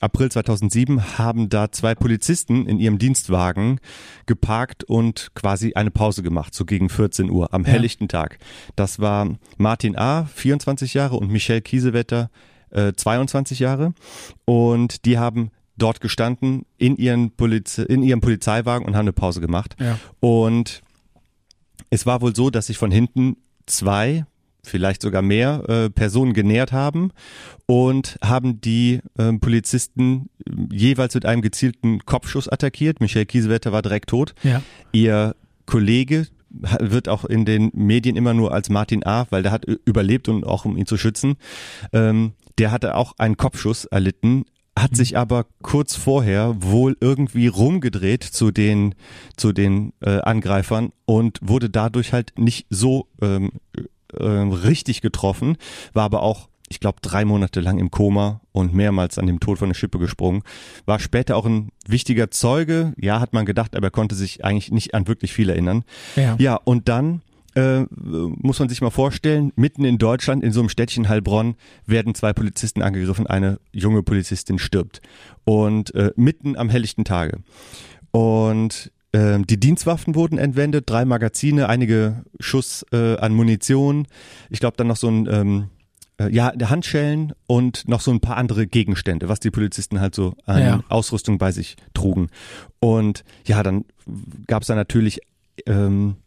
April 0.00 0.30
2007 0.30 1.18
haben 1.18 1.48
da 1.48 1.70
zwei 1.72 1.94
Polizisten 1.94 2.66
in 2.66 2.78
ihrem 2.78 2.98
Dienstwagen 2.98 3.80
geparkt 4.26 4.84
und 4.84 5.30
quasi 5.34 5.74
eine 5.74 5.90
Pause 5.90 6.22
gemacht, 6.22 6.54
so 6.54 6.64
gegen 6.64 6.88
14 6.88 7.30
Uhr 7.30 7.52
am 7.54 7.62
Ja. 7.64 7.68
helllichten 7.72 8.08
Tag. 8.08 8.38
Das 8.76 9.00
war 9.00 9.28
Martin 9.56 9.96
A., 9.96 10.24
24 10.26 10.94
Jahre 10.94 11.16
und 11.16 11.30
Michelle 11.30 11.62
Kiesewetter, 11.62 12.30
äh, 12.70 12.92
22 12.94 13.58
Jahre. 13.60 13.94
Und 14.44 15.04
die 15.06 15.18
haben 15.18 15.50
dort 15.78 16.00
gestanden 16.00 16.64
in, 16.78 16.96
ihren 16.96 17.30
Poliz 17.32 17.78
in 17.78 18.02
ihrem 18.02 18.20
Polizeiwagen 18.20 18.86
und 18.86 18.94
haben 18.94 19.02
eine 19.04 19.12
Pause 19.12 19.40
gemacht. 19.40 19.76
Ja. 19.78 19.98
Und 20.20 20.82
es 21.90 22.06
war 22.06 22.20
wohl 22.22 22.34
so, 22.34 22.50
dass 22.50 22.66
sich 22.66 22.78
von 22.78 22.90
hinten 22.90 23.36
zwei, 23.66 24.24
vielleicht 24.66 25.02
sogar 25.02 25.22
mehr 25.22 25.62
äh, 25.68 25.90
Personen 25.90 26.32
genähert 26.34 26.72
haben 26.72 27.10
und 27.66 28.18
haben 28.22 28.60
die 28.60 29.00
ähm, 29.18 29.40
Polizisten 29.40 30.28
äh, 30.46 30.52
jeweils 30.74 31.14
mit 31.14 31.26
einem 31.26 31.42
gezielten 31.42 32.00
Kopfschuss 32.04 32.48
attackiert. 32.48 33.00
Michael 33.00 33.26
Kiesewetter 33.26 33.72
war 33.72 33.82
direkt 33.82 34.10
tot. 34.10 34.34
Ja. 34.42 34.62
Ihr 34.92 35.34
Kollege 35.66 36.26
wird 36.80 37.08
auch 37.08 37.24
in 37.24 37.44
den 37.44 37.70
Medien 37.74 38.16
immer 38.16 38.32
nur 38.32 38.52
als 38.52 38.70
Martin 38.70 39.04
A., 39.04 39.26
weil 39.30 39.42
der 39.42 39.52
hat 39.52 39.66
ü- 39.68 39.78
überlebt 39.84 40.28
und 40.28 40.44
auch 40.46 40.64
um 40.64 40.76
ihn 40.76 40.86
zu 40.86 40.96
schützen. 40.96 41.36
Ähm, 41.92 42.32
der 42.58 42.70
hatte 42.70 42.94
auch 42.94 43.12
einen 43.18 43.36
Kopfschuss 43.36 43.84
erlitten, 43.84 44.44
hat 44.78 44.94
sich 44.96 45.16
aber 45.18 45.46
kurz 45.62 45.96
vorher 45.96 46.54
wohl 46.58 46.96
irgendwie 47.00 47.46
rumgedreht 47.48 48.22
zu 48.24 48.50
den 48.50 48.94
zu 49.36 49.52
den 49.52 49.92
äh, 50.00 50.20
Angreifern 50.20 50.92
und 51.04 51.38
wurde 51.42 51.68
dadurch 51.68 52.12
halt 52.12 52.32
nicht 52.38 52.66
so 52.70 53.08
ähm, 53.20 53.52
äh, 54.18 54.24
richtig 54.24 55.00
getroffen, 55.00 55.56
war 55.92 56.04
aber 56.04 56.22
auch 56.22 56.48
ich 56.68 56.80
glaube, 56.80 56.98
drei 57.00 57.24
Monate 57.24 57.60
lang 57.60 57.78
im 57.78 57.90
Koma 57.90 58.40
und 58.52 58.74
mehrmals 58.74 59.18
an 59.18 59.26
dem 59.26 59.40
Tod 59.40 59.58
von 59.58 59.68
der 59.68 59.74
Schippe 59.74 59.98
gesprungen. 59.98 60.42
War 60.84 60.98
später 60.98 61.36
auch 61.36 61.46
ein 61.46 61.70
wichtiger 61.86 62.30
Zeuge. 62.30 62.92
Ja, 62.96 63.20
hat 63.20 63.32
man 63.32 63.46
gedacht, 63.46 63.76
aber 63.76 63.88
er 63.88 63.92
konnte 63.92 64.14
sich 64.14 64.44
eigentlich 64.44 64.72
nicht 64.72 64.94
an 64.94 65.06
wirklich 65.06 65.32
viel 65.32 65.48
erinnern. 65.48 65.84
Ja. 66.16 66.34
Ja, 66.38 66.56
und 66.56 66.88
dann 66.88 67.22
äh, 67.54 67.86
muss 67.90 68.58
man 68.58 68.68
sich 68.68 68.80
mal 68.80 68.90
vorstellen, 68.90 69.52
mitten 69.56 69.84
in 69.84 69.98
Deutschland, 69.98 70.42
in 70.42 70.52
so 70.52 70.60
einem 70.60 70.68
Städtchen 70.68 71.08
Heilbronn, 71.08 71.54
werden 71.86 72.14
zwei 72.14 72.32
Polizisten 72.32 72.82
angegriffen, 72.82 73.26
eine 73.26 73.60
junge 73.72 74.02
Polizistin 74.02 74.58
stirbt. 74.58 75.00
Und 75.44 75.94
äh, 75.94 76.12
mitten 76.16 76.56
am 76.56 76.68
helllichten 76.68 77.04
Tage. 77.04 77.38
Und 78.10 78.90
ähm, 78.90 78.95
die 79.14 79.58
Dienstwaffen 79.58 80.14
wurden 80.14 80.36
entwendet, 80.36 80.90
drei 80.90 81.04
Magazine, 81.04 81.68
einige 81.68 82.24
Schuss 82.38 82.84
äh, 82.92 83.16
an 83.16 83.32
Munition, 83.32 84.06
ich 84.50 84.60
glaube 84.60 84.76
dann 84.76 84.88
noch 84.88 84.96
so 84.96 85.08
ein 85.08 85.26
ähm, 85.30 85.70
äh, 86.18 86.30
ja, 86.30 86.52
Handschellen 86.68 87.32
und 87.46 87.88
noch 87.88 88.00
so 88.00 88.10
ein 88.10 88.20
paar 88.20 88.36
andere 88.36 88.66
Gegenstände, 88.66 89.28
was 89.28 89.40
die 89.40 89.50
Polizisten 89.50 90.00
halt 90.00 90.14
so 90.14 90.34
an 90.44 90.62
Ja. 90.62 90.84
Ausrüstung 90.88 91.38
bei 91.38 91.52
sich 91.52 91.76
trugen. 91.94 92.28
Und 92.80 93.24
ja, 93.46 93.62
dann 93.62 93.84
gab 94.46 94.62
es 94.62 94.68
da 94.68 94.74
natürlich 94.74 95.20
ähm, 95.66 96.16
äh, 96.16 96.25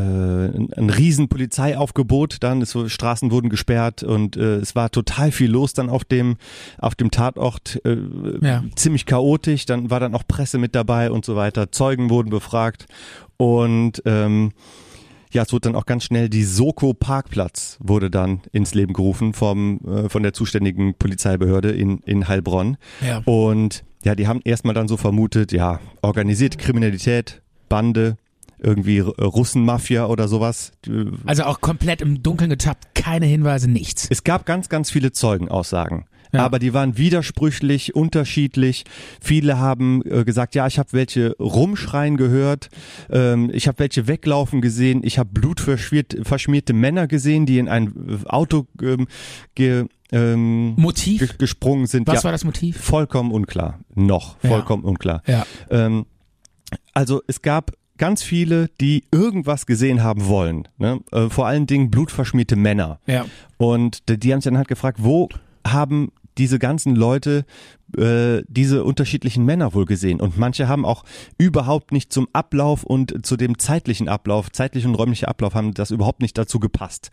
ein, 0.00 0.68
ein 0.76 0.90
riesen 0.90 1.28
Polizeiaufgebot 1.28 2.38
dann, 2.40 2.60
wurde- 2.62 2.88
Straßen 2.88 3.30
wurden 3.30 3.48
gesperrt 3.50 4.02
und 4.02 4.36
äh, 4.36 4.56
es 4.56 4.74
war 4.74 4.90
total 4.90 5.32
viel 5.32 5.50
los 5.50 5.72
dann 5.72 5.88
auf 5.90 6.04
dem 6.04 6.36
auf 6.78 6.94
dem 6.94 7.10
Tatort, 7.10 7.80
äh, 7.84 7.96
Ja. 8.40 8.64
ziemlich 8.76 9.06
chaotisch, 9.06 9.66
dann 9.66 9.90
war 9.90 10.00
dann 10.00 10.14
auch 10.14 10.24
Presse 10.26 10.58
mit 10.58 10.74
dabei 10.74 11.10
und 11.10 11.24
so 11.24 11.36
weiter, 11.36 11.70
Zeugen 11.72 12.10
wurden 12.10 12.30
befragt 12.30 12.86
und 13.36 14.02
ähm, 14.06 14.52
ja, 15.32 15.42
es 15.42 15.52
wurde 15.52 15.68
dann 15.70 15.76
auch 15.76 15.86
ganz 15.86 16.04
schnell 16.04 16.28
die 16.28 16.42
Soko 16.42 16.92
Parkplatz 16.92 17.78
wurde 17.80 18.10
dann 18.10 18.40
ins 18.52 18.74
Leben 18.74 18.92
gerufen 18.92 19.32
vom 19.32 19.80
äh, 19.86 20.08
von 20.08 20.22
der 20.24 20.32
zuständigen 20.32 20.94
Polizeibehörde 20.94 21.70
in 21.70 21.98
in 21.98 22.26
Heilbronn 22.28 22.76
Ja. 23.06 23.22
und 23.26 23.84
ja, 24.04 24.14
die 24.14 24.26
haben 24.26 24.40
erstmal 24.44 24.74
dann 24.74 24.88
so 24.88 24.96
vermutet, 24.96 25.52
ja, 25.52 25.78
organisierte 26.02 26.56
Kriminalität, 26.56 27.42
Bande, 27.68 28.16
irgendwie 28.62 28.98
R- 28.98 29.12
Russenmafia 29.18 30.06
oder 30.06 30.28
sowas. 30.28 30.72
Äh, 30.86 31.06
Also 31.26 31.44
auch 31.44 31.60
komplett 31.60 32.00
im 32.00 32.22
Dunkeln 32.22 32.50
getappt, 32.50 32.94
keine 32.94 33.26
Hinweise, 33.26 33.70
nichts. 33.70 34.06
Es 34.10 34.24
gab 34.24 34.46
ganz, 34.46 34.68
ganz 34.68 34.90
viele 34.90 35.12
Zeugenaussagen. 35.12 36.04
Ja. 36.32 36.44
Aber 36.44 36.60
die 36.60 36.72
waren 36.72 36.96
widersprüchlich, 36.96 37.96
unterschiedlich. 37.96 38.84
Viele 39.20 39.58
haben 39.58 40.00
äh, 40.04 40.22
gesagt, 40.24 40.54
ja, 40.54 40.68
ich 40.68 40.78
habe 40.78 40.92
welche 40.92 41.34
rumschreien 41.40 42.16
gehört, 42.16 42.68
ähm, 43.10 43.50
ich 43.52 43.66
habe 43.66 43.80
welche 43.80 44.06
weglaufen 44.06 44.60
gesehen, 44.60 45.00
ich 45.02 45.18
habe 45.18 45.28
blutverschmierte 45.32 46.24
verschmierte 46.24 46.72
Männer 46.72 47.08
gesehen, 47.08 47.46
die 47.46 47.58
in 47.58 47.68
ein 47.68 48.22
Auto 48.26 48.68
ähm, 48.80 49.08
ge, 49.56 49.86
ähm, 50.12 50.74
Motiv? 50.76 51.18
ge 51.20 51.30
gesprungen 51.36 51.86
sind. 51.88 52.06
Was 52.06 52.16
ja, 52.18 52.24
war 52.24 52.30
das 52.32 52.44
Motiv? 52.44 52.76
Vollkommen 52.80 53.32
unklar. 53.32 53.80
Noch 53.96 54.36
Ja. 54.44 54.50
vollkommen 54.50 54.84
unklar. 54.84 55.22
Ja. 55.26 55.44
Ähm, 55.68 56.06
also 56.94 57.22
es 57.26 57.42
gab 57.42 57.72
ganz 58.00 58.22
viele, 58.22 58.70
die 58.80 59.04
irgendwas 59.12 59.66
gesehen 59.66 60.02
haben 60.02 60.26
wollen. 60.26 60.66
Ne? 60.78 61.00
Äh, 61.12 61.28
vor 61.28 61.46
allen 61.46 61.66
Dingen 61.66 61.90
blutverschmierte 61.90 62.56
Männer. 62.56 62.98
Ja. 63.06 63.26
Und 63.58 64.08
die, 64.08 64.18
die 64.18 64.32
haben 64.32 64.40
sich 64.40 64.50
dann 64.50 64.56
halt 64.56 64.68
gefragt, 64.68 64.98
wo 65.02 65.28
haben 65.66 66.10
diese 66.38 66.58
ganzen 66.58 66.96
Leute 66.96 67.44
äh, 67.98 68.42
diese 68.48 68.84
unterschiedlichen 68.84 69.44
Männer 69.44 69.74
wohl 69.74 69.84
gesehen? 69.84 70.22
Und 70.22 70.38
manche 70.38 70.66
haben 70.66 70.86
auch 70.86 71.04
überhaupt 71.36 71.92
nicht 71.92 72.10
zum 72.10 72.26
Ablauf 72.32 72.84
und 72.84 73.26
zu 73.26 73.36
dem 73.36 73.58
zeitlichen 73.58 74.08
Ablauf, 74.08 74.50
zeitlich 74.50 74.86
und 74.86 74.94
räumlicher 74.94 75.28
Ablauf, 75.28 75.54
haben 75.54 75.74
das 75.74 75.90
überhaupt 75.90 76.22
nicht 76.22 76.38
dazu 76.38 76.58
gepasst. 76.58 77.10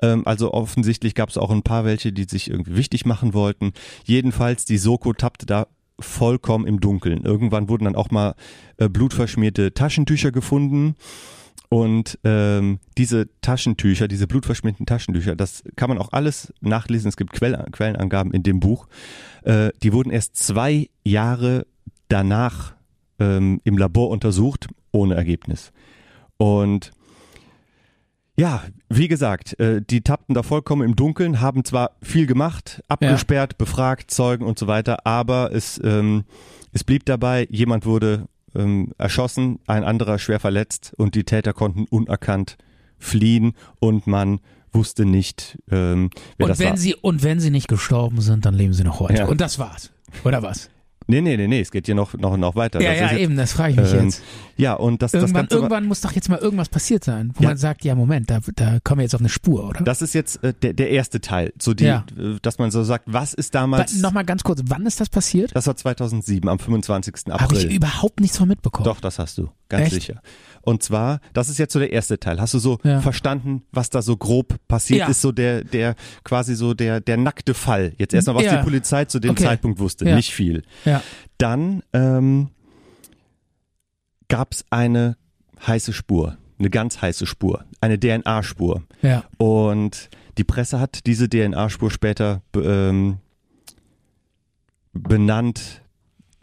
Ähm, 0.00 0.22
also 0.26 0.54
offensichtlich 0.54 1.14
gab 1.14 1.28
es 1.28 1.36
auch 1.36 1.50
ein 1.50 1.62
paar 1.62 1.84
welche, 1.84 2.14
die 2.14 2.24
sich 2.24 2.50
irgendwie 2.50 2.76
wichtig 2.76 3.04
machen 3.04 3.34
wollten. 3.34 3.74
Jedenfalls, 4.04 4.64
die 4.64 4.78
Soko 4.78 5.12
tappte 5.12 5.44
da 5.44 5.66
vollkommen 6.00 6.66
im 6.66 6.80
Dunkeln. 6.80 7.24
Irgendwann 7.24 7.68
wurden 7.68 7.84
dann 7.84 7.96
auch 7.96 8.10
mal 8.10 8.34
äh, 8.76 8.88
blutverschmierte 8.88 9.74
Taschentücher 9.74 10.32
gefunden. 10.32 10.96
Und 11.68 12.18
ähm, 12.24 12.78
diese 12.98 13.28
Taschentücher, 13.40 14.06
diese 14.06 14.26
blutverschmierten 14.26 14.86
Taschentücher, 14.86 15.34
das 15.34 15.64
kann 15.76 15.88
man 15.88 15.98
auch 15.98 16.12
alles 16.12 16.52
nachlesen. 16.60 17.08
Es 17.08 17.16
gibt 17.16 17.32
Quell 17.32 17.56
Quellenangaben 17.72 18.32
in 18.32 18.42
dem 18.42 18.60
Buch. 18.60 18.86
Äh, 19.42 19.70
die 19.82 19.92
wurden 19.92 20.10
erst 20.10 20.36
zwei 20.36 20.88
Jahre 21.04 21.66
danach 22.08 22.74
ähm, 23.18 23.60
im 23.64 23.76
Labor 23.76 24.10
untersucht, 24.10 24.68
ohne 24.92 25.14
Ergebnis. 25.14 25.72
Und 26.36 26.92
ja, 28.36 28.62
wie 28.88 29.08
gesagt, 29.08 29.58
äh, 29.60 29.80
die 29.82 30.00
tappten 30.00 30.34
da 30.34 30.42
vollkommen 30.42 30.82
im 30.82 30.96
Dunkeln, 30.96 31.40
haben 31.40 31.64
zwar 31.64 31.92
viel 32.02 32.26
gemacht, 32.26 32.82
abgesperrt, 32.88 33.58
befragt, 33.58 34.10
Zeugen 34.10 34.44
und 34.44 34.58
so 34.58 34.66
weiter, 34.66 35.06
aber 35.06 35.52
es, 35.52 35.80
ähm, 35.84 36.24
es 36.72 36.82
blieb 36.84 37.04
dabei, 37.04 37.46
jemand 37.50 37.86
wurde 37.86 38.26
ähm, 38.54 38.92
erschossen, 38.98 39.60
ein 39.66 39.84
anderer 39.84 40.18
schwer 40.18 40.40
verletzt 40.40 40.92
und 40.96 41.14
die 41.14 41.24
Täter 41.24 41.52
konnten 41.52 41.86
unerkannt 41.88 42.56
fliehen 42.98 43.54
und 43.80 44.06
man 44.06 44.40
wusste 44.72 45.04
nicht, 45.04 45.58
ähm, 45.70 46.10
wer 46.36 46.44
Und 46.46 46.48
das 46.50 46.58
wenn 46.58 46.70
war. 46.70 46.76
sie 46.76 46.94
und 46.96 47.22
wenn 47.22 47.38
sie 47.38 47.50
nicht 47.50 47.68
gestorben 47.68 48.20
sind, 48.20 48.44
dann 48.44 48.54
leben 48.54 48.72
sie 48.72 48.82
noch 48.84 48.98
heute. 49.00 49.14
Ja. 49.14 49.26
Und 49.26 49.40
das 49.40 49.58
war's. 49.58 49.92
Oder 50.24 50.42
was? 50.42 50.70
Nee, 51.06 51.20
nee, 51.20 51.36
nee, 51.36 51.46
nee, 51.46 51.60
es 51.60 51.70
geht 51.70 51.86
hier 51.86 51.94
noch, 51.94 52.14
noch, 52.14 52.36
noch 52.36 52.54
weiter. 52.56 52.80
ja, 52.80 52.90
Das 52.92 53.00
ja, 53.00 53.06
jetzt, 53.12 53.18
eben, 53.20 53.36
das 53.36 53.52
frage 53.52 53.72
ich 53.72 53.76
mich 53.78 53.92
ähm, 53.92 54.04
jetzt. 54.04 54.22
Ja, 54.56 54.74
und 54.74 55.02
das, 55.02 55.12
das 55.12 55.22
Irgendwann, 55.22 55.42
Ganze 55.42 55.54
war- 55.56 55.62
irgendwann 55.62 55.84
muss 55.86 56.00
doch 56.00 56.12
jetzt 56.12 56.28
mal 56.28 56.38
irgendwas 56.38 56.68
passiert 56.68 57.04
sein, 57.04 57.32
wo 57.34 57.42
Ja. 57.42 57.50
man 57.50 57.58
sagt, 57.58 57.84
ja, 57.84 57.94
Moment, 57.94 58.30
da, 58.30 58.40
da 58.56 58.78
kommen 58.84 59.00
wir 59.00 59.02
jetzt 59.02 59.14
auf 59.14 59.20
eine 59.20 59.28
Spur, 59.28 59.68
oder? 59.68 59.82
Das 59.84 60.00
ist 60.02 60.14
jetzt 60.14 60.42
äh, 60.42 60.54
der, 60.54 60.72
der 60.72 60.90
erste 60.90 61.20
Teil, 61.20 61.52
so 61.60 61.74
die, 61.74 61.84
Ja. 61.84 62.04
äh, 62.18 62.36
dass 62.40 62.58
man 62.58 62.70
so 62.70 62.82
sagt, 62.84 63.04
was 63.06 63.34
ist 63.34 63.54
damals? 63.54 63.94
Nochmal 64.00 64.24
ganz 64.24 64.42
kurz, 64.44 64.62
wann 64.68 64.86
ist 64.86 65.00
das 65.00 65.08
passiert? 65.08 65.54
Das 65.54 65.66
war 65.66 65.76
2007, 65.76 66.48
am 66.48 66.58
25. 66.58 67.14
Habe 67.30 67.42
April. 67.44 67.58
ich 67.68 67.74
überhaupt 67.74 68.20
nichts 68.20 68.38
von 68.38 68.48
mitbekommen. 68.48 68.84
Doch, 68.84 69.00
das 69.00 69.18
hast 69.18 69.36
du, 69.38 69.50
ganz 69.68 69.84
Echt? 69.86 69.92
sicher. 69.94 70.22
Und 70.64 70.82
zwar, 70.82 71.20
das 71.34 71.48
ist 71.48 71.58
jetzt 71.58 71.72
so 71.72 71.78
der 71.78 71.92
erste 71.92 72.18
Teil. 72.18 72.40
Hast 72.40 72.54
du 72.54 72.58
so 72.58 72.78
Ja. 72.84 73.00
verstanden, 73.00 73.62
was 73.72 73.90
da 73.90 74.00
so 74.02 74.16
grob 74.16 74.56
passiert 74.66 75.00
Ja. 75.00 75.08
ist? 75.08 75.20
So 75.20 75.30
der, 75.32 75.62
der 75.64 75.94
quasi 76.24 76.54
so 76.54 76.72
der 76.74 77.00
der 77.00 77.16
nackte 77.18 77.54
Fall. 77.54 77.92
Jetzt 77.98 78.14
erstmal, 78.14 78.36
was 78.36 78.44
Ja. 78.44 78.56
die 78.58 78.64
Polizei 78.64 79.04
zu 79.04 79.20
dem 79.20 79.32
Okay. 79.32 79.44
Zeitpunkt 79.44 79.78
wusste, 79.78 80.04
nicht 80.06 80.32
viel. 80.32 80.62
Ja. 80.84 81.02
Dann 81.38 81.82
ähm, 81.92 82.48
gab 84.28 84.52
es 84.52 84.64
eine 84.70 85.16
heiße 85.66 85.92
Spur, 85.92 86.36
eine 86.58 86.70
ganz 86.70 87.00
heiße 87.02 87.26
Spur, 87.26 87.64
eine 87.80 87.98
DNA-Spur. 88.00 88.82
Ja. 89.02 89.24
Und 89.36 90.08
die 90.38 90.44
Presse 90.44 90.80
hat 90.80 91.06
diese 91.06 91.28
DNA-Spur 91.28 91.90
später 91.90 92.42
ähm, 92.56 93.18
benannt 94.92 95.82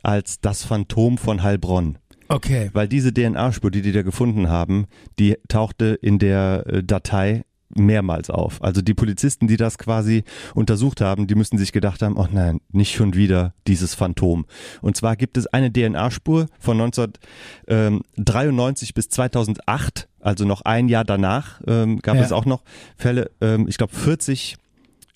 als 0.04 0.40
das 0.42 0.64
Phantom 0.64 1.18
von 1.18 1.44
Heilbronn. 1.44 1.98
Okay. 2.32 2.70
Weil 2.74 2.88
diese 2.88 3.14
DNA-Spur, 3.14 3.72
die 3.72 3.82
die 3.82 3.92
da 3.92 4.02
gefunden 4.04 4.50
haben, 4.50 4.86
die 5.20 5.38
tauchte 5.48 5.98
in 6.02 6.20
der 6.20 6.64
äh, 6.68 6.84
Datei 6.84 7.44
mehrmals 7.74 8.30
auf. 8.30 8.62
Also 8.62 8.82
die 8.82 8.94
Polizisten, 8.94 9.48
die 9.48 9.56
das 9.56 9.78
quasi 9.78 10.26
untersucht 10.56 11.00
haben, 11.00 11.28
die 11.28 11.36
müssen 11.36 11.58
sich 11.58 11.72
gedacht 11.72 12.02
haben, 12.02 12.18
oh 12.18 12.28
nein, 12.30 12.60
nicht 12.72 12.94
schon 12.94 13.14
wieder 13.14 13.54
dieses 13.66 13.96
Phantom. 13.96 14.46
Und 14.82 14.98
zwar 14.98 15.16
gibt 15.16 15.38
es 15.38 15.48
eine 15.48 15.72
DNA-Spur 15.72 16.48
von 16.60 16.82
1993 16.82 18.94
bis 18.94 19.10
2008, 19.10 20.10
also 20.20 20.46
noch 20.46 20.62
ein 20.64 20.90
Jahr 20.90 21.06
danach, 21.06 21.62
ähm, 21.68 22.00
gab 22.00 22.16
Ja. 22.18 22.24
es 22.24 22.32
auch 22.32 22.46
noch 22.46 22.64
Fälle, 22.98 23.32
ähm, 23.40 23.68
ich 23.70 23.78
glaube 23.78 23.96
40, 23.96 24.58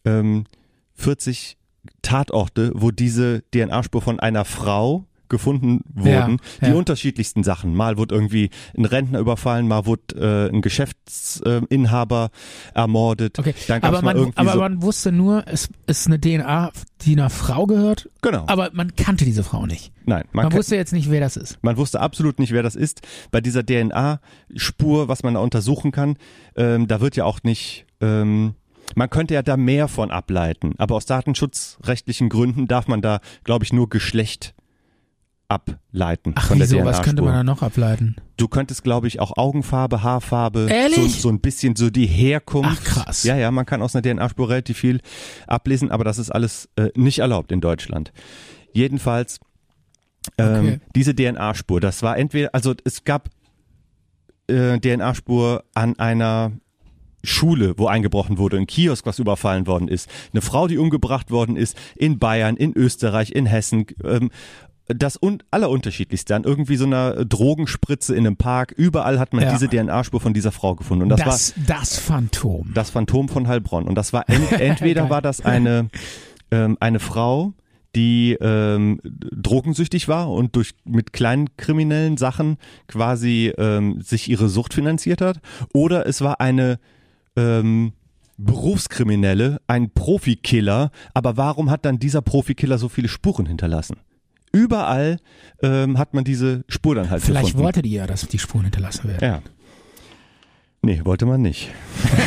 ähm, 0.05 0.45
40 0.93 1.57
Tatorte, 2.01 2.71
wo 2.73 2.91
diese 2.91 3.43
DNA-Spur 3.53 4.01
von 4.01 4.19
einer 4.19 4.45
Frau 4.45 5.05
gefunden 5.29 5.81
wurden, 5.93 6.09
Ja, 6.09 6.37
die 6.61 6.71
ja. 6.71 6.73
unterschiedlichsten 6.73 7.43
Sachen. 7.43 7.75
Mal 7.75 7.97
wurde 7.97 8.15
irgendwie 8.15 8.49
ein 8.77 8.85
Rentner 8.85 9.19
überfallen, 9.19 9.67
mal 9.67 9.85
wurde 9.85 10.15
äh, 10.15 10.53
ein 10.55 10.61
Geschäftsinhaber 10.61 12.29
ermordet. 12.73 13.39
Okay, 13.39 13.53
aber, 13.81 14.01
man, 14.01 14.31
aber 14.35 14.53
so, 14.53 14.59
man 14.59 14.81
wusste 14.81 15.11
nur, 15.11 15.43
es 15.47 15.69
ist 15.87 16.07
eine 16.07 16.19
DNA, 16.19 16.71
die 17.01 17.13
einer 17.13 17.29
Frau 17.29 17.65
gehört, 17.65 18.09
genau. 18.21 18.45
aber 18.47 18.69
man 18.73 18.95
kannte 18.95 19.25
diese 19.25 19.43
Frau 19.43 19.65
nicht. 19.65 19.91
Nein, 20.05 20.23
man, 20.31 20.45
Man, 20.45 20.53
wusste 20.53 20.75
jetzt 20.75 20.93
nicht, 20.93 21.09
wer 21.09 21.19
das 21.19 21.35
ist. 21.35 21.57
man 21.61 21.77
wusste 21.77 21.99
absolut 21.99 22.39
nicht, 22.39 22.51
wer 22.51 22.63
das 22.63 22.75
ist. 22.75 23.01
Bei 23.31 23.41
dieser 23.41 23.65
DNA-Spur, 23.65 25.07
was 25.07 25.23
man 25.23 25.33
da 25.33 25.39
untersuchen 25.39 25.91
kann, 25.91 26.17
ähm, 26.55 26.87
da 26.87 27.01
wird 27.01 27.15
ja 27.15 27.25
auch 27.25 27.41
nicht, 27.43 27.85
ähm, 28.01 28.55
man 28.95 29.09
könnte 29.09 29.33
ja 29.33 29.41
da 29.41 29.57
mehr 29.57 29.87
von 29.87 30.11
ableiten, 30.11 30.73
aber 30.77 30.95
aus 30.95 31.05
datenschutzrechtlichen 31.05 32.29
Gründen 32.29 32.67
darf 32.67 32.87
man 32.87 33.01
da, 33.01 33.19
glaube 33.43 33.65
ich, 33.65 33.73
nur 33.73 33.89
Geschlecht 33.89 34.54
ableiten 35.47 36.33
Ach, 36.35 36.47
von 36.47 36.57
der 36.59 36.69
wieso? 36.69 36.83
Was 36.83 37.01
könnte 37.01 37.21
man 37.21 37.33
da 37.33 37.43
noch 37.43 37.61
ableiten? 37.61 38.15
Du 38.37 38.47
könntest, 38.47 38.83
glaube 38.83 39.07
ich, 39.07 39.19
auch 39.19 39.37
Augenfarbe, 39.37 40.03
Haarfarbe, 40.03 40.69
so, 40.93 41.07
so 41.07 41.29
ein 41.29 41.39
bisschen 41.39 41.75
so 41.75 41.89
die 41.89 42.07
Herkunft. 42.07 42.69
Ach, 42.71 42.83
krass. 42.83 43.23
Ja, 43.23 43.35
ja, 43.37 43.51
man 43.51 43.65
kann 43.65 43.81
aus 43.81 43.95
einer 43.95 44.01
DNA-Spur 44.01 44.49
relativ 44.49 44.77
viel 44.77 45.01
ablesen, 45.47 45.91
aber 45.91 46.03
das 46.03 46.17
ist 46.17 46.31
alles 46.31 46.69
äh, 46.75 46.89
nicht 46.95 47.19
erlaubt 47.19 47.51
in 47.51 47.61
Deutschland. 47.61 48.11
Jedenfalls 48.73 49.39
ähm, 50.37 50.55
Okay. 50.55 50.79
diese 50.95 51.15
DNA-Spur, 51.15 51.79
das 51.79 52.01
war 52.01 52.17
entweder, 52.17 52.49
also 52.53 52.73
es 52.83 53.03
gab 53.03 53.29
äh, 54.47 54.79
DNA-Spur 54.79 55.63
an 55.73 55.97
einer 55.99 56.51
Schule, 57.23 57.73
wo 57.77 57.87
eingebrochen 57.87 58.37
wurde, 58.37 58.57
ein 58.57 58.67
Kiosk, 58.67 59.05
was 59.05 59.19
überfallen 59.19 59.67
worden 59.67 59.87
ist, 59.87 60.09
eine 60.31 60.41
Frau, 60.41 60.67
die 60.67 60.77
umgebracht 60.77 61.31
worden 61.31 61.55
ist, 61.55 61.75
in 61.95 62.19
Bayern, 62.19 62.55
in 62.55 62.73
Österreich, 62.75 63.31
in 63.31 63.45
Hessen, 63.45 63.87
ähm, 64.03 64.29
das 64.87 65.17
un 65.21 65.41
allerunterschiedlichste 65.51 66.35
an 66.35 66.43
irgendwie 66.43 66.75
so 66.75 66.85
einer 66.85 67.25
Drogenspritze 67.25 68.15
in 68.15 68.25
einem 68.27 68.37
Park, 68.37 68.73
überall 68.77 69.19
hat 69.19 69.33
man 69.33 69.43
Ja. 69.43 69.51
diese 69.51 69.67
DNA-Spur 69.67 70.21
von 70.21 70.33
dieser 70.33 70.51
Frau 70.51 70.75
gefunden 70.75 71.03
und 71.03 71.09
das, 71.09 71.19
war 71.21 71.25
das, 71.27 71.53
das 71.65 71.97
Phantom. 71.97 72.71
das 72.73 72.91
Phantom 72.91 73.27
von 73.29 73.47
Heilbronn. 73.47 73.85
Und 73.85 73.95
das 73.95 74.13
war 74.13 74.29
ent 74.29 74.51
entweder 74.61 75.09
war 75.09 75.21
das 75.21 75.41
eine, 75.41 75.89
ähm, 76.51 76.77
eine 76.79 76.99
Frau, 76.99 77.53
die 77.95 78.37
ähm, 78.41 78.99
drogensüchtig 79.03 80.07
war 80.07 80.29
und 80.29 80.55
durch 80.55 80.71
mit 80.83 81.13
kleinen 81.13 81.55
kriminellen 81.57 82.17
Sachen 82.17 82.57
quasi 82.87 83.53
ähm, 83.57 84.01
sich 84.01 84.29
ihre 84.29 84.49
Sucht 84.49 84.73
finanziert 84.73 85.21
hat, 85.21 85.39
oder 85.73 86.05
es 86.05 86.21
war 86.21 86.41
eine 86.41 86.77
ähm, 87.37 87.93
Berufskriminelle, 88.37 89.61
ein 89.67 89.91
Profikiller, 89.91 90.91
aber 91.13 91.37
warum 91.37 91.71
hat 91.71 91.85
dann 91.85 91.99
dieser 91.99 92.21
Profikiller 92.21 92.77
so 92.77 92.89
viele 92.89 93.07
Spuren 93.07 93.45
hinterlassen? 93.45 93.95
Überall 94.55 95.19
ähm, 95.61 95.97
hat 95.97 96.13
man 96.13 96.23
diese 96.23 96.63
Spur 96.69 96.95
dann 96.95 97.09
halt 97.09 97.21
Vielleicht 97.21 97.47
gefunden. 97.47 97.65
wollte 97.65 97.81
die 97.81 97.91
ja, 97.91 98.07
dass 98.07 98.25
die 98.27 98.39
Spuren 98.39 98.63
hinterlassen 98.63 99.09
werden. 99.09 99.23
ja. 99.23 99.41
Nee, 100.81 101.01
wollte 101.03 101.25
man 101.25 101.41
nicht. 101.41 101.71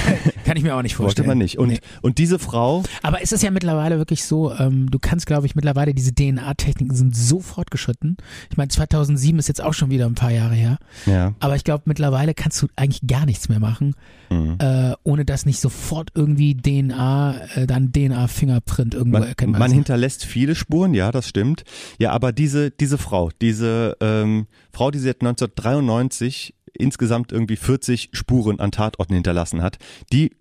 Kann 0.48 0.56
ich 0.56 0.62
mir 0.62 0.74
auch 0.74 0.82
nicht 0.82 0.98
Wollte 0.98 1.08
vorstellen. 1.08 1.28
man 1.28 1.38
nicht. 1.38 1.58
Und, 1.58 1.68
Nee. 1.68 1.78
und 2.00 2.16
diese 2.16 2.38
Frau, 2.38 2.82
Aber 3.02 3.20
ist 3.20 3.32
es 3.34 3.42
ja 3.42 3.50
mittlerweile 3.50 3.98
wirklich 3.98 4.24
so, 4.24 4.52
ähm, 4.54 4.90
du 4.90 4.98
kannst, 4.98 5.26
glaube 5.26 5.46
ich, 5.46 5.54
mittlerweile, 5.54 5.92
diese 5.92 6.14
DNA-Techniken 6.14 6.94
sind 6.94 7.14
so 7.14 7.40
fortgeschritten. 7.40 8.16
Ich 8.50 8.56
meine, 8.56 8.68
2007 8.68 9.38
ist 9.38 9.48
jetzt 9.48 9.62
auch 9.62 9.74
schon 9.74 9.90
wieder 9.90 10.06
ein 10.06 10.14
paar 10.14 10.30
Jahre 10.30 10.54
her. 10.54 10.78
ja, 11.04 11.34
Aber 11.40 11.54
ich 11.54 11.64
glaube, 11.64 11.82
mittlerweile 11.86 12.32
kannst 12.32 12.62
du 12.62 12.68
eigentlich 12.76 13.06
gar 13.06 13.26
nichts 13.26 13.50
mehr 13.50 13.60
machen, 13.60 13.94
mhm. 14.30 14.56
äh, 14.58 14.92
ohne 15.04 15.26
dass 15.26 15.44
nicht 15.44 15.60
sofort 15.60 16.10
irgendwie 16.14 16.56
DNA, 16.56 17.40
äh, 17.54 17.66
dann 17.66 17.92
DNA-Fingerprint 17.92 18.94
irgendwo 18.94 19.18
man, 19.18 19.28
erkennbar 19.28 19.58
man 19.58 19.70
ist. 19.70 19.74
hinterlässt 19.74 20.24
viele 20.24 20.54
Spuren, 20.54 20.94
ja, 20.94 21.12
das 21.12 21.28
stimmt. 21.28 21.64
Ja, 21.98 22.12
aber 22.12 22.32
diese, 22.32 22.70
diese 22.70 22.96
Frau, 22.96 23.30
diese 23.42 23.96
ähm, 24.00 24.46
Frau, 24.72 24.90
die 24.90 24.98
seit 24.98 25.20
1993 25.20 26.54
insgesamt 26.74 27.32
irgendwie 27.32 27.56
40 27.56 28.10
Spuren 28.12 28.60
an 28.60 28.70
Tatorten 28.70 29.14
hinterlassen 29.14 29.62
hat, 29.62 29.78
die 30.12 30.32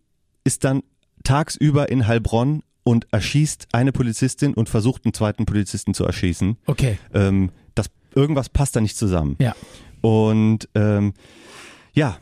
ist 0.47 0.63
dann 0.63 0.81
tagsüber 1.23 1.89
in 1.89 2.07
Heilbronn 2.07 2.63
und 2.83 3.05
erschießt 3.11 3.67
eine 3.73 3.91
Polizistin 3.91 4.53
und 4.53 4.69
versucht 4.69 5.03
einen 5.05 5.13
zweiten 5.13 5.45
Polizisten 5.45 5.93
zu 5.93 6.05
erschießen. 6.05 6.55
Okay, 6.65 6.97
Ähm, 7.13 7.51
das, 7.75 7.89
irgendwas 8.15 8.47
passt 8.49 8.75
da 8.77 8.81
nicht 8.81 8.97
zusammen. 8.97 9.35
ja. 9.39 9.53
Und 10.01 10.69
ähm, 10.73 11.13
ja, 11.93 12.17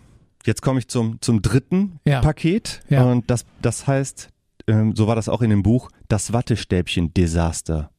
jetzt 0.46 0.62
komme 0.64 0.80
ich 0.80 0.88
zum, 0.88 1.22
zum 1.22 1.42
dritten 1.44 2.00
Ja. 2.06 2.22
Paket. 2.22 2.82
Ja. 2.90 3.04
Und 3.04 3.30
das, 3.30 3.46
das 3.62 3.86
heißt, 3.86 4.30
ähm, 4.68 4.96
so 4.96 5.06
war 5.08 5.16
das 5.16 5.30
auch 5.30 5.42
in 5.44 5.52
dem 5.52 5.62
Buch, 5.62 5.92
das 6.08 6.34
Wattestäbchen-Desaster. 6.34 7.92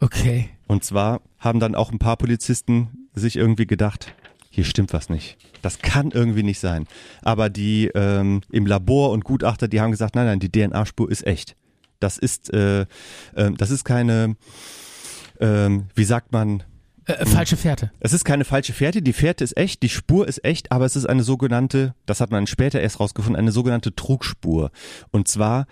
Okay. 0.00 0.50
Und 0.68 0.84
zwar 0.84 1.20
haben 1.38 1.58
dann 1.58 1.74
auch 1.74 1.90
ein 1.90 1.98
paar 1.98 2.16
Polizisten 2.16 3.08
sich 3.14 3.34
irgendwie 3.36 3.66
gedacht, 3.66 4.14
hier 4.58 4.64
stimmt 4.64 4.92
was 4.92 5.08
nicht. 5.08 5.36
Das 5.62 5.78
kann 5.78 6.10
irgendwie 6.10 6.42
nicht 6.42 6.58
sein. 6.58 6.88
Aber 7.22 7.48
die 7.48 7.92
ähm, 7.94 8.40
im 8.50 8.66
Labor 8.66 9.12
und 9.12 9.22
Gutachter, 9.22 9.68
die 9.68 9.80
haben 9.80 9.92
gesagt, 9.92 10.16
nein, 10.16 10.26
nein, 10.26 10.40
die 10.40 10.50
DNA-Spur 10.50 11.08
ist 11.08 11.24
echt. 11.24 11.54
Das 12.00 12.18
ist, 12.18 12.52
äh, 12.52 12.84
ähm, 13.36 13.56
das 13.56 13.70
ist 13.70 13.84
keine, 13.84 14.34
ähm, 15.38 15.84
wie 15.94 16.02
sagt 16.02 16.32
man, 16.32 16.64
Äh, 17.04 17.24
falsche 17.24 17.56
Fährte. 17.56 17.92
es 18.00 18.12
ist 18.12 18.24
keine 18.24 18.44
falsche 18.44 18.72
Fährte, 18.72 19.00
die 19.00 19.12
Fährte 19.12 19.44
ist 19.44 19.56
echt, 19.56 19.84
die 19.84 19.88
Spur 19.88 20.26
ist 20.26 20.44
echt, 20.44 20.72
aber 20.72 20.84
es 20.86 20.96
ist 20.96 21.06
eine 21.06 21.22
sogenannte, 21.22 21.94
das 22.04 22.20
hat 22.20 22.32
man 22.32 22.48
später 22.48 22.80
erst 22.80 22.98
rausgefunden, 22.98 23.38
eine 23.38 23.52
sogenannte 23.52 23.94
Trugspur. 23.94 24.72
Und 25.12 25.28
zwar 25.28 25.66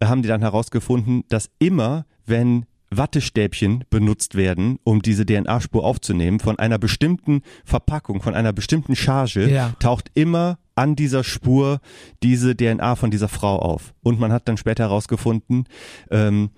äh, 0.00 0.06
haben 0.06 0.22
die 0.22 0.28
dann 0.28 0.40
herausgefunden, 0.40 1.22
dass 1.28 1.48
immer, 1.60 2.06
wenn 2.26 2.66
Wattestäbchen 2.96 3.84
benutzt 3.90 4.34
werden, 4.34 4.78
um 4.84 5.02
diese 5.02 5.24
DNA-Spur 5.26 5.84
aufzunehmen, 5.84 6.40
von 6.40 6.58
einer 6.58 6.78
bestimmten 6.78 7.42
Verpackung, 7.64 8.22
von 8.22 8.34
einer 8.34 8.52
bestimmten 8.52 8.96
Charge, 8.96 9.48
Ja. 9.50 9.74
taucht 9.78 10.10
immer 10.14 10.58
an 10.74 10.96
dieser 10.96 11.22
Spur 11.24 11.80
diese 12.22 12.56
DNA 12.56 12.96
von 12.96 13.10
dieser 13.10 13.28
Frau 13.28 13.58
auf. 13.58 13.92
Und 14.02 14.18
man 14.18 14.32
hat 14.32 14.48
dann 14.48 14.56
später 14.56 14.84
herausgefunden, 14.84 15.64
ähm, 16.10 16.50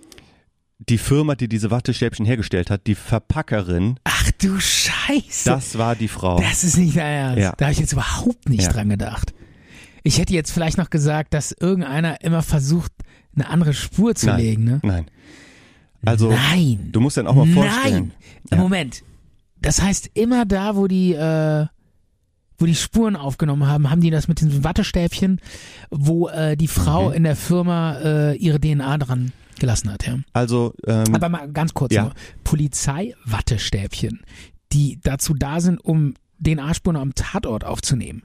die 0.79 0.99
Firma, 0.99 1.35
die 1.35 1.49
diese 1.49 1.71
Wattestäbchen 1.71 2.27
hergestellt 2.27 2.71
hat, 2.71 2.87
die 2.87 2.95
Verpackerin, 2.95 3.99
Ach 4.05 4.31
du 4.39 4.59
Scheiße. 4.61 5.49
das 5.49 5.79
war 5.79 5.95
die 5.97 6.09
Frau. 6.09 6.39
Das 6.41 6.65
ist 6.65 6.77
nicht 6.77 6.97
dein 6.97 7.07
Ernst. 7.07 7.39
Ja. 7.41 7.55
Da 7.57 7.67
habe 7.67 7.73
ich 7.73 7.79
jetzt 7.81 7.93
überhaupt 7.93 8.49
nicht 8.49 8.65
Ja. 8.65 8.73
dran 8.73 8.89
gedacht. 8.89 9.35
Ich 10.03 10.19
hätte 10.19 10.35
jetzt 10.35 10.51
vielleicht 10.53 10.77
noch 10.77 10.91
gesagt, 10.91 11.33
dass 11.33 11.53
irgendeiner 11.53 12.21
immer 12.23 12.43
versucht, 12.43 12.93
eine 13.35 13.49
andere 13.49 13.73
Spur 13.73 14.15
zu 14.15 14.27
Nein. 14.27 14.39
legen. 14.41 14.65
Ne? 14.65 14.81
Nein. 14.83 15.07
Also, 16.07 16.31
Nein. 16.31 16.89
du 16.93 17.01
musst 17.01 17.17
dir 17.17 17.27
auch 17.29 17.35
mal 17.35 17.47
vorstellen. 17.47 17.95
Nein. 17.95 18.13
Ja. 18.51 18.57
Moment. 18.59 19.03
Das 19.61 19.81
heißt, 19.83 20.11
immer 20.15 20.45
da, 20.45 20.77
wo 20.77 20.87
die, 20.87 21.13
äh, 21.15 21.67
wo 22.59 22.67
die 22.67 22.75
Spuren 22.75 23.17
aufgenommen 23.17 23.67
haben, 23.67 23.91
haben 23.91 24.01
die 24.01 24.11
das 24.11 24.29
mit 24.29 24.41
diesen 24.41 24.63
Wattestäbchen, 24.65 25.41
wo 25.91 26.29
äh, 26.29 26.57
die 26.57 26.69
Frau 26.69 27.09
Mhm. 27.09 27.15
in 27.15 27.23
der 27.25 27.37
Firma 27.37 27.97
äh, 27.99 28.37
ihre 28.37 28.61
DNA 28.61 28.99
dran 28.99 29.33
gelassen 29.59 29.91
hat. 29.93 30.07
Ja. 30.07 30.19
Also, 30.33 30.75
ähm, 30.87 31.15
Aber 31.15 31.29
mal 31.29 31.51
ganz 31.51 31.75
kurz 31.75 31.95
Ja. 31.95 32.11
Polizei-Wattestäbchen, 32.45 34.21
die 34.73 34.99
dazu 35.03 35.35
da 35.35 35.61
sind, 35.61 35.79
um 35.85 36.15
DNA-Spuren 36.41 36.97
am 36.97 37.15
Tatort 37.15 37.65
aufzunehmen, 37.65 38.23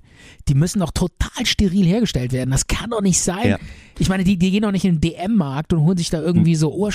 die 0.48 0.54
müssen 0.54 0.80
doch 0.80 0.92
total 0.92 1.46
steril 1.46 1.86
hergestellt 1.86 2.32
werden. 2.32 2.52
Das 2.52 2.68
kann 2.68 2.90
doch 2.90 3.02
nicht 3.02 3.20
sein. 3.20 3.50
Ja. 3.50 3.58
Ich 4.00 4.08
meine, 4.08 4.24
die, 4.24 4.38
die 4.38 4.52
gehen 4.52 4.62
doch 4.62 4.72
nicht 4.72 4.86
in 4.86 5.02
den 5.02 5.12
DM-Markt 5.14 5.74
und 5.74 5.82
holen 5.82 5.98
sich 5.98 6.10
da 6.10 6.22
irgendwie 6.22 6.56
so 6.56 6.74
Ohr, 6.74 6.92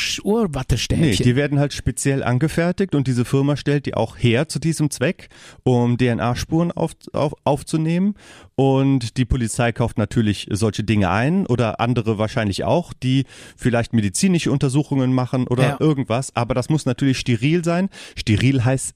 nee, 0.91 1.15
die 1.15 1.37
werden 1.37 1.59
halt 1.59 1.75
speziell 1.75 2.23
angefertigt 2.23 2.95
und 2.95 3.07
diese 3.07 3.27
Firma 3.27 3.57
stellt 3.57 3.85
die 3.85 3.95
auch 3.95 4.17
her 4.19 4.49
zu 4.49 4.59
diesem 4.59 4.91
Zweck, 4.91 5.29
um 5.65 5.99
DNA-Spuren 5.99 6.73
auf, 6.73 6.93
auf, 7.13 7.35
aufzunehmen. 7.45 8.15
Und 8.57 9.17
die 9.19 9.25
Polizei 9.25 9.73
kauft 9.73 9.99
natürlich 9.99 10.47
solche 10.51 10.83
Dinge 10.85 11.11
ein 11.11 11.47
oder 11.47 11.81
andere 11.81 12.19
wahrscheinlich 12.19 12.65
auch, 12.65 12.93
die 12.95 13.25
vielleicht 13.57 13.93
medizinische 13.93 14.51
Untersuchungen 14.51 15.13
machen 15.13 15.47
oder 15.47 15.65
Ja. 15.65 15.77
irgendwas. 15.81 16.35
Aber 16.35 16.55
das 16.55 16.71
muss 16.71 16.87
natürlich 16.87 17.19
steril 17.19 17.65
sein. 17.65 17.91
Steril 18.17 18.65
heißt 18.65 18.95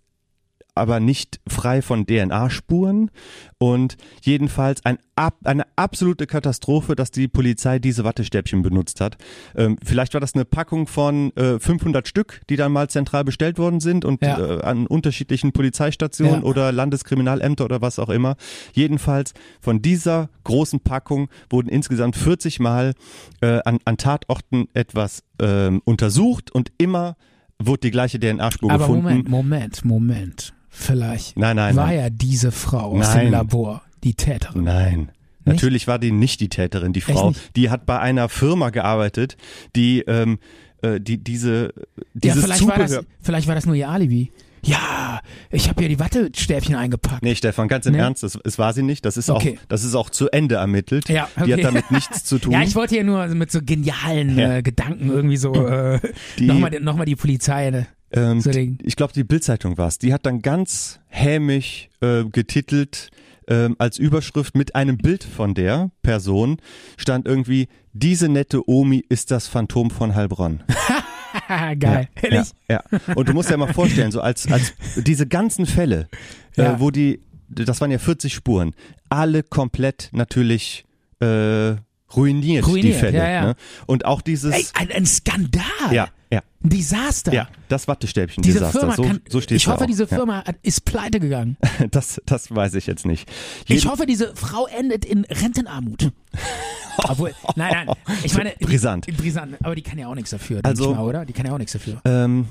aber 0.78 1.00
nicht 1.00 1.40
frei 1.48 1.82
von 1.82 2.06
DNA-Spuren 2.06 3.10
und 3.58 3.96
jedenfalls 4.22 4.84
ein, 4.84 4.98
ab, 5.16 5.36
eine 5.44 5.64
absolute 5.76 6.26
Katastrophe, 6.26 6.94
dass 6.94 7.10
die 7.10 7.28
Polizei 7.28 7.78
diese 7.78 8.04
Wattestäbchen 8.04 8.62
benutzt 8.62 9.00
hat. 9.00 9.16
Ähm, 9.56 9.76
vielleicht 9.84 10.14
war 10.14 10.20
das 10.20 10.34
eine 10.34 10.44
Packung 10.44 10.86
von 10.86 11.34
äh, 11.36 11.58
500 11.58 12.06
Stück, 12.06 12.40
die 12.48 12.56
dann 12.56 12.72
mal 12.72 12.88
zentral 12.88 13.24
bestellt 13.24 13.58
worden 13.58 13.80
sind 13.80 14.04
und 14.04 14.22
Ja. 14.22 14.38
äh, 14.38 14.62
an 14.62 14.86
unterschiedlichen 14.86 15.52
Polizeistationen 15.52 16.42
Ja. 16.42 16.46
oder 16.46 16.72
Landeskriminalämter 16.72 17.64
oder 17.64 17.80
was 17.80 17.98
auch 17.98 18.08
immer. 18.10 18.36
Jedenfalls 18.72 19.34
von 19.60 19.82
dieser 19.82 20.30
großen 20.44 20.80
Packung 20.80 21.28
wurden 21.50 21.68
insgesamt 21.68 22.16
40 22.16 22.60
Mal 22.60 22.94
äh, 23.40 23.60
an, 23.64 23.78
an 23.84 23.96
Tatorten 23.96 24.68
etwas 24.74 25.22
ähm, 25.40 25.82
untersucht 25.84 26.50
und 26.50 26.70
immer 26.78 27.16
wurde 27.60 27.80
die 27.80 27.90
gleiche 27.90 28.20
DNA-Spur 28.20 28.70
gefunden. 28.70 29.02
Moment, 29.02 29.28
Moment, 29.28 29.84
Moment. 29.84 30.54
Vielleicht 30.68 31.36
Nein, 31.36 31.56
nein, 31.56 31.76
war 31.76 31.86
nein. 31.86 31.98
ja 31.98 32.10
diese 32.10 32.52
Frau 32.52 32.92
aus 32.98 33.14
Nein. 33.14 33.26
dem 33.26 33.32
Labor 33.32 33.82
die 34.04 34.14
Täterin. 34.14 34.64
Nein. 34.64 35.12
Natürlich 35.44 35.86
war 35.88 35.98
die 35.98 36.12
nicht 36.12 36.40
die 36.40 36.50
Täterin, 36.50 36.92
die 36.92 37.00
Frau. 37.00 37.32
Die 37.56 37.70
hat 37.70 37.86
bei 37.86 37.98
einer 37.98 38.28
Firma 38.28 38.68
gearbeitet, 38.70 39.36
die 39.74 40.00
ähm, 40.00 40.38
äh, 40.82 41.00
die 41.00 41.16
diese 41.24 41.72
dieses 42.12 42.36
ja, 42.36 42.42
vielleicht 42.42 42.66
war, 42.66 42.74
Zubehör. 42.76 42.96
das, 43.02 43.06
vielleicht 43.22 43.48
war 43.48 43.54
das 43.54 43.64
nur 43.64 43.74
ihr 43.74 43.88
Alibi. 43.88 44.30
Ja, 44.64 45.20
ich 45.50 45.68
habe 45.68 45.80
hier 45.80 45.88
die 45.88 45.98
Wattestäbchen 46.00 46.74
eingepackt. 46.74 47.22
Nee, 47.22 47.34
Stefan, 47.36 47.68
ganz 47.68 47.86
im 47.86 47.92
Nee? 47.92 48.00
Ernst, 48.00 48.24
das, 48.24 48.38
es 48.44 48.58
war 48.58 48.72
sie 48.72 48.82
nicht. 48.82 49.04
Das 49.04 49.16
ist 49.16 49.30
Okay. 49.30 49.56
auch, 49.58 49.66
das 49.68 49.84
ist 49.84 49.94
auch 49.94 50.10
zu 50.10 50.28
Ende 50.30 50.56
ermittelt. 50.56 51.08
Ja, 51.08 51.28
Die 51.36 51.52
hat 51.52 51.60
okay. 51.60 51.62
damit 51.62 51.90
nichts 51.92 52.24
zu 52.24 52.38
tun. 52.40 52.52
Ja, 52.52 52.62
ich 52.62 52.74
wollte 52.74 52.96
hier 52.96 53.04
nur 53.04 53.24
mit 53.28 53.50
so 53.52 53.60
genialen 53.62 54.36
Ja. 54.36 54.56
äh, 54.56 54.62
Gedanken 54.62 55.08
irgendwie 55.10 55.36
so 55.36 55.54
äh, 55.66 56.00
nochmal 56.40 56.72
noch 56.80 56.96
mal 56.96 57.04
die 57.06 57.16
Polizei. 57.16 57.70
Ne? 57.70 57.86
Ähm, 58.10 58.40
Ding. 58.42 58.78
ich 58.82 58.96
glaube, 58.96 59.12
die 59.12 59.24
Bildzeitung 59.24 59.76
war 59.78 59.88
es. 59.88 59.98
Die 59.98 60.12
hat 60.12 60.24
dann 60.26 60.40
ganz 60.40 61.00
hämisch 61.08 61.88
äh, 62.00 62.24
getitelt 62.24 63.10
ähm, 63.48 63.76
als 63.78 63.98
Überschrift 63.98 64.54
mit 64.56 64.74
einem 64.74 64.96
Bild 64.98 65.24
von 65.24 65.54
der 65.54 65.90
Person 66.02 66.58
stand 66.96 67.26
irgendwie: 67.26 67.68
Diese 67.92 68.28
nette 68.28 68.68
Omi 68.68 69.04
ist 69.08 69.30
das 69.30 69.46
Phantom 69.46 69.90
von 69.90 70.14
Heilbronn. 70.14 70.62
Geil. 71.48 72.08
Ja, 72.16 72.22
Ehrlich? 72.22 72.50
ja. 72.68 72.82
Und 73.14 73.28
du 73.28 73.32
musst 73.34 73.50
dir 73.50 73.56
mal 73.58 73.72
vorstellen, 73.72 74.10
so 74.10 74.20
als, 74.20 74.50
als 74.50 74.74
diese 74.96 75.26
ganzen 75.26 75.66
Fälle, 75.66 76.08
Ja. 76.56 76.74
äh, 76.74 76.80
wo 76.80 76.90
die, 76.90 77.20
das 77.48 77.80
waren 77.80 77.90
ja 77.90 77.98
40 77.98 78.32
Spuren, 78.34 78.74
alle 79.10 79.42
komplett 79.42 80.08
natürlich 80.12 80.84
äh, 81.20 81.74
ruiniert, 82.16 82.64
die 82.66 82.70
Ruiniert, 82.70 82.96
Fälle. 83.00 83.18
ja, 83.18 83.28
ja. 83.30 83.44
Ne? 83.46 83.54
Und 83.86 84.04
auch 84.04 84.20
dieses, 84.22 84.54
Ey, 84.54 84.64
ein, 84.74 84.90
ein 84.92 85.06
Skandal. 85.06 85.62
ja, 85.90 86.08
ja, 86.30 86.40
Ein 86.62 86.70
Desaster. 86.70 87.32
ja, 87.32 87.48
das 87.68 87.88
Wattestäbchen 87.88 88.42
Diese 88.42 88.58
Desaster. 88.58 88.80
Firma 88.80 88.94
so, 88.96 89.02
kann, 89.02 89.20
so 89.28 89.40
steht 89.40 89.56
ich 89.56 89.66
hoffe, 89.66 89.82
auch. 89.84 89.86
diese 89.86 90.04
Ja. 90.04 90.08
Firma 90.16 90.44
hat, 90.44 90.56
ist 90.62 90.84
pleite 90.84 91.20
gegangen. 91.20 91.56
Das, 91.90 92.20
das 92.26 92.54
weiß 92.54 92.74
ich 92.74 92.86
jetzt 92.86 93.06
nicht. 93.06 93.28
Ich 93.66 93.68
Jeden- 93.82 93.90
hoffe, 93.90 94.04
diese 94.06 94.34
Frau 94.36 94.66
endet 94.66 95.04
in 95.04 95.24
Rentenarmut. 95.24 96.10
Obwohl, 96.98 97.32
nein, 97.56 97.86
nein, 97.86 97.96
ich 98.24 98.34
meine, 98.36 98.54
Brisant. 98.60 99.06
brisant, 99.16 99.56
aber 99.62 99.74
die 99.76 99.82
kann 99.82 99.98
ja 99.98 100.08
auch 100.08 100.14
nichts 100.16 100.30
dafür, 100.30 100.60
Also- 100.64 100.90
ich 100.90 100.96
mal, 100.96 101.04
oder? 101.04 101.24
Die 101.24 101.32
kann 101.32 101.46
ja 101.46 101.52
auch 101.52 101.58
nichts 101.58 101.72
dafür. 101.72 102.00
Ähm, 102.04 102.48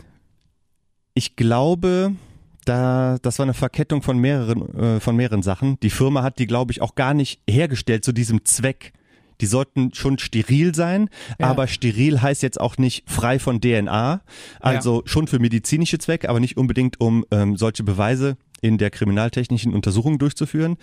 ich 1.14 1.36
glaube, 1.36 2.14
da, 2.66 3.18
das 3.22 3.40
war 3.40 3.44
eine 3.46 3.54
Verkettung 3.54 4.02
von 4.02 4.18
mehreren, 4.20 4.76
äh, 4.78 5.00
von 5.00 5.16
mehreren 5.16 5.42
Sachen. 5.44 5.80
Die 5.82 5.90
Firma 5.90 6.24
hat 6.24 6.40
die, 6.40 6.48
glaube 6.48 6.72
ich, 6.72 6.82
auch 6.82 6.96
gar 6.96 7.14
nicht 7.14 7.42
hergestellt 7.50 8.06
zu 8.06 8.12
diesem 8.12 8.46
Zweck. 8.46 8.94
Die 9.42 9.46
sollten 9.46 9.94
schon 9.94 10.18
steril 10.18 10.74
sein, 10.76 11.10
Ja. 11.40 11.48
aber 11.48 11.68
steril 11.68 12.22
heißt 12.22 12.42
jetzt 12.44 12.60
auch 12.60 12.78
nicht 12.78 13.10
frei 13.10 13.40
von 13.40 13.62
DNA. 13.62 14.22
Also 14.60 15.04
schon 15.06 15.28
für 15.28 15.40
medizinische 15.40 15.98
Zwecke, 16.00 16.30
aber 16.30 16.40
nicht 16.40 16.58
unbedingt, 16.58 17.00
um 17.00 17.26
ähm, 17.32 17.56
solche 17.58 17.84
Beweise 17.84 18.38
in 18.62 18.80
der 18.80 18.90
kriminaltechnischen 18.90 19.74
Untersuchung 19.74 20.18
durchzuführen. 20.18 20.78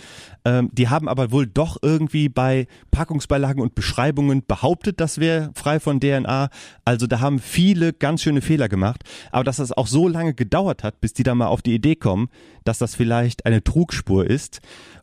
Ähm, 0.44 0.70
die 0.72 0.88
haben 0.88 1.08
aber 1.08 1.32
wohl 1.32 1.46
doch 1.48 1.76
irgendwie 1.82 2.28
bei 2.28 2.68
Packungsbeilagen 2.92 3.60
und 3.60 3.74
Beschreibungen 3.74 4.44
behauptet, 4.46 5.00
das 5.00 5.18
wäre 5.18 5.50
frei 5.54 5.80
von 5.80 5.98
DNA. 5.98 6.50
Also 6.84 7.08
da 7.08 7.18
haben 7.20 7.40
viele 7.40 7.92
ganz 7.92 8.22
schöne 8.22 8.42
Fehler 8.42 8.68
gemacht. 8.68 9.02
Aber 9.32 9.42
dass 9.42 9.56
das 9.56 9.72
auch 9.72 9.88
so 9.88 10.06
lange 10.06 10.34
gedauert 10.34 10.84
hat, 10.84 11.00
bis 11.00 11.14
die 11.14 11.24
da 11.24 11.34
mal 11.34 11.48
auf 11.48 11.62
die 11.62 11.74
Idee 11.74 11.96
kommen, 11.96 12.28
dass 12.62 12.78
das 12.78 12.94
vielleicht 12.94 13.44
eine 13.44 13.64
Trugspur 13.64 14.24
ist. 14.24 14.60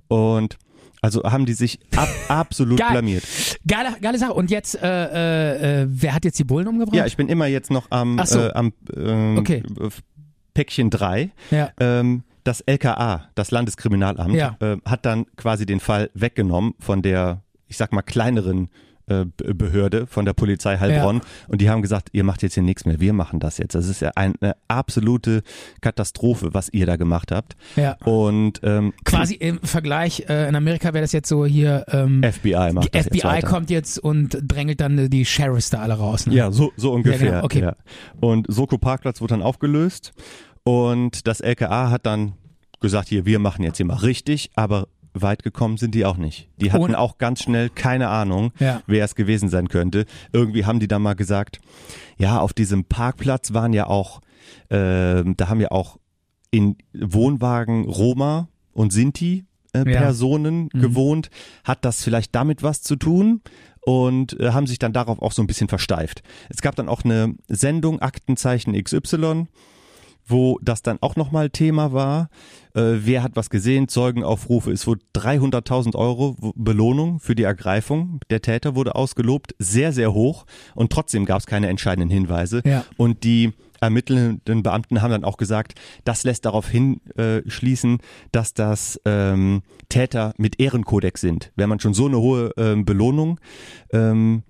Und 0.08 0.58
also 1.02 1.24
haben 1.24 1.46
die 1.46 1.54
sich 1.54 1.80
ab, 1.96 2.08
absolut 2.28 2.80
Geil. 2.80 2.92
blamiert. 2.92 3.24
Geile, 3.68 3.90
geile 4.02 4.18
Sache. 4.18 4.34
Und 4.34 4.52
jetzt, 4.52 4.76
äh, 4.82 4.88
äh, 4.88 5.82
äh, 5.84 5.88
wer 5.90 6.14
hat 6.14 6.26
jetzt 6.26 6.38
die 6.40 6.44
Bullen 6.44 6.68
umgebracht? 6.68 6.96
Ja, 6.96 7.06
ich 7.06 7.18
bin 7.18 7.28
immer 7.28 7.48
jetzt 7.48 7.72
noch 7.72 7.88
am, 7.90 8.20
so. 8.26 8.40
äh, 8.40 8.52
am 8.54 8.74
ähm, 8.96 9.38
Okay. 9.40 9.64
Päckchen 10.54 10.90
3. 10.90 11.32
ja. 11.52 11.70
Ähm, 11.80 12.24
das 12.44 12.62
LKA, 12.62 13.30
das 13.36 13.52
Landeskriminalamt, 13.52 14.34
Ja. 14.34 14.58
äh, 14.62 14.78
hat 14.84 15.06
dann 15.06 15.28
quasi 15.36 15.68
den 15.68 15.80
Fall 15.80 16.10
weggenommen 16.16 16.74
von 16.80 17.04
der, 17.04 17.44
ich 17.68 17.78
sag 17.78 17.94
mal, 17.94 18.02
kleineren 18.02 18.66
äh, 18.66 18.68
Behörde, 19.38 20.08
von 20.08 20.26
der 20.26 20.34
Polizei 20.34 20.78
Heilbronn. 20.78 21.22
Und 21.48 21.62
die 21.62 21.70
haben 21.70 21.82
gesagt, 21.82 22.10
ihr 22.14 22.24
macht 22.24 22.42
jetzt 22.44 22.54
hier 22.56 22.64
nichts 22.64 22.86
mehr, 22.86 23.00
wir 23.00 23.14
machen 23.14 23.40
das 23.40 23.58
jetzt. 23.58 23.76
Das 23.76 23.88
ist 23.88 24.02
ja 24.02 24.12
eine 24.16 24.56
absolute 24.68 25.44
Katastrophe, 25.82 26.54
was 26.54 26.70
ihr 26.72 26.86
da 26.86 26.96
gemacht 26.96 27.32
habt. 27.32 27.56
ja. 27.76 27.98
Und 28.06 28.60
ähm, 28.64 28.94
Quasi 29.06 29.36
im 29.36 29.60
Vergleich, 29.62 30.26
äh, 30.30 30.48
in 30.48 30.56
Amerika 30.56 30.94
wäre 30.94 31.02
das 31.04 31.12
jetzt 31.12 31.30
so 31.30 31.46
hier, 31.46 31.86
ähm, 31.90 32.22
FBI 32.24 32.72
macht 32.74 32.88
die 32.88 32.92
das 32.92 33.06
jetzt 33.06 33.18
FBI 33.18 33.28
weiter. 33.28 33.48
kommt 33.48 33.70
jetzt 33.70 34.00
und 34.00 34.38
drängelt 34.42 34.82
dann 34.82 35.10
die 35.10 35.26
Sheriffs 35.26 35.70
da 35.70 35.80
alle 35.80 35.94
raus. 35.94 36.28
Ne? 36.28 36.36
Ja, 36.36 36.52
so, 36.52 36.72
so 36.78 36.94
ungefähr. 36.94 37.26
Ja, 37.26 37.32
genau, 37.34 37.46
okay. 37.46 37.62
ja. 37.62 37.76
Und 38.20 38.46
Soko 38.50 38.78
Parkplatz 38.78 39.22
wurde 39.22 39.34
dann 39.34 39.42
aufgelöst 39.42 40.14
und 40.64 41.28
das 41.28 41.42
LKA 41.42 41.90
hat 41.90 42.06
dann 42.06 42.34
gesagt, 42.80 43.10
hier, 43.10 43.26
wir 43.26 43.40
machen 43.40 43.64
jetzt 43.64 43.78
hier 43.78 43.86
mal 43.86 43.98
richtig, 43.98 44.52
aber 44.56 44.88
weit 45.14 45.44
gekommen 45.44 45.78
sind 45.78 45.94
die 45.96 46.06
auch 46.06 46.18
nicht. 46.18 46.50
Die 46.58 46.72
hatten 46.72 46.84
Und- 46.84 46.96
auch 46.96 47.18
ganz 47.18 47.42
schnell 47.44 47.70
keine 47.70 48.08
Ahnung, 48.10 48.52
Ja. 48.60 48.82
wer 48.88 49.04
es 49.06 49.16
gewesen 49.16 49.50
sein 49.50 49.68
könnte. 49.70 50.06
Irgendwie 50.32 50.66
haben 50.66 50.80
die 50.80 50.88
dann 50.88 51.02
mal 51.02 51.16
gesagt, 51.16 51.60
ja, 52.18 52.40
auf 52.40 52.54
diesem 52.54 52.86
Parkplatz 52.86 53.54
waren 53.54 53.74
ja 53.74 53.88
auch, 53.88 54.22
ähm, 54.70 55.36
da 55.38 55.50
haben 55.50 55.60
ja 55.62 55.72
auch 55.72 55.98
in 56.52 56.78
Wohnwagen 56.94 57.86
Roma 57.86 58.48
und 58.74 58.92
Sinti 58.94 59.46
äh, 59.74 59.80
Ja. 59.90 60.02
Personen 60.02 60.70
Mhm. 60.74 60.82
gewohnt. 60.82 61.30
Hat 61.64 61.86
das 61.86 62.04
vielleicht 62.04 62.36
damit 62.36 62.62
was 62.62 62.82
zu 62.82 62.98
tun? 62.98 63.42
Und 63.84 64.38
äh, 64.40 64.52
haben 64.52 64.68
sich 64.68 64.80
dann 64.80 64.92
darauf 64.94 65.20
auch 65.22 65.32
so 65.32 65.42
ein 65.42 65.48
bisschen 65.48 65.68
versteift. 65.70 66.22
Es 66.50 66.62
gab 66.62 66.76
dann 66.76 66.90
auch 66.90 67.04
eine 67.06 67.36
Sendung 67.48 68.00
Aktenzeichen 68.02 68.74
XY, 68.74 69.48
wo 70.28 70.60
das 70.62 70.82
dann 70.84 70.98
auch 71.02 71.16
nochmal 71.16 71.50
Thema 71.50 71.92
war. 71.94 72.30
Äh, 72.74 73.06
wer 73.06 73.24
hat 73.24 73.36
was 73.36 73.50
gesehen? 73.50 73.88
Zeugenaufrufe. 73.88 74.72
Es 74.72 74.88
wurde 74.88 75.02
300.000 75.16 75.96
Euro 75.96 76.36
Belohnung 76.56 77.20
für 77.20 77.36
die 77.36 77.44
Ergreifung. 77.44 78.20
Der 78.30 78.42
Täter 78.42 78.76
wurde 78.76 78.96
ausgelobt, 78.96 79.56
sehr, 79.60 79.92
sehr 79.92 80.14
hoch. 80.14 80.46
Und 80.76 80.92
trotzdem 80.92 81.26
gab 81.26 81.40
es 81.40 81.46
keine 81.46 81.68
entscheidenden 81.68 82.10
Hinweise. 82.10 82.62
Ja. 82.66 82.86
Und 82.98 83.24
die 83.24 83.54
ermittelnden 83.82 84.64
Beamten 84.64 85.02
haben 85.02 85.12
dann 85.12 85.24
auch 85.24 85.38
gesagt, 85.38 85.74
das 86.06 86.24
lässt 86.24 86.46
darauf 86.46 86.70
hinschließen, 86.70 87.96
äh, 87.96 88.28
dass 88.32 88.54
das 88.54 89.02
ähm, 89.06 89.64
Täter 89.90 90.34
mit 90.38 90.60
Ehrenkodex 90.60 91.20
sind. 91.20 91.52
Wenn 91.56 91.68
man 91.68 91.80
schon 91.80 91.94
so 91.94 92.06
eine 92.06 92.20
hohe 92.20 92.52
ähm, 92.58 92.86
Belohnung 92.86 93.40
ähm, 93.92 94.44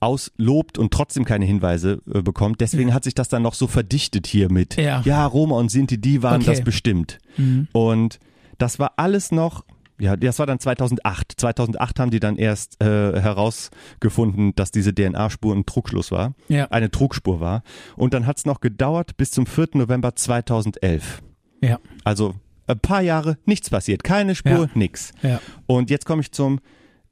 auslobt 0.00 0.78
und 0.78 0.92
trotzdem 0.92 1.24
keine 1.24 1.44
Hinweise 1.44 2.00
äh, 2.12 2.22
bekommt. 2.22 2.60
Deswegen 2.60 2.92
hat 2.94 3.04
sich 3.04 3.14
das 3.14 3.28
dann 3.28 3.42
noch 3.42 3.54
so 3.54 3.66
verdichtet 3.66 4.26
hier 4.26 4.50
mit. 4.50 4.76
Ja. 4.76 5.26
Roma 5.26 5.56
und 5.56 5.70
Sinti, 5.70 5.98
die 6.00 6.22
waren 6.22 6.40
Okay. 6.40 6.50
das 6.50 6.62
bestimmt. 6.64 7.18
Mhm. 7.36 7.68
Und 7.72 8.18
das 8.58 8.78
war 8.78 8.92
alles 8.96 9.30
noch, 9.30 9.64
ja, 9.98 10.16
das 10.16 10.38
war 10.38 10.46
dann 10.46 10.58
2008. 10.58 11.34
2008 11.36 12.00
haben 12.00 12.10
die 12.10 12.20
dann 12.20 12.36
erst 12.36 12.82
äh, 12.82 13.20
herausgefunden, 13.20 14.54
dass 14.56 14.70
diese 14.70 14.94
DNA-Spur 14.94 15.54
ein 15.54 15.66
Trugschluss 15.66 16.10
war, 16.10 16.34
Ja. 16.48 16.66
eine 16.70 16.90
Trugspur 16.90 17.40
war. 17.40 17.62
Und 17.96 18.14
dann 18.14 18.26
hat 18.26 18.38
es 18.38 18.46
noch 18.46 18.60
gedauert 18.60 19.16
bis 19.16 19.30
zum 19.30 19.46
4. 19.46 19.68
November 19.74 20.16
2011. 20.16 21.22
Ja. 21.62 21.78
Also 22.04 22.34
ein 22.66 22.78
paar 22.80 23.02
Jahre 23.02 23.36
nichts 23.44 23.68
passiert, 23.68 24.02
keine 24.04 24.34
Spur, 24.34 24.52
Ja. 24.66 24.70
nix. 24.74 25.12
Ja. 25.22 25.40
Und 25.66 25.90
jetzt 25.90 26.06
komme 26.06 26.22
ich 26.22 26.32
zum 26.32 26.60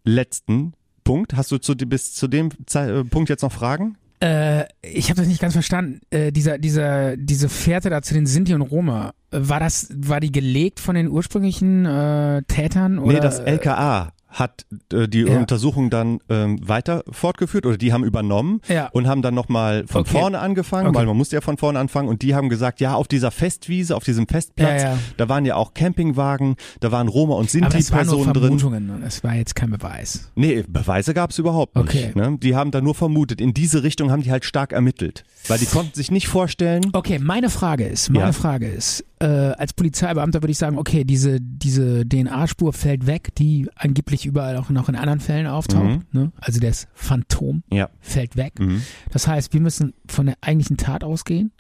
letzten 0.05 0.73
Punkt. 1.09 1.35
Hast 1.35 1.51
du 1.51 1.57
zu, 1.57 1.75
bis 1.75 2.13
zu 2.13 2.29
dem 2.29 2.51
äh, 2.75 3.03
Punkt 3.03 3.31
jetzt 3.31 3.41
noch 3.41 3.51
Fragen? 3.51 3.97
Äh, 4.21 4.65
ich 4.83 5.09
habe 5.09 5.19
das 5.19 5.27
nicht 5.27 5.41
ganz 5.41 5.55
verstanden. 5.55 6.01
Äh, 6.11 6.33
dieser, 6.33 6.59
dieser, 6.59 7.17
diese 7.17 7.49
Fährte 7.49 7.89
da 7.89 8.03
zu 8.03 8.13
den 8.13 8.27
Sinti 8.27 8.53
und 8.53 8.61
Roma, 8.61 9.15
äh, 9.31 9.39
war 9.41 9.59
das, 9.59 9.89
war 9.97 10.21
die 10.21 10.31
gelegt 10.31 10.81
von 10.81 10.95
den 10.95 11.09
ursprünglichen 11.09 11.87
äh, 11.87 12.43
Tätern? 12.43 12.99
Oder? 12.99 13.15
nee, 13.15 13.21
das 13.21 13.39
LKA 13.39 14.13
hat 14.29 14.67
äh, 14.93 15.09
die 15.09 15.21
Ja. 15.23 15.39
Untersuchung 15.39 15.89
dann 15.91 16.19
ähm, 16.29 16.59
weiter 16.67 17.03
fortgeführt 17.11 17.65
oder 17.67 17.79
die 17.79 17.93
haben 17.93 18.05
übernommen 18.05 18.61
Ja. 18.69 18.89
und 18.93 19.07
haben 19.09 19.23
dann 19.23 19.35
nochmal 19.35 19.85
von 19.87 20.03
Okay. 20.03 20.11
vorne 20.11 20.39
angefangen, 20.39 20.89
Okay. 20.89 20.99
weil 20.99 21.07
man 21.07 21.17
musste 21.17 21.37
ja 21.37 21.41
von 21.41 21.57
vorne 21.57 21.79
anfangen 21.79 22.09
und 22.09 22.21
die 22.23 22.35
haben 22.35 22.49
gesagt, 22.51 22.81
ja, 22.81 22.95
auf 22.95 23.09
dieser 23.09 23.31
Festwiese, 23.31 23.97
auf 23.97 24.05
diesem 24.05 24.29
Festplatz, 24.29 24.83
Ja, 24.83 24.99
da 25.17 25.29
waren 25.31 25.45
ja 25.47 25.57
auch 25.57 25.73
Campingwagen, 25.75 26.57
da 26.81 26.93
waren 26.93 27.09
Roma 27.09 27.35
und 27.37 27.51
Sinti-Personen 27.51 28.33
drin. 28.35 28.59
Vermutungen 28.59 28.91
und 28.91 29.03
es 29.03 29.25
war 29.25 29.35
jetzt 29.35 29.55
kein 29.57 29.71
Beweis. 29.71 30.31
Nee, 30.35 30.63
Beweise 30.69 31.15
gab 31.15 31.31
es 31.31 31.39
überhaupt 31.39 31.75
nicht. 31.77 31.85
Okay. 31.89 32.13
Ne? 32.15 32.37
Die 32.41 32.55
haben 32.55 32.71
da 32.71 32.81
nur 32.81 32.95
vermutet. 32.95 33.41
In 33.41 33.55
diese 33.55 33.83
Richtung 33.83 34.11
haben 34.11 34.23
die 34.23 34.31
halt 34.31 34.45
stark 34.45 34.73
ermittelt. 34.73 35.25
Weil 35.47 35.59
die 35.59 35.67
konnten 35.67 35.95
sich 35.95 36.11
nicht 36.11 36.29
vorstellen. 36.29 36.83
Okay, 36.93 37.19
meine 37.19 37.49
Frage 37.49 37.85
ist, 37.87 38.11
meine. 38.11 38.33
Frage 38.35 38.69
ist, 38.69 39.05
äh, 39.21 39.27
als 39.27 39.73
Polizeibeamter 39.73 40.43
würde 40.43 40.53
ich 40.53 40.59
sagen, 40.59 40.79
okay, 40.79 41.05
diese, 41.05 41.39
diese 41.41 42.05
DNA-Spur 42.07 42.73
fällt 42.73 43.07
weg, 43.07 43.35
die 43.37 43.69
angeblich 43.75 44.18
überall 44.27 44.57
auch 44.57 44.71
noch 44.71 44.89
in 44.89 44.97
anderen 44.97 45.21
Fällen 45.21 45.47
auftaucht. 45.47 45.85
Mhm. 45.85 46.03
Ne? 46.13 46.33
Also 46.41 46.61
das 46.61 46.89
Phantom 46.95 47.63
Ja. 47.73 47.89
fällt 48.01 48.37
weg. 48.37 48.59
Mhm. 48.59 48.83
Das 49.13 49.27
heißt, 49.29 49.53
wir 49.53 49.61
müssen 49.61 49.95
von 50.09 50.27
der 50.27 50.37
eigentlichen 50.41 50.77
Tat 50.77 51.05
ausgehen, 51.05 51.53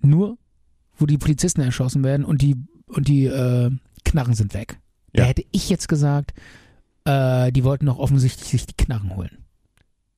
nur 0.00 0.38
wo 0.96 1.06
die 1.06 1.18
Polizisten 1.18 1.60
erschossen 1.60 2.02
werden 2.04 2.24
und 2.24 2.42
die, 2.42 2.56
und 2.86 3.08
die 3.08 3.26
äh, 3.26 3.70
Knarren 4.04 4.34
sind 4.34 4.54
weg. 4.54 4.78
Da 5.12 5.22
Ja. 5.22 5.28
hätte 5.28 5.44
ich 5.52 5.68
jetzt 5.68 5.88
gesagt, 5.88 6.32
äh, 7.04 7.52
die 7.52 7.64
wollten 7.64 7.86
doch 7.86 7.98
offensichtlich 7.98 8.48
sich 8.48 8.66
die 8.66 8.74
Knarren 8.76 9.14
holen. 9.16 9.30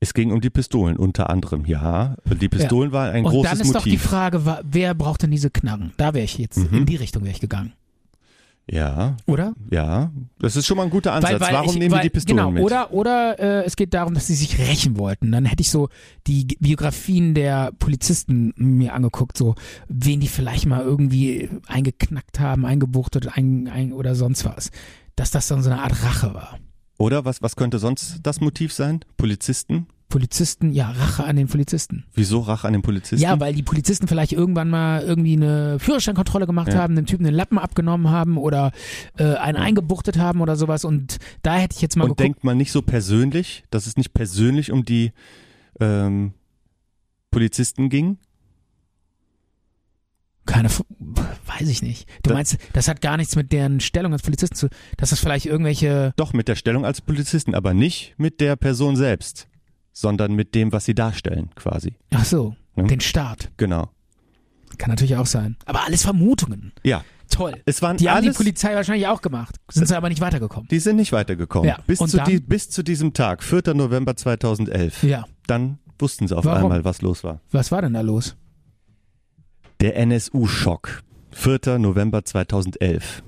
Es 0.02 0.14
ging 0.14 0.32
um 0.32 0.40
die 0.40 0.48
Pistolen 0.48 0.96
unter 0.96 1.28
anderem, 1.28 1.66
ja. 1.66 2.16
Die 2.24 2.48
Pistolen 2.48 2.90
waren 2.92 3.10
ein 3.14 3.24
und 3.26 3.32
großes 3.32 3.50
dann 3.50 3.60
ist 3.60 3.74
doch 3.74 3.82
die 3.82 3.90
Motiv. 3.90 4.02
Frage, 4.02 4.58
wer 4.64 4.94
braucht 4.94 5.22
denn 5.22 5.30
diese 5.30 5.50
Knarren? 5.50 5.92
Da 5.98 6.14
wäre 6.14 6.24
ich 6.24 6.38
jetzt, 6.38 6.56
Mhm. 6.56 6.78
in 6.78 6.86
die 6.86 6.96
Richtung 6.96 7.22
wäre 7.24 7.34
ich 7.34 7.40
gegangen. 7.40 7.74
Ja, 8.72 9.16
oder? 9.26 9.54
ja. 9.70 10.12
Das 10.38 10.54
ist 10.54 10.66
schon 10.66 10.76
mal 10.76 10.84
ein 10.84 10.90
guter 10.90 11.12
Ansatz. 11.12 11.40
Warum 11.40 11.70
ich- 11.70 11.78
nehmen 11.78 11.90
weil, 11.90 12.02
die 12.02 12.08
die 12.08 12.12
Pistolen 12.12 12.36
genau, 12.36 12.50
mit? 12.52 12.62
Oder, 12.62 12.92
oder 12.92 13.38
äh, 13.38 13.64
es 13.64 13.74
geht 13.74 13.94
darum, 13.94 14.14
dass 14.14 14.28
sie 14.28 14.34
sich 14.34 14.58
rächen 14.58 14.96
wollten. 14.96 15.32
Dann 15.32 15.44
hätte 15.44 15.62
ich 15.62 15.70
so 15.70 15.88
die 16.26 16.44
Biografien 16.60 17.34
der 17.34 17.72
Polizisten 17.78 18.54
mir 18.56 18.94
angeguckt, 18.94 19.36
so 19.36 19.56
wen 19.88 20.20
die 20.20 20.28
vielleicht 20.28 20.66
mal 20.66 20.82
irgendwie 20.82 21.50
eingeknackt 21.66 22.38
haben, 22.38 22.64
eingebuchtet 22.64 23.36
ein, 23.36 23.68
ein, 23.68 23.92
oder 23.92 24.14
sonst 24.14 24.44
was. 24.44 24.70
Dass 25.16 25.32
das 25.32 25.48
dann 25.48 25.62
so 25.62 25.70
eine 25.70 25.82
Art 25.82 26.04
Rache 26.04 26.32
war. 26.32 26.58
Oder 26.96 27.24
was, 27.24 27.42
was 27.42 27.56
könnte 27.56 27.78
sonst 27.78 28.18
das 28.22 28.40
Motiv 28.40 28.72
sein? 28.72 29.00
Polizisten? 29.16 29.86
Polizisten, 30.10 30.70
ja, 30.72 30.90
Rache 30.90 31.24
an 31.24 31.36
den 31.36 31.48
Polizisten. 31.48 32.04
Wieso 32.14 32.40
Rache 32.40 32.66
an 32.66 32.74
den 32.74 32.82
Polizisten? 32.82 33.22
Ja, 33.22 33.40
weil 33.40 33.54
die 33.54 33.62
Polizisten 33.62 34.06
vielleicht 34.08 34.32
irgendwann 34.32 34.68
mal 34.68 35.00
irgendwie 35.02 35.32
eine 35.32 35.78
Führerscheinkontrolle 35.78 36.46
gemacht 36.46 36.68
Ja. 36.74 36.80
haben, 36.80 36.94
dem 36.96 37.06
Typen 37.06 37.24
den 37.24 37.32
Lappen 37.34 37.58
abgenommen 37.58 38.10
haben 38.10 38.36
oder 38.36 38.72
äh, 39.16 39.34
einen 39.36 39.56
eingebuchtet 39.56 40.18
haben 40.18 40.42
oder 40.42 40.56
sowas. 40.56 40.84
Und 40.84 41.16
da 41.42 41.56
hätte 41.56 41.76
ich 41.76 41.80
jetzt 41.82 41.96
mal 41.96 42.04
Und 42.04 42.08
geguckt. 42.10 42.20
denkt 42.20 42.44
man 42.44 42.58
nicht 42.58 42.72
so 42.72 42.82
persönlich, 42.82 43.64
dass 43.70 43.86
es 43.86 43.96
nicht 43.96 44.12
persönlich 44.12 44.70
um 44.70 44.84
die 44.84 45.12
ähm, 45.80 46.34
Polizisten 47.30 47.88
ging? 47.88 48.18
Keine, 50.46 50.66
F- 50.66 50.82
weiß 51.46 51.68
ich 51.68 51.82
nicht. 51.82 52.08
Du 52.22 52.30
Da- 52.30 52.34
meinst, 52.34 52.56
das 52.72 52.88
hat 52.88 53.00
gar 53.00 53.16
nichts 53.16 53.36
mit 53.36 53.52
deren 53.52 53.78
Stellung 53.78 54.12
als 54.12 54.22
Polizisten 54.22 54.56
zu, 54.56 54.68
dass 54.96 55.10
das 55.10 55.20
vielleicht 55.20 55.46
irgendwelche, 55.46 56.12
Doch, 56.16 56.32
mit 56.32 56.48
der 56.48 56.56
Stellung 56.56 56.84
als 56.84 57.00
Polizisten, 57.00 57.54
aber 57.54 57.72
nicht 57.72 58.14
mit 58.16 58.40
der 58.40 58.56
Person 58.56 58.96
selbst, 58.96 59.46
sondern 59.92 60.34
mit 60.34 60.54
dem, 60.54 60.72
was 60.72 60.84
sie 60.84 60.94
darstellen, 60.94 61.50
quasi. 61.54 61.94
ach 62.14 62.24
so, 62.24 62.54
Ja. 62.76 62.84
den 62.84 63.00
Staat. 63.00 63.50
Genau. 63.56 63.90
Kann 64.78 64.90
natürlich 64.90 65.16
auch 65.16 65.26
sein. 65.26 65.56
Aber 65.66 65.84
alles 65.84 66.02
Vermutungen. 66.02 66.72
Ja, 66.84 67.04
Toll. 67.28 67.54
es 67.66 67.82
waren 67.82 67.96
Die 67.96 68.08
haben 68.08 68.22
die 68.22 68.28
alles, 68.28 68.36
Polizei 68.36 68.74
wahrscheinlich 68.74 69.06
auch 69.08 69.20
gemacht. 69.20 69.56
Sind 69.70 69.86
sie 69.88 69.96
aber 69.96 70.08
nicht 70.08 70.20
weitergekommen. 70.20 70.68
die 70.68 70.78
sind 70.78 70.96
nicht 70.96 71.12
weitergekommen. 71.12 71.68
Ja, 71.68 71.78
Bis, 71.86 71.98
zu 71.98 72.16
dann? 72.16 72.26
die, 72.28 72.40
bis 72.40 72.70
zu 72.70 72.82
diesem 72.82 73.12
Tag, 73.12 73.42
4. 73.42 73.74
November 73.74 74.16
2011. 74.16 75.02
Ja. 75.02 75.24
Dann 75.46 75.78
wussten 75.98 76.28
sie 76.28 76.36
auf 76.36 76.44
Warum? 76.44 76.62
einmal, 76.64 76.84
was 76.84 77.02
los 77.02 77.22
war. 77.24 77.40
Was 77.50 77.70
war 77.72 77.82
denn 77.82 77.92
da 77.94 78.00
los? 78.00 78.36
Der 79.80 79.96
NSU-Schock. 79.96 81.02
4. 81.32 81.78
November 81.78 82.24
2011. 82.24 83.22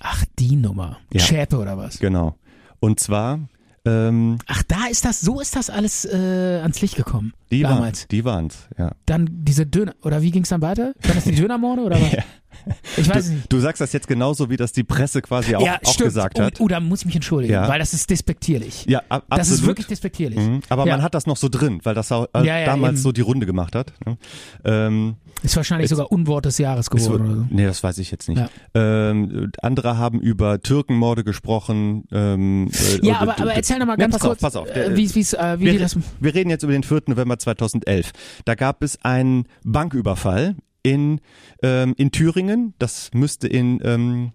Ach, 0.00 0.24
die 0.38 0.56
Nummer. 0.56 0.98
Ja. 1.12 1.20
Schäpe 1.20 1.56
oder 1.58 1.76
was? 1.78 1.98
Genau. 1.98 2.36
Und 2.80 3.00
zwar, 3.00 3.40
ähm, 3.84 4.38
Ach, 4.46 4.62
da 4.68 4.86
ist 4.90 5.04
das, 5.04 5.20
so 5.20 5.40
ist 5.40 5.56
das 5.56 5.70
alles 5.70 6.04
äh, 6.04 6.60
ans 6.62 6.80
Licht 6.80 6.96
gekommen. 6.96 7.32
die 7.50 7.62
waren 7.64 7.76
damals. 7.76 8.06
die 8.08 8.24
waren's, 8.24 8.68
ja. 8.78 8.92
Dann 9.06 9.28
diese 9.30 9.66
Döner, 9.66 9.94
oder 10.02 10.22
wie 10.22 10.30
ging's 10.30 10.50
dann 10.50 10.62
weiter? 10.62 10.92
Waren 11.02 11.14
das 11.14 11.24
die 11.24 11.34
Dönermorde 11.34 11.82
oder 11.82 12.00
was? 12.00 12.12
Ja. 12.12 12.22
Ich 12.96 13.08
weiß 13.08 13.26
es 13.26 13.30
nicht. 13.30 13.52
Du 13.52 13.58
sagst 13.60 13.80
das 13.80 13.92
jetzt 13.92 14.06
genauso, 14.06 14.50
wie 14.50 14.56
das 14.56 14.72
die 14.72 14.84
Presse 14.84 15.22
quasi 15.22 15.54
auch, 15.56 15.64
ja, 15.64 15.78
auch 15.84 15.96
gesagt 15.96 16.38
oh, 16.38 16.42
hat. 16.42 16.60
oh, 16.60 16.68
da 16.68 16.80
muss 16.80 17.00
ich 17.00 17.06
mich 17.06 17.14
entschuldigen, 17.16 17.52
Ja. 17.54 17.68
weil 17.68 17.78
das 17.78 17.92
ist 17.94 18.08
despektierlich. 18.10 18.84
Ja, 18.86 19.00
ab, 19.08 19.24
Das 19.30 19.40
absolut. 19.40 19.60
ist 19.60 19.66
wirklich 19.66 19.86
despektierlich. 19.86 20.38
Mhm. 20.38 20.60
Aber 20.68 20.86
Ja. 20.86 20.92
man 20.96 21.02
hat 21.02 21.14
das 21.14 21.26
noch 21.26 21.36
so 21.36 21.48
drin, 21.48 21.80
weil 21.84 21.94
das 21.94 22.12
auch, 22.12 22.26
äh, 22.34 22.64
damals 22.66 22.94
eben. 22.94 23.02
so 23.02 23.12
die 23.12 23.20
Runde 23.22 23.46
gemacht 23.46 23.74
hat. 23.74 23.92
ne? 24.06 24.16
Ähm, 24.64 25.16
Ist 25.42 25.56
wahrscheinlich 25.56 25.86
Es- 25.86 25.90
sogar 25.90 26.12
Unwort 26.12 26.44
des 26.44 26.58
Jahres 26.58 26.86
es 26.86 26.90
geworden. 26.90 27.12
wird- 27.12 27.22
oder 27.22 27.34
so. 27.40 27.46
nee, 27.50 27.64
das 27.66 27.82
weiß 27.82 27.98
ich 27.98 28.10
jetzt 28.10 28.28
nicht. 28.28 28.38
Ja. 28.38 28.48
Ähm, 28.74 29.50
andere 29.62 29.96
haben 29.98 30.20
über 30.20 30.60
Türkenmorde 30.60 31.24
gesprochen. 31.24 32.04
Ähm, 32.12 32.70
äh, 33.02 33.06
Ja, 33.06 33.18
aber, 33.20 33.38
aber 33.40 33.54
erzähl 33.54 33.78
noch 33.78 33.86
mal 33.86 33.92
Ja, 33.92 33.96
ganz 34.06 34.12
pass 34.14 34.20
kurz, 34.22 34.32
auf, 34.34 34.40
pass 34.40 34.56
auf. 34.56 34.68
Äh, 34.68 34.96
wie, 34.96 35.12
wie's, 35.14 35.32
äh, 35.32 35.56
wie 35.58 35.64
wir, 35.66 35.78
das. 35.78 35.96
wir 36.20 36.34
reden 36.34 36.50
jetzt 36.50 36.62
über 36.62 36.72
den 36.72 36.82
4. 36.84 37.02
November 37.08 37.38
2011. 37.38 38.12
Da 38.44 38.54
gab 38.54 38.82
es 38.82 38.98
einen 39.04 39.46
Banküberfall 39.64 40.56
in, 40.82 41.20
ähm, 41.62 41.94
in 41.96 42.10
Thüringen. 42.10 42.74
Das 42.78 43.10
müsste 43.14 43.48
in, 43.48 43.80
ähm, 43.84 44.32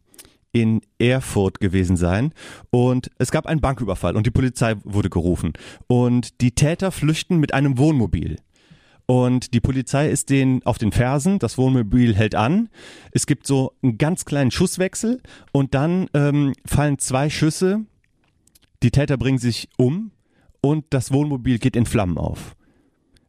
in 0.52 0.82
Erfurt 0.98 1.60
gewesen 1.60 1.98
sein. 1.98 2.34
Und 2.70 3.12
es 3.18 3.32
gab 3.32 3.46
einen 3.46 3.62
Banküberfall 3.62 4.16
und 4.16 4.26
die 4.26 4.32
Polizei 4.32 4.76
wurde 4.84 5.10
gerufen. 5.10 5.54
Und 5.88 6.42
die 6.42 6.52
Täter 6.52 6.92
flüchten 6.92 7.40
mit 7.40 7.54
einem 7.54 7.78
Wohnmobil. 7.78 8.38
Und 9.06 9.54
die 9.54 9.62
Polizei 9.62 10.10
ist 10.10 10.30
denen 10.30 10.62
auf 10.66 10.78
den 10.78 10.92
Fersen, 10.92 11.40
das 11.40 11.58
Wohnmobil 11.58 12.14
hält 12.14 12.36
an. 12.36 12.68
Es 13.12 13.26
gibt 13.26 13.48
so 13.48 13.72
einen 13.82 13.98
ganz 13.98 14.26
kleinen 14.26 14.52
Schusswechsel 14.52 15.22
und 15.54 15.74
dann 15.74 16.10
ähm, 16.14 16.52
fallen 16.66 17.00
zwei 17.00 17.30
Schüsse. 17.30 17.86
Die 18.84 18.92
Täter 18.92 19.18
bringen 19.18 19.38
sich 19.38 19.70
um 19.78 20.12
und 20.60 20.86
das 20.90 21.14
Wohnmobil 21.14 21.58
geht 21.58 21.78
in 21.78 21.86
Flammen 21.86 22.18
auf. 22.18 22.57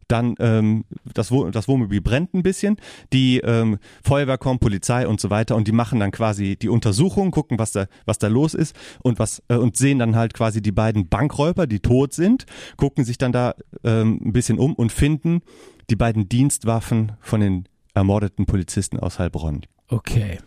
Dann 0.08 0.34
ähm, 0.40 0.84
das, 1.14 1.30
Wohn 1.30 1.52
das 1.52 1.68
Wohnmobil 1.68 2.00
brennt 2.00 2.34
ein 2.34 2.42
bisschen, 2.42 2.76
die 3.12 3.38
ähm, 3.40 3.78
Feuerwehr 4.02 4.38
kommt, 4.38 4.60
Polizei 4.60 5.06
und 5.06 5.20
so 5.20 5.30
weiter 5.30 5.54
und 5.54 5.68
die 5.68 5.72
machen 5.72 6.00
dann 6.00 6.10
quasi 6.10 6.56
die 6.56 6.68
Untersuchung, 6.68 7.30
gucken, 7.30 7.58
was 7.58 7.72
da, 7.72 7.86
was 8.06 8.18
da 8.18 8.28
los 8.28 8.54
ist 8.54 8.74
und 9.02 9.18
was 9.18 9.42
äh, 9.48 9.56
und 9.56 9.76
sehen 9.76 9.98
dann 9.98 10.16
halt 10.16 10.32
quasi 10.34 10.62
die 10.62 10.72
beiden 10.72 11.08
Bankräuber, 11.08 11.66
die 11.66 11.80
tot 11.80 12.14
sind, 12.14 12.46
gucken 12.76 13.04
sich 13.04 13.18
dann 13.18 13.32
da 13.32 13.54
ähm, 13.84 14.18
ein 14.24 14.32
bisschen 14.32 14.58
um 14.58 14.74
und 14.74 14.92
finden 14.92 15.42
die 15.90 15.96
beiden 15.96 16.28
Dienstwaffen 16.28 17.12
von 17.20 17.40
den 17.40 17.64
ermordeten 17.94 18.46
Polizisten 18.46 18.98
aus 18.98 19.18
Heilbronn. 19.18 19.62
Okay, 19.88 20.38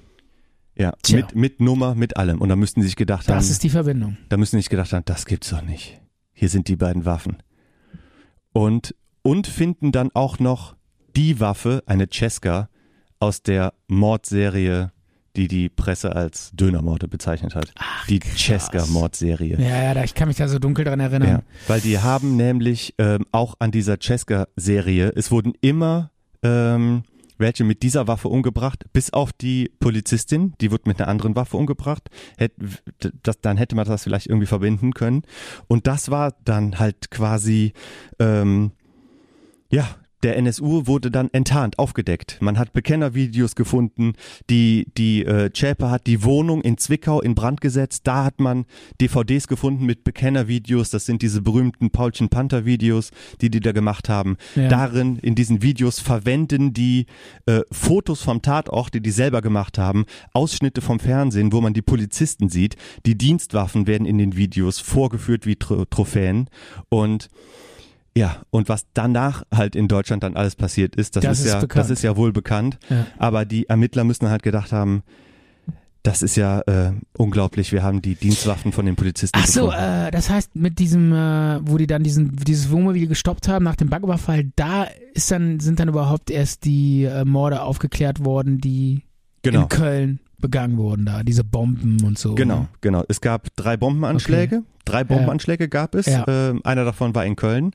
Ja, 0.76 0.94
Tja. 1.04 1.18
mit, 1.18 1.36
mit 1.36 1.60
Nummer, 1.60 1.96
mit 1.96 2.18
allem. 2.18 2.40
Und 2.42 2.50
da 2.50 2.56
müssten 2.56 2.82
sie 2.82 2.88
sich 2.88 2.96
gedacht 2.96 3.28
haben, 3.28 3.36
das 3.36 3.50
ist 3.50 3.64
die 3.64 3.70
Verbindung. 3.70 4.18
da 4.30 4.38
müssen 4.38 4.52
sie 4.58 4.60
sich 4.62 4.70
gedacht 4.70 4.94
haben, 4.94 5.04
das 5.06 5.26
gibt's 5.26 5.50
doch 5.50 5.62
nicht. 5.62 6.00
Hier 6.34 6.50
sind 6.50 6.68
die 6.68 6.76
beiden 6.76 7.06
Waffen. 7.06 7.38
Und, 8.54 8.96
und 9.22 9.48
finden 9.48 9.92
dann 9.92 10.10
auch 10.14 10.40
noch 10.40 10.76
die 11.16 11.40
Waffe, 11.40 11.84
eine 11.86 12.08
Cesca, 12.12 12.70
aus 13.20 13.44
der 13.44 13.74
Mordserie, 13.88 14.92
die 15.36 15.48
die 15.48 15.70
Presse 15.70 16.16
als 16.16 16.52
Dönermorde 16.54 17.08
bezeichnet 17.08 17.56
hat. 17.56 17.72
die 18.10 18.20
Cesca-Mordserie. 18.20 19.58
Ja, 19.60 19.94
ja, 19.94 20.04
ich 20.04 20.14
kann 20.14 20.28
mich 20.28 20.38
da 20.38 20.48
so 20.48 20.60
dunkel 20.60 20.86
dran 20.86 21.00
erinnern. 21.00 21.30
Ja, 21.30 21.42
weil 21.68 21.82
die 21.82 22.00
haben 22.00 22.36
nämlich 22.36 22.96
ähm, 22.98 23.26
auch 23.32 23.56
an 23.60 23.72
dieser 23.72 24.00
Cesca-Serie, 24.00 25.14
es 25.16 25.32
wurden 25.32 25.54
immer 25.62 26.12
ähm, 26.44 27.04
welche 27.42 27.66
mit 27.66 27.84
dieser 27.84 28.08
Waffe 28.08 28.30
umgebracht, 28.30 28.86
bis 28.94 29.12
auf 29.12 29.34
die 29.34 29.72
Polizistin, 29.80 30.54
die 30.62 30.72
wird 30.72 30.88
mit 30.88 31.02
einer 31.02 31.10
anderen 31.10 31.36
Waffe 31.36 31.58
umgebracht. 31.58 32.10
Hätt, 32.38 32.54
das, 33.24 33.42
dann 33.42 33.58
hätte 33.58 33.76
man 33.76 33.86
das 33.86 34.04
vielleicht 34.04 34.28
irgendwie 34.28 34.46
verbinden 34.46 34.94
können. 34.94 35.24
Und 35.68 35.88
das 35.88 36.10
war 36.10 36.36
dann 36.46 36.80
halt 36.80 37.12
quasi, 37.12 37.74
ähm, 38.20 38.72
ja, 39.72 39.88
der 40.24 40.38
NSU 40.38 40.86
wurde 40.86 41.10
dann 41.10 41.30
enttarnt, 41.34 41.80
aufgedeckt. 41.80 42.38
Man 42.42 42.60
hat 42.60 42.74
Bekennervideos 42.74 43.56
gefunden. 43.56 44.14
Die, 44.50 44.88
die 44.98 45.24
äh, 45.24 45.52
Zschäpe 45.52 45.90
hat 45.90 46.06
die 46.06 46.24
Wohnung 46.24 46.62
in 46.62 46.78
Zwickau 46.78 47.22
in 47.22 47.34
Brand 47.34 47.60
gesetzt. 47.60 48.06
Da 48.06 48.24
hat 48.24 48.40
man 48.40 48.66
DVDs 49.00 49.48
gefunden 49.48 49.86
mit 49.86 50.04
Bekennervideos. 50.04 50.92
Das 50.92 51.06
sind 51.06 51.24
diese 51.24 51.42
berühmten 51.42 51.90
Paulchen 51.90 52.30
Panther 52.30 52.66
Videos, 52.66 53.10
die 53.42 53.50
die 53.50 53.60
da 53.60 53.72
gemacht 53.72 54.10
haben. 54.10 54.38
Ja. 54.56 54.68
Darin, 54.68 55.18
in 55.18 55.34
diesen 55.34 55.64
Videos 55.64 56.00
verwenden 56.00 56.74
die 56.74 57.08
äh, 57.48 57.62
Fotos 57.72 58.22
vom 58.22 58.42
Tatort, 58.42 58.94
die 58.94 59.02
die 59.02 59.12
selber 59.12 59.42
gemacht 59.42 59.78
haben, 59.78 60.06
Ausschnitte 60.34 60.82
vom 60.82 61.00
Fernsehen, 61.00 61.52
wo 61.52 61.62
man 61.62 61.74
die 61.74 61.82
Polizisten 61.82 62.50
sieht. 62.50 62.76
Die 63.06 63.18
Dienstwaffen 63.18 63.88
werden 63.88 64.06
in 64.06 64.20
den 64.20 64.36
Videos 64.36 64.80
vorgeführt 64.80 65.48
wie 65.48 65.56
Tro 65.56 65.86
Trophäen. 65.86 66.48
Und 66.90 67.30
ja, 68.16 68.42
und 68.50 68.68
was 68.68 68.86
danach 68.94 69.44
halt 69.54 69.76
in 69.76 69.88
Deutschland 69.88 70.24
dann 70.24 70.36
alles 70.36 70.56
passiert 70.56 70.96
ist, 70.96 71.16
das, 71.16 71.24
Das 71.24 71.40
ist, 71.40 71.46
ist 71.46 71.54
ja, 71.54 71.60
bekannt. 71.60 71.84
das 71.84 71.90
ist 71.90 72.02
ja 72.04 72.18
wohl 72.18 72.34
bekannt. 72.34 72.78
Ja. 72.90 73.08
Aber 73.18 73.46
die 73.46 73.70
Ermittler 73.70 74.04
müssen 74.04 74.30
halt 74.30 74.44
gedacht 74.44 74.72
haben, 74.74 75.04
das 76.04 76.24
ist 76.24 76.36
ja 76.36 76.62
äh, 76.62 76.94
unglaublich. 77.18 77.72
Wir 77.72 77.84
haben 77.84 78.02
die 78.02 78.16
Dienstwaffen 78.16 78.72
von 78.72 78.86
den 78.86 78.96
Polizisten 78.96 79.38
Ach 79.40 79.46
so, 79.46 79.72
äh, 79.72 80.10
das 80.12 80.30
heißt, 80.30 80.56
mit 80.56 80.80
diesem, 80.80 81.14
äh, 81.14 81.60
wo 81.62 81.78
die 81.78 81.88
dann 81.88 82.04
diesen, 82.04 82.36
dieses 82.36 82.72
Wohnmobil 82.72 83.08
gestoppt 83.08 83.48
haben 83.48 83.64
nach 83.64 83.76
dem 83.76 83.90
Banküberfall, 83.90 84.52
da 84.56 84.88
ist 85.14 85.30
dann, 85.32 85.60
sind 85.60 85.80
dann 85.80 85.90
überhaupt 85.90 86.32
erst 86.32 86.66
die 86.66 87.04
äh, 87.04 87.24
Morde 87.24 87.62
aufgeklärt 87.62 88.26
worden, 88.26 88.58
die 88.58 89.04
genau. 89.44 89.64
in 89.64 89.70
Köln 89.70 90.20
begangen 90.42 90.78
wurden 90.78 91.06
da, 91.06 91.24
diese 91.24 91.44
Bomben 91.44 92.04
und 92.04 92.18
so. 92.18 92.36
Genau, 92.36 92.68
genau. 92.82 93.04
Es 93.08 93.22
gab 93.22 93.48
drei 93.56 93.78
Bombenanschläge. 93.78 94.64
Drei 94.86 95.04
Bombenanschläge 95.04 95.70
gab 95.70 95.96
es. 95.96 96.08
Ja. 96.08 96.26
Ähm, 96.28 96.62
einer 96.64 96.86
davon 96.86 97.16
war 97.16 97.26
in 97.26 97.36
Köln. 97.36 97.72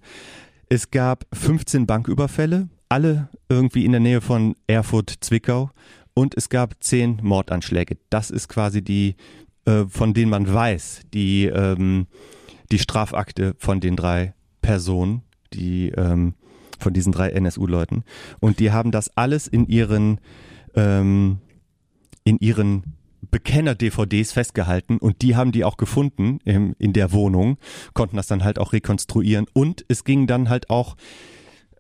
Es 0.69 0.91
gab 0.91 1.25
15 1.33 1.87
Banküberfälle, 1.87 2.69
alle 2.89 3.29
irgendwie 3.49 3.85
in 3.85 3.93
der 3.93 4.01
Nähe 4.01 4.21
von 4.21 4.57
Erfurt, 4.67 5.15
Zwickau. 5.21 5.71
Und 6.15 6.37
es 6.37 6.49
gab 6.49 6.83
10 6.83 7.21
Mordanschläge. 7.23 7.99
Das 8.11 8.31
ist 8.31 8.49
quasi 8.49 8.83
die, 8.83 9.17
äh, 9.67 9.85
von 9.89 10.15
denen 10.15 10.31
man 10.31 10.53
weiß, 10.53 11.03
die, 11.13 11.45
ähm, 11.47 12.07
die 12.73 12.79
Strafakte 12.79 13.55
von 13.59 13.81
den 13.81 13.97
drei 13.97 14.35
Personen, 14.63 15.23
die, 15.53 15.91
ähm, 15.91 16.35
von 16.79 16.93
diesen 16.93 17.13
drei 17.13 17.31
NSU-Leuten. 17.31 18.05
Und 18.41 18.59
die 18.59 18.73
haben 18.73 18.91
das 18.91 19.17
alles 19.17 19.47
in 19.47 19.67
ihren, 19.67 20.21
ähm, 20.75 21.39
in 22.27 22.39
ihren 22.39 22.83
Bekenner-DVDs 23.31 24.33
festgehalten 24.33 24.99
und 24.99 25.23
die 25.23 25.37
haben 25.37 25.53
die 25.53 25.65
auch 25.65 25.77
gefunden 25.77 26.41
im, 26.45 26.75
in 26.79 26.93
der 26.93 27.13
Wohnung, 27.13 27.57
konnten 27.95 28.17
das 28.17 28.27
dann 28.27 28.45
halt 28.45 28.59
auch 28.59 28.73
rekonstruieren. 28.73 29.47
Und 29.53 29.85
es 29.89 30.05
ging 30.05 30.27
dann 30.27 30.49
halt 30.49 30.69
auch 30.69 30.97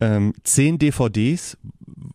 ähm, 0.00 0.32
zehn 0.44 0.78
DVDs 0.78 1.58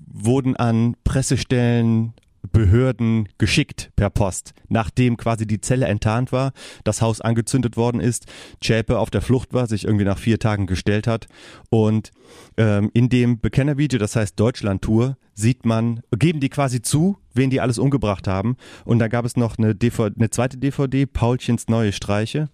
wurden 0.08 0.56
an 0.56 0.95
Pressestellen, 1.03 2.14
Behörden 2.52 3.30
geschickt 3.38 3.91
per 3.95 4.10
Post, 4.10 4.53
nachdem 4.68 5.18
quasi 5.18 5.48
die 5.48 5.61
Zelle 5.61 5.86
enttarnt 5.86 6.32
war, 6.32 6.52
das 6.84 7.02
Haus 7.02 7.22
angezündet 7.22 7.78
worden 7.78 8.02
ist, 8.02 8.26
Zschäpe 8.61 8.99
auf 8.99 9.10
der 9.10 9.22
Flucht 9.22 9.53
war, 9.53 9.68
sich 9.68 9.86
irgendwie 9.86 10.06
nach 10.06 10.18
vier 10.18 10.40
Tagen 10.40 10.68
gestellt 10.68 11.07
hat. 11.07 11.28
Und 11.69 12.11
ähm, 12.57 12.90
in 12.94 13.10
dem 13.10 13.40
Bekennervideo, 13.40 13.99
das 13.99 14.15
heißt 14.15 14.40
Deutschland-Tour, 14.40 15.18
sieht 15.34 15.65
man, 15.65 16.02
geben 16.11 16.40
die 16.40 16.49
quasi 16.49 16.82
zu, 16.82 17.18
wen 17.34 17.49
die 17.49 17.61
alles 17.61 17.80
umgebracht 17.80 18.28
haben. 18.28 18.57
Und 18.86 18.99
da 18.99 19.07
gab 19.07 19.26
es 19.26 19.38
noch 19.38 19.57
eine, 19.57 19.76
DVD, 19.76 20.15
eine 20.15 20.30
zweite 20.30 20.57
DVD, 20.57 21.06
Paulchens 21.06 21.68
neue 21.68 21.91
Streiche. 21.91 22.49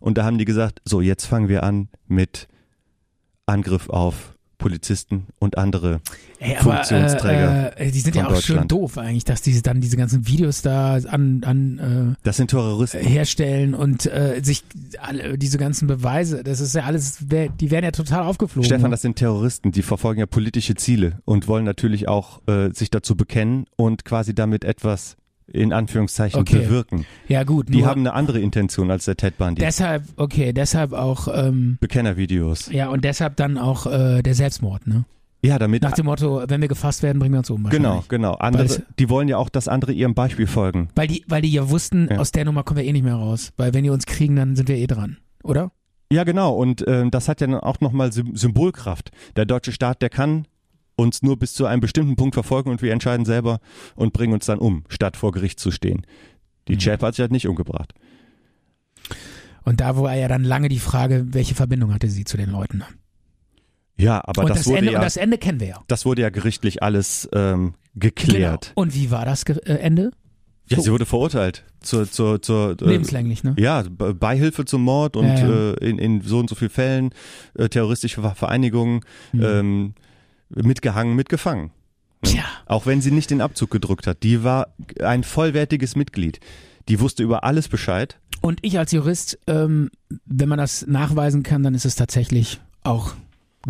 Und 0.00 0.18
da 0.18 0.24
haben 0.24 0.38
die 0.38 0.44
gesagt, 0.44 0.80
so 0.84 1.00
jetzt 1.00 1.26
fangen 1.26 1.48
wir 1.48 1.62
an 1.62 1.88
mit 2.06 2.48
Angriff 3.46 3.88
auf 3.88 4.37
Polizisten 4.58 5.26
und 5.38 5.56
andere 5.56 6.00
Ey, 6.40 6.56
aber, 6.56 6.74
Funktionsträger 6.74 7.78
äh, 7.78 7.88
äh, 7.88 7.90
die 7.90 8.00
sind 8.00 8.16
ja 8.16 8.28
auch 8.28 8.40
schön 8.40 8.68
doof 8.68 8.98
eigentlich, 8.98 9.24
dass 9.24 9.40
die 9.42 9.60
dann 9.62 9.80
diese 9.80 9.96
ganzen 9.96 10.26
Videos 10.26 10.62
da 10.62 10.94
an, 10.94 11.42
an 11.44 12.16
Das 12.24 12.36
sind 12.36 12.52
äh, 12.52 12.56
Terroristen. 12.56 12.98
herstellen 12.98 13.74
und 13.74 14.06
äh, 14.06 14.40
sich 14.42 14.64
alle, 15.00 15.38
diese 15.38 15.58
ganzen 15.58 15.86
Beweise, 15.86 16.42
das 16.42 16.60
ist 16.60 16.74
ja 16.74 16.84
alles, 16.84 17.18
die 17.20 17.70
werden 17.70 17.84
ja 17.84 17.92
total 17.92 18.24
aufgeflogen. 18.24 18.64
Stefan, 18.64 18.90
das 18.90 19.02
sind 19.02 19.16
Terroristen, 19.16 19.72
die 19.72 19.82
verfolgen 19.82 20.20
ja 20.20 20.26
politische 20.26 20.74
Ziele 20.74 21.20
und 21.24 21.48
wollen 21.48 21.64
natürlich 21.64 22.08
auch 22.08 22.40
äh, 22.46 22.70
sich 22.72 22.90
dazu 22.90 23.16
bekennen 23.16 23.66
und 23.76 24.04
quasi 24.04 24.34
damit 24.34 24.64
etwas 24.64 25.17
in 25.52 25.72
Anführungszeichen 25.72 26.40
Okay. 26.40 26.58
bewirken. 26.60 27.06
ja 27.28 27.42
gut, 27.44 27.68
Die 27.72 27.86
haben 27.86 28.00
eine 28.02 28.12
andere 28.12 28.38
Intention 28.40 28.90
als 28.90 29.06
der 29.06 29.16
Ted 29.16 29.38
Bundy. 29.38 29.60
deshalb, 29.60 30.04
okay, 30.16 30.52
deshalb 30.52 30.92
auch, 30.92 31.28
ähm, 31.32 31.78
Bekennervideos. 31.80 32.70
ja 32.72 32.88
und 32.88 33.04
deshalb 33.04 33.36
dann 33.36 33.58
auch 33.58 33.86
äh, 33.86 34.22
der 34.22 34.34
Selbstmord, 34.34 34.86
ne? 34.86 35.04
Ja, 35.40 35.56
damit 35.58 35.82
Nach 35.84 35.92
dem 35.92 36.06
Motto, 36.06 36.42
wenn 36.48 36.60
wir 36.60 36.66
gefasst 36.66 37.04
werden, 37.04 37.20
bringen 37.20 37.32
wir 37.34 37.38
uns 37.38 37.50
um. 37.50 37.62
genau, 37.70 38.04
genau. 38.08 38.34
Andere, 38.34 38.64
es- 38.64 38.82
die 38.98 39.08
wollen 39.08 39.28
ja 39.28 39.36
auch, 39.36 39.48
dass 39.48 39.68
andere 39.68 39.92
ihrem 39.92 40.14
Beispiel 40.14 40.48
folgen. 40.48 40.88
Weil 40.96 41.06
die, 41.06 41.24
weil 41.28 41.42
die 41.42 41.52
ja 41.52 41.70
wussten, 41.70 42.08
Ja. 42.10 42.18
aus 42.18 42.32
der 42.32 42.44
Nummer 42.44 42.64
kommen 42.64 42.78
wir 42.78 42.84
eh 42.84 42.92
nicht 42.92 43.04
mehr 43.04 43.14
raus. 43.14 43.52
Weil 43.56 43.72
wenn 43.72 43.84
die 43.84 43.90
uns 43.90 44.04
kriegen, 44.04 44.34
dann 44.34 44.56
sind 44.56 44.68
wir 44.68 44.74
eh 44.76 44.88
dran, 44.88 45.18
oder? 45.44 45.70
Ja, 46.10 46.24
genau. 46.24 46.54
Und 46.54 46.84
ähm, 46.88 47.12
das 47.12 47.28
hat 47.28 47.40
ja 47.40 47.46
dann 47.46 47.60
auch 47.60 47.80
nochmal 47.80 48.12
Sym 48.12 48.34
Symbolkraft. 48.34 49.12
Der 49.36 49.44
deutsche 49.46 49.70
Staat, 49.70 50.02
der 50.02 50.08
kann 50.10 50.46
uns 50.98 51.22
nur 51.22 51.38
bis 51.38 51.54
zu 51.54 51.64
einem 51.64 51.80
bestimmten 51.80 52.16
Punkt 52.16 52.34
verfolgen 52.34 52.70
und 52.70 52.82
wir 52.82 52.92
entscheiden 52.92 53.24
selber 53.24 53.60
und 53.94 54.12
bringen 54.12 54.32
uns 54.34 54.46
dann 54.46 54.58
um, 54.58 54.82
statt 54.88 55.16
vor 55.16 55.30
Gericht 55.32 55.60
zu 55.60 55.70
stehen. 55.70 56.04
Die 56.66 56.74
Mhm. 56.74 56.78
Chap 56.78 57.02
hat 57.02 57.14
sich 57.14 57.20
halt 57.22 57.30
nicht 57.32 57.46
umgebracht. 57.46 57.94
Und 59.64 59.80
da 59.80 59.96
war 59.96 60.14
ja 60.14 60.28
dann 60.28 60.44
lange 60.44 60.68
die 60.68 60.78
Frage, 60.80 61.26
welche 61.30 61.54
Verbindung 61.54 61.94
hatte 61.94 62.08
sie 62.08 62.24
zu 62.24 62.36
den 62.36 62.50
Leuten. 62.50 62.82
Ja, 63.96 64.20
aber 64.24 64.42
und 64.42 64.48
das, 64.50 64.58
das, 64.58 64.66
wurde 64.66 64.78
Ende, 64.78 64.92
ja, 64.92 64.98
und 64.98 65.04
das 65.04 65.16
Ende 65.16 65.38
kennen 65.38 65.60
wir 65.60 65.66
ja. 65.68 65.82
das 65.88 66.04
wurde 66.04 66.22
ja 66.22 66.30
gerichtlich 66.30 66.82
alles 66.82 67.28
ähm, 67.32 67.74
geklärt. 67.94 68.68
Genau. 68.74 68.82
Und 68.82 68.94
wie 68.94 69.10
war 69.10 69.24
das 69.24 69.44
Ge- 69.44 69.58
äh, 69.64 69.74
Ende? 69.74 70.10
Ja, 70.68 70.80
sie 70.80 70.92
wurde 70.92 71.06
verurteilt 71.06 71.64
zur, 71.80 72.10
zur, 72.10 72.42
zur 72.42 72.76
äh, 72.82 72.84
Lebenslänglich, 72.84 73.42
ne? 73.42 73.54
Ja, 73.58 73.82
Be- 73.88 74.14
Beihilfe 74.14 74.64
zum 74.66 74.82
Mord 74.82 75.16
und 75.16 75.26
Ja, 75.26 75.38
ja. 75.38 75.70
Äh, 75.72 75.88
in, 75.90 75.98
in 75.98 76.20
so 76.22 76.38
und 76.38 76.48
so 76.50 76.54
vielen 76.54 76.70
Fällen 76.70 77.10
äh, 77.54 77.68
terroristische 77.68 78.20
Ver- 78.20 78.34
Vereinigungen 78.34 79.00
Mhm. 79.32 79.42
ähm, 79.44 79.94
mitgehangen, 80.50 81.14
mitgefangen. 81.14 81.70
Tja. 82.22 82.44
Auch 82.66 82.86
wenn 82.86 83.00
sie 83.00 83.10
nicht 83.10 83.30
den 83.30 83.40
Abzug 83.40 83.70
gedrückt 83.70 84.06
hat. 84.06 84.22
Die 84.22 84.42
war 84.42 84.74
ein 85.00 85.22
vollwertiges 85.24 85.94
Mitglied. 85.96 86.40
Die 86.88 87.00
wusste 87.00 87.22
über 87.22 87.44
alles 87.44 87.68
Bescheid. 87.68 88.18
Und 88.40 88.58
ich 88.62 88.78
als 88.78 88.92
Jurist, 88.92 89.38
ähm, 89.46 89.90
wenn 90.24 90.48
man 90.48 90.58
das 90.58 90.86
nachweisen 90.86 91.42
kann, 91.42 91.62
dann 91.62 91.74
ist 91.74 91.84
es 91.84 91.96
tatsächlich 91.96 92.60
auch 92.82 93.12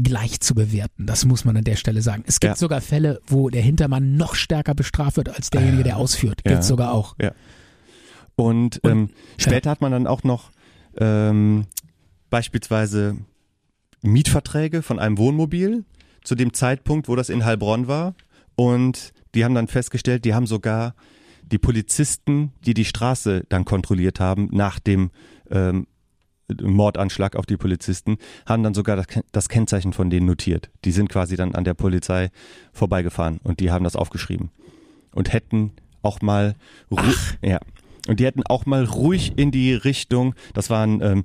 gleich 0.00 0.40
zu 0.40 0.54
bewerten. 0.54 1.06
Das 1.06 1.24
muss 1.24 1.44
man 1.44 1.56
an 1.56 1.64
der 1.64 1.76
Stelle 1.76 2.02
sagen. 2.02 2.22
Es 2.26 2.38
gibt 2.40 2.52
Ja. 2.52 2.56
sogar 2.56 2.80
Fälle, 2.80 3.20
wo 3.26 3.48
der 3.50 3.62
Hintermann 3.62 4.16
noch 4.16 4.34
stärker 4.34 4.74
bestraft 4.74 5.16
wird 5.16 5.28
als 5.34 5.50
derjenige, 5.50 5.82
der 5.82 5.96
ausführt. 5.96 6.42
Ja. 6.46 6.52
Gibt's 6.52 6.68
sogar 6.68 6.92
auch. 6.92 7.16
Und, 8.36 8.78
Und- 8.84 8.90
ähm, 8.90 9.10
später 9.36 9.70
hat 9.70 9.80
man 9.80 9.92
dann 9.92 10.06
auch 10.06 10.22
noch 10.22 10.50
ähm, 11.00 11.66
beispielsweise 12.30 13.16
Mietverträge 14.02 14.82
von 14.82 14.98
einem 14.98 15.18
Wohnmobil 15.18 15.84
zu 16.28 16.34
dem 16.34 16.52
Zeitpunkt, 16.52 17.08
wo 17.08 17.16
das 17.16 17.30
in 17.30 17.44
Heilbronn 17.46 17.88
war. 17.88 18.14
Und 18.54 19.12
die 19.34 19.44
haben 19.44 19.54
dann 19.54 19.66
festgestellt, 19.66 20.26
die 20.26 20.34
haben 20.34 20.46
sogar 20.46 20.94
die 21.42 21.58
Polizisten, 21.58 22.52
die 22.66 22.74
die 22.74 22.84
Straße 22.84 23.44
dann 23.48 23.64
kontrolliert 23.64 24.20
haben, 24.20 24.48
nach 24.52 24.78
dem 24.78 25.10
ähm, 25.50 25.86
Mordanschlag 26.60 27.34
auf 27.34 27.46
die 27.46 27.56
Polizisten, 27.56 28.18
haben 28.44 28.62
dann 28.62 28.74
sogar 28.74 28.96
das, 28.96 29.06
das 29.32 29.48
Kennzeichen 29.48 29.94
von 29.94 30.10
denen 30.10 30.26
notiert. 30.26 30.70
Die 30.84 30.92
sind 30.92 31.08
quasi 31.08 31.36
dann 31.36 31.54
an 31.54 31.64
der 31.64 31.74
Polizei 31.74 32.30
vorbeigefahren 32.72 33.40
und 33.42 33.60
die 33.60 33.70
haben 33.70 33.84
das 33.84 33.96
aufgeschrieben. 33.96 34.50
Und 35.12 35.32
hätten 35.32 35.72
auch 36.02 36.20
mal 36.20 36.56
ru- 36.90 37.36
ja. 37.40 37.58
Und 38.06 38.20
die 38.20 38.26
hätten 38.26 38.42
auch 38.42 38.66
mal 38.66 38.84
ruhig 38.84 39.32
in 39.36 39.50
die 39.50 39.72
Richtung, 39.72 40.34
das 40.52 40.68
waren 40.68 41.00
ähm, 41.00 41.24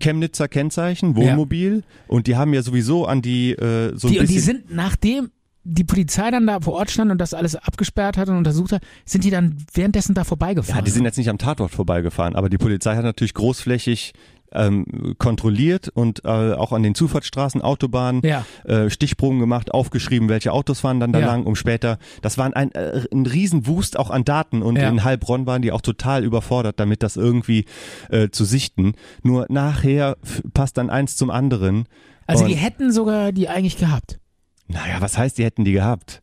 Chemnitzer 0.00 0.48
Kennzeichen, 0.48 1.16
Wohnmobil, 1.16 1.82
und 2.06 2.26
die 2.26 2.36
haben 2.36 2.52
ja 2.54 2.62
sowieso 2.62 3.06
an 3.06 3.22
die 3.22 3.52
äh, 3.52 3.96
so 3.96 4.08
ein 4.08 4.12
Die, 4.12 4.18
bisschen. 4.18 4.26
die 4.34 4.38
sind, 4.40 4.74
nachdem 4.74 5.30
die 5.64 5.84
Polizei 5.84 6.30
dann 6.30 6.46
da 6.46 6.60
vor 6.60 6.74
Ort 6.74 6.90
stand 6.90 7.10
und 7.10 7.18
das 7.18 7.34
alles 7.34 7.54
abgesperrt 7.54 8.16
hat 8.16 8.28
und 8.28 8.36
untersucht 8.38 8.72
hat, 8.72 8.82
sind 9.04 9.24
die 9.24 9.30
dann 9.30 9.58
währenddessen 9.74 10.14
da 10.14 10.24
vorbeigefahren. 10.24 10.78
Ja, 10.78 10.84
die 10.84 10.90
sind 10.90 11.04
jetzt 11.04 11.18
nicht 11.18 11.28
am 11.28 11.36
Tatort 11.36 11.70
vorbeigefahren, 11.72 12.36
aber 12.36 12.48
die 12.48 12.56
Polizei 12.58 12.96
hat 12.96 13.04
natürlich 13.04 13.34
großflächig 13.34 14.14
ähm, 14.52 15.14
kontrolliert 15.18 15.88
und 15.88 16.24
äh, 16.24 16.28
auch 16.28 16.72
an 16.72 16.82
den 16.82 16.94
Zufahrtsstraßen, 16.94 17.60
Autobahnen 17.62 18.22
Ja. 18.24 18.44
äh, 18.64 18.88
Stichproben 18.90 19.38
gemacht, 19.40 19.72
aufgeschrieben, 19.72 20.28
welche 20.28 20.52
Autos 20.52 20.80
fahren 20.80 21.00
dann 21.00 21.12
da 21.12 21.20
Ja. 21.20 21.26
lang, 21.26 21.44
um 21.44 21.54
später. 21.56 21.98
Das 22.22 22.38
war 22.38 22.54
ein, 22.56 22.72
äh, 22.72 23.02
ein 23.12 23.26
Riesenwust 23.26 23.98
auch 23.98 24.10
an 24.10 24.24
Daten 24.24 24.62
und 24.62 24.76
Ja. 24.76 24.88
in 24.88 25.04
Heilbronn 25.04 25.46
waren 25.46 25.62
die 25.62 25.72
auch 25.72 25.82
total 25.82 26.24
überfordert, 26.24 26.80
damit 26.80 27.02
das 27.02 27.16
irgendwie 27.16 27.64
äh, 28.10 28.30
zu 28.30 28.44
sichten. 28.44 28.94
Nur 29.22 29.46
nachher 29.48 30.16
passt 30.54 30.78
dann 30.78 30.88
eins 30.90 31.16
zum 31.16 31.30
anderen. 31.30 31.86
Also 32.26 32.46
die 32.46 32.54
hätten 32.56 32.92
sogar 32.92 33.32
die 33.32 33.48
eigentlich 33.48 33.76
gehabt. 33.78 34.18
naja, 34.66 34.96
was 35.00 35.16
heißt, 35.18 35.38
die 35.38 35.44
hätten 35.44 35.64
die 35.64 35.72
gehabt? 35.72 36.22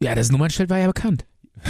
Ja, 0.00 0.14
das 0.14 0.30
Nummernschild 0.32 0.68
war 0.70 0.78
ja 0.78 0.86
bekannt. 0.88 1.24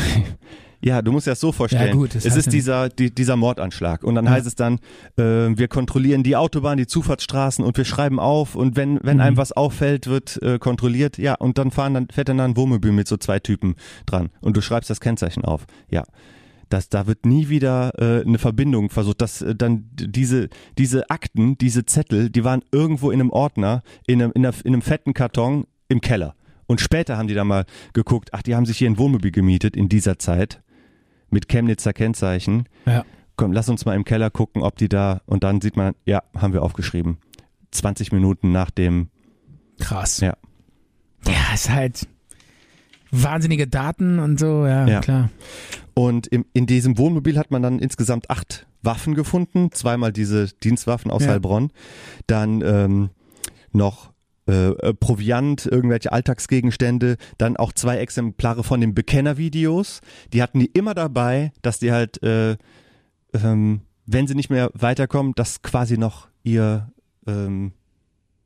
Ja, 0.85 1.01
du 1.01 1.13
musst 1.13 1.27
dir 1.29 1.31
das 1.31 1.41
so 1.41 1.53
vorstellen. 1.53 1.89
Ja, 1.89 1.93
gut, 1.95 2.15
es 2.17 2.25
ist 2.27 2.47
ja- 2.47 2.51
dieser, 2.51 2.89
die, 2.89 3.15
dieser 3.15 3.37
Mordanschlag. 3.37 4.03
Und 4.03 4.17
dann 4.17 4.25
Ja. 4.25 4.33
heißt 4.33 4.47
es 4.47 4.57
dann, 4.57 4.81
äh, 5.17 5.23
wir 5.57 5.69
kontrollieren 5.69 6.23
die 6.25 6.35
Autobahn, 6.35 6.77
die 6.77 6.87
Zufahrtsstraßen 6.89 7.65
und 7.65 7.77
wir 7.77 7.85
schreiben 7.85 8.19
auf 8.19 8.57
und 8.57 8.77
wenn, 8.77 8.99
wenn 9.03 9.19
Mhm. 9.19 9.23
einem 9.23 9.37
was 9.37 9.53
auffällt, 9.53 10.09
wird 10.09 10.43
äh, 10.43 10.59
kontrolliert. 10.59 11.19
Ja, 11.19 11.35
und 11.35 11.57
dann 11.59 11.71
fahren 11.71 11.95
dann, 11.95 12.09
fährt 12.11 12.29
dann 12.29 12.39
da 12.39 12.45
ein 12.45 12.57
Wohnmobil 12.57 12.91
mit 12.93 13.07
so 13.07 13.17
zwei 13.17 13.39
Typen 13.39 13.77
dran 14.07 14.31
und 14.41 14.57
du 14.57 14.61
schreibst 14.61 14.91
das 14.91 15.01
Kennzeichen 15.01 15.45
auf. 15.45 15.67
Ja. 15.89 16.03
Das, 16.69 16.89
da 16.89 17.07
wird 17.07 17.27
nie 17.27 17.49
wieder 17.51 17.93
äh, 17.99 18.27
eine 18.27 18.39
Verbindung 18.39 18.89
versucht, 18.89 19.21
dass 19.21 19.43
äh, 19.43 19.55
dann 19.55 19.85
diese, 19.95 20.49
diese 20.79 21.11
Akten, 21.11 21.59
diese 21.59 21.85
Zettel, 21.85 22.31
die 22.31 22.45
waren 22.45 22.63
irgendwo 22.73 23.11
in 23.11 23.21
einem 23.21 23.31
Ordner, 23.31 23.83
in 24.07 24.23
einem, 24.23 24.33
in, 24.35 24.45
einer, 24.47 24.55
in 24.65 24.73
einem 24.73 24.83
fetten 24.83 25.13
Karton 25.13 25.67
im 25.89 26.01
Keller. 26.01 26.35
Und 26.67 26.81
später 26.81 27.19
haben 27.19 27.29
die 27.29 27.35
da 27.35 27.45
mal 27.45 27.67
geguckt, 27.93 28.31
ach, 28.33 28.41
die 28.43 28.55
haben 28.57 28.65
sich 28.65 28.79
hier 28.79 28.89
ein 28.89 28.97
Wohnmobil 28.97 29.31
gemietet 29.33 29.77
in 29.77 29.91
dieser 29.91 30.19
Zeit 30.19 30.63
mit 31.33 31.49
Chemnitzer 31.49 31.93
Kennzeichen. 31.93 32.69
Ja. 32.87 33.05
Komm, 33.37 33.53
lass 33.53 33.69
uns 33.69 33.85
mal 33.85 33.95
im 33.97 34.05
Keller 34.05 34.31
gucken, 34.31 34.63
ob 34.63 34.77
die 34.77 34.89
da, 34.89 35.23
und 35.27 35.43
dann 35.43 35.61
sieht 35.61 35.77
man, 35.77 35.95
ja, 36.05 36.23
haben 36.37 36.53
wir 36.53 36.63
aufgeschrieben. 36.63 37.17
20 37.73 38.13
Minuten 38.13 38.53
nach 38.53 38.71
dem, 38.71 39.09
Krass. 39.81 40.21
Ja. 40.21 40.37
Ja, 41.27 41.55
ist 41.55 41.71
halt 41.71 42.07
wahnsinnige 43.11 43.67
Daten 43.67 44.19
und 44.19 44.39
so, 44.39 44.67
ja, 44.67 44.87
Ja. 44.87 45.01
klar. 45.01 45.31
und 45.95 46.27
im, 46.29 46.45
in 46.53 46.67
diesem 46.67 46.99
Wohnmobil 46.99 47.37
hat 47.39 47.51
man 47.51 47.63
dann 47.63 47.79
insgesamt 47.79 48.31
acht 48.31 48.67
Waffen 48.83 49.15
gefunden, 49.15 49.71
zweimal 49.73 50.13
diese 50.13 50.49
Dienstwaffen 50.63 51.11
aus 51.11 51.25
Ja. 51.25 51.31
Heilbronn, 51.31 51.71
dann 52.27 52.63
ähm, 52.63 53.11
noch 53.73 54.12
äh, 54.49 54.71
äh, 54.71 54.95
Proviant, 54.95 55.67
irgendwelche 55.67 56.13
Alltagsgegenstände, 56.13 57.17
dann 57.39 57.57
auch 57.57 57.73
zwei 57.73 57.99
Exemplare 57.99 58.65
von 58.65 58.81
den 58.81 58.95
Bekennervideos. 58.95 60.01
Die 60.33 60.43
hatten 60.43 60.59
die 60.61 60.67
immer 60.67 60.95
dabei, 60.95 61.53
dass 61.63 61.79
die 61.79 61.93
halt, 61.93 62.23
äh, 62.23 62.57
ähm, 63.35 63.83
wenn 64.07 64.27
sie 64.27 64.35
nicht 64.35 64.51
mehr 64.51 64.71
weiterkommen, 64.75 65.33
das 65.37 65.63
quasi 65.63 65.97
noch 65.97 66.29
ihr 66.43 66.91
ähm, 67.27 67.73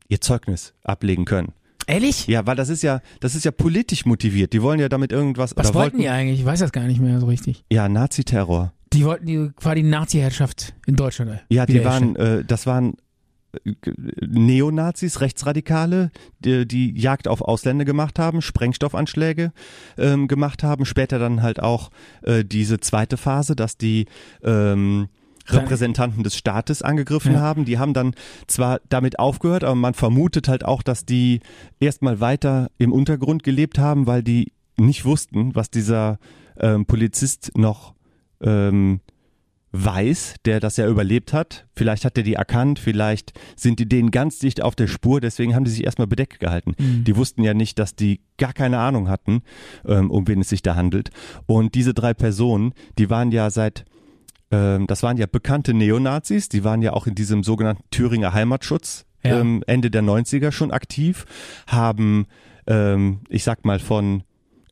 ihr 0.09 0.21
Zeugnis 0.21 0.75
ablegen 0.85 1.25
können. 1.25 1.53
Ehrlich? 1.87 2.27
Ja, 2.27 2.47
weil 2.47 2.57
das 2.57 2.69
ist 2.69 2.83
ja, 2.83 3.01
das 3.21 3.35
ist 3.35 3.45
ja 3.45 3.53
politisch 3.53 4.07
motiviert. 4.07 4.53
Die 4.53 4.61
wollen 4.61 4.81
ja 4.81 4.89
damit 4.89 5.13
irgendwas. 5.13 5.57
Was 5.57 5.69
oder 5.71 5.79
wollten 5.81 5.99
die 5.99 6.09
eigentlich? 6.09 6.41
Ich 6.41 6.47
weiß 6.47 6.59
das 6.61 6.73
gar 6.73 6.85
nicht 6.85 7.01
mehr 7.01 7.21
so 7.21 7.27
richtig. 7.27 7.65
Ja, 7.71 7.89
Nazi-Terror. 7.89 8.73
Die 8.93 9.05
wollten 9.05 9.27
die 9.27 9.51
quasi 9.57 9.83
die 9.83 9.89
Nazi-Herrschaft 9.89 10.75
in 10.87 10.97
Deutschland. 10.97 11.31
äh, 11.33 11.55
Ja, 11.55 11.65
die 11.67 11.85
waren, 11.85 12.17
äh, 12.17 12.45
das 12.45 12.67
waren 12.67 12.95
Neonazis, 14.21 15.21
Rechtsradikale, 15.21 16.11
die, 16.41 16.67
die 16.67 16.99
Jagd 16.99 17.29
auf 17.29 17.41
Ausländer 17.43 17.85
gemacht 17.85 18.19
haben, 18.19 18.43
Sprengstoffanschläge 18.43 19.53
ähm, 19.99 20.29
gemacht 20.29 20.63
haben, 20.63 20.85
später 20.85 21.19
dann 21.19 21.43
halt 21.43 21.61
auch 21.63 21.91
äh, 22.23 22.45
diese 22.45 22.81
zweite 22.81 23.17
Phase, 23.17 23.57
dass 23.57 23.77
die 23.77 24.07
ähm, 24.43 25.09
Repräsentanten 25.49 26.25
des 26.25 26.37
Staates 26.37 26.83
angegriffen 26.83 27.35
Ja. 27.35 27.41
haben. 27.41 27.65
Die 27.65 27.79
haben 27.79 27.95
dann 27.95 28.15
zwar 28.49 28.81
damit 28.89 29.19
aufgehört, 29.19 29.65
aber 29.65 29.77
man 29.77 29.95
vermutet 29.95 30.49
halt 30.49 30.65
auch, 30.65 30.83
dass 30.83 31.05
die 31.05 31.41
erstmal 31.79 32.21
weiter 32.21 32.71
im 32.79 32.93
Untergrund 32.93 33.43
gelebt 33.45 33.79
haben, 33.79 34.07
weil 34.07 34.23
die 34.23 34.53
nicht 34.77 35.05
wussten, 35.05 35.55
was 35.55 35.71
dieser 35.71 36.19
ähm, 36.59 36.85
Polizist 36.87 37.53
noch 37.57 37.95
ähm, 38.41 39.01
weiß, 39.85 40.37
der 40.45 40.61
das 40.61 40.77
ja 40.77 40.87
überlebt 40.89 41.33
hat. 41.33 41.67
Vielleicht 41.75 42.05
hat 42.05 42.17
er 42.17 42.23
die 42.25 42.35
erkannt, 42.35 42.79
vielleicht 42.79 43.33
sind 43.57 43.79
die 43.79 43.89
denen 43.89 44.11
ganz 44.11 44.39
dicht 44.39 44.63
auf 44.63 44.75
der 44.75 44.87
Spur, 44.87 45.21
deswegen 45.21 45.55
haben 45.55 45.65
die 45.65 45.71
sich 45.71 45.85
erstmal 45.85 46.07
bedeckt 46.07 46.41
gehalten. 46.41 46.75
Mhm. 46.79 47.05
Die 47.05 47.17
wussten 47.17 47.43
ja 47.43 47.55
nicht, 47.55 47.79
dass 47.79 47.95
die 47.95 48.21
gar 48.39 48.53
keine 48.53 48.79
Ahnung 48.79 49.09
hatten, 49.09 49.43
ähm, 49.87 50.11
um 50.11 50.27
wen 50.29 50.41
es 50.41 50.49
sich 50.49 50.63
da 50.63 50.75
handelt. 50.77 51.11
Und 51.47 51.75
diese 51.75 51.95
drei 51.95 52.15
Personen, 52.15 52.73
die 52.99 53.11
waren 53.11 53.31
ja 53.33 53.51
seit 53.51 53.85
ähm, 54.51 54.87
das 54.87 55.03
waren 55.03 55.17
ja 55.17 55.27
bekannte 55.27 55.75
Neonazis, 55.75 56.49
die 56.49 56.63
waren 56.63 56.81
ja 56.81 56.93
auch 56.93 57.07
in 57.09 57.15
diesem 57.17 57.43
sogenannten 57.43 57.83
Thüringer 57.91 58.33
Heimatschutz 58.33 59.05
Ja. 59.25 59.41
ähm, 59.41 59.65
Ende 59.67 59.91
der 59.91 60.03
90er 60.03 60.53
schon 60.53 60.71
aktiv, 60.71 61.25
haben, 61.67 62.27
ich 63.29 63.45
sag 63.45 63.65
mal, 63.65 63.79
von 63.79 64.23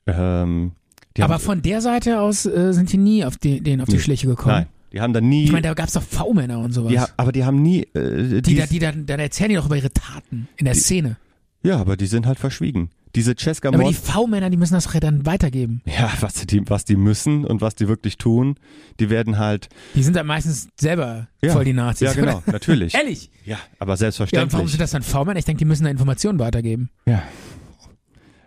Aber 0.06 1.39
von 1.39 1.62
der 1.62 1.81
Seite 1.81 2.20
aus 2.20 2.44
äh, 2.47 2.72
sind 2.72 2.93
die 2.93 2.97
nie 2.98 3.24
auf 3.24 3.36
die, 3.36 3.60
denen 3.60 3.81
auf 3.82 3.89
die 3.89 3.94
Nee. 3.97 4.01
Schliche 4.02 4.26
gekommen. 4.26 4.55
Nein, 4.55 4.66
die 4.95 5.01
haben 5.01 5.12
dann 5.12 5.29
nie, 5.29 5.45
Ich 5.45 5.53
meine, 5.53 5.66
da 5.69 5.75
gab's 5.75 5.93
doch 5.95 6.03
V-Männer 6.03 6.61
und 6.61 6.73
sowas. 6.73 6.93
die, 6.93 6.99
aber 7.16 7.33
die 7.33 7.45
haben 7.45 7.61
nie, 7.61 7.83
äh, 7.95 8.41
die, 8.41 8.43
die, 8.43 8.55
da, 8.57 8.66
die 8.66 8.79
dann, 8.79 9.07
dann 9.07 9.19
erzählen 9.21 9.51
die 9.51 9.57
doch 9.57 9.66
über 9.66 9.77
ihre 9.77 9.93
Taten 9.93 10.49
in 10.57 10.65
der 10.66 10.75
Szene. 10.75 11.16
ja, 11.62 11.79
aber 11.79 11.97
die 11.97 12.07
sind 12.07 12.27
halt 12.27 12.39
verschwiegen. 12.39 12.91
Diese 13.16 13.37
Cesca 13.37 13.69
Aber 13.69 13.85
die 13.85 13.95
V-Männer, 13.95 14.51
die 14.51 14.57
müssen 14.57 14.75
das 14.75 14.85
doch 14.87 14.99
dann 14.99 15.25
weitergeben. 15.25 15.83
ja, 15.87 16.12
was 16.21 16.35
die, 16.35 16.62
was 16.69 16.85
die 16.85 16.97
müssen 16.97 17.45
und 17.45 17.61
was 17.61 17.77
die 17.77 17.87
wirklich 17.87 18.19
tun, 18.19 18.57
die 18.99 19.09
werden 19.09 19.39
halt, 19.39 19.69
Die 19.95 20.03
sind 20.03 20.16
dann 20.16 20.27
meistens 20.27 20.66
selber 20.81 21.29
ja, 21.41 21.53
voll 21.53 21.65
die 21.65 21.73
Nazis. 21.75 22.09
ja 22.09 22.21
genau, 22.21 22.43
natürlich. 22.51 22.93
Ehrlich? 22.95 23.31
Ja, 23.45 23.57
aber 23.57 23.61
Ja, 23.61 23.62
und 23.62 23.81
warum 23.83 23.97
selbstverständlich. 23.99 24.71
sind 24.73 24.81
das 24.81 24.91
dann 24.91 25.03
V-Männer? 25.03 25.39
Ich 25.39 25.45
denke, 25.45 25.59
die 25.61 25.65
müssen 25.65 25.85
da 25.85 25.91
Informationen 25.91 26.39
weitergeben. 26.41 26.91
Ja. 27.07 27.23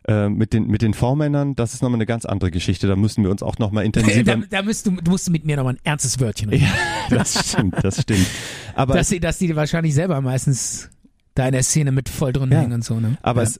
Äh, 0.09 0.29
mit 0.29 0.53
den, 0.53 0.67
mit 0.67 0.81
den 0.81 0.93
V-Männern, 0.93 1.55
das 1.55 1.73
ist 1.73 1.81
nochmal 1.81 1.97
eine 1.97 2.05
ganz 2.05 2.23
andere 2.25 2.49
Geschichte. 2.49 2.88
Da 2.88 2.95
müssen 2.95 3.23
wir 3.25 3.29
uns 3.31 3.43
auch 3.43 3.57
nochmal 3.57 3.84
da, 3.91 3.99
intensiver. 3.99 4.38
da 4.49 4.61
musst 4.63 4.85
du, 4.88 4.91
du 4.91 5.11
musst 5.11 5.29
mit 5.29 5.45
mir 5.45 5.57
nochmal 5.57 5.73
ein 5.73 5.79
ernstes 5.84 6.19
Wörtchen 6.21 6.49
reden. 6.49 6.63
ja, 6.63 6.69
das 7.17 7.49
stimmt, 7.51 7.75
das 7.84 8.01
stimmt. 8.03 8.25
Aber, 8.73 8.93
dass, 8.93 9.09
sie, 9.09 9.19
dass 9.19 9.38
die 9.38 9.53
wahrscheinlich 9.55 9.93
selber 9.93 10.21
meistens 10.21 10.89
da 11.35 11.45
in 11.47 11.51
der 11.51 11.63
Szene 11.63 11.91
mit 11.91 12.07
voll 12.07 12.31
drin 12.31 12.49
Ja. 12.51 12.59
hängen 12.59 12.71
und 12.73 12.85
so, 12.85 12.99
ne? 13.01 13.17
aber 13.21 13.43
ja. 13.43 13.49
es, 13.49 13.59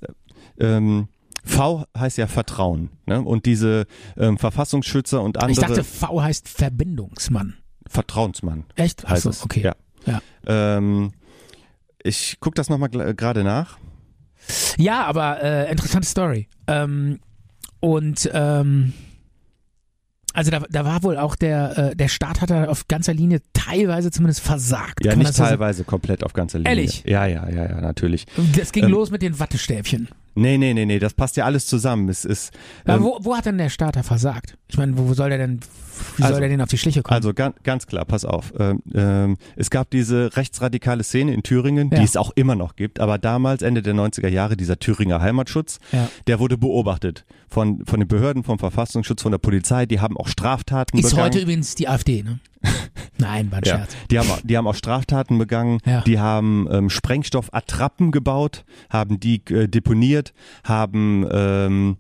ähm, 0.60 1.10
V 1.44 1.86
heißt 1.98 2.18
ja 2.18 2.28
Vertrauen. 2.28 2.92
Ne? 3.06 3.22
Und 3.22 3.46
diese 3.46 3.86
ähm, 4.18 4.38
Verfassungsschützer 4.38 5.22
und 5.22 5.38
andere 5.38 5.52
Ich 5.52 5.60
dachte, 5.60 5.84
V 5.84 6.22
heißt 6.24 6.48
Verbindungsmann. 6.48 7.56
Vertrauensmann 7.88 8.64
Echt? 8.76 9.04
heißt 9.04 9.28
Achso, 9.28 9.30
es. 9.30 9.44
okay. 9.44 9.64
Ja. 9.64 9.76
Ja. 10.06 10.22
Ähm, 10.46 11.12
ich 12.04 12.40
gucke 12.40 12.56
das 12.56 12.70
nochmal 12.70 12.90
gerade 12.90 13.44
nach. 13.44 13.78
Ja, 14.78 15.06
aber 15.06 15.42
äh, 15.42 15.72
interessante 15.72 16.08
Story. 16.08 16.48
Ähm, 16.68 17.20
und 17.80 18.30
ähm, 18.34 18.94
also 20.34 20.52
da, 20.52 20.60
da 20.70 20.86
war 20.86 21.02
wohl 21.02 21.18
auch 21.18 21.36
der, 21.36 21.78
äh, 21.78 21.96
der 21.96 22.10
Staat 22.10 22.42
hat 22.42 22.52
da 22.52 22.66
auf 22.66 22.88
ganzer 22.88 23.14
Linie 23.14 23.42
teilweise 23.54 24.12
zumindest 24.12 24.42
versagt. 24.42 25.04
Ja, 25.04 25.12
Kann 25.12 25.20
nicht 25.20 25.30
das 25.30 25.38
so 25.38 25.44
teilweise 25.44 25.84
komplett 25.84 26.24
auf 26.24 26.34
ganzer 26.34 26.60
Linie. 26.60 26.70
Ehrlich? 26.70 27.04
Ja, 27.08 27.26
ja, 27.26 27.50
ja, 27.50 27.70
ja, 27.70 27.82
natürlich. 27.82 28.28
Das 28.56 28.72
ging 28.72 28.84
Ähm, 28.86 28.92
los 28.92 29.10
mit 29.10 29.24
den 29.24 29.40
Wattestäbchen. 29.40 30.10
Nee, 30.38 30.58
nee, 30.58 30.74
nee, 30.74 30.86
nee, 30.86 31.00
das 31.00 31.14
passt 31.14 31.36
ja 31.38 31.46
alles 31.46 31.66
zusammen. 31.68 32.08
Es 32.10 32.26
ist 32.26 32.52
ähm, 32.86 33.04
wo, 33.04 33.18
wo 33.22 33.36
hat 33.36 33.46
denn 33.46 33.58
der 33.58 33.70
Staat 33.70 33.96
da 33.96 34.04
versagt? 34.04 34.58
Ich 34.68 34.78
meine, 34.78 34.98
wo, 34.98 35.08
wo 35.10 35.14
soll 35.14 35.30
der 35.30 35.38
denn, 35.40 35.60
wie 36.18 36.24
Also- 36.24 36.36
soll 36.36 36.42
der 36.42 36.50
denn 36.50 36.62
auf 36.62 36.70
die 36.70 36.78
Schliche 36.78 37.02
kommen? 37.02 37.16
Also 37.16 37.34
ganz, 37.34 37.56
ganz 37.64 37.88
klar, 37.88 38.06
pass 38.06 38.24
auf. 38.26 38.54
Ähm, 38.60 38.82
ähm, 38.94 39.38
es 39.56 39.70
gab 39.70 39.90
diese 39.90 40.36
rechtsradikale 40.38 41.04
Szene 41.04 41.34
in 41.34 41.44
Thüringen, 41.44 41.90
Ja. 41.92 41.98
die 42.00 42.06
es 42.06 42.16
auch 42.18 42.32
immer 42.36 42.56
noch 42.56 42.76
gibt, 42.76 43.00
aber 43.00 43.18
damals, 43.18 43.62
Ende 43.64 43.82
der 43.82 43.94
90er 43.96 44.30
Jahre, 44.30 44.56
dieser 44.58 44.78
Thüringer 44.80 45.22
Heimatschutz, 45.22 45.80
Ja. 45.92 46.08
der 46.28 46.40
wurde 46.40 46.58
beobachtet 46.58 47.26
von, 47.50 47.84
von 47.86 48.00
den 48.00 48.08
Behörden, 48.08 48.44
vom 48.44 48.60
Verfassungsschutz, 48.60 49.22
von 49.24 49.32
der 49.32 49.40
Polizei, 49.40 49.86
die 49.86 50.00
haben 50.00 50.18
auch 50.18 50.28
Straftaten 50.28 50.98
Ist 50.98 51.10
begangen. 51.12 51.24
heute 51.26 51.40
übrigens 51.40 51.76
die 51.76 51.88
AfD, 51.88 52.24
ne? 52.24 52.40
Nein, 53.18 53.52
war 53.52 53.60
ein 53.60 53.64
ja, 53.66 53.78
Scherz. 53.78 53.96
die 54.12 54.20
haben, 54.20 54.30
die 54.44 54.58
haben 54.58 54.68
auch 54.68 54.76
Straftaten 54.76 55.38
begangen, 55.38 55.80
Ja. 55.86 56.02
die 56.02 56.20
haben 56.20 56.68
ähm, 56.72 56.90
Sprengstoffattrappen 56.90 58.12
gebaut, 58.12 58.64
haben 58.90 59.20
die 59.20 59.42
äh, 59.50 59.68
deponiert, 59.68 60.34
haben 60.64 61.28
ähm, 61.32 61.98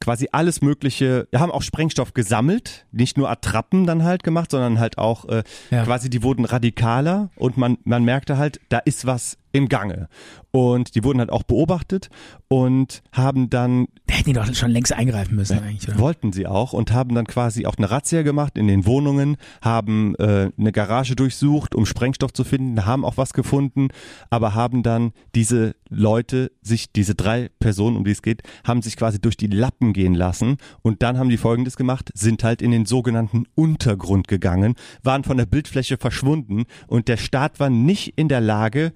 quasi 0.00 0.28
alles 0.32 0.62
Mögliche, 0.62 1.26
haben 1.34 1.50
auch 1.50 1.62
Sprengstoff 1.62 2.12
gesammelt, 2.12 2.86
nicht 2.92 3.16
nur 3.16 3.30
Attrappen 3.30 3.86
dann 3.86 4.04
halt 4.04 4.22
gemacht, 4.24 4.50
sondern 4.50 4.78
halt 4.78 4.98
auch 4.98 5.24
äh, 5.28 5.42
Ja. 5.70 5.84
quasi 5.84 6.10
die 6.10 6.22
wurden 6.22 6.44
radikaler 6.44 7.30
und 7.36 7.56
man, 7.56 7.78
man 7.84 8.04
merkte 8.04 8.36
halt, 8.36 8.60
da 8.68 8.78
ist 8.78 9.06
was 9.06 9.38
im 9.56 9.68
Gange. 9.68 10.08
Und 10.50 10.94
die 10.94 11.04
wurden 11.04 11.18
halt 11.18 11.30
auch 11.30 11.42
beobachtet 11.42 12.08
und 12.48 13.02
haben 13.12 13.50
dann 13.50 13.88
Da 14.06 14.14
hätten 14.14 14.30
die 14.30 14.32
doch 14.32 14.54
schon 14.54 14.70
längst 14.70 14.92
eingreifen 14.92 15.36
müssen 15.36 15.58
eigentlich, 15.58 15.86
oder? 15.88 15.98
Wollten 15.98 16.32
sie 16.32 16.46
auch 16.46 16.72
und 16.72 16.92
haben 16.92 17.14
dann 17.14 17.26
quasi 17.26 17.66
auch 17.66 17.76
eine 17.76 17.90
Razzia 17.90 18.22
gemacht 18.22 18.56
in 18.56 18.66
den 18.66 18.86
Wohnungen, 18.86 19.36
haben 19.60 20.14
äh, 20.16 20.50
eine 20.58 20.72
Garage 20.72 21.14
durchsucht, 21.14 21.74
um 21.74 21.84
Sprengstoff 21.84 22.32
zu 22.32 22.44
finden, 22.44 22.86
haben 22.86 23.04
auch 23.04 23.18
was 23.18 23.34
gefunden, 23.34 23.88
aber 24.30 24.54
haben 24.54 24.82
dann 24.82 25.12
diese 25.34 25.74
Leute, 25.90 26.52
sich 26.62 26.90
diese 26.90 27.14
drei 27.14 27.50
Personen, 27.58 27.96
um 27.96 28.04
die 28.04 28.12
es 28.12 28.22
geht, 28.22 28.42
haben 28.66 28.80
sich 28.80 28.96
quasi 28.96 29.20
durch 29.20 29.36
die 29.36 29.48
Lappen 29.48 29.92
gehen 29.92 30.14
lassen 30.14 30.56
und 30.80 31.02
dann 31.02 31.18
haben 31.18 31.28
die 31.28 31.36
Folgendes 31.36 31.76
gemacht, 31.76 32.10
sind 32.14 32.44
halt 32.44 32.62
in 32.62 32.70
den 32.70 32.86
sogenannten 32.86 33.44
Untergrund 33.54 34.26
gegangen, 34.26 34.74
waren 35.02 35.22
von 35.22 35.36
der 35.36 35.46
Bildfläche 35.46 35.98
verschwunden 35.98 36.64
und 36.86 37.08
der 37.08 37.18
Staat 37.18 37.60
war 37.60 37.68
nicht 37.68 38.14
in 38.16 38.28
der 38.28 38.40
Lage, 38.40 38.92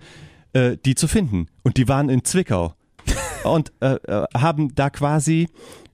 äh, 0.52 0.76
die 0.84 0.94
zu 0.94 1.08
finden 1.08 1.46
und 1.62 1.76
die 1.76 1.88
waren 1.88 2.08
in 2.08 2.24
Zwickau 2.24 2.74
und 3.44 3.72
äh, 3.80 3.94
äh, 4.06 4.26
haben 4.36 4.74
da 4.74 4.90
quasi 4.90 5.48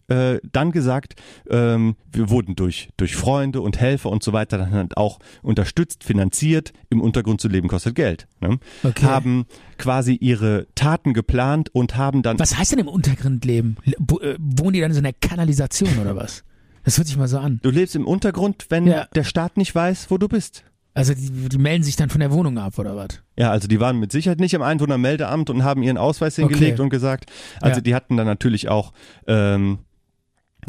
äh, 0.08 0.38
dann 0.52 0.70
gesagt, 0.70 1.16
ähm, 1.50 1.96
wir 2.12 2.30
wurden 2.30 2.54
durch, 2.54 2.90
durch 2.96 3.16
Freunde 3.16 3.60
und 3.60 3.80
Helfer 3.80 4.08
und 4.08 4.22
so 4.22 4.32
weiter 4.32 4.56
dann 4.56 4.70
halt 4.70 4.96
auch 4.96 5.18
unterstützt, 5.42 6.04
finanziert. 6.04 6.72
Im 6.90 7.00
Untergrund 7.00 7.40
zu 7.40 7.48
leben 7.48 7.66
kostet 7.66 7.96
Geld. 7.96 8.28
Ne? 8.40 8.58
Okay. 8.84 9.04
Haben 9.04 9.46
quasi 9.78 10.14
ihre 10.14 10.68
Taten 10.76 11.12
geplant 11.12 11.70
und 11.74 11.96
haben 11.96 12.22
dann 12.22 12.38
Was 12.38 12.56
heißt 12.56 12.70
denn 12.70 12.78
im 12.78 12.86
Untergrund 12.88 13.44
leben? 13.44 13.78
Äh, 13.84 13.94
Wohnen 14.38 14.74
die 14.74 14.80
dann 14.80 14.92
so 14.92 14.98
in 14.98 15.04
der 15.04 15.12
Kanalisation 15.12 15.98
oder 15.98 16.14
was? 16.14 16.44
Das 16.84 16.98
hört 16.98 17.08
sich 17.08 17.16
mal 17.16 17.26
so 17.26 17.38
an. 17.38 17.58
Du 17.64 17.70
lebst 17.70 17.96
im 17.96 18.06
Untergrund, 18.06 18.66
wenn 18.68 18.86
Ja. 18.86 19.06
der 19.12 19.24
Staat 19.24 19.56
nicht 19.56 19.74
weiß, 19.74 20.06
wo 20.12 20.18
du 20.18 20.28
bist. 20.28 20.62
Also 20.96 21.12
die, 21.14 21.48
die 21.50 21.58
melden 21.58 21.84
sich 21.84 21.96
dann 21.96 22.08
von 22.08 22.20
der 22.20 22.32
Wohnung 22.32 22.56
ab 22.58 22.78
oder 22.78 22.96
was? 22.96 23.22
Ja, 23.38 23.50
also 23.50 23.68
die 23.68 23.80
waren 23.80 24.00
mit 24.00 24.12
Sicherheit 24.12 24.40
nicht 24.40 24.54
im 24.54 24.62
Einwohnermeldeamt 24.62 25.50
und 25.50 25.62
haben 25.62 25.82
ihren 25.82 25.98
Ausweis 25.98 26.36
hingelegt 26.36 26.74
Okay. 26.74 26.82
und 26.82 26.88
gesagt, 26.90 27.30
also 27.60 27.76
Ja. 27.76 27.80
die 27.82 27.94
hatten 27.94 28.16
dann 28.16 28.26
natürlich 28.26 28.68
auch, 28.70 28.92
ähm, 29.26 29.80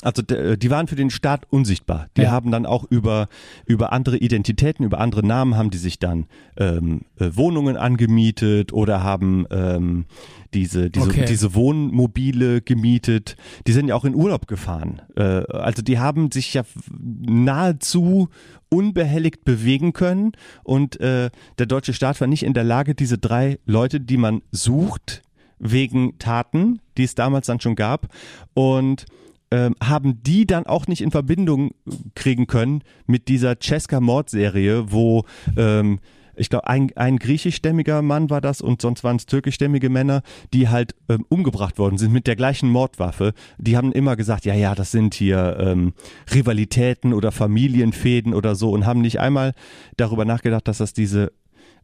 also 0.04 0.22
d- 0.22 0.58
die 0.58 0.70
waren 0.70 0.88
für 0.88 0.95
den 0.98 1.10
Staat 1.10 1.45
unsichtbar. 1.49 2.08
Die 2.18 2.24
Ja. 2.24 2.32
haben 2.32 2.52
dann 2.52 2.66
auch 2.66 2.84
über 2.90 3.30
über 3.66 3.94
andere 3.94 4.18
Identitäten, 4.18 4.84
über 4.86 4.99
andere 4.99 5.26
Namen 5.26 5.56
haben 5.56 5.70
die 5.72 5.78
sich 5.80 5.98
dann 5.98 6.26
ähm, 6.58 7.02
äh, 7.20 7.30
Wohnungen 7.34 7.78
angemietet 7.78 8.74
oder 8.74 9.02
haben 9.04 9.45
ähm, 9.49 10.06
diese 10.53 10.90
diese 10.90 11.10
Okay. 11.10 11.26
diese 11.26 11.53
Wohnmobile 11.53 12.61
gemietet. 12.61 13.36
Die 13.65 13.72
sind 13.72 13.88
ja 13.88 13.95
auch 13.95 14.06
in 14.06 14.15
Urlaub 14.15 14.48
gefahren. 14.48 15.02
Äh, 15.15 15.22
also 15.22 15.82
die 15.82 15.99
haben 15.99 16.32
sich 16.32 16.53
ja 16.53 16.64
nahezu 16.98 18.30
unbehelligt 18.69 19.45
bewegen 19.45 19.94
können 19.94 20.34
und 20.64 20.99
äh, 20.99 21.30
der 21.57 21.65
deutsche 21.65 21.94
Staat 21.94 22.19
war 22.19 22.28
nicht 22.28 22.44
in 22.44 22.53
der 22.53 22.64
Lage, 22.65 22.95
diese 22.95 23.18
drei 23.18 23.60
Leute, 23.65 24.02
die 24.02 24.18
man 24.18 24.41
sucht, 24.52 25.22
wegen 25.60 26.19
Taten, 26.19 26.80
die 26.98 27.03
es 27.03 27.15
damals 27.15 27.48
dann 27.48 27.60
schon 27.60 27.76
gab 27.76 28.07
und 28.53 29.06
ähm, 29.49 29.76
haben 29.82 30.22
die 30.24 30.45
dann 30.45 30.65
auch 30.65 30.88
nicht 30.88 31.02
in 31.02 31.11
Verbindung 31.11 31.72
kriegen 32.15 32.48
können 32.48 32.84
mit 33.06 33.28
dieser 33.28 33.56
Cesca-Mordserie, 33.60 34.91
wo 34.91 35.24
ähm, 35.56 35.99
ich 36.38 36.50
glaube, 36.50 36.68
ein, 36.68 36.92
ein 36.96 37.18
griechischstämmiger 37.18 38.02
Mann 38.02 38.30
war 38.30 38.42
das 38.42 38.62
und 38.62 38.82
sonst 38.82 39.04
waren 39.04 39.16
es 39.18 39.26
türkischstämmige 39.26 39.90
Männer, 39.90 40.22
die 40.54 40.70
halt 40.70 40.96
ähm, 41.10 41.26
umgebracht 41.30 41.78
worden 41.78 41.98
sind 41.98 42.14
mit 42.14 42.28
der 42.28 42.36
gleichen 42.36 42.70
Mordwaffe. 42.70 43.34
Die 43.58 43.76
haben 43.76 43.92
immer 43.92 44.16
gesagt, 44.16 44.46
ja, 44.46 44.54
ja, 44.54 44.76
das 44.76 44.92
sind 44.92 45.14
hier 45.14 45.58
ähm, 45.60 45.94
Rivalitäten 46.34 47.14
oder 47.14 47.32
Familienfäden 47.32 48.34
oder 48.34 48.56
so 48.56 48.72
und 48.72 48.86
haben 48.86 49.02
nicht 49.02 49.20
einmal 49.20 49.54
darüber 49.98 50.26
nachgedacht, 50.26 50.68
dass 50.68 50.78
das 50.78 50.94
diese, 50.94 51.32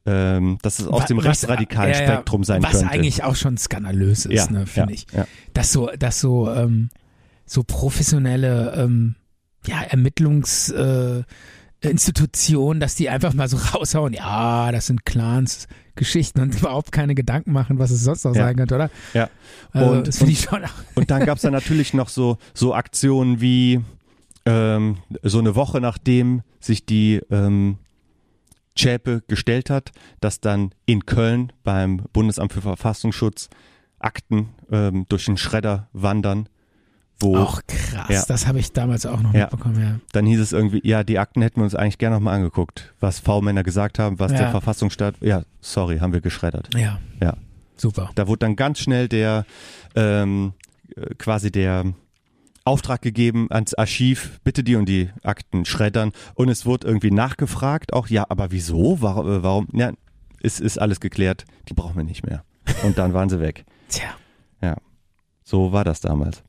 ähm, 0.06 0.58
dass 0.62 0.80
es 0.80 0.88
aus 0.88 1.04
Wa- 1.04 1.06
dem 1.08 1.18
was- 1.18 1.26
rechtsradikalen 1.26 1.94
ja, 1.94 1.98
Spektrum 1.98 2.44
sein 2.44 2.62
was 2.64 2.72
könnte. 2.72 2.90
eigentlich 2.92 3.24
auch 3.24 3.36
schon 3.36 3.58
skandalös 3.58 4.26
ist, 4.26 4.34
ja, 4.48 4.52
ne, 4.52 4.66
finde 4.66 4.94
ja, 4.94 4.96
ich. 4.96 5.06
Ja. 5.14 5.26
Dass 5.54 5.72
so, 5.72 5.90
dass 5.98 6.20
so, 6.20 6.52
ähm, 6.52 6.90
so 7.46 7.64
professionelle 7.64 8.74
ähm, 8.78 9.16
ja, 9.66 9.82
Ermittlungs 9.82 10.70
äh, 10.70 11.24
Institutionen, 11.89 12.80
dass 12.80 12.95
die 12.95 13.10
einfach 13.10 13.34
mal 13.34 13.47
so 13.47 13.57
raushauen, 13.73 14.14
ja, 14.14 14.72
das 14.72 14.88
sind 14.88 15.05
Clans, 15.05 15.68
Geschichten 15.95 16.39
und 16.41 16.55
überhaupt 16.60 16.91
keine 16.91 17.14
Gedanken 17.15 17.51
machen, 17.51 17.77
was 17.80 17.91
es 17.91 18.03
sonst 18.03 18.26
noch 18.26 18.35
Ja. 18.35 18.45
sein 18.45 18.55
könnte, 18.55 18.76
oder? 18.76 18.89
Ja. 19.14 19.30
Also, 19.72 19.91
Und- 19.91 20.07
das 20.07 20.22
ich 20.22 20.41
schon. 20.41 20.61
Und 20.95 21.11
dann 21.11 21.26
gab's 21.26 21.41
dann 21.43 21.53
natürlich 21.53 21.93
noch 21.93 22.10
so, 22.10 22.38
so 22.53 22.73
Aktionen 22.73 23.41
wie 23.41 23.81
ähm, 24.45 24.97
so 25.22 25.39
eine 25.39 25.55
Woche 25.55 25.80
nachdem 25.80 26.41
sich 26.60 26.85
die 26.85 27.22
ähm, 27.31 27.77
Zschäpe 28.76 29.22
gestellt 29.27 29.69
hat, 29.69 29.91
dass 30.19 30.39
dann 30.41 30.73
in 30.85 31.05
Köln 31.05 31.53
beim 31.64 31.97
Bundesamt 32.11 32.53
für 32.53 32.61
Verfassungsschutz 32.61 33.49
Akten 33.99 34.49
ähm, 34.72 35.05
durch 35.10 35.26
den 35.26 35.38
Schredder 35.38 35.88
wandern, 35.93 36.49
wo 37.24 37.38
Ach 37.38 37.62
krass, 37.66 38.10
Ja. 38.10 38.24
das 38.28 38.45
habe 38.48 38.60
ich 38.60 38.72
damals 38.74 39.06
auch 39.06 39.22
noch 39.22 39.34
Ja. 39.34 39.41
mitbekommen, 39.44 39.82
ja. 39.82 40.00
dann 40.12 40.26
hieß 40.26 40.40
es 40.40 40.52
irgendwie, 40.52 40.82
ja, 40.88 41.04
die 41.04 41.18
Akten 41.20 41.41
hätten 41.41 41.58
wir 41.62 41.64
uns 41.64 41.76
eigentlich 41.76 41.98
gerne 41.98 42.16
nochmal 42.18 42.36
angeguckt, 42.36 42.94
was 43.00 43.20
V-Männer 43.20 43.64
gesagt 43.64 43.98
haben, 44.00 44.20
was 44.20 44.32
Ja. 44.34 44.40
der 44.40 44.52
Verfassungsstaat, 44.52 45.16
ja, 45.22 45.44
sorry, 45.62 46.00
haben 46.00 46.14
wir 46.14 46.22
geschreddert. 46.22 46.70
Ja, 46.76 47.00
Ja. 47.22 47.36
super. 47.78 48.12
Da 48.16 48.28
wurde 48.28 48.40
dann 48.40 48.56
ganz 48.56 48.80
schnell 48.80 49.08
der, 49.08 49.45
ähm, 49.95 50.54
äh, 50.95 51.16
quasi 51.16 51.52
der 51.52 51.86
Auftrag 52.66 53.02
gegeben 53.02 53.48
ans 53.50 53.74
Archiv, 53.74 54.40
bitte 54.44 54.64
die 54.64 54.76
und 54.78 54.88
die 54.88 55.10
Akten 55.24 55.66
schreddern. 55.66 56.12
Und 56.36 56.48
es 56.50 56.66
wurde 56.66 56.88
irgendwie 56.88 57.12
nachgefragt, 57.12 57.91
auch, 57.91 58.08
ja, 58.08 58.26
aber 58.30 58.52
wieso? 58.52 59.02
Warum? 59.02 59.28
äh, 59.30 59.44
warum? 59.44 59.68
Ja, 59.74 59.91
es 60.41 60.60
ist 60.62 60.78
alles 60.80 61.00
geklärt, 61.02 61.44
die 61.68 61.74
brauchen 61.74 61.98
wir 61.98 62.04
nicht 62.06 62.26
mehr. 62.26 62.44
Und 62.84 62.98
dann 62.98 63.14
waren 63.14 63.28
sie 63.30 63.40
weg. 63.41 63.66
Tja. 63.90 64.06
So 65.45 65.74
war 65.74 65.84
das 65.84 66.00
damals. 66.00 66.41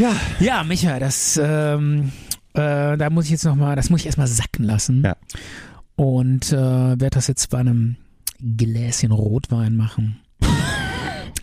Ja. 0.00 0.14
Ja, 0.40 0.64
Micha, 0.64 0.98
das, 0.98 1.38
ähm, 1.42 2.12
äh, 2.54 2.96
da 2.96 3.10
muss 3.10 3.26
ich 3.26 3.30
jetzt 3.32 3.44
nochmal, 3.44 3.76
das 3.76 3.90
muss 3.90 4.00
ich 4.00 4.06
erstmal 4.06 4.26
sacken 4.26 4.64
lassen. 4.64 5.02
Ja. 5.04 5.16
Und 5.96 6.52
äh, 6.52 6.56
werde 6.56 7.10
das 7.10 7.26
jetzt 7.26 7.50
bei 7.50 7.58
einem 7.58 7.96
Gläschen 8.40 9.12
Rotwein 9.12 9.76
machen. 9.76 10.16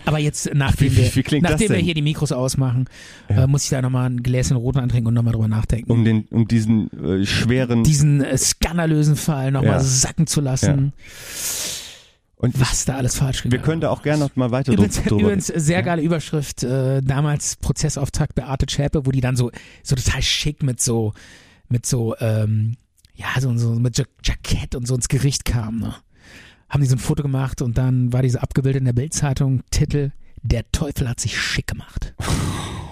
Aber 0.05 0.17
jetzt, 0.17 0.49
nachdem, 0.55 0.91
Wie- 0.93 0.97
wie- 0.97 1.15
wir, 1.15 1.15
wie 1.15 1.39
das 1.41 1.51
nachdem 1.51 1.69
wir 1.69 1.77
hier 1.77 1.93
die 1.93 2.01
Mikros 2.01 2.31
ausmachen, 2.31 2.85
Ja. 3.29 3.43
äh, 3.43 3.47
muss 3.47 3.63
ich 3.65 3.69
da 3.69 3.81
nochmal 3.81 4.09
ein 4.09 4.23
Gläschen 4.23 4.57
Rotwein 4.57 4.89
trinken 4.89 5.07
und 5.09 5.13
nochmal 5.13 5.33
drüber 5.33 5.47
nachdenken. 5.47 5.91
Um 5.91 6.03
den, 6.03 6.23
um 6.31 6.47
diesen 6.47 6.89
äh, 7.21 7.25
schweren 7.25 7.83
diesen 7.83 8.23
äh, 8.23 8.35
skandalösen 8.37 9.15
Fall 9.15 9.51
nochmal 9.51 9.73
Ja. 9.73 9.79
sacken 9.81 10.25
zu 10.25 10.41
lassen, 10.41 10.93
und 12.41 12.59
was 12.59 12.85
da 12.85 12.95
alles 12.95 13.17
falsch 13.17 13.43
gegangen 13.43 13.61
wir 13.61 13.65
können 13.65 13.81
da 13.81 13.89
auch 13.89 14.01
gerne 14.01 14.23
noch 14.23 14.35
mal 14.37 14.49
weiter 14.51 14.71
Übrigens, 14.71 15.03
drüber. 15.03 15.21
übrigens 15.23 15.47
sehr 15.47 15.83
geile 15.83 16.01
Überschrift, 16.01 16.63
äh, 16.63 17.01
damals 17.01 17.57
Prozessauftakt 17.57 18.33
Beate 18.33 18.65
Zschäpe, 18.65 19.05
wo 19.05 19.11
die 19.11 19.19
dann 19.19 19.35
so, 19.35 19.51
so 19.83 19.95
total 19.95 20.21
schick 20.21 20.63
mit 20.63 20.79
so, 20.81 21.13
mit 21.67 21.85
so, 21.85 22.15
ähm, 22.19 22.77
ja, 23.13 23.27
so, 23.39 23.55
so 23.57 23.71
mit 23.71 23.97
ja 23.97 24.05
Jackett 24.23 24.73
und 24.73 24.87
so 24.87 24.95
ins 24.95 25.09
Gericht 25.09 25.43
kam, 25.43 25.79
ne? 25.79 25.95
Haben 26.69 26.81
die 26.81 26.87
so 26.87 26.95
ein 26.95 26.99
Foto 26.99 27.23
gemacht 27.23 27.61
und 27.61 27.77
dann 27.77 28.13
war 28.13 28.21
diese 28.21 28.41
abgebildet 28.41 28.79
in 28.79 28.85
der 28.85 28.93
Bildzeitung, 28.93 29.63
Titel, 29.71 30.11
der 30.41 30.71
Teufel 30.71 31.09
hat 31.09 31.19
sich 31.19 31.37
schick 31.37 31.67
gemacht. 31.67 32.13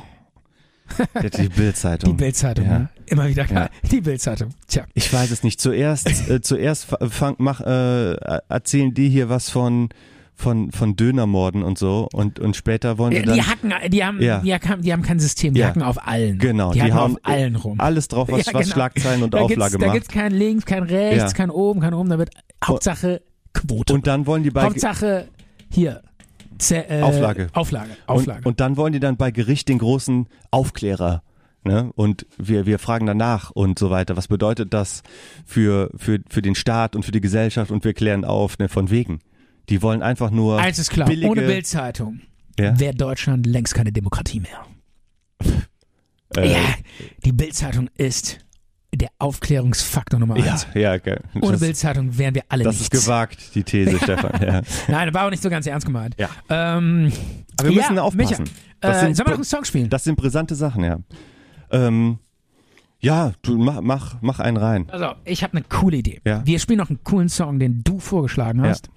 Die, 1.37 1.49
Bildzeitung. 1.49 2.11
Die 2.17 2.23
Bildzeitung, 2.23 2.65
Ja. 2.65 2.79
ne? 2.79 2.89
Immer 3.07 3.27
wieder 3.27 3.45
Ja. 3.45 3.69
Die 3.91 4.01
Bildzeitung. 4.01 4.49
Tja. 4.67 4.85
Ich 4.93 5.11
weiß 5.11 5.31
es 5.31 5.43
nicht. 5.43 5.59
Zuerst, 5.61 6.07
äh, 6.29 6.41
zuerst 6.41 6.85
fa- 6.85 6.99
fang, 7.09 7.35
mach, 7.39 7.61
äh, 7.61 8.13
erzählen 8.49 8.93
die 8.93 9.09
hier 9.09 9.29
was 9.29 9.49
von 9.49 9.89
von 10.39 10.71
von 10.71 10.95
Dönermorden 10.95 11.63
und 11.63 11.79
so 11.79 12.07
und 12.13 12.39
und 12.39 12.55
später 12.55 12.99
wollen 12.99 13.11
sie 13.11 13.21
Die, 13.21 13.25
dann 13.25 13.35
die 13.35 13.41
hacken, 13.41 13.73
die 13.89 14.05
haben, 14.05 14.21
Ja. 14.21 14.37
die, 14.39 14.53
haben, 14.53 14.81
die 14.83 14.93
haben 14.93 15.01
kein 15.01 15.19
System, 15.19 15.55
die 15.55 15.61
Ja. 15.61 15.69
hacken 15.69 15.81
auf 15.81 16.07
allen. 16.07 16.37
genau, 16.37 16.71
die, 16.73 16.79
die, 16.79 16.93
hacken 16.93 17.15
auf 17.15 17.17
allen 17.23 17.55
rum. 17.55 17.79
alles 17.79 18.07
drauf, 18.07 18.27
was, 18.31 18.45
Ja, 18.45 18.53
was 18.53 18.63
genau. 18.65 18.73
Schlagzeilen 18.75 19.23
und 19.23 19.33
da 19.33 19.39
Auflage 19.39 19.71
gibt's, 19.71 19.77
da 19.79 19.85
macht. 19.87 19.93
gibt's 19.95 20.09
kein 20.13 20.31
links, 20.33 20.65
kein 20.67 20.83
rechts, 20.83 21.33
kein 21.33 21.49
oben, 21.49 21.79
kein 21.81 21.95
oben, 21.95 22.09
da 22.09 22.19
wird 22.19 22.29
Hauptsache 22.63 23.21
Quote. 23.53 23.91
Und 23.95 24.05
dann 24.05 24.27
wollen 24.27 24.43
die 24.43 24.51
bei 24.51 24.61
Hauptsache 24.65 25.27
hier 25.71 26.03
Z 26.57 26.89
äh, 26.89 27.01
Auflage. 27.01 27.49
Auflage. 27.53 27.91
Auflage. 28.05 28.39
Und, 28.39 28.45
und 28.45 28.59
dann 28.59 28.77
wollen 28.77 28.93
die 28.93 28.99
dann 28.99 29.17
bei 29.17 29.31
Gericht 29.31 29.69
den 29.69 29.79
großen 29.79 30.27
Aufklärer. 30.51 31.23
Ne? 31.63 31.91
Und 31.95 32.25
wir, 32.37 32.65
wir 32.65 32.79
fragen 32.79 33.05
danach 33.05 33.51
und 33.51 33.77
so 33.77 33.89
weiter. 33.89 34.15
Was 34.15 34.27
bedeutet 34.27 34.73
das 34.73 35.03
für, 35.45 35.91
für, 35.95 36.19
für 36.29 36.41
den 36.41 36.55
Staat 36.55 36.95
und 36.95 37.03
für 37.03 37.11
die 37.11 37.21
Gesellschaft? 37.21 37.71
Und 37.71 37.83
wir 37.83 37.93
klären 37.93 38.23
auf, 38.23 38.57
ne, 38.57 38.69
von 38.69 38.89
wegen. 38.89 39.19
Die 39.69 39.81
wollen 39.81 40.01
einfach 40.01 40.31
nur 40.31 40.59
Eins 40.59 40.79
ist 40.79 40.89
klar, 40.91 41.07
billige, 41.07 41.29
ohne 41.29 41.41
Bildzeitung 41.41 42.21
Ja? 42.57 42.79
wäre 42.79 42.95
Deutschland 42.95 43.45
längst 43.45 43.73
keine 43.73 43.91
Demokratie 43.91 44.39
mehr. 44.39 44.65
Äh, 46.35 46.51
ja, 46.53 46.59
die 47.25 47.31
Bildzeitung 47.31 47.89
ist 47.97 48.39
der 48.97 49.09
Aufklärungsfaktor 49.19 50.19
Nummer 50.19 50.37
ja, 50.37 50.53
eins. 50.53 50.67
ja, 50.73 50.93
okay. 50.93 51.17
Ohne 51.35 51.53
das, 51.53 51.61
Bildzeitung 51.61 52.17
wären 52.17 52.35
wir 52.35 52.43
alle 52.49 52.63
das 52.63 52.79
nichts. 52.79 52.93
ist 52.95 53.05
gewagt, 53.05 53.55
die 53.55 53.63
These, 53.63 53.97
Stefan. 54.03 54.41
Ja. 54.41 54.61
Nein, 54.87 55.07
das 55.07 55.13
war 55.13 55.25
auch 55.25 55.29
nicht 55.29 55.43
so 55.43 55.49
ganz 55.49 55.65
ernst 55.67 55.85
gemeint. 55.85 56.15
Ja. 56.17 56.29
Ähm, 56.49 57.11
Aber 57.59 57.69
wir 57.69 57.75
ja, 57.75 57.81
müssen 57.83 57.99
aufpassen. 57.99 58.43
Micha, 58.43 58.51
Das 58.81 58.97
äh, 58.97 58.99
sind 59.01 59.15
sollen 59.15 59.27
wir 59.27 59.31
noch 59.31 59.37
einen 59.37 59.43
Song 59.43 59.65
spielen? 59.65 59.89
Das 59.89 60.03
sind 60.03 60.15
brisante 60.15 60.55
Sachen, 60.55 60.83
ja. 60.83 60.99
Ähm, 61.71 62.19
ja, 62.99 63.33
du 63.43 63.57
mach, 63.57 63.81
mach, 63.81 64.17
mach 64.21 64.39
einen 64.39 64.57
rein. 64.57 64.89
Also, 64.89 65.13
ich 65.25 65.43
habe 65.43 65.53
eine 65.53 65.65
coole 65.67 65.97
Idee. 65.97 66.21
Ja. 66.25 66.45
Wir 66.45 66.59
spielen 66.59 66.79
noch 66.79 66.89
einen 66.89 67.03
coolen 67.03 67.29
Song, 67.29 67.59
den 67.59 67.83
du 67.83 67.99
vorgeschlagen 67.99 68.61
hast. 68.61 68.89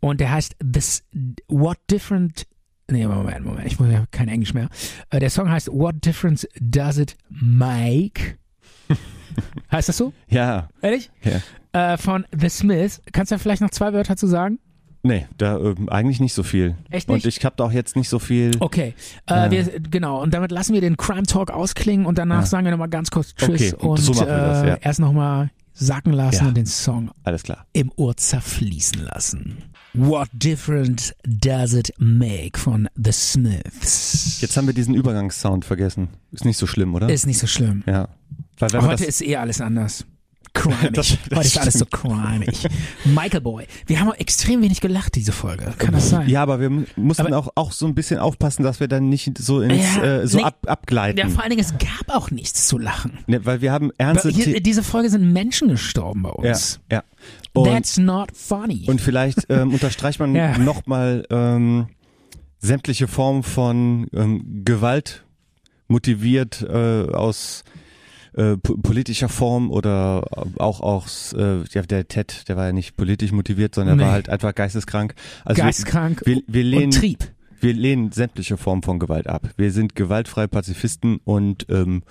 Und 0.00 0.20
der 0.20 0.32
heißt 0.32 0.56
This 0.60 1.04
What 1.48 1.78
Different 1.90 2.46
Nee, 2.90 3.06
Moment, 3.06 3.46
Moment, 3.46 3.66
ich 3.66 3.80
muss 3.80 3.90
ja 3.90 4.04
kein 4.10 4.28
Englisch 4.28 4.52
mehr. 4.52 4.68
Äh, 5.08 5.18
der 5.18 5.30
Song 5.30 5.50
heißt 5.50 5.68
What 5.72 6.04
Difference 6.04 6.46
Does 6.60 6.98
It 6.98 7.16
Make? 7.30 8.36
heißt 9.72 9.88
das 9.88 9.96
so? 9.96 10.12
Ja, 10.28 10.68
Ehrlich? 10.82 11.10
ja. 11.22 11.40
Äh, 11.94 11.96
von 11.98 12.24
The 12.36 12.48
Smiths. 12.48 13.00
Kannst 13.12 13.32
du 13.32 13.34
da 13.36 13.38
vielleicht 13.40 13.62
noch 13.62 13.70
zwei 13.70 13.92
Wörter 13.92 14.16
zu 14.16 14.26
sagen? 14.26 14.58
Nee, 15.02 15.26
da 15.36 15.58
ähm, 15.58 15.88
eigentlich 15.90 16.18
nicht 16.20 16.32
so 16.32 16.42
viel. 16.42 16.76
Echt 16.88 17.08
Und 17.10 17.16
nicht? 17.16 17.26
ich 17.26 17.44
habe 17.44 17.54
da 17.58 17.64
auch 17.64 17.72
jetzt 17.72 17.94
nicht 17.94 18.08
so 18.08 18.18
viel. 18.18 18.52
Okay, 18.60 18.94
äh, 19.28 19.34
Ja. 19.34 19.50
wir, 19.50 19.80
genau. 19.80 20.22
Und 20.22 20.32
damit 20.32 20.50
lassen 20.50 20.72
wir 20.72 20.80
den 20.80 20.96
Crime 20.96 21.24
Talk 21.24 21.50
ausklingen 21.50 22.06
und 22.06 22.16
danach 22.16 22.40
Ja. 22.40 22.46
sagen 22.46 22.64
wir 22.64 22.70
nochmal 22.70 22.88
ganz 22.88 23.10
kurz 23.10 23.34
Tschüss 23.34 23.74
Okay, 23.74 23.86
und 23.86 23.98
so 23.98 24.14
wir 24.14 24.24
das, 24.26 24.62
äh, 24.62 24.68
ja. 24.68 24.74
erst 24.80 25.00
nochmal 25.00 25.50
sacken 25.74 26.12
lassen 26.14 26.44
Ja. 26.44 26.48
und 26.48 26.56
den 26.56 26.64
Song 26.66 27.10
Alles 27.24 27.42
klar. 27.42 27.66
im 27.74 27.92
Ohr 27.96 28.16
zerfließen 28.16 29.02
lassen. 29.02 29.58
What 29.92 30.28
difference 30.32 31.12
does 31.24 31.74
it 31.74 31.92
make 31.98 32.58
von 32.58 32.88
The 32.96 33.12
Smiths? 33.12 34.40
Jetzt 34.40 34.56
haben 34.56 34.66
wir 34.66 34.74
diesen 34.74 34.94
Übergangssound 34.94 35.64
vergessen. 35.64 36.08
Ist 36.32 36.44
nicht 36.44 36.56
so 36.56 36.66
schlimm, 36.66 36.94
oder? 36.94 37.08
ist 37.10 37.26
nicht 37.26 37.38
so 37.38 37.46
schlimm. 37.46 37.82
ja. 37.86 38.08
Heute 38.60 39.04
ist 39.04 39.22
eh 39.22 39.36
alles 39.36 39.60
anders. 39.60 40.04
Crimig. 40.54 40.92
Das- 40.92 41.18
das 41.28 41.36
Heute 41.38 41.46
ist 41.48 41.58
alles 41.58 41.74
so 41.74 41.84
crimig. 41.86 42.64
Michael 43.04 43.40
Boy. 43.40 43.66
Wir 43.86 43.98
haben 43.98 44.08
auch 44.10 44.14
extrem 44.18 44.62
wenig 44.62 44.80
gelacht, 44.80 45.16
diese 45.16 45.32
Folge. 45.32 45.74
Kann 45.78 45.92
das 45.94 46.10
sein? 46.10 46.28
ja, 46.28 46.42
aber 46.44 46.60
wir 46.60 46.70
mu- 46.70 46.84
mussten 46.94 47.26
Aber- 47.26 47.38
auch, 47.38 47.48
auch 47.56 47.72
so 47.72 47.86
ein 47.86 47.94
bisschen 47.96 48.20
aufpassen, 48.20 48.62
dass 48.62 48.78
wir 48.78 48.86
dann 48.86 49.08
nicht 49.08 49.36
so 49.38 49.62
ins, 49.62 49.96
Ja, 49.96 50.04
äh, 50.20 50.26
so 50.28 50.38
nee. 50.38 50.44
ab, 50.44 50.58
abgleiten. 50.68 51.18
Ja, 51.18 51.28
vor 51.28 51.42
allen 51.42 51.50
Dingen, 51.50 51.60
es 51.64 51.72
gab 51.72 52.14
auch 52.14 52.30
nichts 52.30 52.68
zu 52.68 52.78
lachen. 52.78 53.18
ne, 53.26 53.44
weil 53.44 53.62
wir 53.62 53.72
haben 53.72 53.90
ernste 53.98 54.28
Hier, 54.30 54.60
diese 54.60 54.84
Folge 54.84 55.10
sind 55.10 55.32
Menschen 55.32 55.66
gestorben 55.68 56.22
bei 56.22 56.30
ja, 56.44 56.50
uns. 56.52 56.78
ja. 56.88 57.02
Und, 57.52 57.64
That's 57.66 57.98
not 57.98 58.30
funny. 58.36 58.84
und 58.86 59.00
vielleicht 59.00 59.46
ähm, 59.48 59.72
unterstreicht 59.72 60.20
man 60.20 60.34
Ja. 60.36 60.56
nochmal 60.56 61.26
ähm, 61.30 61.88
sämtliche 62.60 63.08
Formen 63.08 63.42
von 63.42 64.06
ähm, 64.14 64.62
Gewalt 64.64 65.24
motiviert 65.88 66.62
äh, 66.62 67.08
aus 67.12 67.64
äh, 68.36 68.56
po- 68.56 68.76
politischer 68.78 69.28
Form 69.28 69.70
oder 69.70 70.24
auch 70.58 70.80
aus 70.80 71.32
äh, 71.32 71.62
ja, 71.70 71.82
der 71.82 72.08
Ted, 72.08 72.48
der 72.48 72.56
war 72.56 72.66
ja 72.66 72.72
nicht 72.72 72.96
politisch 72.96 73.32
motiviert, 73.32 73.74
sondern 73.74 73.98
Nee. 73.98 74.04
war 74.04 74.12
halt 74.12 74.28
einfach 74.28 74.54
geisteskrank. 74.54 75.14
Also 75.44 75.58
wir- 75.58 75.64
Geistkrank 75.66 76.22
wir, 76.24 76.42
wir 76.46 76.64
und 76.64 76.70
lehnen 76.70 76.90
Trieb. 76.90 77.30
wir 77.60 77.72
lehnen 77.72 78.12
sämtliche 78.12 78.56
Formen 78.56 78.82
von 78.82 78.98
Gewalt 78.98 79.26
ab. 79.28 79.48
Wir 79.56 79.70
sind 79.72 79.94
gewaltfreie 79.94 80.48
Pazifisten 80.48 81.18
und 81.24 81.66
ähm, 81.70 82.02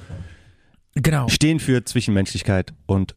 Genau. 0.96 1.28
stehen 1.28 1.60
für 1.60 1.84
Zwischenmenschlichkeit 1.84 2.74
und 2.86 3.16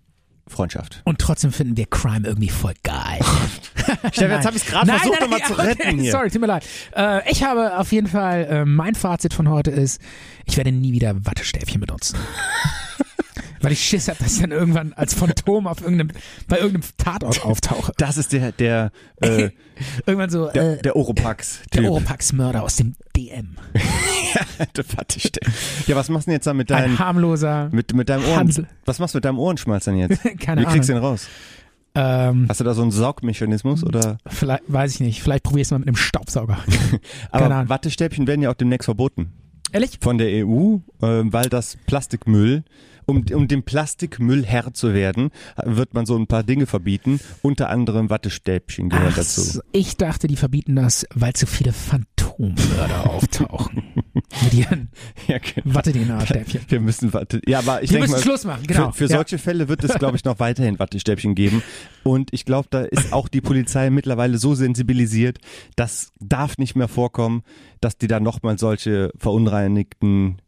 Freundschaft. 0.49 1.03
Und 1.05 1.19
trotzdem 1.19 1.53
finden 1.53 1.77
wir 1.77 1.87
Crime 1.87 2.27
irgendwie 2.27 2.49
voll 2.49 2.75
geil. 2.83 3.21
Stefan, 4.13 4.31
jetzt 4.31 4.47
habe 4.47 4.57
ich 4.57 4.63
es 4.63 4.69
gerade 4.69 4.87
versucht, 4.93 5.21
nochmal 5.21 5.43
zu 5.43 5.55
retten 5.55 5.99
hier. 5.99 6.13
Sorry, 6.13 6.31
tut 6.31 6.41
mir 6.41 6.47
leid. 6.47 6.65
Äh, 6.95 7.31
ich 7.31 7.43
habe 7.43 7.79
auf 7.79 7.93
jeden 7.93 8.07
Fall, 8.07 8.45
äh, 8.45 8.65
mein 8.65 8.95
Fazit 8.95 9.35
von 9.35 9.49
heute 9.49 9.71
ist, 9.71 10.01
ich 10.45 10.57
werde 10.57 10.73
nie 10.73 10.93
wieder 10.93 11.27
Wattestäbchen 11.27 11.81
benutzen. 11.81 12.17
Weil 13.61 13.73
ich 13.73 13.81
Schiss 13.81 14.09
habe, 14.09 14.19
dass 14.23 14.35
ich 14.35 14.41
dann 14.41 14.53
irgendwann 14.53 14.93
als 14.93 15.15
Phantom 15.15 15.67
auf 15.67 15.81
irgendeinem, 15.81 16.11
bei 16.49 16.59
irgendeinem 16.59 16.85
Tatort 16.97 17.45
auftauche. 17.45 17.93
Das 17.97 18.17
ist 18.17 18.33
der 18.33 18.53
der 18.53 18.93
äh, 19.21 19.51
Irgendwann 20.07 20.31
so, 20.31 20.51
der, 20.51 20.79
äh, 20.79 20.83
der 20.83 20.97
Oropax. 20.97 21.61
der 21.75 21.85
Oropax-Mörder 21.85 22.63
aus 22.63 22.77
dem 22.77 22.95
DM. 23.17 23.57
ja, 25.87 25.97
was 25.97 26.09
machst 26.09 26.27
du 26.27 26.31
denn 26.31 26.37
jetzt 26.37 26.47
da 26.47 26.55
mit 26.55 26.71
Ein 26.73 26.83
deinem 26.83 26.99
harmloser, 26.99 27.69
mit 27.73 27.95
mit 27.95 28.09
deinem 28.09 28.25
Ohren? 28.25 28.39
Hansel. 28.39 28.67
Was 28.85 28.99
machst 28.99 29.15
du 29.15 29.19
mit 29.19 29.25
deinem 29.25 29.39
Ohrenschmalz 29.39 29.85
denn 29.85 29.97
jetzt? 29.97 30.23
keine 30.41 30.63
Wie 30.63 30.67
kriegst 30.67 30.89
du 30.89 30.95
Ahnung. 30.95 31.03
den 31.03 31.11
raus? 31.11 31.29
Ähm, 31.95 32.47
Hast 32.49 32.61
du 32.61 32.65
da 32.65 32.75
so 32.75 32.83
einen 32.83 32.91
Saugmechanismus 32.91 33.83
oder? 33.83 34.19
vielleicht, 34.27 34.65
weiß 34.67 34.95
ich 34.95 35.01
nicht, 35.01 35.23
vielleicht 35.23 35.45
probier's 35.45 35.71
mal 35.71 35.79
mit 35.79 35.89
einem 35.89 35.97
Staubsauger. 35.97 36.59
Aber 37.31 37.47
Ahnung. 37.47 37.69
Wattestäbchen 37.71 38.27
werden 38.27 38.43
ja 38.43 38.51
auch 38.51 38.55
demnächst 38.55 38.85
verboten 38.85 39.33
Ehrlich? 39.73 39.99
von 40.03 40.19
der 40.19 40.47
EU, 40.47 40.77
äh, 41.01 41.03
weil 41.25 41.49
das 41.49 41.79
Plastikmüll 41.87 42.65
Um, 43.07 43.25
um 43.33 43.47
dem 43.47 43.63
Plastikmüll 43.63 44.45
Herr 44.45 44.75
zu 44.75 44.93
werden, 44.93 45.31
wird 45.65 45.95
man 45.95 46.07
so 46.07 46.17
ein 46.17 46.27
paar 46.27 46.43
Dinge 46.43 46.67
verbieten. 46.67 47.21
Unter 47.43 47.71
anderem 47.71 48.11
Wattestäbchen 48.11 48.89
gehören 48.89 49.11
Ach, 49.13 49.17
dazu. 49.17 49.61
ich 49.71 49.97
dachte, 49.97 50.27
die 50.27 50.35
verbieten 50.35 50.75
das, 50.75 51.07
weil 51.15 51.33
zu 51.35 51.47
viele 51.47 51.73
Phantommörder 51.73 53.09
auftauchen. 53.11 53.83
Mit 54.43 54.55
ihren 54.55 54.91
Ja, 55.29 55.39
genau. 55.39 55.75
Watte-DNA-Stäbchen. 55.77 56.63
Wir 56.69 56.81
müssen 56.81 57.13
Watte. 57.13 57.41
Ja, 57.47 57.61
aber 57.61 57.83
ich 57.83 57.91
Wir 57.91 57.99
denke 58.01 58.13
müssen 58.13 58.21
mal, 58.21 58.23
Schluss 58.23 58.45
machen, 58.45 58.67
genau. 58.67 58.91
Für, 58.91 58.99
für 59.07 59.13
Ja. 59.13 59.17
solche 59.19 59.39
Fälle 59.39 59.69
wird 59.69 59.85
es, 59.85 59.95
glaube 59.95 60.17
ich, 60.17 60.25
noch 60.25 60.41
weiterhin 60.41 60.79
Wattestäbchen 60.81 61.35
geben. 61.37 61.63
Und 62.03 62.33
ich 62.33 62.45
glaube, 62.45 62.67
da 62.71 62.83
ist 62.83 63.13
auch 63.13 63.29
die 63.29 63.41
Polizei 63.41 63.89
mittlerweile 63.91 64.39
so 64.39 64.55
sensibilisiert, 64.57 65.39
das 65.77 66.11
darf 66.19 66.59
nicht 66.59 66.75
mehr 66.75 66.89
vorkommen, 66.89 67.43
dass 67.81 67.99
die 67.99 68.09
da 68.09 68.19
nochmal 68.21 68.59
solche 68.59 69.13
verunreinigten. 69.17 70.39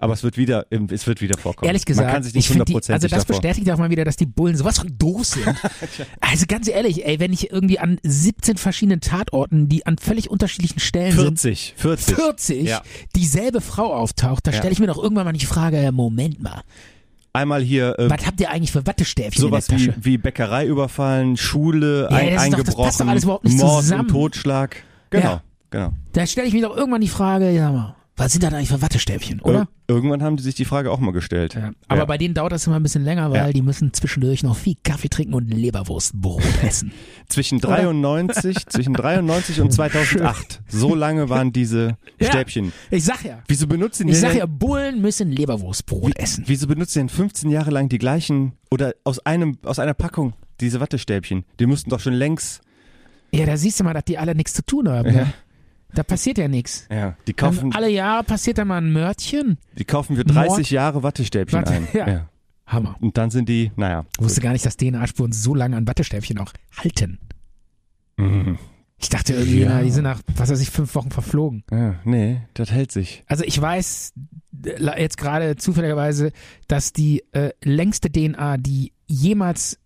Aber 0.00 0.12
es 0.12 0.22
wird 0.22 0.36
wieder, 0.36 0.66
es 0.90 1.06
wird 1.08 1.20
wieder 1.20 1.36
vorkommen. 1.36 1.66
Ehrlich 1.66 1.84
gesagt, 1.84 2.06
man 2.06 2.14
kann 2.14 2.22
sich 2.22 2.30
ich 2.32 2.36
nicht 2.36 2.50
hundertprozentig 2.50 2.94
also 2.94 3.08
das 3.16 3.26
davor. 3.26 3.40
bestätigt 3.42 3.70
auch 3.72 3.78
mal 3.78 3.90
wieder, 3.90 4.04
dass 4.04 4.16
die 4.16 4.26
Bullen 4.26 4.56
sowas 4.56 4.78
von 4.78 4.96
doof 4.96 5.24
sind. 5.24 5.44
also 6.20 6.44
ganz 6.46 6.68
ehrlich, 6.68 7.04
ey, 7.04 7.18
wenn 7.18 7.32
ich 7.32 7.50
irgendwie 7.50 7.78
an 7.80 7.98
17 8.04 8.56
verschiedenen 8.58 9.00
Tatorten, 9.00 9.68
die 9.68 9.84
an 9.86 9.98
völlig 9.98 10.30
unterschiedlichen 10.30 10.78
Stellen 10.78 11.12
sind, 11.16 11.38
40, 11.40 11.74
40. 11.76 12.14
40 12.16 12.68
Ja. 12.68 12.82
dieselbe 13.16 13.60
Frau 13.60 13.92
auftaucht, 13.92 14.46
da 14.46 14.52
Ja. 14.52 14.58
stelle 14.58 14.72
ich 14.72 14.78
mir 14.78 14.86
doch 14.86 15.02
irgendwann 15.02 15.24
mal 15.24 15.32
die 15.32 15.44
Frage, 15.46 15.90
Moment 15.92 16.40
mal, 16.42 16.62
Einmal 17.34 17.62
hier 17.62 17.96
äh, 17.98 18.08
was 18.10 18.26
habt 18.26 18.40
ihr 18.40 18.50
eigentlich 18.50 18.72
für 18.72 18.86
Wattestäbchen 18.86 19.40
sowas 19.40 19.68
in 19.68 19.76
der 19.76 19.80
wie, 19.84 19.88
Tasche? 19.90 20.04
wie 20.04 20.18
Bäckerei 20.18 20.66
überfallen, 20.66 21.36
Schule 21.36 22.08
Ja, 22.10 22.16
ein, 22.16 22.34
das 22.34 22.44
ist 22.44 22.52
doch- 22.52 22.58
das 22.58 22.64
passt 22.64 22.78
doch 22.78 22.84
eingebrochen, 23.06 23.08
alles 23.10 23.24
überhaupt 23.24 23.44
nicht 23.44 23.58
Mord 23.58 23.82
zusammen. 23.82 24.00
und 24.02 24.08
Totschlag. 24.10 24.76
Genau, 25.10 25.24
Ja. 25.24 25.42
genau. 25.70 25.92
Da 26.14 26.26
stelle 26.26 26.48
ich 26.48 26.54
mir 26.54 26.62
doch 26.62 26.76
irgendwann 26.76 27.00
die 27.02 27.08
Frage, 27.08 27.50
ja 27.50 27.70
mal, 27.70 27.94
was 28.18 28.32
sind 28.32 28.42
da 28.42 28.48
eigentlich 28.48 28.68
für 28.68 28.82
Wattestäbchen, 28.82 29.40
oder? 29.40 29.60
Ir 29.88 29.94
irgendwann 29.94 30.22
haben 30.22 30.36
die 30.36 30.42
sich 30.42 30.54
die 30.54 30.64
Frage 30.66 30.90
auch 30.90 30.98
mal 30.98 31.12
gestellt. 31.12 31.54
Ja. 31.54 31.70
Aber 31.88 32.00
Ja. 32.00 32.04
bei 32.04 32.18
denen 32.18 32.34
dauert 32.34 32.52
das 32.52 32.66
immer 32.66 32.76
ein 32.76 32.82
bisschen 32.82 33.04
länger, 33.04 33.30
weil 33.30 33.46
Ja. 33.46 33.52
die 33.52 33.62
müssen 33.62 33.94
zwischendurch 33.94 34.42
noch 34.42 34.56
viel 34.56 34.74
Kaffee 34.84 35.08
trinken 35.08 35.32
und 35.34 35.48
Leberwurstbrot 35.48 36.42
essen. 36.62 36.92
Zwischen 37.28 37.60
93, 37.60 38.66
zwischen 38.66 38.92
93 38.94 39.60
und 39.60 39.72
2008. 39.72 40.60
So 40.68 40.94
lange 40.94 41.28
waren 41.30 41.52
diese. 41.52 41.96
Stäbchen. 42.20 42.72
Ich 42.90 43.04
sag 43.04 43.24
ja. 43.24 43.38
Wieso 43.48 43.66
benutzen 43.66 44.06
die 44.08 44.12
Ich 44.12 44.20
sag 44.20 44.34
ja, 44.34 44.46
Bullen 44.46 45.00
müssen 45.00 45.30
Leberwurstbrot 45.30 46.18
essen. 46.18 46.44
wieso 46.46 46.66
benutzen 46.66 46.98
denn 46.98 47.08
15 47.08 47.50
Jahre 47.50 47.70
lang 47.70 47.88
die 47.88 47.98
gleichen 47.98 48.52
oder 48.70 48.92
aus 49.04 49.20
einem 49.24 49.56
aus 49.64 49.78
einer 49.78 49.94
Packung 49.94 50.34
diese 50.60 50.80
Wattestäbchen? 50.80 51.44
Die 51.60 51.66
müssten 51.66 51.90
doch 51.90 52.00
schon 52.00 52.14
längst 52.14 52.60
Ja, 53.32 53.46
da 53.46 53.56
siehst 53.56 53.78
du 53.78 53.84
mal, 53.84 53.94
dass 53.94 54.04
die 54.04 54.18
alle 54.18 54.34
nichts 54.34 54.54
zu 54.54 54.62
tun 54.64 54.88
haben. 54.88 55.12
Ne? 55.12 55.32
Da 55.94 56.02
passiert 56.02 56.38
ja 56.38 56.48
nichts. 56.48 56.86
ja, 56.90 57.16
die 57.26 57.32
Dann 57.34 57.54
kaufen 57.54 57.74
Alle 57.74 57.88
Jahre 57.90 58.22
passiert 58.24 58.58
da 58.58 58.64
mal 58.64 58.78
ein 58.78 58.92
Mörtchen. 58.92 59.58
die 59.78 59.84
kaufen 59.84 60.16
für 60.16 60.24
30 60.24 60.48
Mord. 60.50 60.70
Jahre 60.70 61.02
Wattestäbchen 61.02 61.60
Watte- 61.60 61.72
ein. 61.74 61.88
ja. 61.94 62.28
Hammer. 62.66 62.96
Und 63.00 63.16
dann 63.16 63.30
sind 63.30 63.48
die, 63.48 63.72
naja. 63.76 64.04
Ich 64.18 64.24
wusste 64.24 64.42
gar 64.42 64.52
nicht, 64.52 64.66
dass 64.66 64.76
DNA-Spuren 64.76 65.32
so 65.32 65.54
lange 65.54 65.76
an 65.76 65.86
Wattestäbchen 65.88 66.38
auch 66.38 66.52
halten. 66.76 67.18
Mhm. 68.18 68.58
Ich 69.00 69.08
dachte 69.08 69.32
irgendwie, 69.34 69.60
Ja. 69.60 69.68
na, 69.70 69.82
die 69.82 69.90
sind 69.90 70.02
nach, 70.04 70.20
was 70.36 70.50
weiß 70.50 70.60
ich, 70.60 70.70
fünf 70.70 70.94
Wochen 70.94 71.10
verflogen. 71.10 71.62
Ja, 71.70 71.94
nee, 72.04 72.42
das 72.54 72.70
hält 72.72 72.90
sich. 72.92 73.22
Also 73.26 73.44
ich 73.44 73.58
weiß 73.60 74.12
äh, 74.66 75.00
jetzt 75.00 75.16
gerade 75.16 75.56
zufälligerweise, 75.56 76.32
dass 76.66 76.92
die 76.92 77.22
äh, 77.32 77.52
längste 77.62 78.10
DNA, 78.10 78.56
die 78.58 78.92
jemals 79.06 79.78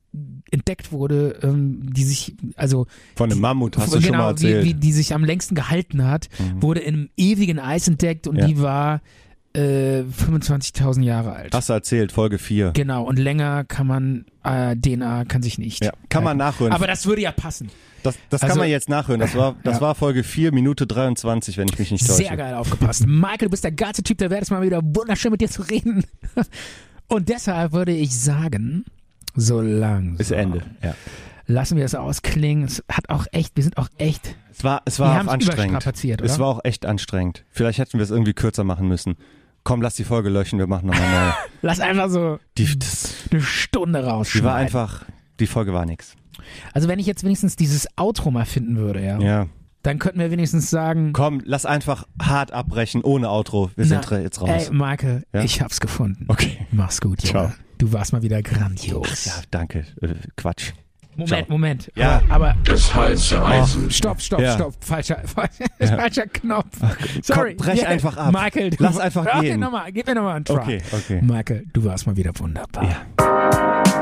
entdeckt 0.53 0.93
wurde, 0.93 1.39
ähm, 1.43 1.93
die 1.93 2.05
sich, 2.05 2.35
also 2.57 2.87
Von 3.17 3.31
einem 3.33 3.41
Mammut 3.41 3.77
hast 3.79 3.93
du 3.93 3.99
genau, 3.99 4.07
schon 4.09 4.17
mal 4.19 4.29
erzählt. 4.31 4.65
Wie, 4.65 4.69
wie 4.71 4.75
die 4.75 4.93
sich 4.93 5.15
am 5.15 5.25
längsten 5.25 5.55
gehalten 5.55 6.05
hat, 6.07 6.29
Mhm. 6.39 6.63
wurde 6.63 6.81
in 6.81 6.95
einem 6.95 7.09
ewigen 7.17 7.59
Eis 7.59 7.89
entdeckt 7.89 8.27
und 8.27 8.37
Ja. 8.37 8.47
die 8.47 8.61
war 8.61 9.01
äh, 9.55 10.05
25.000 10.05 11.03
Jahre 11.05 11.33
alt. 11.35 11.55
Hast 11.55 11.69
du 11.69 11.75
erzählt, 11.75 12.11
Folge 12.11 12.39
4. 12.39 12.71
Genau, 12.73 13.05
und 13.05 13.19
länger 13.19 13.65
kann 13.65 13.87
man, 13.87 14.25
äh, 14.45 14.75
DNA 14.77 15.27
kann 15.27 15.43
sich 15.43 15.59
nicht. 15.59 15.85
Ja, 15.85 15.93
kann 16.09 16.25
man 16.25 16.39
nachhören. 16.39 16.73
Aber 16.73 16.87
das 16.87 17.05
würde 17.05 17.21
ja 17.21 17.33
passen. 17.33 17.69
Das, 18.03 18.17
das 18.31 18.43
Also- 18.43 18.53
kann 18.53 18.59
man 18.61 18.71
jetzt 18.71 18.89
nachhören. 18.89 19.21
Das 19.21 19.35
war, 19.35 19.57
das 19.63 19.75
Ja. 19.75 19.81
war 19.83 19.95
Folge 19.95 20.25
4, 20.25 20.53
Minute 20.53 20.87
23, 20.87 21.59
wenn 21.59 21.69
ich 21.69 21.79
mich 21.79 21.91
nicht 21.91 22.07
täusche. 22.07 22.17
Sehr 22.23 22.37
geil 22.37 22.55
aufgepasst. 22.55 23.07
Michael, 23.07 23.39
du 23.41 23.51
bist 23.51 23.63
der 23.65 23.73
geilste 23.73 24.03
Typ 24.03 24.17
der 24.17 24.31
Welt. 24.31 24.43
Es 24.43 24.51
mal 24.51 24.63
wieder 24.63 24.81
wunderschön 24.83 25.31
mit 25.31 25.43
dir 25.43 25.51
zu 25.51 25.61
reden. 25.63 26.05
Und 27.09 27.29
deshalb 27.29 27.73
würde 27.73 27.93
ich 27.93 28.19
sagen, 28.19 28.87
so 29.35 29.61
langsam. 29.61 30.17
Bis 30.17 30.31
Ende. 30.31 30.63
Ja. 30.83 30.95
Lassen 31.47 31.77
wir 31.77 31.85
es 31.85 31.95
ausklingen. 31.95 32.65
Es 32.65 32.83
hat 32.91 33.09
auch 33.09 33.27
echt, 33.33 33.57
wir 33.57 33.65
sind 33.65 33.77
auch 33.77 33.89
echt, 33.99 34.37
Es 34.53 34.63
war, 34.65 34.83
es 34.85 34.99
war 35.01 35.21
auch 35.23 35.29
anstrengend. 35.29 35.85
Es 36.23 36.39
war 36.39 36.47
auch 36.49 36.61
echt 36.65 36.87
anstrengend. 36.87 37.45
Vielleicht 37.51 37.79
hätten 37.79 37.99
wir 37.99 38.05
es 38.05 38.11
irgendwie 38.11 38.33
kürzer 38.33 38.65
machen 38.65 38.87
müssen. 38.89 39.17
Komm, 39.65 39.81
lass 39.83 39.95
die 39.95 40.05
Folge 40.05 40.29
löschen, 40.29 40.59
wir 40.59 40.67
machen 40.67 40.87
nochmal 40.89 41.27
neu. 41.29 41.33
Lass 41.63 41.79
einfach 41.79 42.09
so 42.11 42.39
Die, 42.59 42.77
das, 42.79 43.15
eine 43.31 43.41
Stunde 43.41 44.01
die 44.01 44.05
rausschneiden. 44.07 44.45
war 44.49 44.57
einfach, 44.57 45.05
die 45.39 45.47
Folge 45.47 45.73
war 45.73 45.87
nix. 45.87 46.15
Also 46.73 46.89
wenn 46.89 46.99
ich 46.99 47.07
jetzt 47.07 47.23
wenigstens 47.23 47.55
dieses 47.55 47.87
Outro 47.97 48.33
mal 48.33 48.45
finden 48.45 48.77
würde, 48.77 49.05
ja, 49.05 49.21
Ja. 49.21 49.47
dann 49.85 50.01
könnten 50.01 50.19
wir 50.19 50.33
wenigstens 50.33 50.69
sagen, 50.69 51.13
Komm, 51.13 51.41
lass 51.45 51.65
einfach 51.65 52.09
hart 52.21 52.51
abbrechen, 52.53 53.03
ohne 53.05 53.29
Outro. 53.31 53.71
Wir 53.77 53.85
sind 53.85 54.01
na, 54.11 54.17
ra- 54.17 54.23
jetzt 54.23 54.41
raus. 54.41 54.49
ey, 54.69 54.75
Michael, 54.75 55.23
Ja? 55.33 55.43
ich 55.45 55.61
hab's 55.61 55.79
gefunden. 55.79 56.25
Okay. 56.27 56.67
Mach's 56.73 57.01
gut, 57.01 57.23
Junge. 57.23 57.31
Ciao. 57.33 57.53
Du 57.83 57.93
warst 57.93 58.13
mal 58.13 58.23
wieder 58.23 58.41
grandios. 58.43 59.25
Ja, 59.25 59.33
danke. 59.51 59.81
Äh, 60.01 60.15
Quatsch. 60.37 60.71
Moment, 61.17 61.29
ciao. 61.29 61.45
Moment. 61.49 61.93
Ja. 61.97 62.23
Aber, 62.29 62.51
aber 62.51 62.57
Das 62.63 62.95
heiße 62.95 63.45
Eisen. 63.45 63.91
stopp, 63.91 64.21
stopp, 64.21 64.41
Ja. 64.41 64.55
stopp. 64.55 64.75
Falscher, 64.85 65.21
falscher 65.81 66.29
Knopf. 66.29 66.79
Sorry. 67.25 67.55
brech 67.55 67.85
einfach 67.85 68.17
ab. 68.17 68.33
Michael, 68.33 68.71
du, 68.71 68.77
Lass 68.85 68.99
einfach 68.99 69.27
okay, 69.27 69.41
gehen. 69.41 69.59
Nochmal, 69.61 69.91
gib 69.91 70.07
mir 70.07 70.15
nochmal 70.15 70.37
einen 70.37 70.45
Try. 70.45 70.59
Okay, 70.59 70.83
okay. 70.93 71.21
Michael, 71.23 71.65
du 71.73 71.85
warst 71.85 72.07
mal 72.07 72.17
wieder 72.17 72.31
wunderbar. 72.39 72.85
Ja. 72.85 74.02